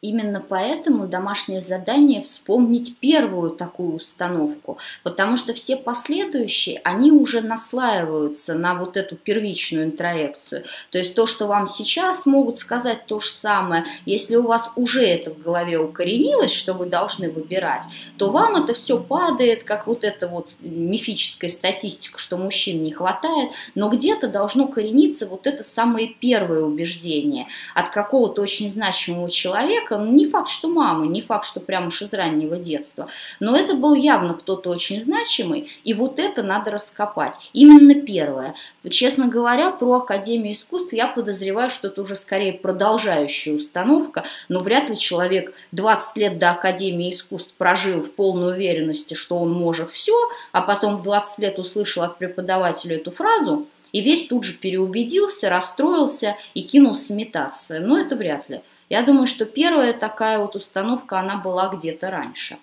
Именно 0.00 0.40
поэтому 0.40 1.08
домашнее 1.08 1.60
задание 1.60 2.22
вспомнить 2.22 3.00
первую 3.00 3.50
такую 3.50 3.96
установку, 3.96 4.78
потому 5.02 5.36
что 5.36 5.54
все 5.54 5.76
последующие, 5.76 6.80
они 6.84 7.10
уже 7.10 7.40
наслаиваются 7.40 8.54
на 8.54 8.74
вот 8.74 8.96
эту 8.96 9.16
первичную 9.16 9.86
интроекцию. 9.86 10.62
То 10.92 10.98
есть 10.98 11.16
то, 11.16 11.26
что 11.26 11.48
вам 11.48 11.66
сейчас 11.66 12.26
могут 12.26 12.58
сказать 12.58 13.06
то 13.06 13.18
же 13.18 13.28
самое, 13.28 13.86
если 14.06 14.36
у 14.36 14.46
вас 14.46 14.70
уже 14.76 15.04
это 15.04 15.32
в 15.32 15.42
голове 15.42 15.80
укоренилось, 15.80 16.52
что 16.52 16.74
вы 16.74 16.86
должны 16.86 17.28
выбирать, 17.28 17.82
то 18.18 18.30
вам 18.30 18.54
это 18.54 18.74
все 18.74 19.00
падает, 19.00 19.64
как 19.64 19.88
вот 19.88 20.04
эта 20.04 20.28
вот 20.28 20.48
мифическая 20.60 21.50
статистика, 21.50 22.20
что 22.20 22.36
мужчин 22.36 22.84
не 22.84 22.92
хватает, 22.92 23.50
но 23.74 23.88
где-то 23.88 24.28
должно 24.28 24.68
корениться 24.68 25.26
вот 25.26 25.48
это 25.48 25.64
самое 25.64 26.06
первое 26.06 26.62
убеждение 26.62 27.48
от 27.74 27.90
какого-то 27.90 28.42
очень 28.42 28.70
значимого 28.70 29.28
человека, 29.28 29.87
человека, 29.88 30.10
не 30.10 30.26
факт, 30.26 30.48
что 30.48 30.68
мамы, 30.68 31.06
не 31.06 31.20
факт, 31.20 31.46
что 31.46 31.60
прям 31.60 31.88
уж 31.88 32.02
из 32.02 32.12
раннего 32.12 32.56
детства, 32.56 33.08
но 33.40 33.56
это 33.56 33.74
был 33.74 33.94
явно 33.94 34.34
кто-то 34.34 34.70
очень 34.70 35.00
значимый, 35.00 35.70
и 35.84 35.94
вот 35.94 36.18
это 36.18 36.42
надо 36.42 36.70
раскопать. 36.70 37.50
Именно 37.52 38.02
первое. 38.02 38.54
Честно 38.90 39.28
говоря, 39.28 39.70
про 39.70 39.94
Академию 39.94 40.52
искусств 40.52 40.92
я 40.92 41.08
подозреваю, 41.08 41.70
что 41.70 41.88
это 41.88 42.02
уже 42.02 42.14
скорее 42.14 42.52
продолжающая 42.52 43.54
установка, 43.54 44.24
но 44.48 44.60
вряд 44.60 44.88
ли 44.88 44.98
человек 44.98 45.52
20 45.72 46.16
лет 46.16 46.38
до 46.38 46.50
Академии 46.50 47.10
искусств 47.10 47.52
прожил 47.56 48.02
в 48.02 48.10
полной 48.12 48.54
уверенности, 48.54 49.14
что 49.14 49.38
он 49.38 49.52
может 49.52 49.90
все, 49.90 50.14
а 50.52 50.62
потом 50.62 50.96
в 50.96 51.02
20 51.02 51.38
лет 51.38 51.58
услышал 51.58 52.02
от 52.02 52.18
преподавателя 52.18 52.96
эту 52.96 53.10
фразу, 53.10 53.66
и 53.92 54.00
весь 54.00 54.28
тут 54.28 54.44
же 54.44 54.54
переубедился, 54.58 55.48
расстроился 55.48 56.36
и 56.54 56.62
кинулся 56.62 57.14
метаться. 57.14 57.80
Но 57.80 57.98
это 57.98 58.16
вряд 58.16 58.48
ли. 58.48 58.60
Я 58.88 59.02
думаю, 59.02 59.26
что 59.26 59.44
первая 59.44 59.92
такая 59.92 60.38
вот 60.38 60.56
установка, 60.56 61.20
она 61.20 61.36
была 61.36 61.68
где-то 61.68 62.10
раньше. 62.10 62.58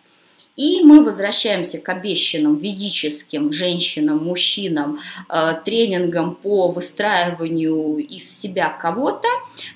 И 0.56 0.82
мы 0.84 1.04
возвращаемся 1.04 1.80
к 1.80 1.90
обещанным 1.90 2.56
ведическим 2.56 3.52
женщинам, 3.52 4.24
мужчинам, 4.24 5.00
э, 5.30 5.56
тренингам 5.66 6.36
по 6.36 6.70
выстраиванию 6.70 7.98
из 7.98 8.40
себя 8.40 8.70
кого-то, 8.70 9.28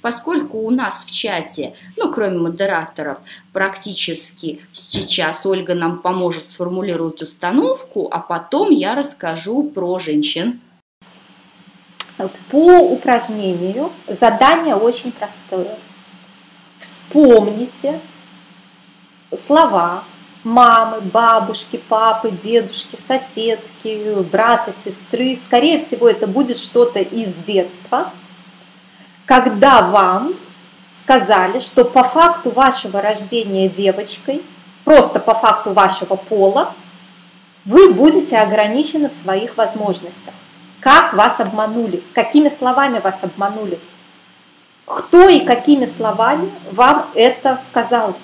поскольку 0.01 0.59
у 0.59 0.69
нас 0.69 1.03
в 1.03 1.11
чате, 1.11 1.75
ну, 1.97 2.09
кроме 2.11 2.37
модераторов, 2.37 3.19
практически 3.51 4.61
сейчас 4.71 5.45
Ольга 5.45 5.75
нам 5.75 5.99
поможет 5.99 6.45
сформулировать 6.45 7.21
установку, 7.21 8.07
а 8.09 8.19
потом 8.19 8.69
я 8.69 8.95
расскажу 8.95 9.63
про 9.63 9.99
женщин. 9.99 10.61
По 12.49 12.79
упражнению 12.79 13.91
задание 14.07 14.75
очень 14.75 15.11
простое 15.11 15.77
Вспомните 16.79 17.99
слова 19.35 20.03
мамы, 20.43 21.01
бабушки, 21.01 21.77
папы, 21.89 22.31
дедушки, 22.31 22.97
соседки, 23.07 24.21
брата, 24.31 24.73
сестры. 24.73 25.37
Скорее 25.45 25.79
всего, 25.79 26.07
это 26.07 26.27
будет 26.27 26.57
что-то 26.57 26.99
из 26.99 27.33
детства, 27.45 28.11
когда 29.25 29.81
вам 29.81 30.33
сказали, 30.97 31.59
что 31.59 31.83
по 31.83 32.03
факту 32.03 32.51
вашего 32.51 33.01
рождения 33.01 33.67
девочкой, 33.67 34.41
просто 34.85 35.19
по 35.19 35.33
факту 35.33 35.71
вашего 35.73 36.15
пола, 36.15 36.73
вы 37.65 37.93
будете 37.93 38.37
ограничены 38.37 39.09
в 39.09 39.15
своих 39.15 39.57
возможностях. 39.57 40.33
Как 40.79 41.13
вас 41.13 41.39
обманули? 41.39 42.03
Какими 42.13 42.49
словами 42.49 42.99
вас 42.99 43.17
обманули? 43.21 43.79
кто 44.89 45.29
и 45.29 45.41
какими 45.41 45.85
словами 45.85 46.51
вам 46.71 47.09
это 47.13 47.59
сказал. 47.69 48.15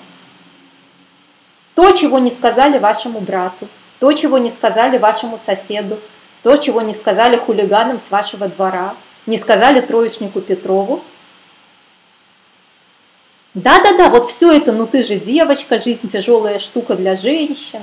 То, 1.74 1.92
чего 1.92 2.18
не 2.18 2.30
сказали 2.30 2.78
вашему 2.78 3.20
брату, 3.20 3.68
то, 4.00 4.12
чего 4.12 4.38
не 4.38 4.50
сказали 4.50 4.98
вашему 4.98 5.38
соседу, 5.38 5.98
то, 6.42 6.56
чего 6.56 6.82
не 6.82 6.92
сказали 6.92 7.36
хулиганам 7.36 8.00
с 8.00 8.10
вашего 8.10 8.48
двора, 8.48 8.94
не 9.26 9.38
сказали 9.38 9.80
троечнику 9.80 10.40
Петрову. 10.40 11.02
Да-да-да, 13.54 14.10
вот 14.10 14.30
все 14.30 14.52
это, 14.52 14.72
ну 14.72 14.86
ты 14.86 15.04
же 15.04 15.16
девочка, 15.16 15.78
жизнь 15.78 16.10
тяжелая 16.10 16.58
штука 16.58 16.94
для 16.96 17.16
женщин. 17.16 17.80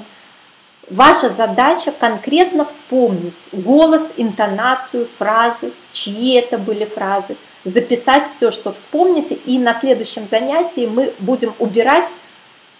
Ваша 0.89 1.29
задача 1.29 1.91
конкретно 1.91 2.65
вспомнить 2.65 3.34
голос, 3.51 4.03
интонацию, 4.17 5.05
фразы, 5.07 5.71
чьи 5.93 6.34
это 6.34 6.57
были 6.57 6.86
фразы– 6.86 7.38
записать 7.65 8.29
все, 8.29 8.51
что 8.51 8.73
вспомните, 8.73 9.36
и 9.36 9.57
на 9.57 9.73
следующем 9.73 10.27
занятии 10.29 10.86
мы 10.86 11.13
будем 11.19 11.53
убирать 11.59 12.07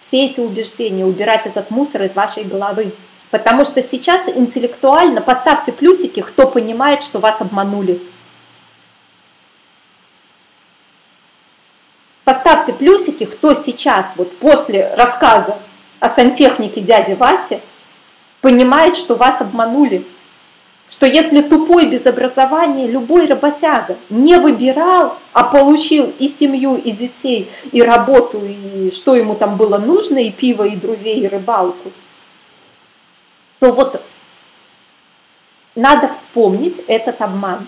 все 0.00 0.26
эти 0.26 0.40
убеждения, 0.40 1.04
убирать 1.04 1.46
этот 1.46 1.70
мусор 1.70 2.02
из 2.02 2.14
вашей 2.14 2.44
головы. 2.44 2.92
Потому 3.30 3.64
что 3.64 3.82
сейчас 3.82 4.28
интеллектуально 4.28 5.20
поставьте 5.20 5.72
плюсики, 5.72 6.20
кто 6.20 6.46
понимает, 6.46 7.02
что 7.02 7.18
вас 7.18 7.40
обманули. 7.40 8.00
Поставьте 12.24 12.72
плюсики, 12.72 13.24
кто 13.24 13.54
сейчас, 13.54 14.12
вот 14.16 14.36
после 14.38 14.94
рассказа 14.94 15.58
о 16.00 16.08
сантехнике 16.08 16.80
дяди 16.80 17.12
Васи, 17.14 17.60
понимает, 18.44 18.98
что 18.98 19.14
вас 19.14 19.40
обманули 19.40 20.04
что 20.90 21.06
если 21.06 21.42
тупой 21.42 21.86
без 21.86 22.06
образования 22.06 22.86
любой 22.86 23.26
работяга 23.26 23.96
не 24.10 24.38
выбирал, 24.38 25.16
а 25.32 25.42
получил 25.42 26.12
и 26.20 26.28
семью, 26.28 26.76
и 26.76 26.92
детей, 26.92 27.50
и 27.72 27.82
работу, 27.82 28.40
и 28.44 28.92
что 28.92 29.16
ему 29.16 29.34
там 29.34 29.56
было 29.56 29.78
нужно, 29.78 30.18
и 30.18 30.30
пиво, 30.30 30.62
и 30.62 30.76
друзей, 30.76 31.18
и 31.20 31.26
рыбалку, 31.26 31.90
то 33.58 33.72
вот 33.72 34.00
надо 35.74 36.12
вспомнить 36.14 36.80
этот 36.86 37.20
обман. 37.22 37.66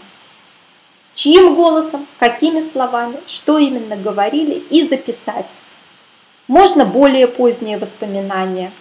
Чьим 1.15 1.57
голосом, 1.57 2.07
какими 2.21 2.61
словами, 2.61 3.17
что 3.27 3.59
именно 3.59 3.97
говорили 3.97 4.63
и 4.71 4.87
записать. 4.87 5.49
Можно 6.47 6.85
более 6.85 7.27
поздние 7.27 7.79
воспоминания– 7.79 8.71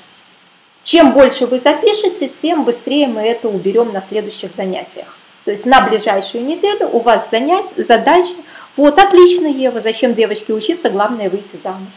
чем 0.85 1.13
больше 1.13 1.47
вы 1.47 1.59
запишете, 1.59 2.29
тем 2.29 2.63
быстрее 2.63 3.07
мы 3.07 3.21
это 3.21 3.49
уберем 3.49 3.91
на 3.91 4.01
следующих 4.01 4.51
занятиях. 4.55 5.17
То 5.43 5.49
есть 5.49 5.65
на 5.65 5.81
ближайшую 5.81 6.45
неделю 6.45 6.89
у 6.93 6.99
вас 6.99 7.27
занять, 7.31 7.65
задача. 7.75 8.35
Вот, 8.77 8.99
отлично, 8.99 9.47
Ева, 9.47 9.81
зачем 9.81 10.13
девочке 10.13 10.53
учиться, 10.53 10.91
главное 10.91 11.27
выйти 11.27 11.57
замуж. 11.63 11.89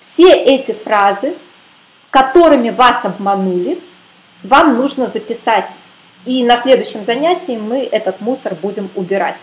Все 0.00 0.34
эти 0.34 0.72
фразы, 0.72 1.34
которыми 2.10 2.68
вас 2.68 3.02
обманули, 3.06 3.78
вам 4.42 4.76
нужно 4.76 5.06
записать. 5.06 5.70
И 6.26 6.44
на 6.44 6.58
следующем 6.58 7.06
занятии 7.06 7.56
мы 7.56 7.88
этот 7.90 8.20
мусор 8.20 8.54
будем 8.54 8.90
убирать. 8.96 9.38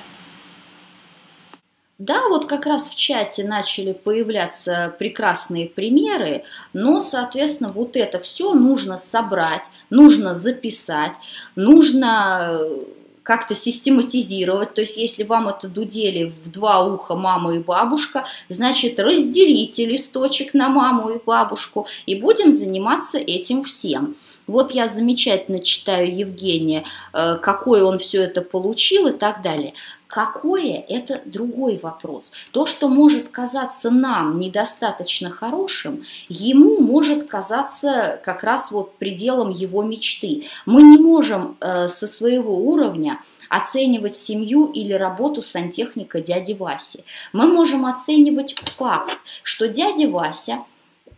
Да, 2.00 2.30
вот 2.30 2.46
как 2.46 2.68
раз 2.68 2.88
в 2.88 2.96
чате 2.96 3.44
начали 3.44 3.92
появляться 3.92 4.96
прекрасные 5.00 5.68
примеры, 5.68 6.44
но, 6.72 7.02
соответственно, 7.02 7.72
вот 7.72 7.96
это 7.96 8.20
все 8.20 8.54
нужно 8.54 8.98
собрать, 8.98 9.72
нужно 9.90 10.36
записать, 10.36 11.14
нужно 11.56 12.50
э, 12.52 12.84
как-то 13.24 13.56
систематизировать. 13.56 14.76
То 14.76 14.82
есть, 14.82 14.96
если 14.96 15.24
вам 15.24 15.48
это 15.48 15.68
дудели 15.68 16.26
в 16.26 16.52
два 16.52 16.86
уха 16.86 17.16
мама 17.16 17.56
и 17.56 17.60
бабушка, 17.60 18.26
значит, 18.48 19.00
разделите 19.00 19.88
листочек 19.88 20.54
на 20.54 20.70
маму 20.70 21.10
и 21.10 21.20
бабушку 21.26 21.88
и 22.06 22.14
будем 22.14 22.54
заниматься 22.54 23.18
этим 23.18 23.64
всем. 23.64 24.16
Вот 24.48 24.72
я 24.72 24.88
замечательно 24.88 25.60
читаю 25.60 26.16
Евгения, 26.16 26.86
э, 27.14 27.38
какой 27.42 27.84
он 27.84 28.00
все 28.00 28.24
это 28.24 28.42
получил 28.42 29.08
и 29.08 29.12
так 29.12 29.42
далее. 29.42 29.74
Какое– 30.08 30.86
это 30.88 31.22
другой 31.26 31.78
вопрос. 31.84 32.32
То, 32.52 32.66
что 32.66 32.88
может 32.88 33.28
казаться 33.28 33.92
нам 33.92 34.40
недостаточно 34.40 35.30
хорошим, 35.30 36.04
ему 36.30 36.80
может 36.80 37.28
казаться 37.28 38.22
как 38.24 38.44
раз 38.44 38.72
вот 38.72 38.96
пределом 38.96 39.50
его 39.52 39.84
мечты. 39.84 40.46
Мы 40.66 40.82
не 40.82 40.98
можем 40.98 41.58
э, 41.60 41.90
со 41.90 42.08
своего 42.08 42.56
уровня 42.56 43.20
оценивать 43.50 44.16
семью 44.16 44.68
или 44.68 44.94
работу 44.94 45.42
сантехника 45.42 46.22
дяди 46.22 46.54
Васи. 46.54 47.04
Мы 47.34 47.48
можем 47.48 47.86
оценивать 47.86 48.56
факт, 48.78 49.18
что 49.44 49.68
дядя 49.68 50.10
Вася 50.10 50.60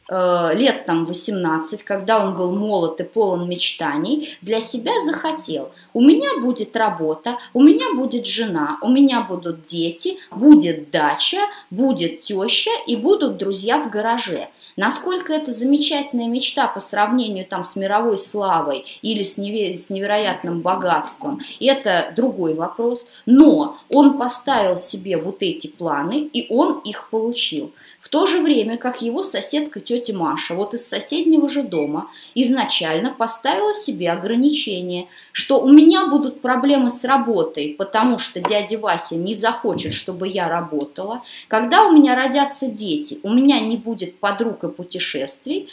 лет 0.10 0.86
там 0.86 1.06
18, 1.06 1.84
когда 1.84 2.26
он 2.26 2.36
был 2.36 2.56
молод 2.56 3.00
и 3.00 3.04
полон 3.04 3.48
мечтаний, 3.48 4.38
для 4.42 4.60
себя 4.60 4.94
захотел. 5.06 5.72
У 5.94 6.02
меня 6.02 6.40
будет 6.42 6.76
работа, 6.76 7.38
у 7.54 7.62
меня 7.62 7.94
будет 7.94 8.26
жена, 8.26 8.78
у 8.82 8.90
меня 8.90 9.22
будут 9.22 9.62
дети, 9.62 10.18
будет 10.32 10.90
дача, 10.90 11.40
будет 11.70 12.22
теща 12.22 12.72
и 12.88 12.96
будут 12.96 13.38
друзья 13.38 13.80
в 13.80 13.90
гараже. 13.90 14.50
Насколько 14.80 15.34
это 15.34 15.52
замечательная 15.52 16.30
мечта 16.30 16.66
по 16.70 16.80
сравнению 16.80 17.46
там 17.46 17.66
с 17.66 17.76
мировой 17.76 18.18
славой 18.18 18.86
или 19.02 19.24
с, 19.24 19.38
неве- 19.38 19.74
с 19.74 19.90
невероятным 19.90 20.62
богатством, 20.62 21.42
это 21.60 22.14
другой 22.16 22.54
вопрос. 22.54 23.06
Но 23.26 23.78
он 23.90 24.18
поставил 24.18 24.78
себе 24.78 25.18
вот 25.18 25.44
эти 25.44 25.68
планы, 25.68 26.30
и 26.32 26.48
он 26.50 26.80
их 26.86 27.10
получил. 27.10 27.74
В 28.00 28.08
то 28.08 28.28
же 28.28 28.40
время, 28.40 28.78
как 28.78 29.02
его 29.02 29.24
соседка 29.24 29.82
тетя 29.82 30.18
Маша, 30.18 30.56
вот 30.56 30.74
из 30.74 30.88
соседнего 30.88 31.50
же 31.50 31.64
дома, 31.64 32.10
изначально 32.34 33.12
поставила 33.12 33.74
себе 33.74 34.10
ограничение, 34.10 35.08
что 35.34 35.60
у 35.62 35.68
меня 35.68 36.08
будут 36.08 36.40
проблемы 36.40 36.90
с 36.90 37.04
работой, 37.04 37.76
потому 37.78 38.18
что 38.18 38.40
дядя 38.40 38.80
Вася 38.80 39.18
не 39.18 39.34
захочет, 39.34 39.94
чтобы 39.94 40.30
я 40.30 40.48
работала. 40.48 41.24
Когда 41.50 41.86
у 41.86 41.92
меня 41.92 42.16
родятся 42.16 42.68
дети, 42.68 43.20
у 43.24 43.34
меня 43.34 43.60
не 43.60 43.76
будет 43.76 44.18
подруг 44.20 44.64
и 44.64 44.69
путешествий, 44.72 45.70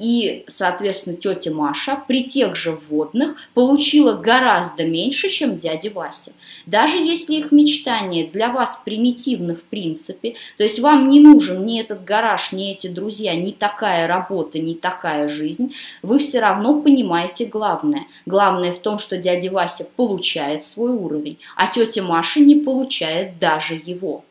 и, 0.00 0.44
соответственно, 0.48 1.14
тетя 1.14 1.52
Маша 1.52 2.02
при 2.08 2.24
тех 2.24 2.56
же 2.56 2.72
вводных 2.72 3.36
получила 3.52 4.16
гораздо 4.16 4.84
меньше, 4.86 5.28
чем 5.28 5.58
дядя 5.58 5.90
Вася. 5.90 6.32
Даже 6.64 6.96
если 6.96 7.34
их 7.34 7.52
мечтания 7.52 8.26
для 8.26 8.48
вас 8.50 8.80
примитивны 8.82 9.54
в 9.54 9.62
принципе, 9.64 10.36
то 10.56 10.62
есть 10.62 10.80
вам 10.80 11.10
не 11.10 11.20
нужен 11.20 11.66
ни 11.66 11.78
этот 11.78 12.04
гараж, 12.04 12.52
ни 12.52 12.72
эти 12.72 12.86
друзья, 12.86 13.34
ни 13.34 13.50
такая 13.50 14.06
работа, 14.06 14.58
ни 14.58 14.72
такая 14.72 15.28
жизнь, 15.28 15.74
вы 16.00 16.18
все 16.18 16.40
равно 16.40 16.80
понимаете 16.80 17.44
главное. 17.44 18.06
Главное 18.24 18.72
в 18.72 18.78
том, 18.78 18.98
что 18.98 19.18
дядя 19.18 19.50
Вася 19.50 19.86
получает 19.96 20.64
свой 20.64 20.92
уровень, 20.92 21.38
а 21.56 21.66
тетя 21.66 22.02
Маша 22.02 22.40
не 22.40 22.54
получает 22.54 23.38
даже 23.38 23.74
его. 23.74 24.24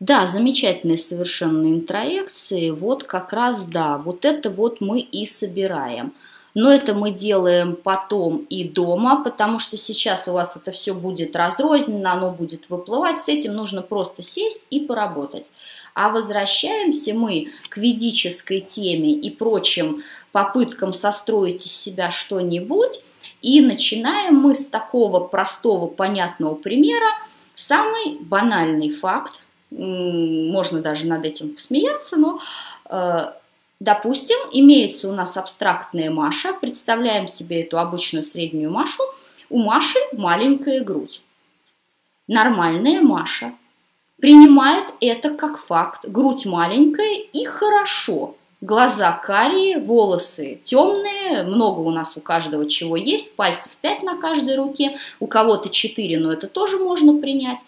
Да, 0.00 0.28
замечательные 0.28 0.96
совершенно 0.96 1.66
интроекции. 1.72 2.70
Вот 2.70 3.02
как 3.02 3.32
раз, 3.32 3.66
да, 3.66 3.98
вот 3.98 4.24
это 4.24 4.48
вот 4.48 4.80
мы 4.80 5.00
и 5.00 5.26
собираем. 5.26 6.12
Но 6.54 6.72
это 6.72 6.94
мы 6.94 7.10
делаем 7.10 7.76
потом 7.76 8.38
и 8.48 8.64
дома, 8.64 9.22
потому 9.22 9.58
что 9.58 9.76
сейчас 9.76 10.28
у 10.28 10.32
вас 10.32 10.56
это 10.56 10.72
все 10.72 10.94
будет 10.94 11.36
разрозненно, 11.36 12.12
оно 12.12 12.30
будет 12.30 12.70
выплывать. 12.70 13.20
С 13.20 13.28
этим 13.28 13.54
нужно 13.54 13.82
просто 13.82 14.22
сесть 14.22 14.66
и 14.70 14.80
поработать. 14.80 15.52
А 15.94 16.10
возвращаемся 16.10 17.12
мы 17.12 17.52
к 17.68 17.76
ведической 17.76 18.60
теме 18.60 19.12
и 19.12 19.30
прочим 19.30 20.02
попыткам 20.30 20.94
состроить 20.94 21.66
из 21.66 21.72
себя 21.72 22.10
что-нибудь. 22.12 23.02
И 23.42 23.60
начинаем 23.60 24.36
мы 24.36 24.54
с 24.54 24.66
такого 24.66 25.20
простого, 25.20 25.86
понятного 25.86 26.54
примера. 26.54 27.08
Самый 27.54 28.18
банальный 28.20 28.90
факт, 28.90 29.44
можно 29.70 30.80
даже 30.80 31.06
над 31.06 31.24
этим 31.24 31.54
посмеяться, 31.54 32.16
но, 32.16 32.40
э, 32.90 33.32
допустим, 33.80 34.36
имеется 34.52 35.08
у 35.08 35.12
нас 35.12 35.36
абстрактная 35.36 36.10
Маша, 36.10 36.54
представляем 36.54 37.28
себе 37.28 37.62
эту 37.62 37.78
обычную 37.78 38.22
среднюю 38.22 38.70
Машу, 38.70 39.02
у 39.50 39.58
Маши 39.58 39.98
маленькая 40.12 40.80
грудь. 40.80 41.22
Нормальная 42.26 43.00
Маша 43.00 43.52
принимает 44.20 44.92
это 45.00 45.30
как 45.30 45.58
факт, 45.58 46.08
грудь 46.08 46.46
маленькая 46.46 47.16
и 47.32 47.44
хорошо– 47.44 48.34
Глаза 48.60 49.12
карие, 49.12 49.78
волосы 49.78 50.60
темные, 50.64 51.44
много 51.44 51.78
у 51.78 51.90
нас 51.90 52.16
у 52.16 52.20
каждого 52.20 52.68
чего 52.68 52.96
есть, 52.96 53.36
пальцев 53.36 53.76
5 53.80 54.02
на 54.02 54.16
каждой 54.16 54.56
руке, 54.56 54.98
у 55.20 55.28
кого-то 55.28 55.68
4, 55.68 56.18
но 56.18 56.32
это 56.32 56.48
тоже 56.48 56.76
можно 56.78 57.20
принять. 57.20 57.60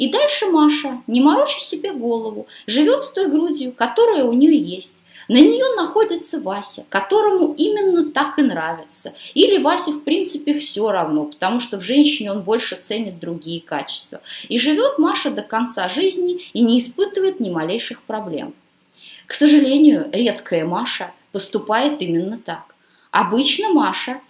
И 0.00 0.08
дальше 0.08 0.46
Маша, 0.46 1.02
не 1.06 1.20
морочи 1.20 1.60
себе 1.60 1.92
голову, 1.92 2.46
живет 2.66 3.04
с 3.04 3.12
той 3.12 3.30
грудью, 3.30 3.70
которая 3.70 4.24
у 4.24 4.32
нее 4.32 4.56
есть. 4.56 5.02
На 5.28 5.36
нее 5.36 5.76
находится 5.76 6.40
Вася, 6.40 6.86
которому 6.88 7.52
именно 7.52 8.10
так 8.10 8.38
и 8.38 8.42
нравится. 8.42 9.12
Или 9.34 9.58
Васе, 9.58 9.92
в 9.92 10.02
принципе, 10.02 10.58
все 10.58 10.90
равно, 10.90 11.26
потому 11.26 11.60
что 11.60 11.76
в 11.76 11.82
женщине 11.82 12.32
он 12.32 12.40
больше 12.40 12.76
ценит 12.76 13.20
другие 13.20 13.60
качества. 13.60 14.22
И 14.48 14.58
живет 14.58 14.98
Маша 14.98 15.30
до 15.30 15.42
конца 15.42 15.86
жизни 15.90 16.46
и 16.54 16.62
не 16.62 16.78
испытывает 16.78 17.38
ни 17.38 17.50
малейших 17.50 18.00
проблем. 18.00 18.54
К 19.26 19.34
сожалению, 19.34 20.08
редкая 20.12 20.64
Маша 20.64 21.12
поступает 21.30 22.00
именно 22.00 22.38
так. 22.38 22.74
Обычно 23.10 23.68
Маша 23.68 24.22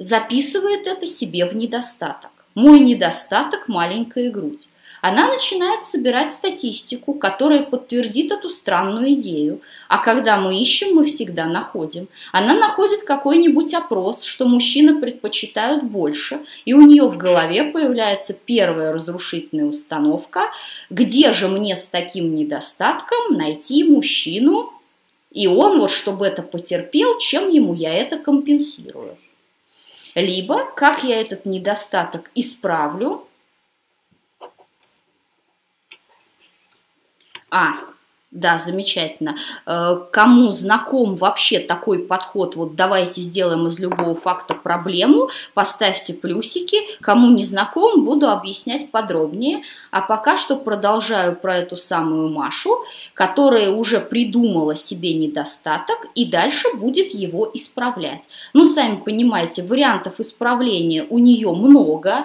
записывает 0.00 0.88
это 0.88 1.06
себе 1.06 1.46
в 1.46 1.54
недостаток. 1.54 2.32
Мой 2.56 2.80
недостаток– 2.80 3.64
маленькая 3.68 4.28
грудь 4.28 4.68
она 5.02 5.26
начинает 5.26 5.82
собирать 5.82 6.30
статистику, 6.30 7.14
которая 7.14 7.64
подтвердит 7.64 8.30
эту 8.30 8.48
странную 8.48 9.14
идею. 9.14 9.60
А 9.88 9.98
когда 9.98 10.36
мы 10.36 10.60
ищем, 10.60 10.94
мы 10.94 11.04
всегда 11.04 11.46
находим. 11.46 12.06
Она 12.30 12.54
находит 12.54 13.02
какой-нибудь 13.02 13.74
опрос, 13.74 14.22
что 14.22 14.46
мужчины 14.46 15.00
предпочитают 15.00 15.82
больше, 15.82 16.38
и 16.64 16.72
у 16.72 16.82
нее 16.82 17.08
в 17.08 17.16
голове 17.16 17.64
появляется 17.64 18.32
первая 18.32 18.92
разрушительная 18.92 19.64
установка, 19.64 20.52
где 20.88 21.32
же 21.32 21.48
мне 21.48 21.74
с 21.74 21.88
таким 21.88 22.36
недостатком 22.36 23.36
найти 23.36 23.82
мужчину, 23.82 24.72
и 25.32 25.48
он 25.48 25.80
вот, 25.80 25.90
чтобы 25.90 26.28
это 26.28 26.42
потерпел, 26.42 27.18
чем 27.18 27.50
ему 27.50 27.74
я 27.74 27.92
это 27.92 28.18
компенсирую. 28.18 29.18
Либо, 30.14 30.64
как 30.76 31.02
я 31.02 31.20
этот 31.20 31.44
недостаток 31.44 32.30
исправлю, 32.36 33.26
А, 37.52 37.74
да, 38.30 38.56
замечательно. 38.56 39.36
Э, 39.66 39.98
кому 40.10 40.52
знаком 40.52 41.16
вообще 41.16 41.58
такой 41.58 41.98
подход, 41.98 42.56
вот 42.56 42.74
давайте 42.76 43.20
сделаем 43.20 43.66
из 43.66 43.78
любого 43.78 44.14
факта 44.14 44.54
проблему, 44.54 45.28
поставьте 45.52 46.14
плюсики. 46.14 46.78
Кому 47.02 47.30
не 47.30 47.44
знаком, 47.44 48.06
буду 48.06 48.30
объяснять 48.30 48.90
подробнее. 48.90 49.64
А 49.90 50.00
пока 50.00 50.38
что 50.38 50.56
продолжаю 50.56 51.36
про 51.36 51.58
эту 51.58 51.76
самую 51.76 52.30
Машу, 52.30 52.78
которая 53.12 53.70
уже 53.70 54.00
придумала 54.00 54.76
себе 54.76 55.12
недостаток 55.12 56.06
и 56.14 56.24
дальше 56.24 56.74
будет 56.74 57.12
его 57.12 57.50
исправлять. 57.52 58.30
Ну, 58.54 58.64
сами 58.64 58.96
понимаете, 58.96 59.62
вариантов 59.62 60.20
исправления 60.20 61.04
у 61.10 61.18
нее 61.18 61.52
много, 61.52 62.24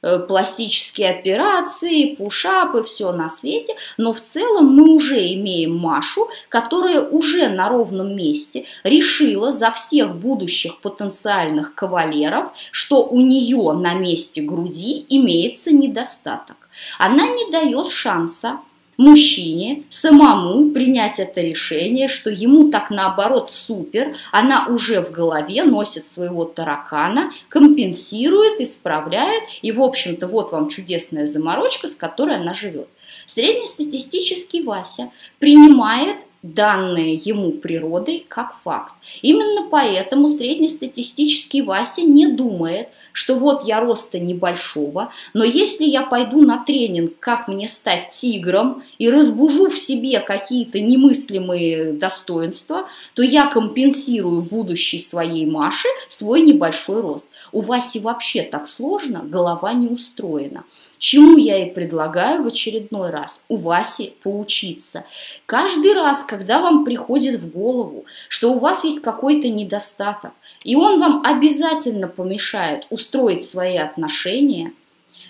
пластические 0.00 1.10
операции, 1.10 2.14
пушапы, 2.14 2.82
все 2.84 3.12
на 3.12 3.28
свете, 3.28 3.74
но 3.96 4.12
в 4.12 4.20
целом 4.20 4.66
мы 4.66 4.90
уже 4.90 5.18
имеем 5.34 5.76
Машу, 5.76 6.28
которая 6.48 7.00
уже 7.00 7.48
на 7.48 7.68
ровном 7.68 8.14
месте 8.16 8.66
решила 8.84 9.52
за 9.52 9.70
всех 9.70 10.14
будущих 10.16 10.80
потенциальных 10.80 11.74
кавалеров, 11.74 12.52
что 12.70 13.04
у 13.04 13.20
нее 13.20 13.72
на 13.72 13.94
месте 13.94 14.42
груди 14.42 15.04
имеется 15.08 15.72
недостаток. 15.72 16.68
Она 16.98 17.26
не 17.28 17.50
дает 17.50 17.90
шанса 17.90 18.60
мужчине 18.96 19.84
самому 19.90 20.70
принять 20.70 21.18
это 21.18 21.40
решение, 21.40 22.08
что 22.08 22.30
ему 22.30 22.70
так 22.70 22.90
наоборот 22.90 23.50
супер, 23.50 24.16
она 24.32 24.66
уже 24.68 25.00
в 25.00 25.10
голове 25.10 25.64
носит 25.64 26.04
своего 26.04 26.44
таракана, 26.44 27.32
компенсирует, 27.48 28.60
исправляет, 28.60 29.42
и 29.62 29.72
в 29.72 29.82
общем-то 29.82 30.26
вот 30.28 30.52
вам 30.52 30.68
чудесная 30.68 31.26
заморочка, 31.26 31.88
с 31.88 31.94
которой 31.94 32.36
она 32.36 32.54
живет. 32.54 32.88
Среднестатистический 33.26 34.62
Вася 34.62 35.10
принимает 35.38 36.18
данные 36.54 37.14
ему 37.14 37.52
природой 37.52 38.24
как 38.28 38.54
факт. 38.62 38.94
Именно 39.22 39.68
поэтому 39.70 40.28
среднестатистический 40.28 41.62
Вася 41.62 42.02
не 42.02 42.26
думает, 42.26 42.88
что 43.12 43.36
вот 43.36 43.66
я 43.66 43.80
роста 43.80 44.18
небольшого, 44.18 45.12
но 45.32 45.44
если 45.44 45.84
я 45.84 46.02
пойду 46.02 46.42
на 46.42 46.62
тренинг, 46.62 47.18
как 47.18 47.48
мне 47.48 47.68
стать 47.68 48.10
тигром 48.10 48.82
и 48.98 49.08
разбужу 49.08 49.70
в 49.70 49.78
себе 49.78 50.20
какие-то 50.20 50.80
немыслимые 50.80 51.92
достоинства, 51.92 52.88
то 53.14 53.22
я 53.22 53.46
компенсирую 53.46 54.42
будущей 54.42 54.98
своей 54.98 55.46
Маше 55.46 55.88
свой 56.08 56.42
небольшой 56.42 57.00
рост. 57.00 57.30
У 57.52 57.62
Васи 57.62 58.00
вообще 58.00 58.42
так 58.42 58.68
сложно, 58.68 59.22
голова 59.24 59.72
не 59.72 59.88
устроена. 59.88 60.64
Чему 60.98 61.36
я 61.36 61.64
и 61.64 61.70
предлагаю 61.70 62.42
в 62.42 62.46
очередной 62.46 63.10
раз 63.10 63.44
у 63.48 63.56
Васи 63.56 64.14
поучиться. 64.22 65.04
Каждый 65.46 65.92
раз, 65.92 66.24
когда 66.24 66.60
вам 66.60 66.84
приходит 66.84 67.40
в 67.40 67.50
голову, 67.50 68.06
что 68.28 68.52
у 68.52 68.58
вас 68.58 68.84
есть 68.84 69.00
какой-то 69.00 69.48
недостаток, 69.48 70.32
и 70.64 70.74
он 70.76 70.98
вам 70.98 71.22
обязательно 71.24 72.08
помешает 72.08 72.86
устроить 72.90 73.44
свои 73.44 73.76
отношения, 73.76 74.72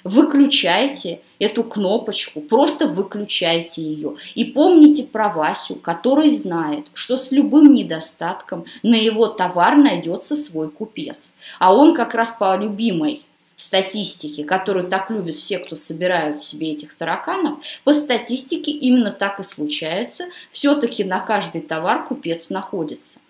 Выключайте 0.07 1.21
эту 1.41 1.65
кнопочку, 1.65 2.41
просто 2.41 2.87
выключайте 2.87 3.83
ее. 3.83 4.15
И 4.37 4.45
помните 4.45 5.03
про 5.03 5.29
Васю, 5.31 5.75
который 5.75 6.29
знает, 6.29 6.87
что 6.95 7.17
с 7.17 7.33
любым 7.33 7.75
недостатком 7.75 8.67
на 8.85 8.95
его 8.95 9.27
товар 9.27 9.75
найдется 9.75 10.37
свой 10.37 10.71
купец. 10.71 11.35
А 11.59 11.75
он 11.75 11.93
как 11.93 12.15
раз 12.15 12.37
по 12.39 12.57
любимой 12.57 13.26
статистике, 13.57 14.45
которую 14.45 14.89
так 14.89 15.11
любят 15.11 15.35
все, 15.35 15.59
кто 15.59 15.77
собирают 15.77 16.43
себе 16.43 16.73
этих 16.73 16.95
тараканов, 16.95 17.59
по 17.85 17.93
статистике 17.93 18.71
именно 18.71 19.11
так 19.11 19.41
и 19.41 19.43
случается. 19.43 20.27
Все-таки 20.53 21.05
на 21.05 21.21
каждый 21.21 21.63
товар 21.63 22.05
купец 22.05 22.51
находится. 22.51 23.21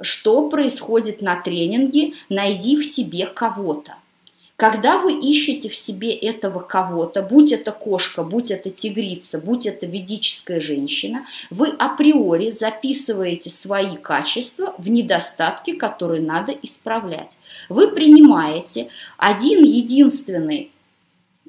Что 0.00 0.48
происходит 0.48 1.22
на 1.22 1.40
тренинге 1.40 2.14
«Найди 2.28 2.76
в 2.76 2.84
себе 2.84 3.26
кого-то». 3.26 3.94
Когда 4.56 4.98
вы 4.98 5.18
ищете 5.18 5.68
в 5.68 5.76
себе 5.76 6.12
этого 6.12 6.60
кого-то, 6.60 7.22
будь 7.22 7.52
это 7.52 7.72
кошка, 7.72 8.22
будь 8.22 8.50
это 8.50 8.70
тигрица, 8.70 9.38
будь 9.38 9.66
это 9.66 9.86
ведическая 9.86 10.60
женщина, 10.60 11.26
вы 11.50 11.68
априори 11.68 12.50
записываете 12.50 13.50
свои 13.50 13.96
качества 13.96 14.74
в 14.78 14.88
недостатки, 14.88 15.72
которые 15.72 16.22
надо 16.22 16.52
исправлять. 16.52 17.38
Вы 17.68 17.88
принимаете 17.88 18.88
один 19.16 19.64
единственный 19.64 20.70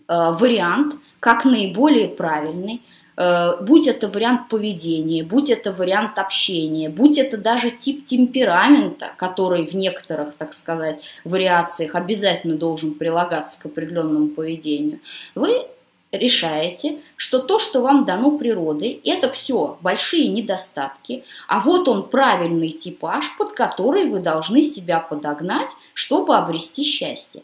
э, 0.08 0.32
вариант 0.32 0.96
как 1.20 1.46
наиболее 1.46 2.08
правильный, 2.08 2.82
будь 3.16 3.88
это 3.88 4.08
вариант 4.08 4.50
поведения, 4.50 5.24
будь 5.24 5.50
это 5.50 5.72
вариант 5.72 6.18
общения, 6.18 6.90
будь 6.90 7.18
это 7.18 7.38
даже 7.38 7.72
тип 7.72 8.06
темперамента, 8.06 9.12
который 9.18 9.68
в 9.68 9.74
некоторых, 9.76 10.36
так 10.36 10.54
сказать, 10.54 11.02
вариациях 11.24 11.96
обязательно 11.96 12.56
должен 12.56 12.96
прилагаться 12.96 13.62
к 13.62 13.66
определенному 13.68 14.30
поведению, 14.30 15.00
вы 15.36 15.68
решаете, 16.12 17.00
что 17.16 17.40
то, 17.40 17.60
что 17.60 17.82
вам 17.82 18.06
дано 18.06 18.38
природой, 18.38 19.02
это 19.04 19.30
все 19.30 19.78
большие 19.82 20.28
недостатки, 20.28 21.24
а 21.48 21.60
вот 21.60 21.88
он 21.88 22.08
правильный 22.08 22.72
типаж, 22.72 23.36
под 23.38 23.54
который 23.54 24.08
вы 24.08 24.20
должны 24.20 24.64
себя 24.64 25.00
подогнать, 25.00 25.70
чтобы 25.94 26.36
обрести 26.36 26.84
счастье. 26.84 27.44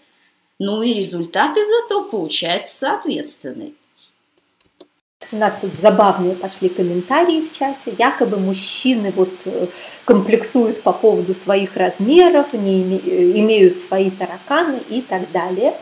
Ну 0.59 0.81
и 0.81 0.93
результат 0.93 1.57
из 1.57 1.67
этого 1.85 2.03
получается 2.03 2.77
соответственный. 2.77 3.75
У 5.31 5.35
нас 5.35 5.53
тут 5.59 5.75
забавные 5.75 6.33
пошли 6.33 6.69
комментарии 6.69 7.41
в 7.41 7.57
чате. 7.57 7.93
Якобы 7.99 8.37
мужчины 8.37 9.11
вот 9.15 9.29
э, 9.45 9.67
комплексуют 10.05 10.81
по 10.81 10.93
поводу 10.93 11.35
своих 11.35 11.75
размеров, 11.75 12.53
не 12.53 12.81
имеют 13.39 13.79
свои 13.79 14.09
тараканы 14.11 14.79
и 14.89 15.01
так 15.01 15.29
далее. 15.31 15.75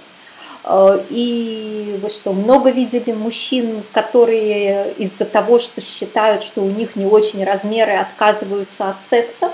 Э, 0.65 0.99
и 1.09 1.97
вы 2.01 2.09
что, 2.09 2.33
много 2.33 2.71
видели 2.71 3.13
мужчин, 3.13 3.83
которые 3.93 4.93
из-за 4.97 5.23
того, 5.23 5.59
что 5.59 5.81
считают, 5.81 6.43
что 6.43 6.61
у 6.61 6.69
них 6.69 6.95
не 6.95 7.05
очень 7.05 7.43
размеры, 7.45 7.93
отказываются 7.93 8.89
от 8.89 9.01
секса? 9.03 9.51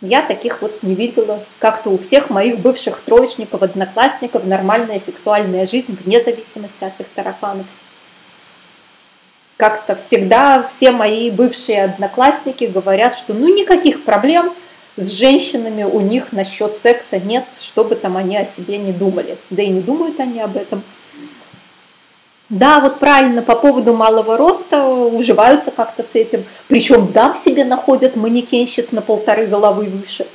Я 0.00 0.22
таких 0.22 0.60
вот 0.60 0.82
не 0.82 0.94
видела. 0.94 1.44
Как-то 1.60 1.90
у 1.90 1.98
всех 1.98 2.30
моих 2.30 2.58
бывших 2.58 3.00
троечников, 3.02 3.62
одноклассников 3.62 4.44
нормальная 4.44 4.98
сексуальная 4.98 5.66
жизнь 5.66 5.96
вне 6.02 6.20
зависимости 6.20 6.82
от 6.82 6.98
их 6.98 7.06
тараканов 7.14 7.66
как-то 9.56 9.94
всегда 9.94 10.66
все 10.68 10.90
мои 10.90 11.30
бывшие 11.30 11.84
одноклассники 11.84 12.64
говорят, 12.64 13.16
что 13.16 13.34
ну 13.34 13.54
никаких 13.54 14.04
проблем 14.04 14.52
с 14.96 15.10
женщинами 15.12 15.84
у 15.84 16.00
них 16.00 16.32
насчет 16.32 16.76
секса 16.76 17.18
нет, 17.18 17.44
что 17.60 17.84
бы 17.84 17.94
там 17.94 18.16
они 18.16 18.36
о 18.36 18.44
себе 18.44 18.78
не 18.78 18.92
думали. 18.92 19.36
Да 19.50 19.62
и 19.62 19.68
не 19.68 19.80
думают 19.80 20.20
они 20.20 20.40
об 20.40 20.56
этом. 20.56 20.82
Да, 22.50 22.78
вот 22.78 22.98
правильно, 22.98 23.42
по 23.42 23.56
поводу 23.56 23.94
малого 23.94 24.36
роста 24.36 24.86
уживаются 24.86 25.70
как-то 25.70 26.02
с 26.02 26.14
этим. 26.14 26.44
Причем 26.68 27.10
дам 27.10 27.34
себе 27.34 27.64
находят 27.64 28.16
манекенщиц 28.16 28.92
на 28.92 29.00
полторы 29.00 29.46
головы 29.46 29.86
выше, 29.86 30.26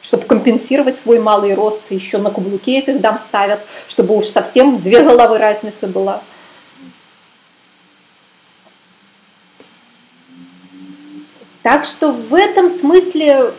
чтобы 0.00 0.24
компенсировать 0.24 0.98
свой 0.98 1.20
малый 1.20 1.54
рост. 1.54 1.80
Еще 1.90 2.18
на 2.18 2.30
каблуке 2.30 2.78
этих 2.78 3.00
дам 3.00 3.18
ставят, 3.18 3.60
чтобы 3.88 4.16
уж 4.16 4.26
совсем 4.26 4.80
две 4.82 5.02
головы 5.02 5.38
разницы 5.38 5.86
была. 5.86 6.22
Так 11.62 11.84
что 11.84 12.12
в 12.12 12.34
этом 12.34 12.68
смысле 12.68 13.52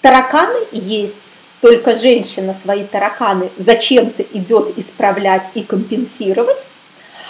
тараканы 0.00 0.66
есть, 0.72 1.16
только 1.60 1.94
женщина 1.94 2.56
свои 2.60 2.84
тараканы 2.84 3.50
зачем-то 3.56 4.22
идет 4.22 4.76
исправлять 4.78 5.50
и 5.54 5.62
компенсировать, 5.62 6.58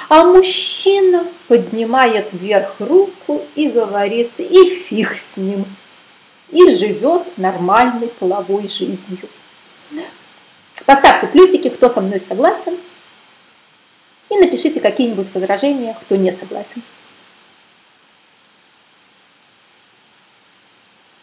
а 0.09 0.25
мужчина 0.25 1.27
поднимает 1.49 2.33
вверх 2.33 2.77
руку 2.79 3.43
и 3.55 3.69
говорит, 3.69 4.31
и 4.39 4.77
фиг 4.77 5.17
с 5.17 5.37
ним, 5.37 5.65
и 6.51 6.71
живет 6.71 7.37
нормальной 7.37 8.09
половой 8.09 8.69
жизнью. 8.69 9.29
Поставьте 10.87 11.27
плюсики, 11.27 11.69
кто 11.69 11.89
со 11.89 12.01
мной 12.01 12.21
согласен, 12.21 12.77
и 14.31 14.37
напишите 14.37 14.81
какие-нибудь 14.81 15.33
возражения, 15.35 15.97
кто 16.01 16.17
не 16.17 16.33
согласен. 16.33 16.83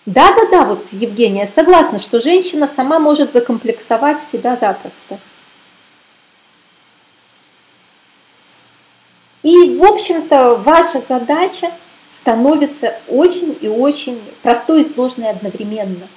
Да-да-да, 0.06 0.66
вот 0.66 0.88
Евгения, 0.92 1.46
согласна, 1.46 2.00
что 2.00 2.20
женщина 2.20 2.68
сама 2.68 3.00
может 3.00 3.32
закомплексовать 3.34 4.22
себя 4.22 4.56
запросто. 4.56 5.20
И, 9.44 9.78
в 9.78 9.84
общем-то, 9.84 10.56
ваша 10.56 11.02
задача 11.08 11.72
становится 12.14 13.00
очень 13.08 13.58
и 13.62 13.68
очень 13.68 14.22
простой 14.42 14.82
и 14.82 14.86
сложной 14.86 15.30
одновременно. 15.30 16.08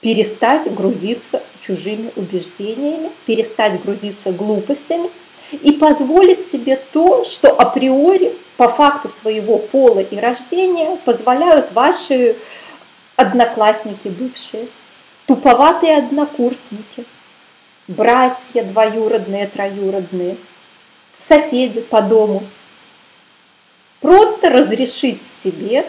Перестать 0.00 0.72
грузиться 0.74 1.42
чужими 1.60 2.10
убеждениями, 2.16 3.10
перестать 3.26 3.82
грузиться 3.82 4.32
глупостями 4.32 5.10
и 5.52 5.72
позволить 5.72 6.46
себе 6.46 6.80
то, 6.92 7.24
что 7.24 7.48
априори 7.48 8.34
по 8.56 8.68
факту 8.68 9.08
своего 9.08 9.58
пола 9.58 10.00
и 10.00 10.16
рождения 10.18 10.96
позволяют 11.04 11.72
ваши 11.72 12.36
одноклассники 13.16 14.08
бывшие, 14.08 14.68
туповатые 15.26 15.96
однокурсники, 15.96 17.04
братья 17.88 18.62
двоюродные, 18.64 19.46
троюродные, 19.46 20.36
соседи 21.18 21.80
по 21.80 22.00
дому. 22.00 22.42
Просто 24.00 24.48
разрешить 24.48 25.22
себе 25.22 25.86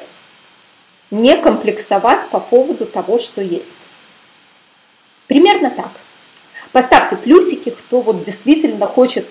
не 1.11 1.35
комплексовать 1.37 2.27
по 2.29 2.39
поводу 2.39 2.85
того, 2.85 3.19
что 3.19 3.41
есть. 3.41 3.73
Примерно 5.27 5.69
так. 5.69 5.91
Поставьте 6.71 7.17
плюсики, 7.17 7.69
кто 7.69 8.01
вот 8.01 8.23
действительно 8.23 8.87
хочет 8.87 9.27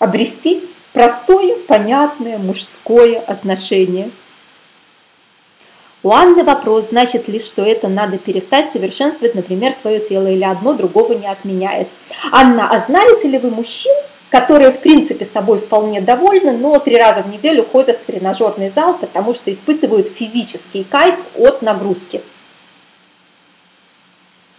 обрести 0.00 0.68
простое, 0.92 1.54
понятное 1.68 2.38
мужское 2.38 3.20
отношение– 3.20 4.10
у 6.02 6.12
Анны 6.12 6.42
вопрос, 6.44 6.88
значит 6.88 7.28
ли, 7.28 7.38
что 7.38 7.62
это 7.62 7.88
надо 7.88 8.16
перестать 8.16 8.70
совершенствовать, 8.72 9.34
например, 9.34 9.74
свое 9.74 10.00
тело, 10.00 10.28
или 10.28 10.44
одно 10.44 10.72
другого 10.72 11.12
не 11.12 11.26
отменяет. 11.26 11.88
Анна, 12.32 12.70
а 12.70 12.80
знаете 12.86 13.28
ли 13.28 13.36
вы 13.36 13.50
мужчин, 13.50 13.92
которые, 14.30 14.70
в 14.70 14.78
принципе, 14.78 15.26
собой 15.26 15.58
вполне 15.58 16.00
довольны, 16.00 16.52
но 16.52 16.78
три 16.78 16.96
раза 16.96 17.22
в 17.22 17.28
неделю 17.28 17.66
ходят 17.70 17.98
в 17.98 18.06
тренажерный 18.06 18.70
зал, 18.70 18.94
потому 18.94 19.34
что 19.34 19.52
испытывают 19.52 20.08
физический 20.08 20.84
кайф 20.84 21.16
от 21.36 21.60
нагрузки? 21.60 22.22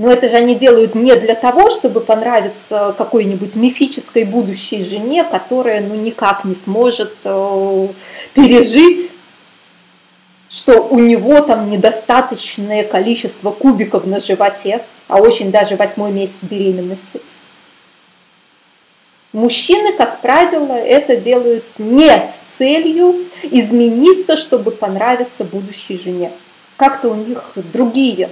Но 0.02 0.11
это 0.11 0.30
же 0.30 0.38
они 0.38 0.56
делают 0.56 0.95
не 0.95 1.15
для 1.15 1.36
того, 1.36 1.69
чтобы 1.69 1.99
понравиться 1.99 2.95
какой-нибудь 2.98 3.56
мифической 3.56 4.23
будущей 4.23 4.84
жене, 4.84 5.23
которая 5.23 5.80
ну 5.80 5.94
никак 5.94 6.44
не 6.44 6.56
сможет 6.56 7.14
э, 7.23 7.88
пережить 8.34 9.11
что 10.49 10.82
у 10.82 10.99
него 10.99 11.40
там 11.41 11.69
недостаточное 11.69 12.84
количество 12.84 13.52
кубиков 13.52 14.06
на 14.06 14.19
животе, 14.19 14.84
а 15.07 15.22
очень 15.22 15.49
даже 15.49 15.78
восьмой 15.78 16.11
месяц 16.11 16.38
беременности. 16.41 17.22
Мужчины, 19.32 19.94
как 19.94 20.19
правило, 20.19 20.73
это 20.73 21.15
делают 21.15 21.64
не 21.78 22.10
с 22.10 22.38
целью 22.57 23.28
измениться, 23.44 24.36
чтобы 24.36 24.72
понравиться 24.72 25.45
будущей 25.45 25.98
жене. 25.98 26.32
Как-то 26.76 27.10
у 27.10 27.15
них 27.15 27.52
другие 27.56 28.30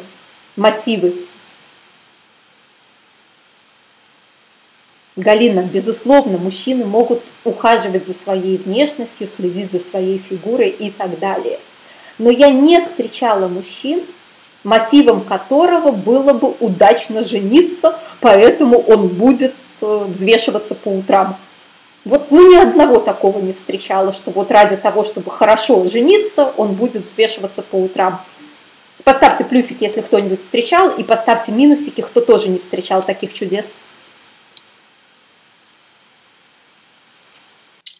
мотивы. 0.58 1.29
Галина, 5.20 5.64
безусловно, 5.64 6.38
мужчины 6.38 6.86
могут 6.86 7.22
ухаживать 7.44 8.08
за 8.08 8.14
своей 8.14 8.58
внешностью, 8.58 9.28
следить 9.28 9.72
за 9.72 9.80
своей 9.80 10.18
фигурой 10.18 10.70
и 10.70 10.91
так 10.91 11.20
далее. 11.20 11.60
Но 12.18 12.30
я 12.30 12.50
не 12.50 12.82
встречала 12.82 13.48
мужчин, 13.48 14.02
мотивом 14.64 15.22
которого 15.22 15.91
было 15.91 16.34
бы 16.34 16.54
удачно 16.62 17.24
жениться, 17.24 18.00
поэтому 18.22 18.78
он 18.80 19.10
будет 19.10 19.54
э, 19.82 20.06
взвешиваться 20.08 20.74
по 20.74 20.88
утрам. 20.88 21.36
Вот 22.06 22.32
ну, 22.32 22.50
ни 22.50 22.56
одного 22.56 23.00
такого 23.00 23.40
не 23.40 23.52
встречала, 23.52 24.14
что 24.14 24.32
вот 24.32 24.52
ради 24.52 24.78
того, 24.78 25.04
чтобы 25.04 25.32
хорошо 25.32 25.86
жениться, 25.90 26.54
он 26.56 26.74
будет 26.74 27.06
взвешиваться 27.06 27.62
по 27.62 27.76
утрам. 27.76 28.22
Поставьте 29.04 29.44
плюсики, 29.44 29.84
если 29.84 30.00
кто-нибудь 30.00 30.40
встречал, 30.40 30.91
и 30.91 31.04
поставьте 31.04 31.52
минусики, 31.52 32.02
кто 32.02 32.22
тоже 32.22 32.48
не 32.48 32.60
встречал 32.60 33.02
таких 33.02 33.34
чудес. 33.34 33.66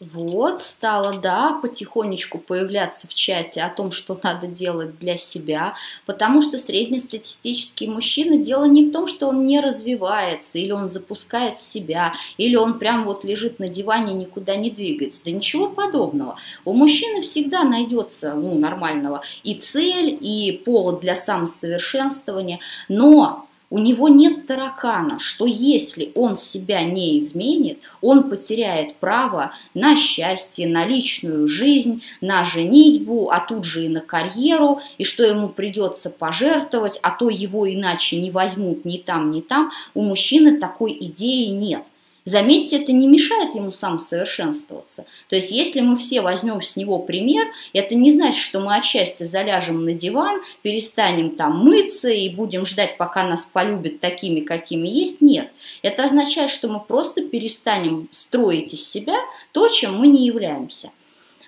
Вот, 0.00 0.62
стало, 0.62 1.18
да, 1.18 1.58
потихонечку 1.60 2.38
появляться 2.38 3.06
в 3.06 3.12
чате 3.12 3.60
о 3.60 3.68
том, 3.68 3.92
что 3.92 4.18
надо 4.22 4.46
делать 4.46 4.98
для 4.98 5.18
себя, 5.18 5.74
потому 6.06 6.40
что 6.40 6.56
среднестатистический 6.56 7.86
мужчина, 7.86 8.38
дело 8.38 8.64
не 8.64 8.86
в 8.86 8.92
том, 8.92 9.06
что 9.06 9.28
он 9.28 9.44
не 9.44 9.60
развивается, 9.60 10.58
или 10.58 10.72
он 10.72 10.88
запускает 10.88 11.58
себя, 11.58 12.14
или 12.38 12.56
он 12.56 12.78
прям 12.78 13.04
вот 13.04 13.24
лежит 13.24 13.58
на 13.58 13.68
диване, 13.68 14.14
никуда 14.14 14.56
не 14.56 14.70
двигается. 14.70 15.20
Да 15.26 15.32
ничего 15.32 15.68
подобного. 15.68 16.36
У 16.64 16.72
мужчины 16.72 17.20
всегда 17.20 17.64
найдется, 17.64 18.32
ну, 18.32 18.54
нормального 18.54 19.22
и 19.42 19.52
цель, 19.52 20.16
и 20.18 20.62
повод 20.64 21.00
для 21.00 21.14
самосовершенствования, 21.14 22.60
но 22.88 23.49
у 23.70 23.78
него 23.78 24.08
нет 24.08 24.46
таракана, 24.46 25.20
что 25.20 25.46
если 25.46 26.10
он 26.16 26.36
себя 26.36 26.82
не 26.82 27.18
изменит, 27.20 27.78
он 28.00 28.28
потеряет 28.28 28.96
право 28.96 29.52
на 29.74 29.96
счастье, 29.96 30.66
на 30.66 30.84
личную 30.84 31.46
жизнь, 31.46 32.02
на 32.20 32.44
женитьбу, 32.44 33.30
а 33.30 33.38
тут 33.38 33.64
же 33.64 33.86
и 33.86 33.88
на 33.88 34.00
карьеру, 34.00 34.80
и 34.98 35.04
что 35.04 35.22
ему 35.22 35.48
придется 35.48 36.10
пожертвовать, 36.10 36.98
а 37.02 37.10
то 37.10 37.30
его 37.30 37.72
иначе 37.72 38.20
не 38.20 38.32
возьмут 38.32 38.84
ни 38.84 38.98
там, 38.98 39.30
ни 39.30 39.40
там. 39.40 39.70
У 39.94 40.02
мужчины 40.02 40.58
такой 40.58 40.96
идеи 41.00 41.46
нет. 41.46 41.84
Заметьте, 42.24 42.76
это 42.76 42.92
не 42.92 43.06
мешает 43.06 43.54
ему 43.54 43.70
самосовершенствоваться. 43.70 45.06
То 45.28 45.36
есть, 45.36 45.50
если 45.50 45.80
мы 45.80 45.96
все 45.96 46.20
возьмем 46.20 46.60
с 46.60 46.76
него 46.76 46.98
пример, 46.98 47.46
это 47.72 47.94
не 47.94 48.10
значит, 48.10 48.42
что 48.42 48.60
мы 48.60 48.76
отчасти 48.76 49.24
заляжем 49.24 49.84
на 49.84 49.94
диван, 49.94 50.42
перестанем 50.60 51.30
там 51.30 51.64
мыться 51.64 52.10
и 52.10 52.28
будем 52.28 52.66
ждать, 52.66 52.98
пока 52.98 53.24
нас 53.24 53.46
полюбят 53.46 54.00
такими, 54.00 54.40
какими 54.40 54.88
есть. 54.88 55.22
Нет. 55.22 55.50
Это 55.82 56.04
означает, 56.04 56.50
что 56.50 56.68
мы 56.68 56.80
просто 56.80 57.22
перестанем 57.22 58.08
строить 58.12 58.74
из 58.74 58.86
себя 58.86 59.16
то, 59.52 59.68
чем 59.68 59.96
мы 59.96 60.06
не 60.08 60.26
являемся. 60.26 60.90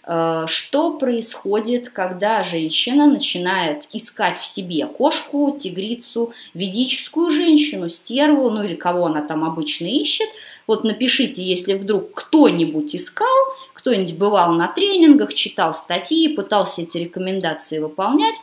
Э, 0.04 0.46
что 0.48 0.94
происходит, 0.96 1.90
когда 1.90 2.42
женщина 2.42 3.06
начинает 3.06 3.88
искать 3.92 4.38
в 4.40 4.46
себе 4.46 4.86
кошку, 4.86 5.54
тигрицу, 5.58 6.32
ведическую 6.54 7.28
женщину, 7.28 7.90
стерву, 7.90 8.48
ну 8.48 8.62
или 8.62 8.74
кого 8.74 9.06
она 9.06 9.20
там 9.20 9.44
обычно 9.44 9.84
ищет– 9.84 10.28
вот 10.72 10.84
напишите, 10.84 11.42
если 11.42 11.74
вдруг 11.74 12.14
кто-нибудь 12.14 12.96
искал, 12.96 13.26
кто-нибудь 13.74 14.16
бывал 14.16 14.54
на 14.54 14.68
тренингах, 14.68 15.34
читал 15.34 15.74
статьи, 15.74 16.34
пытался 16.34 16.80
эти 16.80 16.96
рекомендации 16.96 17.78
выполнять. 17.78 18.36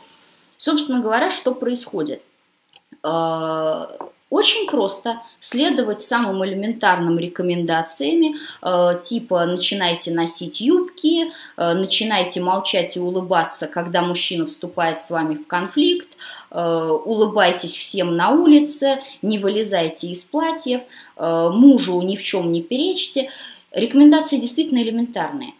Собственно 0.56 1.00
говоря, 1.00 1.32
что 1.32 1.52
происходит? 1.52 2.22
Очень 4.30 4.68
просто 4.68 5.20
следовать 5.40 6.00
самым 6.00 6.44
элементарным 6.44 7.18
рекомендациями, 7.18 8.36
э, 8.62 9.00
типа 9.02 9.44
начинайте 9.44 10.12
носить 10.12 10.60
юбки, 10.60 11.32
э, 11.56 11.74
начинайте 11.74 12.40
молчать 12.40 12.96
и 12.96 13.00
улыбаться, 13.00 13.66
когда 13.66 14.02
мужчина 14.02 14.46
вступает 14.46 14.98
с 14.98 15.10
вами 15.10 15.34
в 15.34 15.48
конфликт, 15.48 16.10
э, 16.52 16.90
улыбайтесь 17.04 17.74
всем 17.74 18.16
на 18.16 18.30
улице, 18.30 19.02
не 19.20 19.38
вылезайте 19.38 20.06
из 20.06 20.22
платьев, 20.22 20.82
мужу 21.16 22.00
ни 22.00 22.16
в 22.16 22.22
чем 22.22 22.50
не 22.50 22.62
перечьте. 22.62 23.30
Рекомендации 23.72 24.38
действительно 24.38 24.78
элементарные. 24.78 25.52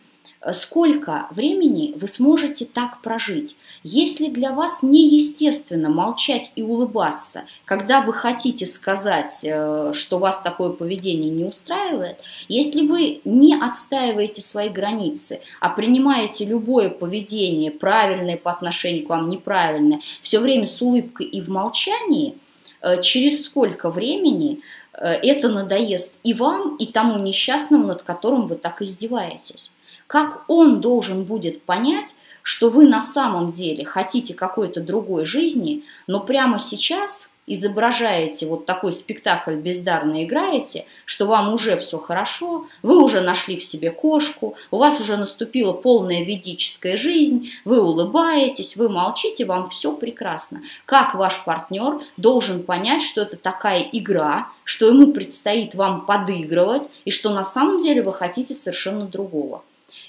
Сколько 0.52 1.26
времени 1.30 1.92
вы 1.96 2.08
сможете 2.08 2.64
так 2.64 3.02
прожить? 3.02 3.58
Если 3.82 4.28
для 4.28 4.52
вас 4.52 4.82
неестественно 4.82 5.90
молчать 5.90 6.50
и 6.56 6.62
улыбаться, 6.62 7.44
когда 7.66 8.00
вы 8.00 8.14
хотите 8.14 8.64
сказать, 8.64 9.40
э, 9.42 9.92
что 9.92 10.18
вас 10.18 10.40
такое 10.40 10.70
поведение 10.70 11.28
не 11.30 11.44
устраивает, 11.44 12.20
если 12.48 12.86
вы 12.86 13.20
не 13.26 13.54
отстаиваете 13.54 14.40
свои 14.40 14.70
границы, 14.70 15.42
а 15.60 15.68
принимаете 15.68 16.46
любое 16.46 16.88
поведение, 16.88 17.70
правильное 17.70 18.38
по 18.38 18.50
отношению 18.50 19.04
к 19.04 19.10
вам, 19.10 19.28
неправильное, 19.28 20.00
все 20.22 20.40
время 20.40 20.64
с 20.64 20.80
улыбкой 20.80 21.26
и 21.26 21.42
в 21.42 21.50
молчании, 21.50 22.38
э, 22.80 23.02
через 23.02 23.44
сколько 23.44 23.90
времени 23.90 24.62
э, 24.94 25.06
это 25.06 25.50
надоест 25.50 26.14
и 26.22 26.32
вам, 26.32 26.76
и 26.76 26.86
тому 26.86 27.18
несчастному, 27.18 27.86
над 27.86 28.00
которым 28.00 28.46
вы 28.46 28.56
так 28.56 28.80
издеваетесь 28.80 29.72
как 30.10 30.42
он 30.48 30.80
должен 30.80 31.22
будет 31.22 31.62
понять, 31.62 32.16
что 32.42 32.68
вы 32.68 32.84
на 32.84 33.00
самом 33.00 33.52
деле 33.52 33.84
хотите 33.84 34.34
какой-то 34.34 34.80
другой 34.80 35.24
жизни, 35.24 35.84
но 36.08 36.18
прямо 36.18 36.58
сейчас 36.58 37.30
изображаете 37.46 38.46
вот 38.46 38.66
такой 38.66 38.92
спектакль, 38.92 39.54
бездарно 39.54 40.24
играете, 40.24 40.86
что 41.04 41.26
вам 41.26 41.54
уже 41.54 41.76
все 41.76 41.98
хорошо, 41.98 42.66
вы 42.82 43.00
уже 43.00 43.20
нашли 43.20 43.56
в 43.56 43.64
себе 43.64 43.92
кошку, 43.92 44.56
у 44.72 44.78
вас 44.78 44.98
уже 44.98 45.16
наступила 45.16 45.74
полная 45.74 46.24
ведическая 46.24 46.96
жизнь, 46.96 47.52
вы 47.64 47.80
улыбаетесь, 47.80 48.74
вы 48.74 48.88
молчите, 48.88 49.44
вам 49.44 49.68
все 49.70 49.96
прекрасно. 49.96 50.62
Как 50.86 51.14
ваш 51.14 51.44
партнер 51.44 52.00
должен 52.16 52.64
понять, 52.64 53.02
что 53.02 53.20
это 53.20 53.36
такая 53.36 53.88
игра, 53.92 54.48
что 54.64 54.88
ему 54.88 55.12
предстоит 55.12 55.76
вам 55.76 56.04
подыгрывать, 56.04 56.88
и 57.04 57.12
что 57.12 57.30
на 57.30 57.44
самом 57.44 57.80
деле 57.80 58.02
вы 58.02 58.12
хотите 58.12 58.54
совершенно 58.54 59.04
другого. 59.06 59.62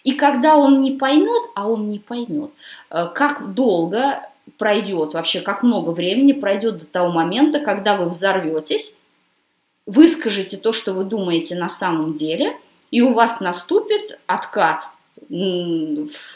И 0.03 0.13
когда 0.13 0.57
он 0.57 0.81
не 0.81 0.91
поймет, 0.91 1.43
а 1.55 1.67
он 1.67 1.89
не 1.89 1.99
поймет, 1.99 2.51
э, 2.89 3.07
как 3.13 3.53
долго 3.53 4.27
пройдет, 4.57 5.13
вообще 5.13 5.41
как 5.41 5.63
много 5.63 5.91
времени 5.91 6.33
пройдет 6.33 6.77
до 6.77 6.85
того 6.85 7.11
момента, 7.11 7.59
когда 7.59 7.95
вы 7.95 8.09
взорветесь, 8.09 8.95
выскажете 9.85 10.57
то, 10.57 10.73
что 10.73 10.93
вы 10.93 11.03
думаете 11.03 11.55
на 11.55 11.69
самом 11.69 12.13
деле, 12.13 12.57
и 12.89 13.01
у 13.01 13.13
вас 13.13 13.39
наступит 13.39 14.19
откат 14.27 14.89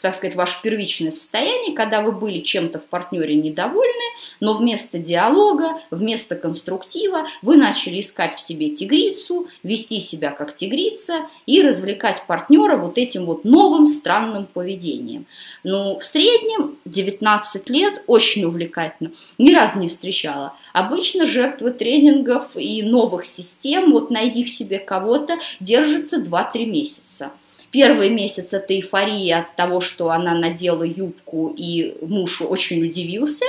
так 0.02 0.16
сказать, 0.16 0.36
ваше 0.36 0.62
первичное 0.64 1.12
состояние, 1.12 1.76
когда 1.76 2.02
вы 2.02 2.14
были 2.14 2.40
чем-то 2.40 2.80
в 2.80 2.86
партнере 2.86 3.36
недовольны, 3.36 4.06
но 4.40 4.54
вместо 4.54 5.00
диалога, 5.00 5.82
вместо 5.92 6.38
конструктива 6.38 7.28
вы 7.42 7.58
начали 7.58 8.00
искать 8.00 8.36
в 8.36 8.40
себе 8.40 8.70
тигрицу, 8.70 9.48
вести 9.64 10.00
себя 10.00 10.32
как 10.32 10.56
тигрица 10.56 11.28
и 11.46 11.62
развлекать 11.62 12.24
партнера 12.26 12.78
вот 12.78 12.98
этим 12.98 13.26
вот 13.26 13.44
новым 13.44 13.86
странным 13.86 14.46
поведением. 14.46 15.26
Ну, 15.66 16.00
в 16.00 16.06
среднем 16.06 16.78
19 16.86 17.70
лет 17.70 18.02
очень 18.08 18.46
увлекательно, 18.46 19.12
ни 19.38 19.54
разу 19.54 19.80
не 19.80 19.90
встречала. 19.90 20.54
Обычно 20.72 21.26
жертвы 21.26 21.72
тренингов 21.72 22.56
и 22.56 22.82
новых 22.82 23.26
систем, 23.26 23.92
вот 23.92 24.10
найди 24.10 24.46
в 24.46 24.50
себе 24.50 24.80
кого-то, 24.80 25.38
держатся 25.60 26.22
2-3 26.22 26.66
месяца. 26.66 27.32
Первый 27.76 28.10
месяц 28.10 28.54
это 28.54 28.74
эйфория 28.74 29.40
от 29.40 29.58
того, 29.58 29.82
что 29.82 30.10
она 30.10 30.34
надела 30.34 30.84
юбку, 30.84 31.54
и 31.58 31.98
муж 32.02 32.42
очень 32.42 32.82
удивился. 32.86 33.44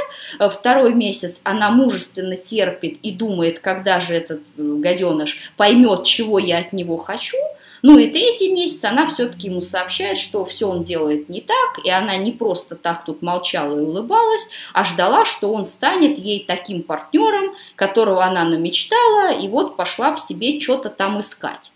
Второй 0.51 0.95
месяц 0.95 1.41
она 1.45 1.71
мужественно 1.71 2.35
терпит 2.35 2.99
и 3.05 3.13
думает, 3.13 3.61
когда 3.61 4.01
же 4.01 4.15
этот 4.15 4.41
э, 4.59 4.63
гаденыш 4.79 5.53
поймет, 5.57 6.03
чего 6.03 6.41
я 6.41 6.59
от 6.59 6.73
него 6.73 6.97
хочу. 6.97 7.37
Ну 7.83 7.99
и 7.99 8.11
третий 8.11 8.51
месяц 8.51 8.83
она 8.83 9.07
все-таки 9.07 9.47
ему 9.47 9.63
сообщает, 9.63 10.19
что 10.19 10.45
все 10.45 10.69
он 10.69 10.83
делает 10.83 11.29
не 11.29 11.41
так, 11.41 11.85
и 11.85 11.89
она 11.89 12.17
не 12.17 12.33
просто 12.33 12.75
так 12.75 13.05
тут 13.05 13.23
молчала 13.23 13.79
и 13.79 13.83
улыбалась, 13.83 14.49
а 14.73 14.85
ждала, 14.85 15.25
что 15.25 15.53
он 15.53 15.65
станет 15.65 16.19
ей 16.19 16.45
таким 16.45 16.83
партнером, 16.83 17.55
которого 17.77 18.25
она 18.25 18.43
намечтала, 18.43 19.39
и 19.39 19.47
вот 19.47 19.77
пошла 19.77 20.13
в 20.13 20.21
себе 20.21 20.59
что-то 20.59 20.91
там 20.91 21.21
искать. 21.21 21.71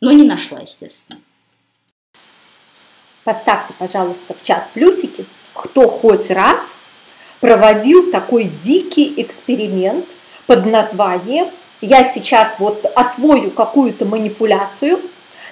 Но 0.00 0.10
не 0.10 0.24
нашла, 0.24 0.58
естественно. 0.58 1.20
Поставьте, 3.24 3.72
пожалуйста, 3.78 4.34
в 4.34 4.44
чат 4.44 4.68
плюсики, 4.74 5.24
кто 5.52 5.88
хоть 5.88 6.28
раз 6.28 6.62
проводил 7.40 8.10
такой 8.10 8.44
дикий 8.44 9.14
эксперимент 9.16 10.06
под 10.46 10.66
названием 10.66 11.46
«Я 11.80 12.02
сейчас 12.02 12.56
вот 12.58 12.84
освою 12.96 13.52
какую-то 13.52 14.06
манипуляцию, 14.06 14.98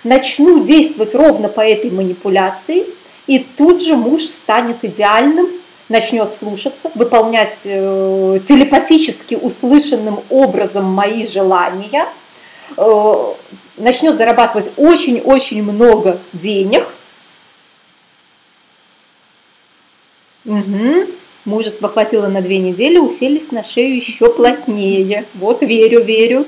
начну 0.02 0.64
действовать 0.64 1.14
ровно 1.14 1.48
по 1.48 1.60
этой 1.60 1.92
манипуляции, 1.92 2.86
и 3.28 3.38
тут 3.38 3.82
же 3.82 3.97
муж 3.97 4.22
станет 4.22 4.84
идеальным, 4.84 5.47
начнет 5.88 6.32
слушаться, 6.32 6.90
выполнять 6.97 7.59
э, 7.64 8.40
телепатически 8.48 9.36
услышанным 9.36 10.20
образом 10.28 10.86
мои 10.86 11.24
желания, 11.24 12.06
э, 12.76 13.24
начнет 13.76 14.16
зарабатывать 14.16 14.72
очень-очень 14.76 15.62
много 15.62 16.18
денег– 16.32 16.88
Угу. 20.44 21.06
Мужество 21.44 21.88
хватило 21.88 22.28
на 22.28 22.42
две 22.42 22.58
недели, 22.58 22.98
уселись 22.98 23.50
на 23.50 23.64
шею 23.64 23.96
еще 23.96 24.30
плотнее. 24.30 25.24
Вот 25.34 25.62
верю, 25.62 26.02
верю. 26.02 26.46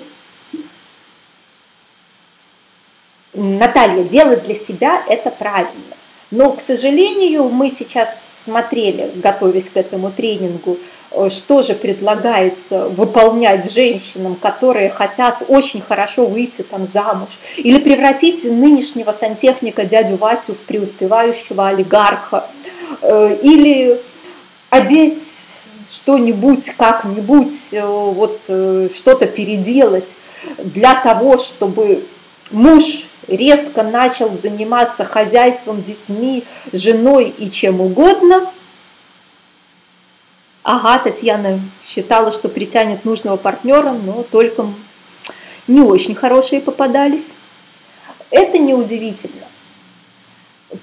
Наталья, 3.35 4.05
делать 4.05 4.45
для 4.45 4.55
себя 4.55 5.03
это 5.09 5.31
правильно. 5.31 5.97
Но, 6.31 6.53
к 6.53 6.61
сожалению, 6.61 7.49
мы 7.49 7.71
сейчас 7.71 8.33
смотрели, 8.45 9.11
готовясь 9.15 9.69
к 9.71 9.77
этому 9.77 10.11
тренингу, 10.11 10.79
э, 11.11 11.31
что 11.31 11.63
же 11.63 11.75
предлагается 11.75 12.89
выполнять 12.89 13.73
женщинам, 13.73 14.35
которые 14.35 14.91
хотят 14.91 15.43
очень 15.49 15.81
хорошо 15.81 16.27
выйти 16.27 16.63
там 16.63 16.87
замуж, 16.87 17.31
или 17.57 17.79
превратить 17.79 18.45
нынешнего 18.45 19.13
сантехника 19.13 19.85
дядю 19.85 20.17
Васю 20.17 20.55
в 20.55 20.59
преуспевающего 20.59 21.69
олигарха, 21.69 22.49
или 23.03 24.01
одеть 24.71 25.55
что-нибудь, 25.91 26.71
как-нибудь, 26.77 27.53
э, 27.73 27.85
вот 27.85 28.41
что-то 28.45 29.27
переделать 29.27 30.09
для 30.59 30.95
того, 30.95 31.39
чтобы 31.39 32.05
муж 32.51 33.09
резко 33.29 33.83
начал 33.83 34.37
заниматься 34.37 35.05
хозяйством, 35.05 35.83
детьми, 35.83 36.45
женой 36.73 37.29
и 37.37 37.51
чем 37.51 37.81
угодно. 37.81 38.51
Ага, 40.63 40.99
Татьяна 40.99 41.61
считала, 41.85 42.33
что 42.33 42.49
притянет 42.49 43.05
нужного 43.05 43.37
партнера, 43.37 43.93
но 43.93 44.23
только 44.23 44.67
не 45.67 45.81
очень 45.81 46.15
хорошие 46.15 46.61
попадались. 46.61 47.33
Это 48.31 48.59
неудивительно. 48.59 49.47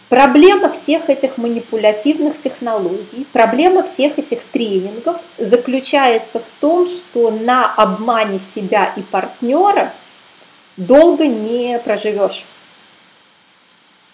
Проблема 0.07 0.72
всех 0.72 1.10
этих 1.10 1.38
манипулятивных 1.38 2.40
технологий, 2.40 3.26
проблема 3.34 3.84
всех 3.84 4.20
этих 4.20 4.44
тренингов 4.52 5.18
заключается 5.38 6.40
в 6.40 6.61
том, 6.61 6.90
что 6.90 7.32
на 7.32 7.66
обмане 7.74 8.40
себя 8.40 8.94
и 8.95 9.02
партнера– 9.02 9.94
долго 10.80 11.28
не 11.28 11.78
проживешь. 11.80 12.44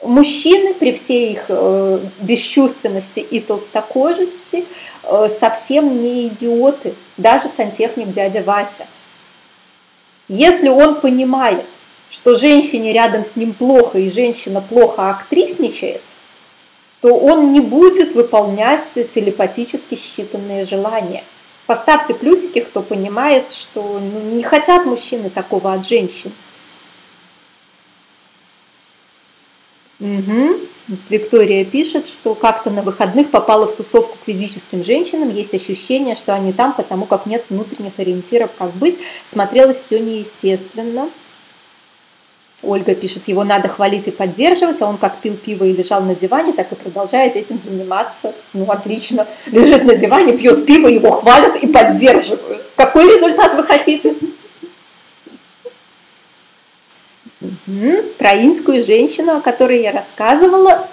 Мужчины 0.03 0.73
при 0.73 0.91
всей 0.91 1.33
их 1.33 1.45
э, 1.47 1.99
бесчувственности 2.19 3.19
и 3.19 3.39
толстокожести 3.39 4.65
э, 5.03 5.27
совсем 5.39 6.01
не 6.01 6.27
идиоты, 6.27 6.95
даже 7.17 7.47
сантехник 7.47 8.11
дядя 8.11 8.43
Вася. 8.43 8.87
Если 10.27 10.67
он 10.67 10.99
понимает, 11.01 11.65
что 12.15 12.33
женщине 12.33 12.93
рядом 12.93 13.25
с 13.25 13.35
ним 13.35 13.53
плохо 13.53 13.99
и 13.99 14.09
женщина 14.09 14.61
плохо 14.61 15.09
актрисничает, 15.09 16.01
то 17.01 17.13
он 17.13 17.51
не 17.51 17.59
будет 17.59 18.15
выполнять 18.15 18.85
телепатически 19.13 19.95
считанные 19.95 20.65
желания. 20.65 21.25
Поставьте 21.65 22.13
плюсики, 22.13 22.61
кто 22.61 22.81
понимает, 22.81 23.51
что 23.51 23.99
ну, 23.99 24.21
не 24.33 24.43
хотят 24.43 24.85
мужчины 24.85 25.29
такого 25.29 25.73
от 25.73 25.85
женщин. 25.85 26.31
Угу. 29.99 30.59
Виктория 31.09 31.65
пишет, 31.65 32.07
что 32.07 32.33
как-то 32.33 32.69
на 32.69 32.81
выходных 32.81 33.29
попала 33.29 33.65
в 33.65 33.75
тусовку 33.75 34.15
к 34.15 34.25
физическим 34.25 34.85
женщинам. 34.85 35.31
Есть 35.31 35.53
ощущение, 35.53 36.15
что 36.15 36.33
они 36.33 36.53
там, 36.53 36.71
потому 36.73 37.07
как 37.07 37.25
нет 37.25 37.43
внутренних 37.49 37.93
ориентиров, 37.97 38.51
как 38.57 38.71
быть. 38.71 38.99
Смотрелось 39.25 39.79
все 39.79 39.99
неестественно. 39.99 41.09
Ольга 42.65 42.95
пишет, 42.95 43.27
его 43.27 43.43
надо 43.43 43.67
хвалить 43.67 44.07
и 44.07 44.11
поддерживать, 44.11 44.81
а 44.81 44.87
он 44.87 44.97
как 44.97 45.17
пил 45.17 45.35
пиво 45.35 45.63
и 45.63 45.73
лежал 45.73 46.01
на 46.01 46.15
диване, 46.15 46.53
так 46.53 46.71
и 46.71 46.75
продолжает 46.75 47.35
этим 47.35 47.59
заниматься. 47.63 48.33
Ну, 48.53 48.65
отлично. 48.69 49.27
Лежит 49.45 49.83
на 49.83 49.95
диване, 49.95 50.37
пьет 50.37 50.65
пиво, 50.65 50.87
его 50.87 51.11
хвалят 51.11 51.55
и 51.57 51.67
поддерживают. 51.67 52.63
Какой 52.75 53.13
результат 53.13 53.53
вы 53.55 53.63
хотите? 53.63 54.15
Угу. 57.41 58.03
Про 58.17 58.41
инскую 58.41 58.83
женщину, 58.83 59.37
о 59.37 59.41
которой 59.41 59.81
я 59.81 59.91
рассказывала, 59.91 60.87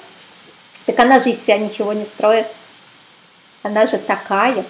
так 0.86 0.99
она 0.99 1.19
же 1.19 1.31
из 1.31 1.43
себя 1.43 1.59
ничего 1.59 1.93
не 1.93 2.05
строит. 2.05 2.47
Она 3.62 3.86
же 3.86 3.99
такая. 3.99 4.65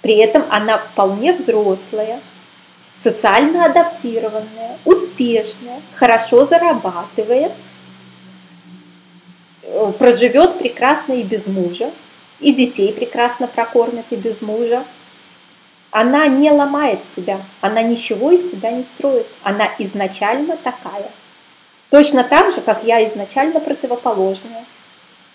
При 0.00 0.16
этом 0.16 0.44
она 0.50 0.78
вполне 0.78 1.32
взрослая, 1.32 2.20
социально 3.02 3.66
адаптированная, 3.66 4.78
успешная, 4.84 5.80
хорошо 5.94 6.46
зарабатывает, 6.46 7.52
э, 9.62 9.92
проживет 9.98 10.58
прекрасно 10.58 11.14
и 11.14 11.22
без 11.22 11.46
мужа, 11.46 11.90
и 12.40 12.52
детей 12.52 12.92
прекрасно 12.92 13.46
прокормит 13.46 14.06
и 14.10 14.16
без 14.16 14.42
мужа, 14.42 14.84
она 15.90 16.26
не 16.26 16.50
ломает 16.50 17.00
себя, 17.14 17.40
она 17.60 17.80
ничего 17.82 18.32
из 18.32 18.50
себя 18.50 18.72
не 18.72 18.82
строит, 18.82 19.26
она 19.44 19.68
изначально 19.78 20.56
такая. 20.56 21.08
Точно 21.90 22.24
так 22.24 22.52
же, 22.52 22.60
как 22.60 22.82
я 22.82 23.06
изначально 23.08 23.60
противоположная, 23.60 24.64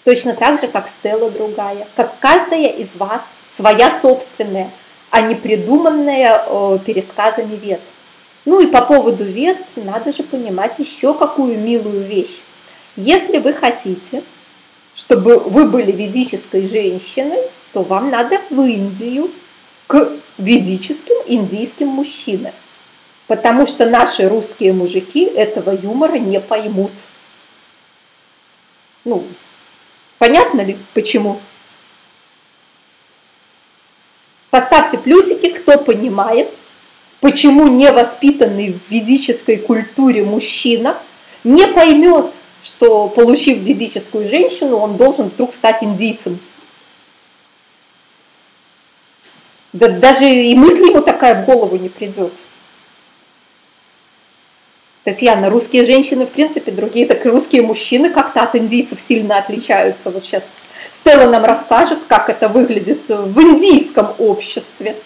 точно 0.04 0.34
так 0.34 0.60
же, 0.60 0.68
как 0.68 0.90
Стелла 0.90 1.32
другая, 1.32 1.88
как 1.96 2.20
каждая 2.20 2.68
из 2.68 2.94
вас 2.96 3.22
своя 3.56 3.90
собственная, 3.90 4.70
а 5.10 5.22
не 5.22 5.36
придуманная 5.36 6.44
э, 6.46 6.80
пересказами 6.86 7.56
вет. 7.56 7.82
Ну 8.46 8.62
и 8.62 8.68
по 8.68 8.82
поводу 8.82 9.24
вет 9.24 9.58
надо 9.76 10.12
же 10.12 10.24
понимать 10.24 10.80
еще 10.80 11.14
какую 11.14 11.60
милую 11.60 12.04
вещь. 12.04 12.40
Если 12.96 13.38
вы 13.38 13.54
хотите, 13.54 14.24
чтобы 14.96 15.40
вы 15.40 15.66
были 15.66 15.92
ведической 15.92 16.68
женщиной, 16.68 17.40
то 17.74 17.84
вам 17.84 18.10
надо 18.10 18.42
в 18.50 18.62
Индию 18.62 19.32
к 19.88 20.12
ведическим 20.38 21.16
индийским 21.26 21.88
мужчинам. 21.88 22.54
Потому 23.28 23.68
что 23.68 23.86
наши 23.86 24.28
русские 24.28 24.74
мужики 24.74 25.24
этого 25.24 25.72
юмора 25.72 26.18
не 26.18 26.40
поймут. 26.40 26.92
Ну, 29.06 29.24
понятно 30.18 30.62
ли 30.62 30.78
почему? 30.94 31.40
Поставьте 34.50 34.98
плюсики, 34.98 35.52
кто 35.52 35.78
понимает, 35.78 36.50
почему 37.20 37.68
невоспитанный 37.68 38.74
в 38.74 38.92
ведической 38.92 39.58
культуре 39.58 40.24
мужчина 40.24 40.98
не 41.44 41.68
поймет, 41.68 42.34
что 42.64 43.08
получив 43.08 43.60
ведическую 43.60 44.28
женщину, 44.28 44.78
он 44.78 44.98
должен 44.98 45.30
вдруг 45.30 45.54
стать 45.54 45.84
индийцем. 45.84 46.40
Да 49.72 49.88
даже 49.88 50.28
и 50.28 50.56
мысли 50.56 50.90
ему 50.90 51.02
такая 51.02 51.44
в 51.44 51.46
голову 51.46 51.78
не 51.78 51.90
придет. 51.90 52.34
Татьяна, 55.04 55.50
русские 55.50 55.86
женщины, 55.86 56.26
в 56.26 56.32
принципе, 56.32 56.72
другие, 56.72 57.06
так 57.06 57.26
и 57.26 57.30
русские 57.30 57.62
мужчины 57.62 58.10
как-то 58.10 58.42
от 58.42 58.56
индийцев 58.56 59.00
сильно 59.00 59.38
отличаются. 59.38 60.10
Вот 60.10 60.26
сейчас 60.26 60.44
Стелла 61.00 61.30
нам 61.30 61.46
расскажет, 61.46 62.00
как 62.10 62.30
это 62.30 62.50
выглядит 62.50 63.08
в 63.08 63.42
индийском 63.42 64.14
обществе. 64.18 64.98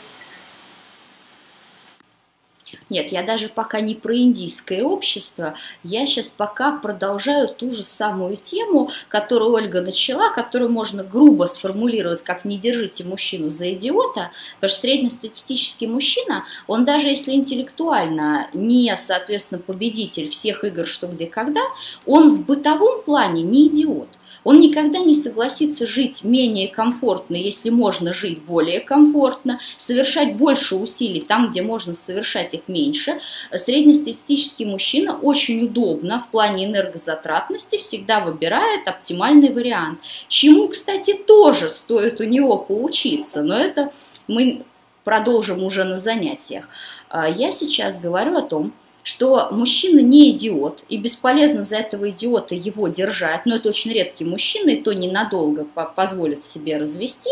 Нет, 2.90 3.12
я 3.12 3.24
даже 3.24 3.48
пока 3.48 3.80
не 3.80 3.96
про 3.96 4.16
индийское 4.16 4.84
общество, 4.84 5.56
я 5.84 6.06
сейчас 6.06 6.30
пока 6.30 6.78
продолжаю 6.78 7.48
ту 7.48 7.72
же 7.72 7.84
самую 7.84 8.38
тему, 8.38 8.92
которую 9.08 9.52
Ольга 9.52 9.82
начала, 9.82 10.32
которую 10.32 10.72
можно 10.72 11.04
грубо 11.04 11.46
сформулировать 11.46 12.22
как 12.24 12.44
«не 12.44 12.58
держите 12.58 13.04
мужчину 13.04 13.50
за 13.50 13.74
идиота», 13.74 14.32
потому 14.56 14.70
что 14.70 14.82
среднестатистический 14.82 15.88
мужчина, 15.88 16.46
он 16.68 16.86
даже 16.86 17.08
если 17.08 17.34
интеллектуально 17.34 18.48
не, 18.54 18.96
соответственно, 18.96 19.62
победитель 19.62 20.30
всех 20.30 20.64
игр 20.64 20.86
«что, 20.86 21.08
где, 21.08 21.28
когда», 21.28 21.62
он 22.06 22.36
в 22.36 22.46
бытовом 22.46 23.04
плане 23.04 23.44
не 23.44 23.68
идиот. 23.68 24.10
Он 24.44 24.60
никогда 24.60 25.00
не 25.00 25.16
согласится 25.16 25.88
жить 25.88 26.24
менее 26.24 26.68
комфортно, 26.68 27.36
если 27.36 27.70
можно 27.70 28.14
жить 28.14 28.42
более 28.42 28.80
комфортно, 28.80 29.60
совершать 29.78 30.36
больше 30.36 30.76
усилий 30.76 31.22
там, 31.22 31.52
где 31.52 31.62
можно 31.62 31.94
совершать 31.94 32.54
их 32.54 32.62
меньше. 32.68 33.20
Среднестатистический 33.54 34.66
мужчина 34.66 35.18
очень 35.18 35.64
удобно 35.64 36.24
в 36.28 36.32
плане 36.32 36.66
энергозатратности 36.66 37.78
всегда 37.78 38.20
выбирает 38.20 38.88
оптимальный 38.88 39.54
вариант, 39.54 40.00
чему, 40.28 40.68
кстати, 40.68 41.14
тоже 41.14 41.70
стоит 41.70 42.20
у 42.20 42.24
него 42.24 42.58
поучиться, 42.58 43.42
но 43.44 43.58
это 43.58 43.92
мы 44.28 44.64
продолжим 45.04 45.64
уже 45.64 45.84
на 45.84 45.98
занятиях. 45.98 46.68
А 47.10 47.28
я 47.28 47.52
сейчас 47.52 48.00
говорю 48.00 48.36
о 48.38 48.42
том, 48.42 48.74
что 49.04 49.50
мужчина 49.52 50.00
не 50.00 50.32
идиот, 50.32 50.84
и 50.90 50.98
бесполезно 50.98 51.64
за 51.64 51.78
этого 51.78 52.10
идиота 52.10 52.56
его 52.56 52.88
держать, 52.88 53.46
но 53.46 53.58
это 53.58 53.70
очень 53.70 53.92
редкий 53.92 54.26
мужчина, 54.26 54.72
и 54.72 54.82
то 54.82 54.94
ненадолго 54.94 55.66
позволит 55.96 56.44
себе 56.44 56.78
развести, 56.78 57.30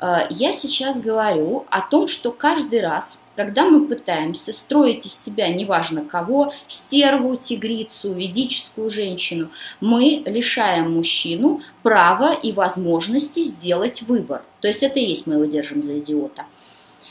Э, 0.00 0.26
я 0.30 0.52
сейчас 0.52 1.00
говорю 1.00 1.66
о 1.70 1.80
том, 1.80 2.08
что 2.08 2.32
каждый 2.32 2.80
раз, 2.80 3.22
когда 3.36 3.64
мы 3.64 3.86
пытаемся 3.86 4.52
строить 4.52 5.06
из 5.06 5.14
себя 5.14 5.48
неважно 5.48 6.04
кого, 6.04 6.52
стерву, 6.66 7.36
тигрицу, 7.36 8.12
ведическую 8.12 8.90
женщину, 8.90 9.50
мы 9.80 10.22
лишаем 10.26 10.92
мужчину 10.92 11.60
права 11.82 12.34
и 12.34 12.52
возможности 12.52 13.40
сделать 13.42 14.02
выбор. 14.02 14.42
То 14.60 14.68
есть 14.68 14.82
это 14.82 14.98
и 14.98 15.06
есть 15.06 15.26
мы 15.26 15.34
его 15.34 15.44
держим 15.44 15.82
за 15.82 15.98
идиота. 15.98 16.46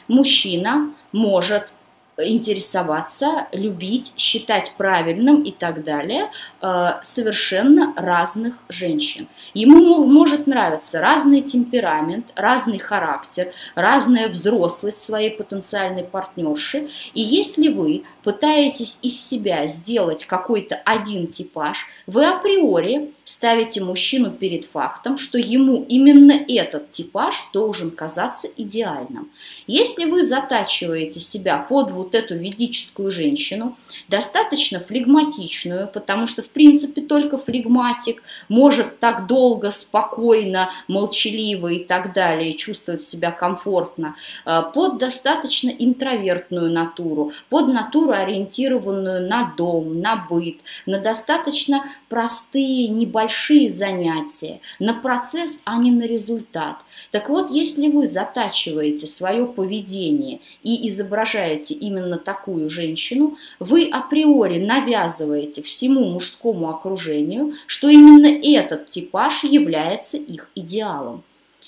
Мужчина 0.07 0.93
может 1.11 1.73
интересоваться, 2.17 3.47
любить, 3.51 4.13
считать 4.17 4.73
правильным 4.77 5.41
и 5.41 5.51
так 5.51 5.83
далее 5.83 6.31
э, 6.61 6.87
совершенно 7.01 7.93
разных 7.95 8.55
женщин. 8.69 9.27
Ему 9.53 10.05
может 10.05 10.47
нравиться 10.47 10.99
разный 10.99 11.41
темперамент, 11.41 12.33
разный 12.35 12.79
характер, 12.79 13.53
разная 13.75 14.29
взрослость 14.29 15.03
своей 15.03 15.31
потенциальной 15.31 16.03
партнерши. 16.03 16.89
И 17.13 17.21
если 17.21 17.69
вы 17.69 18.03
пытаетесь 18.23 18.99
из 19.03 19.19
себя 19.19 19.67
сделать 19.67 20.25
какой-то 20.25 20.75
один 20.85 21.27
типаж, 21.27 21.87
вы 22.07 22.25
априори 22.25 23.13
ставите 23.23 23.81
мужчину 23.83 24.31
перед 24.31 24.65
фактом, 24.65 25.17
что 25.17 25.37
ему 25.37 25.85
именно 25.87 26.31
этот 26.31 26.91
типаж 26.91 27.35
должен 27.53 27.91
казаться 27.91 28.47
идеальным. 28.57 29.31
Если 29.67 30.05
вы 30.05 30.23
затачиваете 30.23 31.19
себя 31.19 31.57
под 31.57 31.91
вот 31.91 32.06
эту 32.15 32.35
ведическую 32.35 33.11
женщину, 33.11 33.77
достаточно 34.07 34.79
флегматичную, 34.79 35.87
потому 35.87 36.27
что, 36.27 36.43
в 36.43 36.49
принципе, 36.49 37.01
только 37.01 37.37
флегматик 37.37 38.23
может 38.49 38.99
так 38.99 39.27
долго, 39.27 39.71
спокойно, 39.71 40.71
молчаливо 40.87 41.67
и 41.67 41.83
так 41.83 42.13
далее 42.13 42.53
чувствовать 42.53 43.01
себя 43.01 43.31
комфортно, 43.31 44.15
э, 44.45 44.63
под 44.73 44.97
достаточно 44.97 45.69
интровертную 45.69 46.71
натуру, 46.71 47.31
под 47.49 47.67
натуру 47.69 48.11
ориентированную 48.11 49.27
на 49.27 49.53
дом, 49.57 49.99
на 49.99 50.15
быт, 50.29 50.59
на 50.85 50.99
достаточно 50.99 51.83
простые, 52.09 52.87
небольшие 52.87 53.69
занятия, 53.69 54.61
на 54.79 54.93
процесс, 54.93 55.59
а 55.65 55.77
не 55.77 55.91
на 55.91 56.03
результат. 56.03 56.77
Так 57.11 57.29
вот, 57.29 57.51
если 57.51 57.89
вы 57.89 58.07
затачиваете 58.07 59.07
свое 59.07 59.45
поведение 59.45 60.39
и 60.63 60.87
изображаете 60.87 61.73
именно 61.73 61.96
такую 62.17 62.69
женщину, 62.69 63.37
вы 63.59 63.89
априори 63.89 64.59
навязываете 64.59 65.63
всему 65.63 66.05
мужскому 66.05 66.69
окружению, 66.69 67.55
что 67.65 67.89
именно 67.89 68.27
этот 68.27 68.89
типаж 68.89 69.43
является 69.43 70.17
их 70.17 70.49
идеалом. 70.55 71.23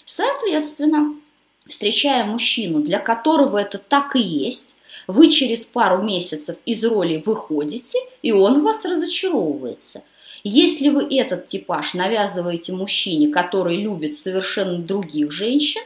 Соответственно, 0.06 1.16
встречая 1.68 2.26
мужчину, 2.26 2.82
для 2.82 3.00
которого 3.00 3.58
это 3.58 3.78
так 3.78 4.16
и 4.16 4.20
есть, 4.20 4.76
вы 5.08 5.30
через 5.30 5.64
пару 5.64 6.04
месяцев 6.04 6.58
из 6.66 6.84
роли 6.84 7.22
выходите, 7.26 7.98
и 8.22 8.32
он 8.32 8.62
вас 8.64 8.86
разочаровывается. 8.86 10.04
Если 10.44 10.90
вы 10.90 11.04
этот 11.16 11.48
типаж 11.48 11.94
навязываете 11.94 12.74
мужчине, 12.74 13.30
который 13.30 13.78
любит 13.78 14.16
совершенно 14.16 14.78
других 14.78 15.32
женщин, 15.32 15.82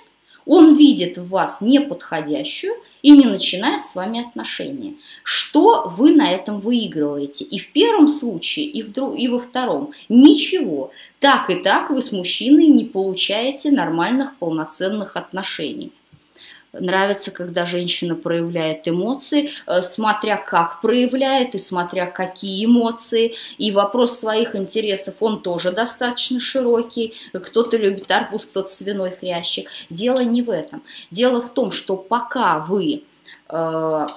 он 0.45 0.75
видит 0.75 1.17
в 1.17 1.29
вас 1.29 1.61
неподходящую 1.61 2.73
и 3.01 3.11
не 3.11 3.25
начинает 3.25 3.81
с 3.81 3.95
вами 3.95 4.25
отношения. 4.25 4.95
Что 5.23 5.83
вы 5.85 6.13
на 6.13 6.31
этом 6.31 6.59
выигрываете? 6.59 7.43
И 7.45 7.59
в 7.59 7.71
первом 7.71 8.07
случае, 8.07 8.65
и, 8.65 8.81
в 8.81 8.91
друг, 8.91 9.17
и 9.17 9.27
во 9.27 9.39
втором. 9.39 9.91
Ничего. 10.09 10.91
Так 11.19 11.49
и 11.49 11.55
так 11.55 11.89
вы 11.89 12.01
с 12.01 12.11
мужчиной 12.11 12.67
не 12.67 12.85
получаете 12.85 13.71
нормальных 13.71 14.37
полноценных 14.37 15.17
отношений 15.17 15.91
нравится, 16.73 17.31
когда 17.31 17.65
женщина 17.65 18.15
проявляет 18.15 18.87
эмоции, 18.87 19.51
э, 19.67 19.81
смотря 19.81 20.37
как 20.37 20.81
проявляет 20.81 21.55
и 21.55 21.59
смотря 21.59 22.07
какие 22.07 22.65
эмоции. 22.65 23.35
И 23.57 23.71
вопрос 23.71 24.19
своих 24.19 24.55
интересов, 24.55 25.15
он 25.19 25.41
тоже 25.41 25.71
достаточно 25.71 26.39
широкий. 26.39 27.13
Кто-то 27.33 27.77
любит 27.77 28.09
арбуз, 28.11 28.45
кто-то 28.45 28.69
свиной 28.69 29.11
хрящик. 29.11 29.69
Дело 29.89 30.23
не 30.23 30.41
в 30.41 30.49
этом. 30.49 30.83
Дело 31.11 31.41
в 31.41 31.53
том, 31.53 31.71
что 31.71 31.95
пока 31.95 32.59
вы 32.59 33.03
э, 33.49 34.07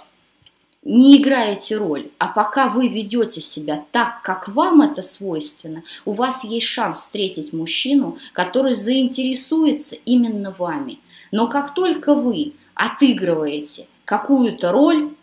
не 0.83 1.21
играете 1.21 1.77
роль, 1.77 2.11
а 2.19 2.29
пока 2.29 2.69
вы 2.69 2.89
ведете 2.89 3.41
себя 3.41 3.85
так, 3.93 4.23
как 4.23 4.49
вам 4.49 4.83
это 4.83 5.03
свойственно, 5.03 5.83
у 6.05 6.13
вас 6.13 6.45
есть 6.45 6.67
шанс 6.67 7.01
встретить 7.01 7.53
мужчину, 7.53 8.19
который 8.33 8.73
заинтересуется 8.73 9.97
именно 10.05 10.55
вами– 10.57 11.01
но 11.31 11.49
как 11.49 11.75
только 11.75 12.15
вы 12.15 12.55
отыгрываете 12.75 13.89
какую-то 14.05 14.73
роль, 14.73 15.15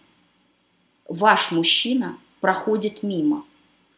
ваш 1.07 1.51
мужчина 1.51 2.17
проходит 2.41 3.03
мимо. 3.03 3.45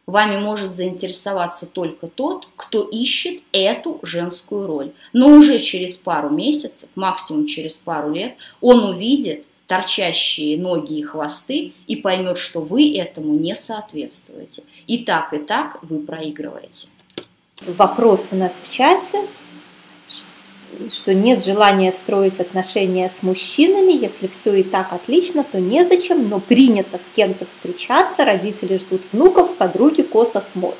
Вами 0.06 0.38
может 0.38 0.70
заинтересоваться 0.70 1.66
только 1.66 2.06
тот, 2.06 2.48
кто 2.54 2.84
ищет 2.84 3.42
эту 3.50 3.98
женскую 4.02 4.68
роль. 4.68 4.92
Но 5.12 5.26
уже 5.36 5.58
через 5.58 5.96
пару 5.96 6.30
месяцев, 6.30 6.88
максимум 6.94 7.48
через 7.48 7.74
пару 7.74 8.12
лет, 8.12 8.36
он 8.60 8.84
увидит 8.84 9.44
торчащие 9.66 10.58
ноги 10.58 11.00
и 11.00 11.02
хвосты 11.02 11.72
и 11.88 11.96
поймет, 11.96 12.38
что 12.38 12.60
вы 12.60 12.96
этому 12.96 13.34
не 13.34 13.56
соответствуете. 13.56 14.62
И 14.86 14.98
так, 14.98 15.32
и 15.32 15.38
так 15.38 15.82
вы 15.82 15.98
проигрываете. 15.98 16.86
Вопрос 17.62 18.28
у 18.30 18.36
нас 18.36 18.54
в 18.62 18.72
чате 18.72 19.26
что 20.92 21.14
нет 21.14 21.44
желания 21.44 21.92
строить 21.92 22.40
отношения 22.40 23.08
с 23.08 23.22
мужчинами, 23.22 23.92
если 23.92 24.26
все 24.26 24.54
и 24.54 24.62
так 24.62 24.92
отлично, 24.92 25.44
то 25.44 25.58
незачем, 25.58 26.28
но 26.28 26.40
принято 26.40 26.98
с 26.98 27.06
кем-то 27.14 27.46
встречаться, 27.46 28.24
родители 28.24 28.76
ждут 28.76 29.02
внуков, 29.12 29.54
подруги 29.56 30.02
косо 30.02 30.40
смотрят. 30.40 30.78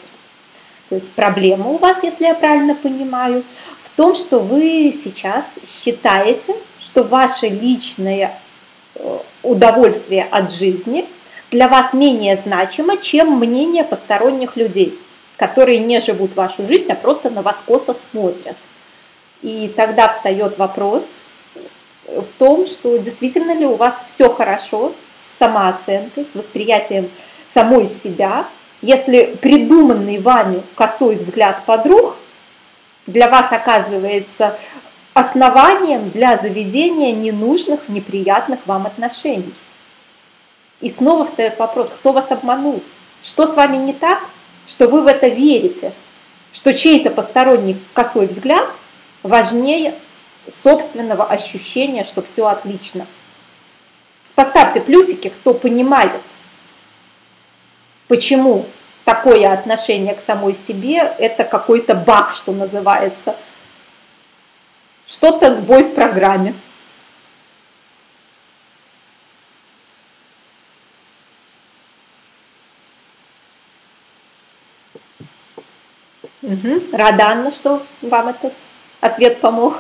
То 0.89 0.95
есть 0.95 1.11
проблема 1.13 1.71
у 1.71 1.79
вас, 1.79 2.03
если 2.03 2.25
я 2.25 2.35
правильно 2.35 2.75
понимаю, 2.75 3.43
в 3.83 3.97
том, 3.97 4.15
что 4.15 4.39
вы 4.39 4.95
сейчас 4.97 5.45
считаете, 5.65 6.55
что 6.81 7.03
ваше 7.03 7.49
личное 7.49 8.39
э, 8.95 9.19
удовольствие 9.43 10.25
от 10.31 10.53
жизни 10.53 11.07
для 11.51 11.69
вас 11.69 11.93
менее 11.93 12.37
значимо, 12.37 12.97
чем 12.99 13.39
мнение 13.39 13.85
посторонних 13.85 14.57
людей, 14.57 14.99
которые 15.37 15.79
не 15.79 16.01
живут 16.01 16.37
вашу 16.37 16.67
жизнь, 16.67 16.91
а 16.91 16.95
просто 16.95 17.31
на 17.31 17.43
вас 17.43 17.63
косо 17.67 17.95
смотрят. 17.95 18.57
И 19.47 19.73
тогда 19.77 20.09
встает 20.09 20.59
вопрос 20.59 21.21
в 22.05 22.27
том, 22.37 22.67
что 22.67 22.97
действительно 22.97 23.55
ли 23.55 23.65
у 23.65 23.77
вас 23.77 24.05
все 24.05 24.29
хорошо 24.29 24.93
с 25.15 25.39
самооценкой, 25.39 26.25
с 26.25 26.35
восприятием 26.35 27.09
самой 27.47 27.87
себя, 27.87 28.47
если 28.83 29.37
придуманный 29.41 30.19
вами 30.19 30.65
косой 30.75 31.15
взгляд 31.15 31.63
подруг 31.65 32.17
для 33.07 33.29
вас 33.29 33.53
оказывается 33.53 34.59
основанием 35.15 36.11
для 36.11 36.39
заведения 36.39 37.13
ненужных, 37.13 37.89
неприятных 37.89 38.59
вам 38.67 38.87
отношений. 38.87 39.55
И 40.81 40.89
снова 40.89 41.25
встает 41.25 41.57
вопрос, 41.61 41.91
кто 41.91 42.13
вас 42.13 42.33
обманул? 42.33 42.83
Что 43.23 43.47
с 43.47 43.55
вами 43.55 43.77
не 43.77 43.93
так, 43.93 44.19
что 44.67 44.89
вы 44.89 45.03
в 45.03 45.07
это 45.07 45.29
верите? 45.29 45.93
Что 46.53 46.75
чей-то 46.75 47.11
посторонний 47.11 47.77
косой 47.95 48.27
взгляд– 48.27 48.69
важнее 49.23 49.95
собственного 50.49 51.25
ощущения, 51.25 52.05
что 52.05 52.23
все 52.23 52.47
отлично. 52.47 53.07
Поставьте 54.35 54.81
плюсики, 54.81 55.29
кто 55.29 55.55
понимает, 55.55 56.21
почему 58.09 58.67
такое 59.05 59.53
отношение 59.53 60.15
к 60.15 60.21
самой 60.21 60.55
себе– 60.55 60.97
это 61.19 61.45
какой-то 61.45 61.95
баг, 61.95 62.33
что 62.33 62.53
называется. 62.53 63.37
Что-то 65.07 65.55
сбой 65.55 65.85
в 65.85 65.95
программе. 65.95 66.55
Угу. 76.43 76.93
Рада, 76.93 77.29
Анна, 77.29 77.51
что 77.51 77.85
вам 78.03 78.29
этот 78.29 78.53
ответ 79.07 79.41
помог. 79.41 79.79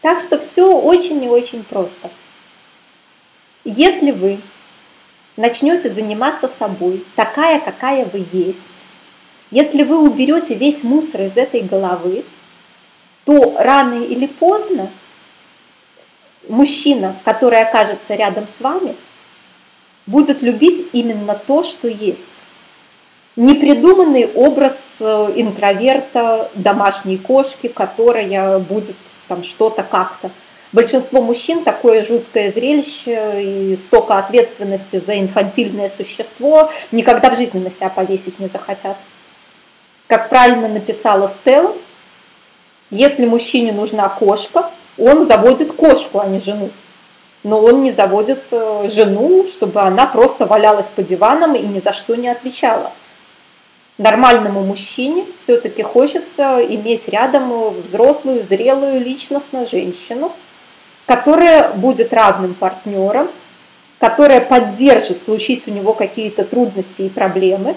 Так 0.00 0.20
что 0.20 0.38
все 0.38 0.72
очень 0.72 1.22
и 1.24 1.28
очень 1.28 1.64
просто. 1.64 2.10
Если 3.64 4.10
вы 4.10 4.40
начнете 5.36 5.92
заниматься 5.92 6.48
собой, 6.48 7.04
такая, 7.14 7.60
какая 7.60 8.04
вы 8.04 8.26
есть, 8.32 8.60
если 9.50 9.82
вы 9.82 9.98
уберете 9.98 10.54
весь 10.54 10.82
мусор 10.82 11.22
из 11.22 11.36
этой 11.36 11.60
головы, 11.60 12.24
то 13.24 13.54
рано 13.58 14.02
или 14.02 14.26
поздно 14.26 14.90
мужчина, 16.48 17.16
который 17.24 17.60
окажется 17.60 18.14
рядом 18.14 18.46
с 18.46 18.60
вами, 18.60 18.96
будет 20.06 20.42
любить 20.42 20.88
именно 20.92 21.34
то, 21.34 21.62
что 21.62 21.86
есть 21.86 22.26
непридуманный 23.36 24.26
образ 24.26 24.96
э, 25.00 25.32
интроверта, 25.36 26.50
домашней 26.54 27.18
кошки, 27.18 27.68
которая 27.68 28.58
будет 28.58 28.96
там 29.28 29.44
что-то 29.44 29.82
как-то. 29.82 30.30
Большинство 30.72 31.20
мужчин 31.20 31.64
такое 31.64 32.02
жуткое 32.02 32.50
зрелище 32.50 33.42
и 33.42 33.76
столько 33.76 34.18
ответственности 34.18 35.02
за 35.04 35.20
инфантильное 35.20 35.90
существо 35.90 36.70
никогда 36.90 37.28
в 37.30 37.36
жизни 37.36 37.58
на 37.58 37.70
себя 37.70 37.90
повесить 37.90 38.38
не 38.38 38.46
захотят. 38.48 38.96
Как 40.06 40.30
правильно 40.30 40.68
написала 40.68 41.28
Стелла, 41.28 41.74
если 42.90 43.26
мужчине 43.26 43.72
нужна 43.72 44.08
кошка, 44.08 44.70
он 44.98 45.24
заводит 45.24 45.72
кошку, 45.72 46.20
а 46.20 46.26
не 46.26 46.40
жену. 46.40 46.70
Но 47.42 47.58
он 47.58 47.82
не 47.82 47.92
заводит 47.92 48.42
э, 48.50 48.88
жену, 48.90 49.46
чтобы 49.46 49.80
она 49.80 50.06
просто 50.06 50.46
валялась 50.46 50.86
по 50.86 51.02
диванам 51.02 51.54
и 51.54 51.62
ни 51.62 51.80
за 51.80 51.92
что 51.92 52.14
не 52.14 52.28
отвечала. 52.28 52.92
Нормальному 53.98 54.64
мужчине 54.64 55.26
все-таки 55.36 55.82
хочется 55.82 56.64
иметь 56.66 57.08
рядом 57.08 57.70
взрослую, 57.82 58.44
зрелую, 58.44 59.00
личностную 59.00 59.68
женщину, 59.68 60.32
которая 61.06 61.72
будет 61.74 62.12
равным 62.12 62.54
партнером, 62.54 63.28
которая 63.98 64.40
поддержит, 64.40 65.22
случись 65.22 65.64
у 65.66 65.70
него 65.70 65.92
какие-то 65.92 66.44
трудности 66.44 67.02
и 67.02 67.08
проблемы, 67.08 67.76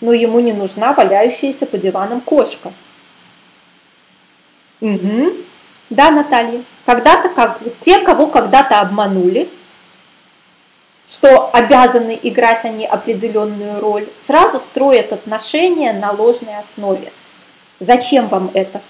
но 0.00 0.12
ему 0.12 0.40
не 0.40 0.52
нужна 0.52 0.92
валяющаяся 0.92 1.66
по 1.66 1.78
диванам 1.78 2.20
кошка. 2.20 2.72
Угу. 4.80 5.32
Да, 5.90 6.10
Наталья. 6.10 6.62
Когда-то, 6.84 7.28
как, 7.28 7.60
те, 7.80 8.00
кого 8.00 8.26
когда-то 8.26 8.80
обманули, 8.80 9.48
что 11.08 11.50
обязаны 11.54 12.18
играть 12.22 12.64
они 12.64 12.86
определенную 12.86 13.80
роль, 13.80 14.08
сразу 14.16 14.58
строят 14.58 15.12
отношения 15.12 15.92
на 15.92 16.12
ложной 16.12 16.58
основе. 16.58 17.12
Зачем 17.80 18.28
вам 18.28 18.50
это? 18.54 18.80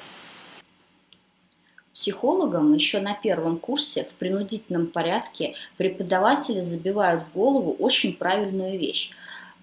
Психологам 1.95 2.75
еще 2.75 3.01
на 3.01 3.15
первом 3.15 3.57
курсе 3.57 4.05
в 4.05 4.15
принудительном 4.15 4.89
порядке 4.89 5.55
преподаватели 5.77 6.61
забивают 6.61 7.23
в 7.23 7.33
голову 7.33 7.77
очень 7.79 8.15
правильную 8.15 8.79
вещь. 8.79 9.11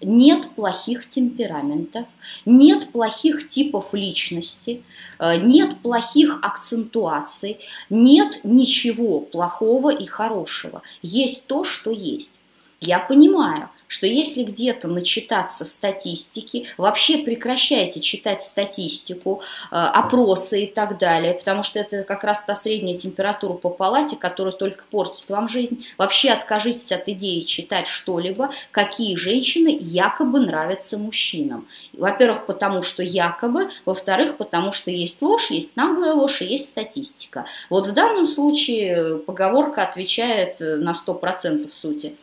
Нет 0.00 0.50
плохих 0.56 1.08
темпераментов, 1.08 2.06
нет 2.44 2.90
плохих 2.90 3.46
типов 3.48 3.92
личности, 3.92 4.82
э, 5.20 5.36
нет 5.36 5.78
плохих 5.82 6.40
акцентуаций, 6.42 7.60
нет 7.88 8.40
ничего 8.42 9.20
плохого 9.20 9.94
и 9.94 10.04
хорошего. 10.06 10.82
Есть 11.02 11.46
то, 11.46 11.62
что 11.62 11.92
есть. 11.92 12.40
Я 12.82 12.98
понимаю, 12.98 13.70
что 13.86 14.08
если 14.08 14.42
где-то 14.42 14.88
начитаться 14.88 15.64
статистики, 15.64 16.66
вообще 16.76 17.18
прекращайте 17.18 18.00
читать 18.00 18.42
статистику, 18.42 19.40
э, 19.70 19.76
опросы 19.76 20.64
и 20.64 20.66
так 20.66 20.98
далее, 20.98 21.34
потому 21.34 21.62
что 21.62 21.78
это 21.78 22.02
как 22.02 22.24
раз 22.24 22.44
та 22.44 22.56
средняя 22.56 22.96
температура 22.96 23.52
по 23.52 23.70
палате, 23.70 24.16
которая 24.16 24.52
только 24.52 24.82
портит 24.90 25.30
вам 25.30 25.48
жизнь. 25.48 25.86
Вообще 25.96 26.30
откажитесь 26.30 26.90
от 26.90 27.06
идеи 27.06 27.42
читать 27.42 27.86
что-либо, 27.86 28.50
какие 28.72 29.14
женщины 29.14 29.78
якобы 29.80 30.40
нравятся 30.40 30.98
мужчинам. 30.98 31.68
Во-первых, 31.92 32.46
потому 32.46 32.82
что 32.82 33.04
якобы, 33.04 33.70
во-вторых, 33.84 34.38
потому 34.38 34.72
что 34.72 34.90
есть 34.90 35.22
ложь, 35.22 35.50
есть 35.50 35.76
наглая 35.76 36.14
ложь 36.14 36.42
и 36.42 36.46
есть 36.46 36.70
статистика. 36.70 37.44
Вот 37.70 37.86
в 37.86 37.92
данном 37.92 38.26
случае 38.26 39.18
поговорка 39.18 39.84
отвечает 39.84 40.60
э, 40.60 40.78
на 40.78 40.94
100% 40.94 41.72
сути. 41.72 42.16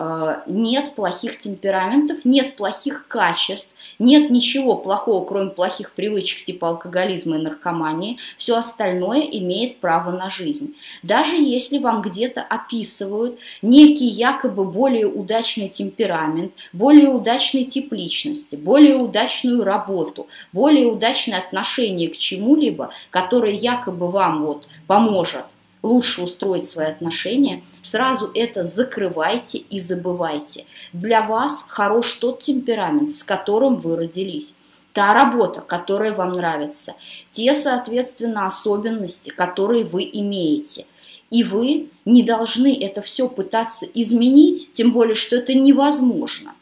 Э, 0.00 0.42
нет 0.46 0.94
плохих 0.94 1.38
темпераментов, 1.38 2.24
нет 2.24 2.54
плохих 2.54 3.08
качеств, 3.08 3.74
нет 3.98 4.30
ничего 4.30 4.76
плохого, 4.76 5.24
кроме 5.24 5.50
плохих 5.50 5.92
привычек 5.92 6.44
типа 6.44 6.68
алкоголизма 6.68 7.36
и 7.36 7.40
наркомании. 7.40 8.18
Все 8.36 8.56
остальное 8.56 9.22
имеет 9.22 9.78
право 9.78 10.12
на 10.12 10.30
жизнь. 10.30 10.76
Даже 11.02 11.34
если 11.34 11.78
вам 11.78 12.00
где-то 12.00 12.42
описывают 12.42 13.40
некий 13.60 14.06
якобы 14.06 14.64
более 14.64 15.08
удачный 15.08 15.68
темперамент, 15.68 16.52
более 16.72 17.08
удачный 17.08 17.64
тип 17.64 17.92
личности, 17.92 18.54
более 18.54 18.94
удачную 18.96 19.64
работу, 19.64 20.28
более 20.52 20.86
удачное 20.86 21.40
отношение 21.40 22.08
к 22.08 22.16
чему-либо, 22.16 22.90
которое 23.10 23.52
якобы 23.52 24.12
вам 24.12 24.42
вот 24.42 24.68
поможет 24.86 25.46
лучше 25.82 26.22
устроить 26.22 26.68
свои 26.68 26.86
отношения, 26.86 27.62
сразу 27.82 28.30
это 28.34 28.64
закрывайте 28.64 29.58
и 29.58 29.78
забывайте. 29.78 30.66
Для 30.92 31.22
вас 31.22 31.64
хорош 31.68 32.14
тот 32.14 32.40
темперамент, 32.40 33.10
с 33.10 33.22
которым 33.22 33.76
вы 33.76 33.96
родились 33.96 34.56
та 34.92 35.14
работа, 35.14 35.60
которая 35.60 36.12
вам 36.12 36.32
нравится, 36.32 36.94
те, 37.30 37.54
соответственно, 37.54 38.46
особенности, 38.46 39.30
которые 39.30 39.84
вы 39.84 40.08
имеете. 40.12 40.86
И 41.30 41.44
вы 41.44 41.90
не 42.04 42.22
должны 42.22 42.76
это 42.82 43.00
все 43.02 43.28
пытаться 43.28 43.86
изменить, 43.86 44.72
тем 44.72 44.92
более, 44.92 45.14
что 45.14 45.36
это 45.36 45.54
невозможно. 45.54 46.54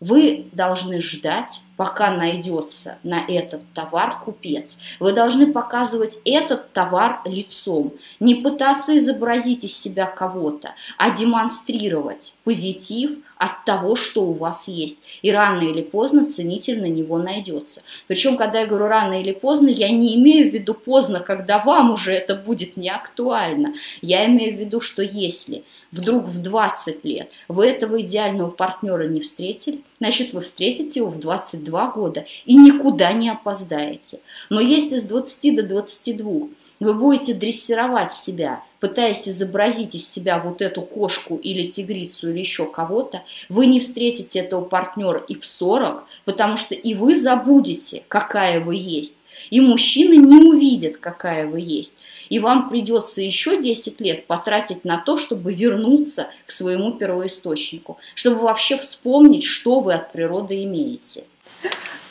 Вы 0.00 0.46
должны 0.52 1.00
ждать, 1.00 1.62
пока 1.78 2.10
найдется 2.10 2.98
на 3.04 3.24
этот 3.26 3.62
товар 3.72 4.18
купец. 4.18 4.80
Вы 4.98 5.12
должны 5.12 5.52
показывать 5.52 6.18
этот 6.24 6.72
товар 6.72 7.20
лицом, 7.24 7.94
не 8.18 8.34
пытаться 8.34 8.98
изобразить 8.98 9.62
из 9.62 9.78
себя 9.78 10.06
кого-то, 10.06 10.74
а 10.98 11.10
демонстрировать 11.10 12.34
позитив 12.42 13.18
от 13.36 13.64
того, 13.64 13.94
что 13.94 14.24
у 14.24 14.32
вас 14.32 14.66
есть. 14.66 15.00
И 15.22 15.30
рано 15.30 15.62
или 15.62 15.82
поздно 15.82 16.24
ценитель 16.24 16.80
на 16.80 16.88
него 16.88 17.18
найдется. 17.18 17.82
Причем, 18.08 18.36
когда 18.36 18.60
я 18.60 18.66
говорю 18.66 18.88
рано 18.88 19.20
или 19.20 19.32
поздно, 19.32 19.68
я 19.68 19.88
не 19.90 20.16
имею 20.16 20.50
в 20.50 20.54
виду 20.54 20.74
поздно, 20.74 21.20
когда 21.20 21.60
вам 21.60 21.92
уже 21.92 22.10
это 22.12 22.34
будет 22.34 22.76
не 22.76 22.90
актуально. 22.90 23.74
Я 24.02 24.26
имею 24.26 24.56
в 24.56 24.58
виду, 24.58 24.80
что 24.80 25.00
если 25.02 25.62
вдруг 25.92 26.24
в 26.24 26.42
20 26.42 27.04
лет 27.04 27.30
вы 27.46 27.66
этого 27.66 28.00
идеального 28.00 28.50
партнера 28.50 29.06
не 29.06 29.20
встретили, 29.20 29.82
значит 30.00 30.32
вы 30.32 30.40
встретите 30.40 31.00
его 31.00 31.10
в 31.10 31.18
22 31.18 31.90
года 31.92 32.26
и 32.44 32.54
никуда 32.54 33.12
не 33.12 33.28
опоздаете. 33.28 34.20
Но 34.50 34.60
если 34.60 34.98
с 34.98 35.04
20 35.04 35.56
до 35.56 35.62
22 35.62 36.48
вы 36.80 36.94
будете 36.94 37.34
дрессировать 37.34 38.12
себя, 38.12 38.62
пытаясь 38.80 39.28
изобразить 39.28 39.94
из 39.94 40.08
себя 40.08 40.38
вот 40.38 40.62
эту 40.62 40.82
кошку 40.82 41.36
или 41.36 41.68
тигрицу 41.68 42.30
или 42.30 42.40
еще 42.40 42.70
кого-то, 42.70 43.22
вы 43.48 43.66
не 43.66 43.80
встретите 43.80 44.38
этого 44.38 44.64
партнера 44.64 45.18
и 45.18 45.34
в 45.34 45.44
40, 45.44 46.04
потому 46.24 46.56
что 46.56 46.74
и 46.74 46.94
вы 46.94 47.16
забудете, 47.16 48.04
какая 48.08 48.60
вы 48.60 48.76
есть, 48.76 49.18
и 49.50 49.60
мужчина 49.60 50.14
не 50.14 50.48
увидит, 50.48 50.98
какая 50.98 51.46
вы 51.46 51.60
есть 51.60 51.96
и 52.28 52.38
вам 52.38 52.68
придется 52.68 53.20
еще 53.20 53.60
10 53.60 54.00
лет 54.00 54.26
потратить 54.26 54.84
на 54.84 54.98
то, 54.98 55.18
чтобы 55.18 55.52
вернуться 55.52 56.28
к 56.46 56.50
своему 56.50 56.92
первоисточнику, 56.92 57.98
чтобы 58.14 58.40
вообще 58.40 58.76
вспомнить, 58.78 59.44
что 59.44 59.80
вы 59.80 59.94
от 59.94 60.12
природы 60.12 60.62
имеете. 60.64 61.24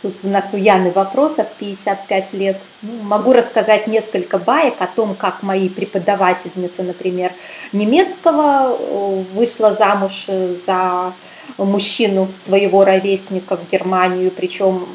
Тут 0.02 0.14
у 0.24 0.28
нас 0.28 0.46
у 0.54 0.58
Яны 0.58 0.92
вопросов 0.92 1.48
55 1.58 2.34
лет. 2.34 2.58
Ну, 2.84 3.02
могу 3.02 3.34
рассказать 3.34 3.88
несколько 3.88 4.38
баек 4.38 4.76
о 4.80 4.88
том, 4.88 5.16
как 5.16 5.42
мои 5.42 5.70
преподавательницы, 5.70 6.84
например, 6.84 7.32
немецкого 7.74 8.78
э, 8.78 9.24
вышла 9.34 9.74
замуж 9.74 10.28
за 10.68 11.14
мужчину 11.58 12.28
своего 12.46 12.86
ровесника 12.86 13.58
в 13.58 13.70
Германию, 13.72 14.32
причем 14.32 14.86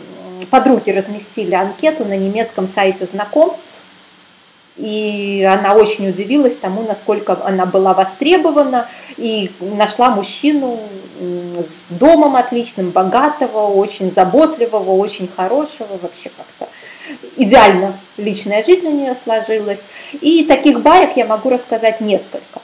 подруги 0.50 0.90
разместили 0.90 1.54
анкету 1.54 2.04
на 2.04 2.16
немецком 2.16 2.68
сайте 2.68 3.06
знакомств, 3.06 3.64
и 4.76 5.46
она 5.50 5.74
очень 5.74 6.08
удивилась 6.08 6.56
тому, 6.56 6.82
насколько 6.82 7.38
она 7.44 7.66
была 7.66 7.92
востребована, 7.92 8.88
и 9.16 9.50
нашла 9.60 10.10
мужчину 10.10 10.78
с 11.20 11.86
домом 11.90 12.36
отличным, 12.36 12.90
богатого, 12.90 13.66
очень 13.66 14.10
заботливого, 14.10 14.92
очень 14.92 15.28
хорошего, 15.28 15.98
вообще 16.00 16.30
как-то 16.30 16.68
идеально 17.36 17.98
личная 18.16 18.64
жизнь 18.64 18.86
у 18.86 18.92
нее 18.92 19.14
сложилась. 19.14 19.84
И 20.20 20.44
таких 20.44 20.80
баек 20.80 21.16
я 21.16 21.26
могу 21.26 21.50
рассказать 21.50 22.00
несколько. 22.00 22.62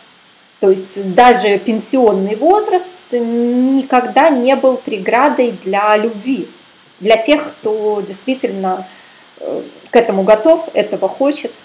То 0.61 0.71
есть 0.71 1.15
даже 1.15 1.59
пенсионный 1.59 2.37
возраст 2.37 2.89
никогда 3.11 4.31
не 4.31 4.57
был 4.57 4.77
преградой 4.77 5.55
для 5.65 5.97
любви, 5.97 6.49
для 7.01 7.17
тех, 7.17 7.47
кто 7.47 8.01
действительно 8.01 8.87
э, 9.39 9.63
к 9.91 9.97
этому 9.97 10.25
готов, 10.25 10.69
этого 10.73 11.09
хочет– 11.09 11.53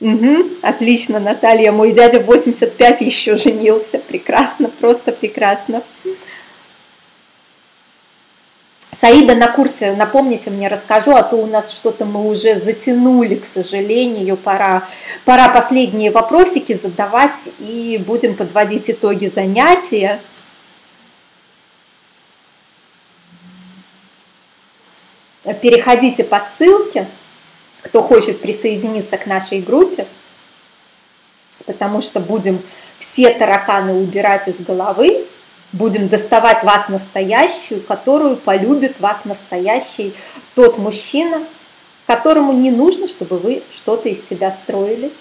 Угу, 0.00 0.46
отлично, 0.62 1.20
Наталья. 1.20 1.72
Мой 1.72 1.92
дядя 1.92 2.20
в 2.20 2.24
85 2.24 3.02
еще 3.02 3.36
женился. 3.36 3.98
Прекрасно, 3.98 4.70
просто 4.70 5.12
прекрасно. 5.12 5.82
Саида 8.98 9.34
на 9.34 9.48
курсе, 9.48 9.92
напомните 9.92 10.50
мне, 10.50 10.68
расскажу, 10.68 11.12
а 11.12 11.22
то 11.22 11.36
у 11.36 11.46
нас 11.46 11.72
что-то 11.72 12.04
мы 12.04 12.28
уже 12.28 12.60
затянули, 12.60 13.36
к 13.36 13.46
сожалению, 13.46 14.36
пора, 14.36 14.88
пора 15.24 15.48
последние 15.48 16.10
вопросики 16.10 16.74
задавать 16.74 17.48
и 17.58 18.02
будем 18.04 18.34
подводить 18.34 18.90
итоги 18.90 19.32
занятия. 19.34 20.20
Переходите 25.62 26.24
по 26.24 26.42
ссылке, 26.58 27.06
кто 27.82 28.02
хочет 28.02 28.40
присоединиться 28.40 29.16
к 29.16 29.26
нашей 29.26 29.60
группе, 29.60 30.06
потому 31.66 32.02
что 32.02 32.20
будем 32.20 32.60
все 32.98 33.30
тараканы 33.30 33.94
убирать 33.94 34.48
из 34.48 34.56
головы, 34.56 35.26
будем 35.72 36.08
доставать 36.08 36.62
вас 36.62 36.88
настоящую, 36.88 37.80
которую 37.82 38.36
полюбит 38.36 39.00
вас 39.00 39.24
настоящий 39.24 40.14
тот 40.54 40.78
мужчина, 40.78 41.42
которому 42.06 42.52
не 42.52 42.70
нужно, 42.70 43.08
чтобы 43.08 43.38
вы 43.38 43.62
что-то 43.72 44.08
из 44.08 44.28
себя 44.28 44.50
строили, 44.50 45.12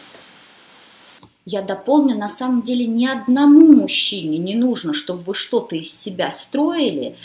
я 1.52 1.64
дополню, 1.64 2.16
на 2.16 2.28
самом 2.28 2.62
деле 2.62 2.86
ни 2.86 3.08
одному 3.08 3.74
мужчине 3.74 4.38
не 4.38 4.54
нужно, 4.54 4.94
чтобы 4.94 5.22
вы 5.24 5.34
что-то 5.34 5.76
из 5.76 5.92
себя 5.92 6.30
строили, 6.30 7.16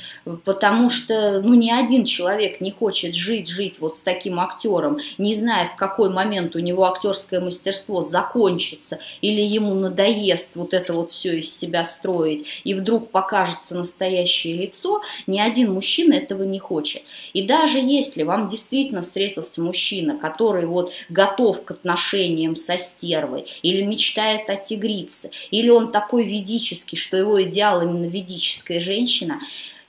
потому 0.45 0.89
что 0.89 1.43
ну, 1.43 1.55
ни 1.55 1.71
один 1.71 2.05
человек 2.05 2.63
не 2.63 2.71
хочет 2.71 3.15
жить, 3.15 3.49
жить 3.49 3.81
вот 3.81 3.97
с 3.97 4.01
таким 4.01 4.41
актером, 4.41 4.99
не 5.19 5.35
зная, 5.35 5.67
в 5.67 5.77
какой 5.77 6.09
момент 6.09 6.57
у 6.57 6.59
него 6.61 6.85
актерское 6.85 7.41
мастерство 7.41 8.01
закончится, 8.01 8.99
или 9.21 9.43
ему 9.43 9.75
надоест 9.75 10.57
вот 10.57 10.73
это 10.73 10.95
вот 10.95 11.11
все 11.11 11.41
из 11.41 11.55
себя 11.55 11.85
строить, 11.85 12.47
и 12.65 12.73
вдруг 12.73 13.11
покажется 13.11 13.77
настоящее 13.77 14.57
лицо, 14.57 15.03
ни 15.27 15.39
один 15.39 15.75
мужчина 15.75 16.15
этого 16.15 16.45
не 16.45 16.59
хочет. 16.59 17.03
И 17.35 17.43
даже 17.43 17.79
если 17.79 18.23
вам 18.23 18.49
действительно 18.49 19.03
встретился 19.03 19.63
мужчина, 19.63 20.17
который 20.17 20.65
вот 20.65 20.93
готов 21.11 21.63
к 21.65 21.73
отношениям 21.73 22.57
со 22.57 22.79
стервой, 22.79 23.47
или 23.63 23.83
мечтает 23.83 24.14
мечтает 24.15 24.49
о 24.51 24.57
тигрице, 24.57 25.31
или 25.51 25.69
он 25.69 25.91
такой 25.91 26.25
ведический, 26.25 26.97
что 26.97 27.17
его 27.17 27.43
идеал 27.43 27.83
именно 27.83 28.07
ведическая 28.07 28.81
женщина, 28.81 29.41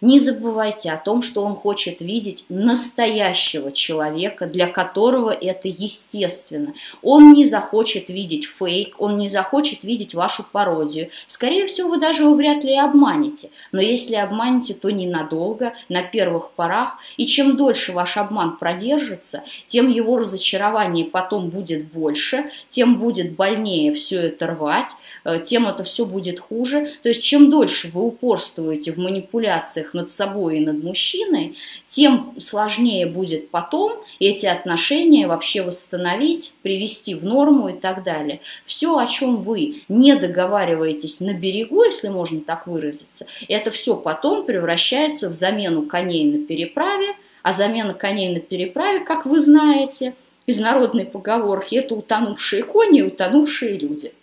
не 0.06 0.19
забывайте 0.19 0.91
о 0.91 0.98
том, 0.98 1.23
что 1.23 1.44
он 1.44 1.56
хочет 1.56 1.99
видеть 1.99 2.45
настоящего 2.49 3.72
человека, 3.72 4.45
для 4.45 4.68
которого 4.68 5.32
это 5.32 5.68
естественно. 5.68 6.76
Он 7.02 7.34
не 7.34 7.44
захочет 7.44 8.10
видеть 8.10 8.45
фейк, 8.45 8.95
он 8.99 9.18
не 9.18 9.27
захочет 9.27 9.84
видеть 9.84 10.14
вашу 10.14 10.45
пародию. 10.52 11.10
Скорее 11.26 11.65
всего, 11.65 11.90
вы 11.90 11.99
даже 11.99 12.22
его 12.22 12.36
вряд 12.36 12.64
ли 12.64 12.77
обманете. 12.77 13.49
Но 13.72 13.82
если 13.82 14.15
обманете, 14.15 14.76
то 14.76 14.91
ненадолго, 14.91 15.73
на 15.90 16.03
первых 16.03 16.52
порах. 16.52 16.98
И 17.18 17.26
чем 17.26 17.57
дольше 17.57 17.91
ваш 17.91 18.18
обман 18.18 18.57
продержится, 18.57 19.44
тем 19.65 19.90
его 19.90 20.18
разочарование 20.18 21.06
потом 21.06 21.49
будет 21.49 21.86
больше, 21.88 22.52
тем 22.69 22.99
будет 22.99 23.32
больнее 23.36 23.91
все 23.94 24.18
это 24.27 24.48
рвать, 24.48 24.90
э, 25.23 25.40
тем 25.44 25.68
это 25.68 25.84
все 25.84 26.06
будет 26.06 26.40
хуже. 26.40 26.94
То 27.02 27.10
есть 27.10 27.23
чем 27.23 27.49
дольше 27.49 27.90
вы 27.91 28.03
упорствуете 28.03 28.91
в 28.91 28.98
манипуляциях 28.98 29.94
над 29.95 30.11
собой 30.11 30.57
и 30.57 30.59
над 30.59 30.84
мужчиной, 30.84 31.57
тем 31.88 32.35
сложнее 32.38 33.07
будет 33.07 33.49
потом 33.49 33.93
эти 34.19 34.45
отношения 34.45 35.27
вообще 35.27 35.63
восстановить, 35.63 36.53
привести 36.61 37.15
в 37.15 37.26
норму 37.26 37.69
и 37.69 37.73
так 37.73 38.03
далее. 38.03 38.41
Все, 38.65 38.95
о 38.97 39.07
чем 39.07 39.41
вы 39.41 39.84
не 39.88 40.15
договариваетесь 40.15 41.19
на 41.22 41.34
берегу, 41.34 41.84
если 41.84 42.09
можно 42.09 42.41
так 42.41 42.67
выразиться, 42.67 43.26
это 43.47 43.72
все 43.72 43.95
потом 43.95 44.45
превращается 44.45 45.30
в 45.30 45.34
замену 45.34 45.84
коней 45.84 46.26
на 46.26 46.45
переправе, 46.45 47.15
а 47.41 47.53
замена 47.53 47.93
коней 47.93 48.34
на 48.34 48.39
переправе, 48.39 48.99
как 48.99 49.26
вы 49.26 49.39
знаете, 49.39 50.13
из 50.45 50.59
народной 50.59 51.05
поговорки, 51.05 51.76
это 51.76 51.95
утонувшие 51.95 52.63
кони 52.63 52.99
и 52.99 53.03
утонувшие 53.03 53.77
люди. 53.77 54.13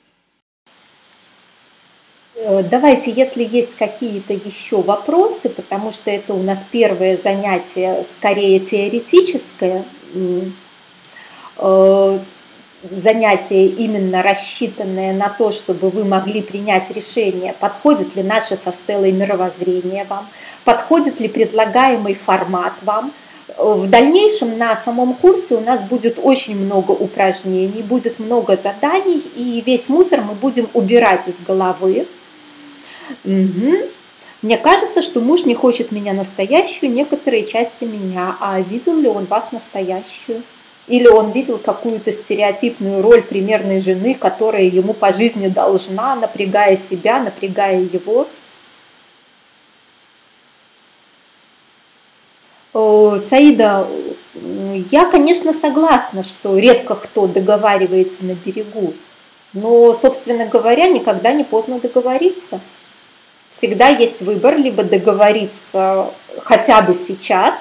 Э, 2.35 2.63
давайте, 2.63 3.11
если 3.11 3.45
есть 3.45 3.77
какие-то 3.77 4.33
еще 4.33 4.81
вопросы, 4.81 5.49
потому 5.51 5.93
что 5.93 6.11
это 6.11 6.33
у 6.33 6.43
нас 6.43 6.65
первое 6.71 7.19
занятие 7.23 8.07
скорее 8.17 8.59
теоретическое, 8.61 9.85
э, 11.59 12.19
занятие 12.91 13.67
именно 13.67 14.23
рассчитанное 14.23 15.13
на 15.13 15.29
то, 15.29 15.53
чтобы 15.53 15.91
вы 15.91 16.05
могли 16.05 16.41
принять 16.41 16.91
решение, 16.91 17.55
подходит 17.61 18.17
ли 18.17 18.23
наше 18.23 18.57
со 18.57 18.73
Стеллой 18.73 19.13
мировоззрение 19.13 20.05
вам, 20.05 20.27
подходит 20.65 21.21
ли 21.21 21.29
предлагаемый 21.29 22.15
формат 22.15 22.73
вам. 22.83 23.13
В 23.59 23.87
дальнейшем 23.87 24.57
на 24.57 24.75
самом 24.75 25.13
курсе 25.15 25.55
у 25.55 25.61
нас 25.61 25.83
будет 25.83 26.19
очень 26.21 26.57
много 26.57 26.93
упражнений, 26.93 27.83
будет 27.83 28.19
много 28.19 28.57
заданий, 28.57 29.23
и 29.37 29.63
весь 29.65 29.91
мусор 29.91 30.23
мы 30.23 30.33
будем 30.33 30.69
убирать 30.73 31.29
из 31.29 31.35
головы. 31.47 32.07
Угу. 33.24 33.76
Мне 34.43 34.59
кажется, 34.59 35.02
что 35.02 35.20
муж 35.20 35.44
не 35.44 35.55
хочет 35.55 35.93
меня 35.93 36.12
настоящую, 36.12 36.90
некоторые 36.93 37.47
части 37.47 37.84
меня, 37.84 38.36
а 38.40 38.60
видел 38.60 38.97
ли 38.97 39.09
он 39.09 39.26
вас 39.26 39.52
настоящую? 39.52 40.43
Или 40.89 41.06
он 41.06 41.30
видел 41.30 41.59
какую-то 41.59 42.10
стереотипную 42.10 43.02
роль 43.02 43.22
примерной 43.22 43.80
жены, 43.80 44.14
которая 44.14 44.64
ему 44.64 44.94
по 44.94 45.12
жизни 45.12 45.47
должна, 45.47 46.16
напрягая 46.16 46.76
себя, 46.76 47.20
напрягая 47.20 47.80
его? 47.82 48.26
Саида, 52.72 53.86
я, 54.90 55.05
конечно, 55.06 55.52
согласна, 55.52 56.24
что 56.24 56.59
редко 56.59 56.97
кто 56.97 57.26
договаривается 57.26 58.24
на 58.24 58.32
берегу, 58.32 58.94
но, 59.52 59.94
собственно 59.94 60.47
говоря, 60.47 60.89
никогда 60.89 61.32
не 61.32 61.44
поздно 61.44 61.78
договориться 61.78 62.60
всегда 63.53 63.89
есть 63.89 64.23
выбор, 64.23 64.57
либо 64.57 64.83
договориться 64.83 66.11
хотя 66.43 66.81
бы 66.81 66.95
сейчас, 66.95 67.55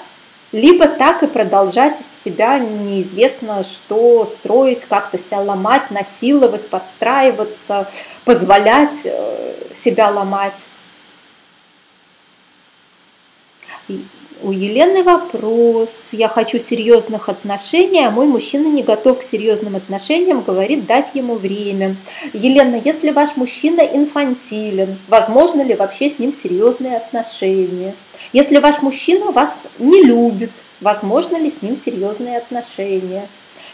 либо 0.54 0.88
так 0.88 1.22
и 1.24 1.28
продолжать 1.28 2.00
из 2.00 2.24
себя 2.24 2.60
неизвестно 2.60 3.64
что 3.64 4.26
строить, 4.26 4.86
как-то 4.86 5.18
себя 5.18 5.42
ломать, 5.42 5.92
насиловать, 5.92 6.70
подстраиваться, 6.70 7.90
позволять 8.26 8.96
э, 9.04 9.54
себя 9.76 10.10
ломать. 10.10 10.56
У 14.44 14.52
Елены 14.52 15.04
вопрос. 15.04 15.90
Я 16.12 16.28
хочу 16.28 16.58
серьезных 16.58 17.30
отношений, 17.30 18.04
а 18.04 18.10
мой 18.10 18.26
мужчина 18.26 18.66
не 18.68 18.82
готов 18.82 19.20
к 19.20 19.24
серьезным 19.24 19.76
отношениям, 19.76 20.42
говорит 20.42 20.88
дать 20.88 21.12
ему 21.14 21.36
время. 21.36 21.96
Елена, 22.34 22.82
если 22.84 23.12
ваш 23.12 23.36
мужчина 23.36 23.82
инфантилен, 23.82 24.98
возможно 25.08 25.62
ли 25.62 25.76
вообще 25.76 26.10
с 26.10 26.18
ним 26.18 26.34
серьезные 26.34 26.98
отношения? 26.98 27.94
Если 28.34 28.58
ваш 28.58 28.82
мужчина 28.82 29.32
вас 29.32 29.60
не 29.78 30.02
любит, 30.02 30.52
возможно 30.80 31.38
ли 31.38 31.52
с 31.52 31.62
ним 31.62 31.78
серьезные 31.78 32.38
отношения? 32.38 33.28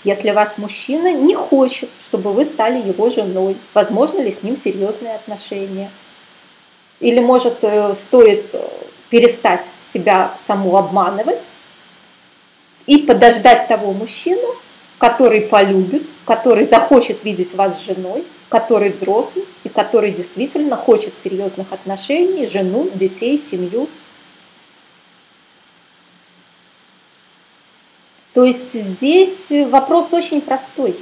Если 0.03 0.31
вас 0.31 0.57
мужчина 0.57 1.13
не 1.13 1.33
хочет, 1.33 1.89
чтобы 2.03 2.33
вы 2.33 2.43
стали 2.43 2.85
его 2.85 3.09
женой, 3.09 3.55
возможно 3.73 4.19
ли 4.19 4.33
с 4.33 4.43
ним 4.43 4.57
серьезные 4.57 5.15
отношения? 5.15 5.89
Или 6.99 7.21
может 7.21 7.59
э, 7.61 7.93
стоит 7.93 8.49
э, 8.51 8.67
перестать 9.09 9.65
себя 9.93 10.37
саму 10.45 10.77
обманывать 10.77 11.43
и 12.85 12.97
подождать 12.97 13.67
того 13.67 13.93
мужчину, 13.93 14.55
который 14.97 15.41
полюбит, 15.41 16.07
который 16.25 16.67
захочет 16.67 17.23
видеть 17.23 17.53
вас 17.53 17.81
женой, 17.81 18.25
который 18.49 18.89
взрослый 18.89 19.45
и 19.63 19.69
который 19.69 20.11
действительно 20.11 20.75
хочет 20.75 21.13
серьезных 21.23 21.71
отношений, 21.71 22.47
жену, 22.47 22.89
детей, 22.93 23.37
семью. 23.37 23.89
То 28.33 28.43
есть 28.43 28.73
здесь 28.73 29.47
вопрос 29.49 30.13
очень 30.13 30.41
простой. 30.41 30.95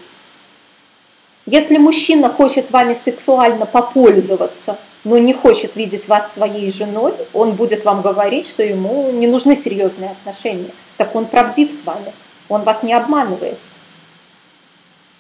Если 1.45 1.78
мужчина 1.78 2.30
хочет 2.30 2.72
вами 2.72 2.94
сексуально 2.94 3.66
попользоваться– 3.66 4.78
но 5.06 5.19
не 5.19 5.34
хочет 5.34 5.76
видеть 5.76 6.07
вас 6.10 6.34
своей 6.34 6.73
женой, 6.73 7.14
он 7.32 7.52
будет 7.52 7.86
вам 7.86 8.02
говорить, 8.02 8.49
что 8.49 8.64
ему 8.64 9.11
не 9.11 9.27
нужны 9.27 9.56
серьезные 9.56 10.11
отношения. 10.11 10.72
Так 10.98 11.15
он 11.15 11.26
правдив 11.27 11.72
с 11.72 11.86
вами, 11.86 12.11
он 12.49 12.64
вас 12.64 12.84
не 12.84 12.94
обманывает. 12.94 13.60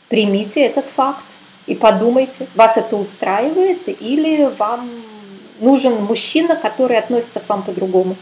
Примите 0.09 0.61
этот 0.65 0.85
факт 0.85 1.23
и 1.67 1.75
подумайте, 1.75 2.47
вас 2.55 2.77
это 2.77 2.95
устраивает 2.95 3.87
или 3.87 4.51
вам 4.57 4.89
нужен 5.59 6.03
мужчина, 6.03 6.55
который 6.55 6.97
относится 6.97 7.39
к 7.39 7.47
вам 7.47 7.61
по-другому. 7.61 8.15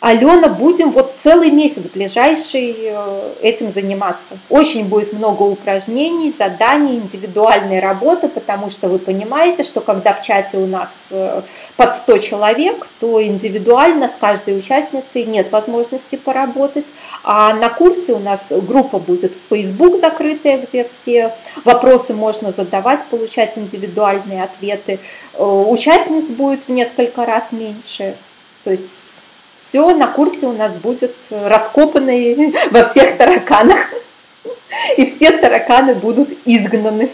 Алена, 0.00 0.48
будем 0.48 0.92
вот 0.92 1.14
целый 1.18 1.50
месяц 1.50 1.82
ближайший 1.92 2.76
э, 2.78 3.32
этим 3.42 3.72
заниматься. 3.72 4.38
Очень 4.48 4.84
будет 4.84 5.12
много 5.12 5.42
упражнений, 5.42 6.32
заданий, 6.38 6.98
индивидуальной 6.98 7.80
работы, 7.80 8.28
потому 8.28 8.70
что 8.70 8.88
вы 8.88 9.00
понимаете, 9.00 9.64
что 9.64 9.80
когда 9.80 10.12
в 10.12 10.22
чате 10.22 10.58
у 10.58 10.68
нас 10.68 11.00
э, 11.10 11.42
под 11.76 11.94
100 11.94 12.18
человек, 12.18 12.86
то 13.00 13.20
индивидуально 13.20 14.06
с 14.06 14.12
каждой 14.20 14.56
участницей 14.56 15.24
нет 15.24 15.50
возможности 15.50 16.14
поработать. 16.14 16.86
А 17.24 17.52
на 17.54 17.68
курсе 17.68 18.12
у 18.12 18.20
нас 18.20 18.40
группа 18.50 19.00
будет 19.00 19.34
в 19.34 19.48
Facebook 19.48 19.98
закрытая, 19.98 20.58
где 20.58 20.84
все 20.84 21.34
вопросы 21.64 22.14
можно 22.14 22.52
задавать, 22.52 23.04
получать 23.06 23.58
индивидуальные 23.58 24.44
ответы. 24.44 25.00
Э, 25.34 25.42
участниц 25.42 26.28
будет 26.28 26.68
в 26.68 26.70
несколько 26.70 27.26
раз 27.26 27.50
меньше. 27.50 28.14
То 28.62 28.70
есть 28.70 29.07
Все 29.68 29.94
на 29.94 30.06
курсе 30.06 30.46
у 30.46 30.52
нас 30.52 30.72
будет 30.72 31.14
раскопаны 31.28 32.54
во 32.70 32.84
всех 32.84 33.18
тараканах. 33.18 33.90
И 34.96 35.04
все 35.04 35.32
тараканы 35.32 35.94
будут 35.94 36.30
изгнаны. 36.46 37.10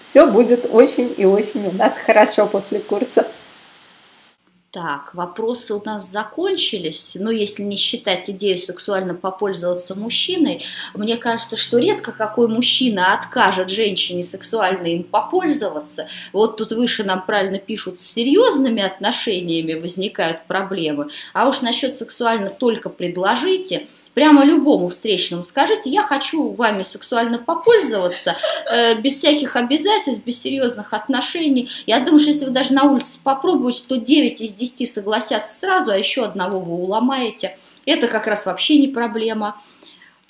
Все 0.00 0.26
будет 0.26 0.66
очень 0.68 1.14
и 1.16 1.24
очень 1.24 1.68
у 1.68 1.72
нас 1.72 1.92
хорошо 2.04 2.46
после 2.46 2.80
курса. 2.80 3.28
Так, 4.76 5.14
вопросы 5.14 5.72
у 5.72 5.82
нас 5.82 6.06
закончились, 6.06 7.12
но 7.14 7.30
если 7.30 7.62
не 7.62 7.78
считать 7.78 8.28
идею 8.28 8.58
сексуально 8.58 9.14
попользоваться 9.14 9.98
мужчиной, 9.98 10.66
мне 10.92 11.16
кажется, 11.16 11.56
что 11.56 11.78
редко 11.78 12.12
какой 12.12 12.46
мужчина 12.48 13.14
откажет 13.14 13.70
женщине 13.70 14.22
сексуально 14.22 14.88
им 14.88 15.02
попользоваться. 15.02 16.08
Вот 16.34 16.58
тут 16.58 16.72
выше 16.72 17.04
нам 17.04 17.24
правильно 17.24 17.58
пишут, 17.58 17.98
с 17.98 18.04
серьезными 18.04 18.82
отношениями 18.82 19.80
возникают 19.80 20.44
проблемы, 20.46 21.08
а 21.32 21.48
уж 21.48 21.62
насчет 21.62 21.94
сексуально 21.94 22.50
только 22.50 22.90
предложите– 22.90 23.86
прямо 24.16 24.46
любому 24.46 24.88
встречному 24.88 25.44
скажите, 25.44 25.90
я 25.90 26.02
хочу 26.02 26.54
вами 26.54 26.82
сексуально 26.84 27.36
попользоваться, 27.38 28.34
э, 28.64 28.98
без 29.02 29.18
всяких 29.18 29.56
обязательств, 29.56 30.24
без 30.24 30.40
серьезных 30.40 30.94
отношений. 30.94 31.68
Я 31.86 32.00
думаю, 32.00 32.20
что 32.20 32.30
если 32.30 32.46
вы 32.46 32.50
даже 32.50 32.72
на 32.72 32.84
улице 32.84 33.18
попробуете, 33.22 33.82
то 33.86 33.98
9 33.98 34.40
из 34.40 34.54
10 34.54 34.90
согласятся 34.90 35.58
сразу, 35.58 35.90
а 35.90 35.98
еще 35.98 36.24
одного 36.24 36.60
вы 36.60 36.76
уломаете. 36.76 37.58
Это 37.84 38.08
как 38.08 38.26
раз 38.26 38.46
вообще 38.46 38.78
не 38.78 38.88
проблема. 38.88 39.60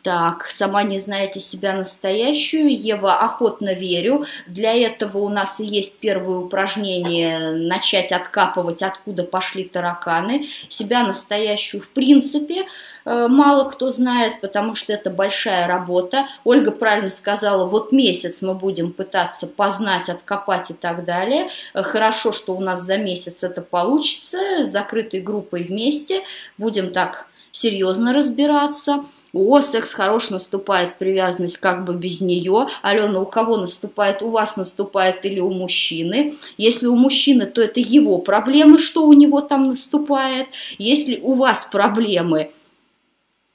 Так, 0.03 0.51
сама 0.51 0.83
не 0.83 0.99
знаете 0.99 1.39
себя 1.39 1.73
настоящую. 1.73 2.77
Ева, 2.77 3.21
охотно 3.21 3.73
верю. 3.73 4.27
Для 4.49 4.73
этого 4.73 5.19
у 5.19 5.29
нас 5.29 5.61
и 5.61 5.65
есть 5.65 6.01
первое 6.01 6.39
упражнение 6.39 7.53
начать 7.53 8.11
откапывать, 8.11 8.83
откуда 8.83 9.23
пошли 9.23 9.63
тараканы. 9.63 10.49
Себя 10.69 11.05
настоящую 11.05 11.83
в 11.83 11.89
принципе 11.89 12.67
мало 13.07 13.70
кто 13.70 13.91
знает, 13.91 14.41
потому 14.41 14.74
что 14.74 14.93
это 14.93 15.11
большая 15.11 15.66
работа. 15.66 16.27
Ольга 16.45 16.73
правильно 16.73 17.09
сказала, 17.09 17.66
вот 17.66 17.93
месяц 17.93 18.43
мы 18.43 18.55
будем 18.55 18.93
пытаться 18.93 19.47
познать, 19.47 20.09
откопать 20.09 20.70
и 20.70 20.74
так 20.74 21.05
далее. 21.05 21.49
Э, 21.74 21.83
хорошо, 21.83 22.33
что 22.33 22.57
у 22.57 22.61
нас 22.61 22.83
за 22.83 22.97
месяц 22.97 23.45
это 23.45 23.62
получится, 23.62 24.65
с 24.65 24.69
закрытой 24.70 25.20
группой 25.20 25.62
вместе. 25.62 26.23
Будем 26.59 26.93
так 26.93 27.27
серьезно 27.53 28.12
разбираться 28.12 29.05
о, 29.33 29.61
секс 29.61 29.93
хорош, 29.93 30.31
наступает 30.31 30.97
привязанность 30.97 31.59
как 31.59 31.85
бы 31.85 31.95
без 31.95 32.23
нее. 32.23 32.69
Алена, 32.81 33.20
у 33.20 33.27
кого 33.27 33.59
наступает? 33.59 34.23
У 34.23 34.31
вас 34.31 34.57
наступает 34.57 35.27
или 35.27 35.41
у 35.41 35.51
мужчины? 35.51 36.35
Если 36.57 36.87
у 36.87 36.97
мужчины, 36.97 37.45
то 37.45 37.61
это 37.61 37.78
его 37.78 38.19
проблемы, 38.19 38.78
что 38.78 39.07
у 39.07 39.12
него 39.12 39.43
там 39.43 39.69
наступает. 39.69 40.49
Если 40.78 41.20
у 41.20 41.35
вас 41.35 41.69
проблемы, 41.70 42.51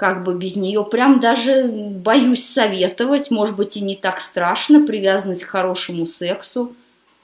как 0.01 0.23
бы 0.23 0.33
без 0.33 0.55
нее, 0.55 0.83
прям 0.83 1.19
даже 1.19 1.67
боюсь 1.67 2.43
советовать, 2.43 3.29
может 3.29 3.55
быть 3.55 3.77
и 3.77 3.81
не 3.81 3.95
так 3.95 4.19
страшно, 4.19 4.83
привязанность 4.83 5.43
к 5.43 5.49
хорошему 5.49 6.07
сексу. 6.07 6.73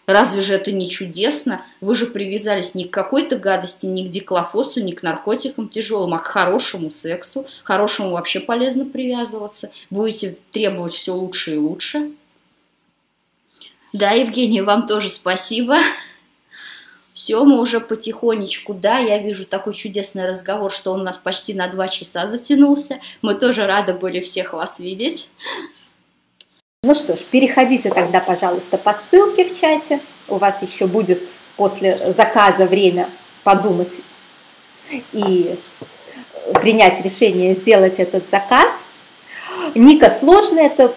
Разве 0.05 0.43
же 0.43 0.53
это 0.53 0.71
не 0.71 0.87
чудесно? 0.87 1.65
Вы 1.81 1.95
же 1.95 2.05
привязались 2.05 2.75
не 2.75 2.83
к 2.83 2.91
какой-то 2.91 3.39
гадости, 3.39 3.87
не 3.87 4.07
к 4.07 4.11
диклофосу, 4.11 4.83
не 4.83 4.93
к 4.93 5.01
наркотикам 5.01 5.69
тяжелым, 5.69 6.13
а 6.13 6.19
к 6.19 6.27
хорошему 6.27 6.91
сексу. 6.91 7.47
Хорошему 7.63 8.11
вообще 8.11 8.39
полезно 8.39 8.85
привязываться. 8.85 9.71
Будете 9.89 10.37
требовать 10.51 10.93
все 10.93 11.15
лучше 11.15 11.55
и 11.55 11.57
лучше. 11.57 12.11
Да, 13.91 14.11
Евгений, 14.11 14.61
вам 14.61 14.85
тоже 14.85 15.09
спасибо. 15.09 15.79
Все, 17.17 17.43
мы 17.43 17.59
уже 17.59 17.79
потихонечку, 17.79 18.75
да, 18.75 18.99
я 18.99 19.17
вижу 19.17 19.43
такой 19.43 19.73
чудесный 19.73 20.27
разговор, 20.27 20.71
что 20.71 20.93
он 20.93 21.01
у 21.01 21.03
нас 21.03 21.17
почти 21.17 21.55
на 21.55 21.67
два 21.67 21.87
часа 21.87 22.27
затянулся. 22.27 22.99
Мы 23.23 23.33
тоже 23.33 23.65
рады 23.65 23.93
были 23.93 24.19
всех 24.19 24.53
вас 24.53 24.77
видеть. 24.77 25.27
Ну 26.83 26.93
что 26.93 27.17
ж, 27.17 27.21
переходите 27.21 27.89
тогда, 27.89 28.19
пожалуйста, 28.19 28.77
по 28.77 28.93
ссылке 28.93 29.45
в 29.45 29.59
чате. 29.59 29.99
У 30.27 30.35
вас 30.35 30.61
еще 30.61 30.85
будет 30.85 31.23
после 31.55 31.97
заказа 31.97 32.67
время 32.67 33.09
подумать 33.43 33.93
и 35.11 35.57
принять 36.53 37.03
решение 37.03 37.55
сделать 37.55 37.95
этот 37.97 38.29
заказ. 38.29 38.71
Ника, 39.75 40.15
сложно 40.19 40.59
это 40.59 40.93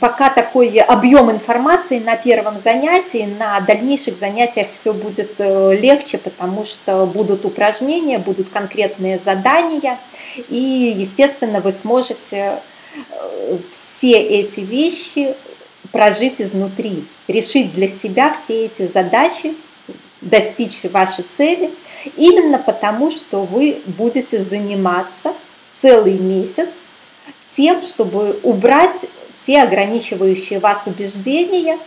пока 0.00 0.30
такой 0.30 0.78
объем 0.78 1.30
информации 1.30 1.98
на 1.98 2.16
первом 2.16 2.60
занятии, 2.62 3.28
на 3.38 3.60
дальнейших 3.60 4.18
занятиях 4.18 4.68
все 4.72 4.92
будет 4.92 5.34
э, 5.38 5.76
легче, 5.76 6.18
потому 6.18 6.64
что 6.64 7.06
будут 7.06 7.44
упражнения, 7.44 8.18
будут 8.18 8.48
конкретные 8.50 9.18
задания, 9.18 9.98
и, 10.48 10.94
естественно, 10.96 11.60
вы 11.60 11.72
сможете 11.72 12.60
э, 12.96 13.58
все 13.70 14.12
эти 14.12 14.60
вещи 14.60 15.34
прожить 15.92 16.40
изнутри, 16.40 17.04
решить 17.28 17.72
для 17.74 17.86
себя 17.86 18.32
все 18.32 18.66
эти 18.66 18.90
задачи, 18.92 19.54
достичь 20.20 20.84
вашей 20.84 21.24
цели, 21.36 21.70
именно 22.16 22.58
потому, 22.58 23.10
что 23.10 23.44
вы 23.44 23.80
будете 23.86 24.42
заниматься 24.44 25.34
целый 25.76 26.18
месяц 26.18 26.68
тем, 27.56 27.82
чтобы 27.82 28.38
убрать 28.42 28.96
все 29.32 29.62
ограничивающие 29.62 30.58
вас 30.58 30.82
убеждения 30.86 31.78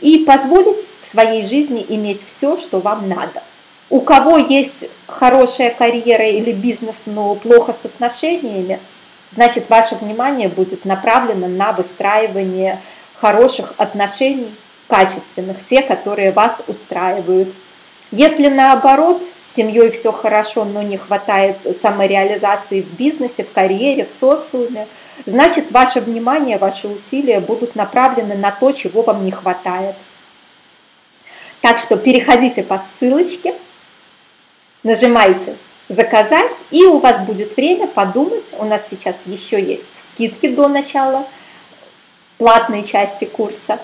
и 0.00 0.18
позволить 0.18 0.78
в 1.02 1.06
своей 1.06 1.46
жизни 1.46 1.84
иметь 1.88 2.24
все, 2.24 2.56
что 2.56 2.80
вам 2.80 3.08
надо. 3.08 3.42
У 3.90 4.00
кого 4.00 4.38
есть 4.38 4.88
хорошая 5.06 5.70
карьера 5.70 6.28
или 6.28 6.52
бизнес, 6.52 6.96
но 7.06 7.34
плохо 7.34 7.72
с 7.72 7.84
отношениями– 7.84 8.78
значит 9.34 9.68
ваше 9.68 9.96
внимание 9.96 10.48
будет 10.48 10.84
направлено 10.84 11.48
на 11.48 11.72
выстраивание 11.72 12.80
хороших 13.20 13.74
отношений, 13.76 14.54
качественных, 14.88 15.58
те, 15.66 15.82
которые 15.82 16.30
вас 16.30 16.62
устраивают. 16.66 17.48
Если 18.10 18.48
наоборот, 18.48 19.22
с 19.36 19.56
семьей 19.56 19.90
все 19.90 20.12
хорошо, 20.12 20.64
но 20.64 20.82
не 20.82 20.98
хватает 20.98 21.56
самореализации 21.80 22.82
в 22.82 22.92
бизнесе, 22.94 23.44
в 23.44 23.52
карьере, 23.52 24.04
в 24.04 24.10
социуме, 24.10 24.86
значит 25.26 25.70
ваше 25.70 26.00
внимание, 26.00 26.58
ваши 26.58 26.88
усилия 26.88 27.40
будут 27.40 27.74
направлены 27.74 28.34
на 28.34 28.50
то, 28.50 28.72
чего 28.72 29.02
вам 29.02 29.24
не 29.24 29.30
хватает. 29.30 29.94
Так 31.60 31.78
что 31.78 31.96
переходите 31.96 32.62
по 32.62 32.82
ссылочке, 32.98 33.54
нажимайте 34.82 35.56
заказать, 35.88 36.52
и 36.70 36.84
у 36.84 36.98
вас 36.98 37.20
будет 37.20 37.56
время 37.56 37.86
подумать. 37.86 38.44
У 38.58 38.64
нас 38.64 38.82
сейчас 38.90 39.16
еще 39.26 39.62
есть 39.62 39.84
скидки 40.12 40.48
до 40.48 40.68
начала 40.68 41.26
платной 42.38 42.84
части 42.84 43.24
курса. 43.24 43.78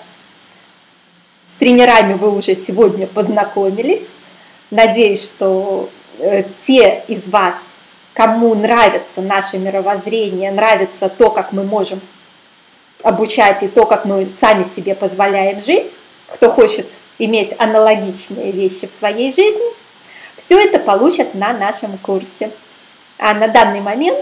С 1.47 1.59
тренерами 1.59 2.13
вы 2.13 2.35
уже 2.35 2.55
сегодня 2.55 3.07
познакомились. 3.07 4.07
Надеюсь, 4.69 5.23
что 5.23 5.89
э, 6.19 6.43
те 6.65 7.03
из 7.07 7.27
вас, 7.27 7.55
кому 8.13 8.53
нравится 8.55 9.21
наше 9.21 9.57
мировоззрение, 9.57 10.51
нравится 10.51 11.09
то, 11.09 11.29
как 11.29 11.51
мы 11.51 11.63
можем 11.63 12.01
обучать 13.03 13.63
и 13.63 13.67
то, 13.67 13.85
как 13.85 14.05
мы 14.05 14.29
сами 14.39 14.65
себе 14.75 14.95
позволяем 14.95 15.61
жить, 15.61 15.91
кто 16.27 16.51
хочет 16.51 16.87
иметь 17.17 17.53
аналогичные 17.57 18.51
вещи 18.51 18.87
в 18.87 18.99
своей 18.99 19.31
жизни, 19.33 19.81
все 20.37 20.59
это 20.59 20.79
получат 20.79 21.33
на 21.35 21.53
нашем 21.53 21.97
курсе. 21.99 22.51
А 23.17 23.33
на 23.33 23.47
данный 23.47 23.81
момент 23.81 24.17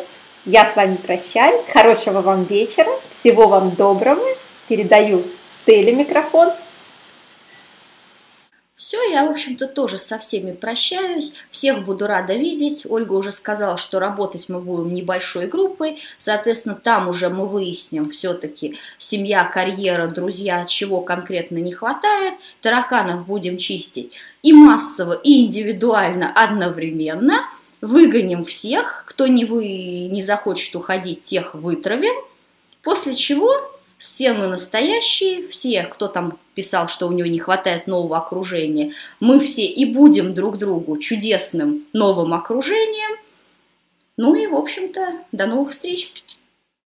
я 0.46 0.66
с 0.66 0.76
вами 0.76 0.96
прощаюсь. 0.96 1.66
Хорошего 1.72 2.22
вам 2.22 2.44
вечера. 2.44 2.92
Всего 3.10 3.48
вам 3.48 3.72
доброго. 3.72 4.22
Передаю 4.68 5.24
Стелле 5.62 5.94
микрофон. 5.94 6.52
Все, 8.80 9.12
я, 9.12 9.26
в 9.26 9.32
общем-то, 9.32 9.68
тоже 9.68 9.98
со 9.98 10.18
всеми 10.18 10.54
прощаюсь. 10.54 11.34
Всех 11.52 11.84
буду 11.84 12.08
рада 12.08 12.36
видеть. 12.36 12.86
Ольга 12.90 13.12
уже 13.12 13.34
сказала, 13.34 13.76
что 13.76 14.00
работать 14.00 14.48
мы 14.48 14.62
будем 14.62 14.94
небольшой 14.94 15.48
группой. 15.48 16.02
Соответственно, 16.18 16.76
там 16.76 17.10
уже 17.10 17.28
мы 17.28 17.46
выясним 17.46 18.10
все-таки 18.10 18.80
семья, 18.98 19.44
карьера, 19.44 20.08
друзья, 20.08 20.64
чего 20.66 21.02
конкретно 21.02 21.58
не 21.58 21.74
хватает. 21.74 22.36
Тараканов 22.62 23.26
будем 23.26 23.58
чистить 23.58 24.14
и 24.44 24.54
массово, 24.54 25.12
и 25.12 25.42
индивидуально 25.44 26.32
одновременно. 26.34 27.50
Выгоним 27.82 28.46
всех, 28.46 29.04
кто 29.06 29.28
не, 29.28 29.44
вы, 29.44 30.08
не 30.10 30.24
захочет 30.24 30.74
уходить, 30.78 31.24
тех 31.24 31.54
вытравим. 31.54 32.16
После 32.82 33.14
чего 33.14 33.52
все 34.00 34.32
мы 34.32 34.48
настоящие, 34.48 35.48
все, 35.50 35.84
кто 35.84 36.08
там 36.08 36.40
писал, 36.56 36.88
что 36.88 37.08
у 37.08 37.12
него 37.12 37.28
не 37.28 37.38
хватает 37.38 37.86
нового 37.86 38.18
окружения, 38.18 38.94
мы 39.20 39.40
все 39.40 39.66
и 39.66 39.86
будем 39.86 40.34
друг 40.34 40.58
другу 40.58 40.98
чудесным 40.98 41.86
новым 41.92 42.34
окружением. 42.34 43.20
Ну 44.16 44.36
и, 44.36 44.48
в 44.48 44.56
общем-то, 44.56 45.20
до 45.34 45.46
новых 45.46 45.72
встреч! 45.72 46.14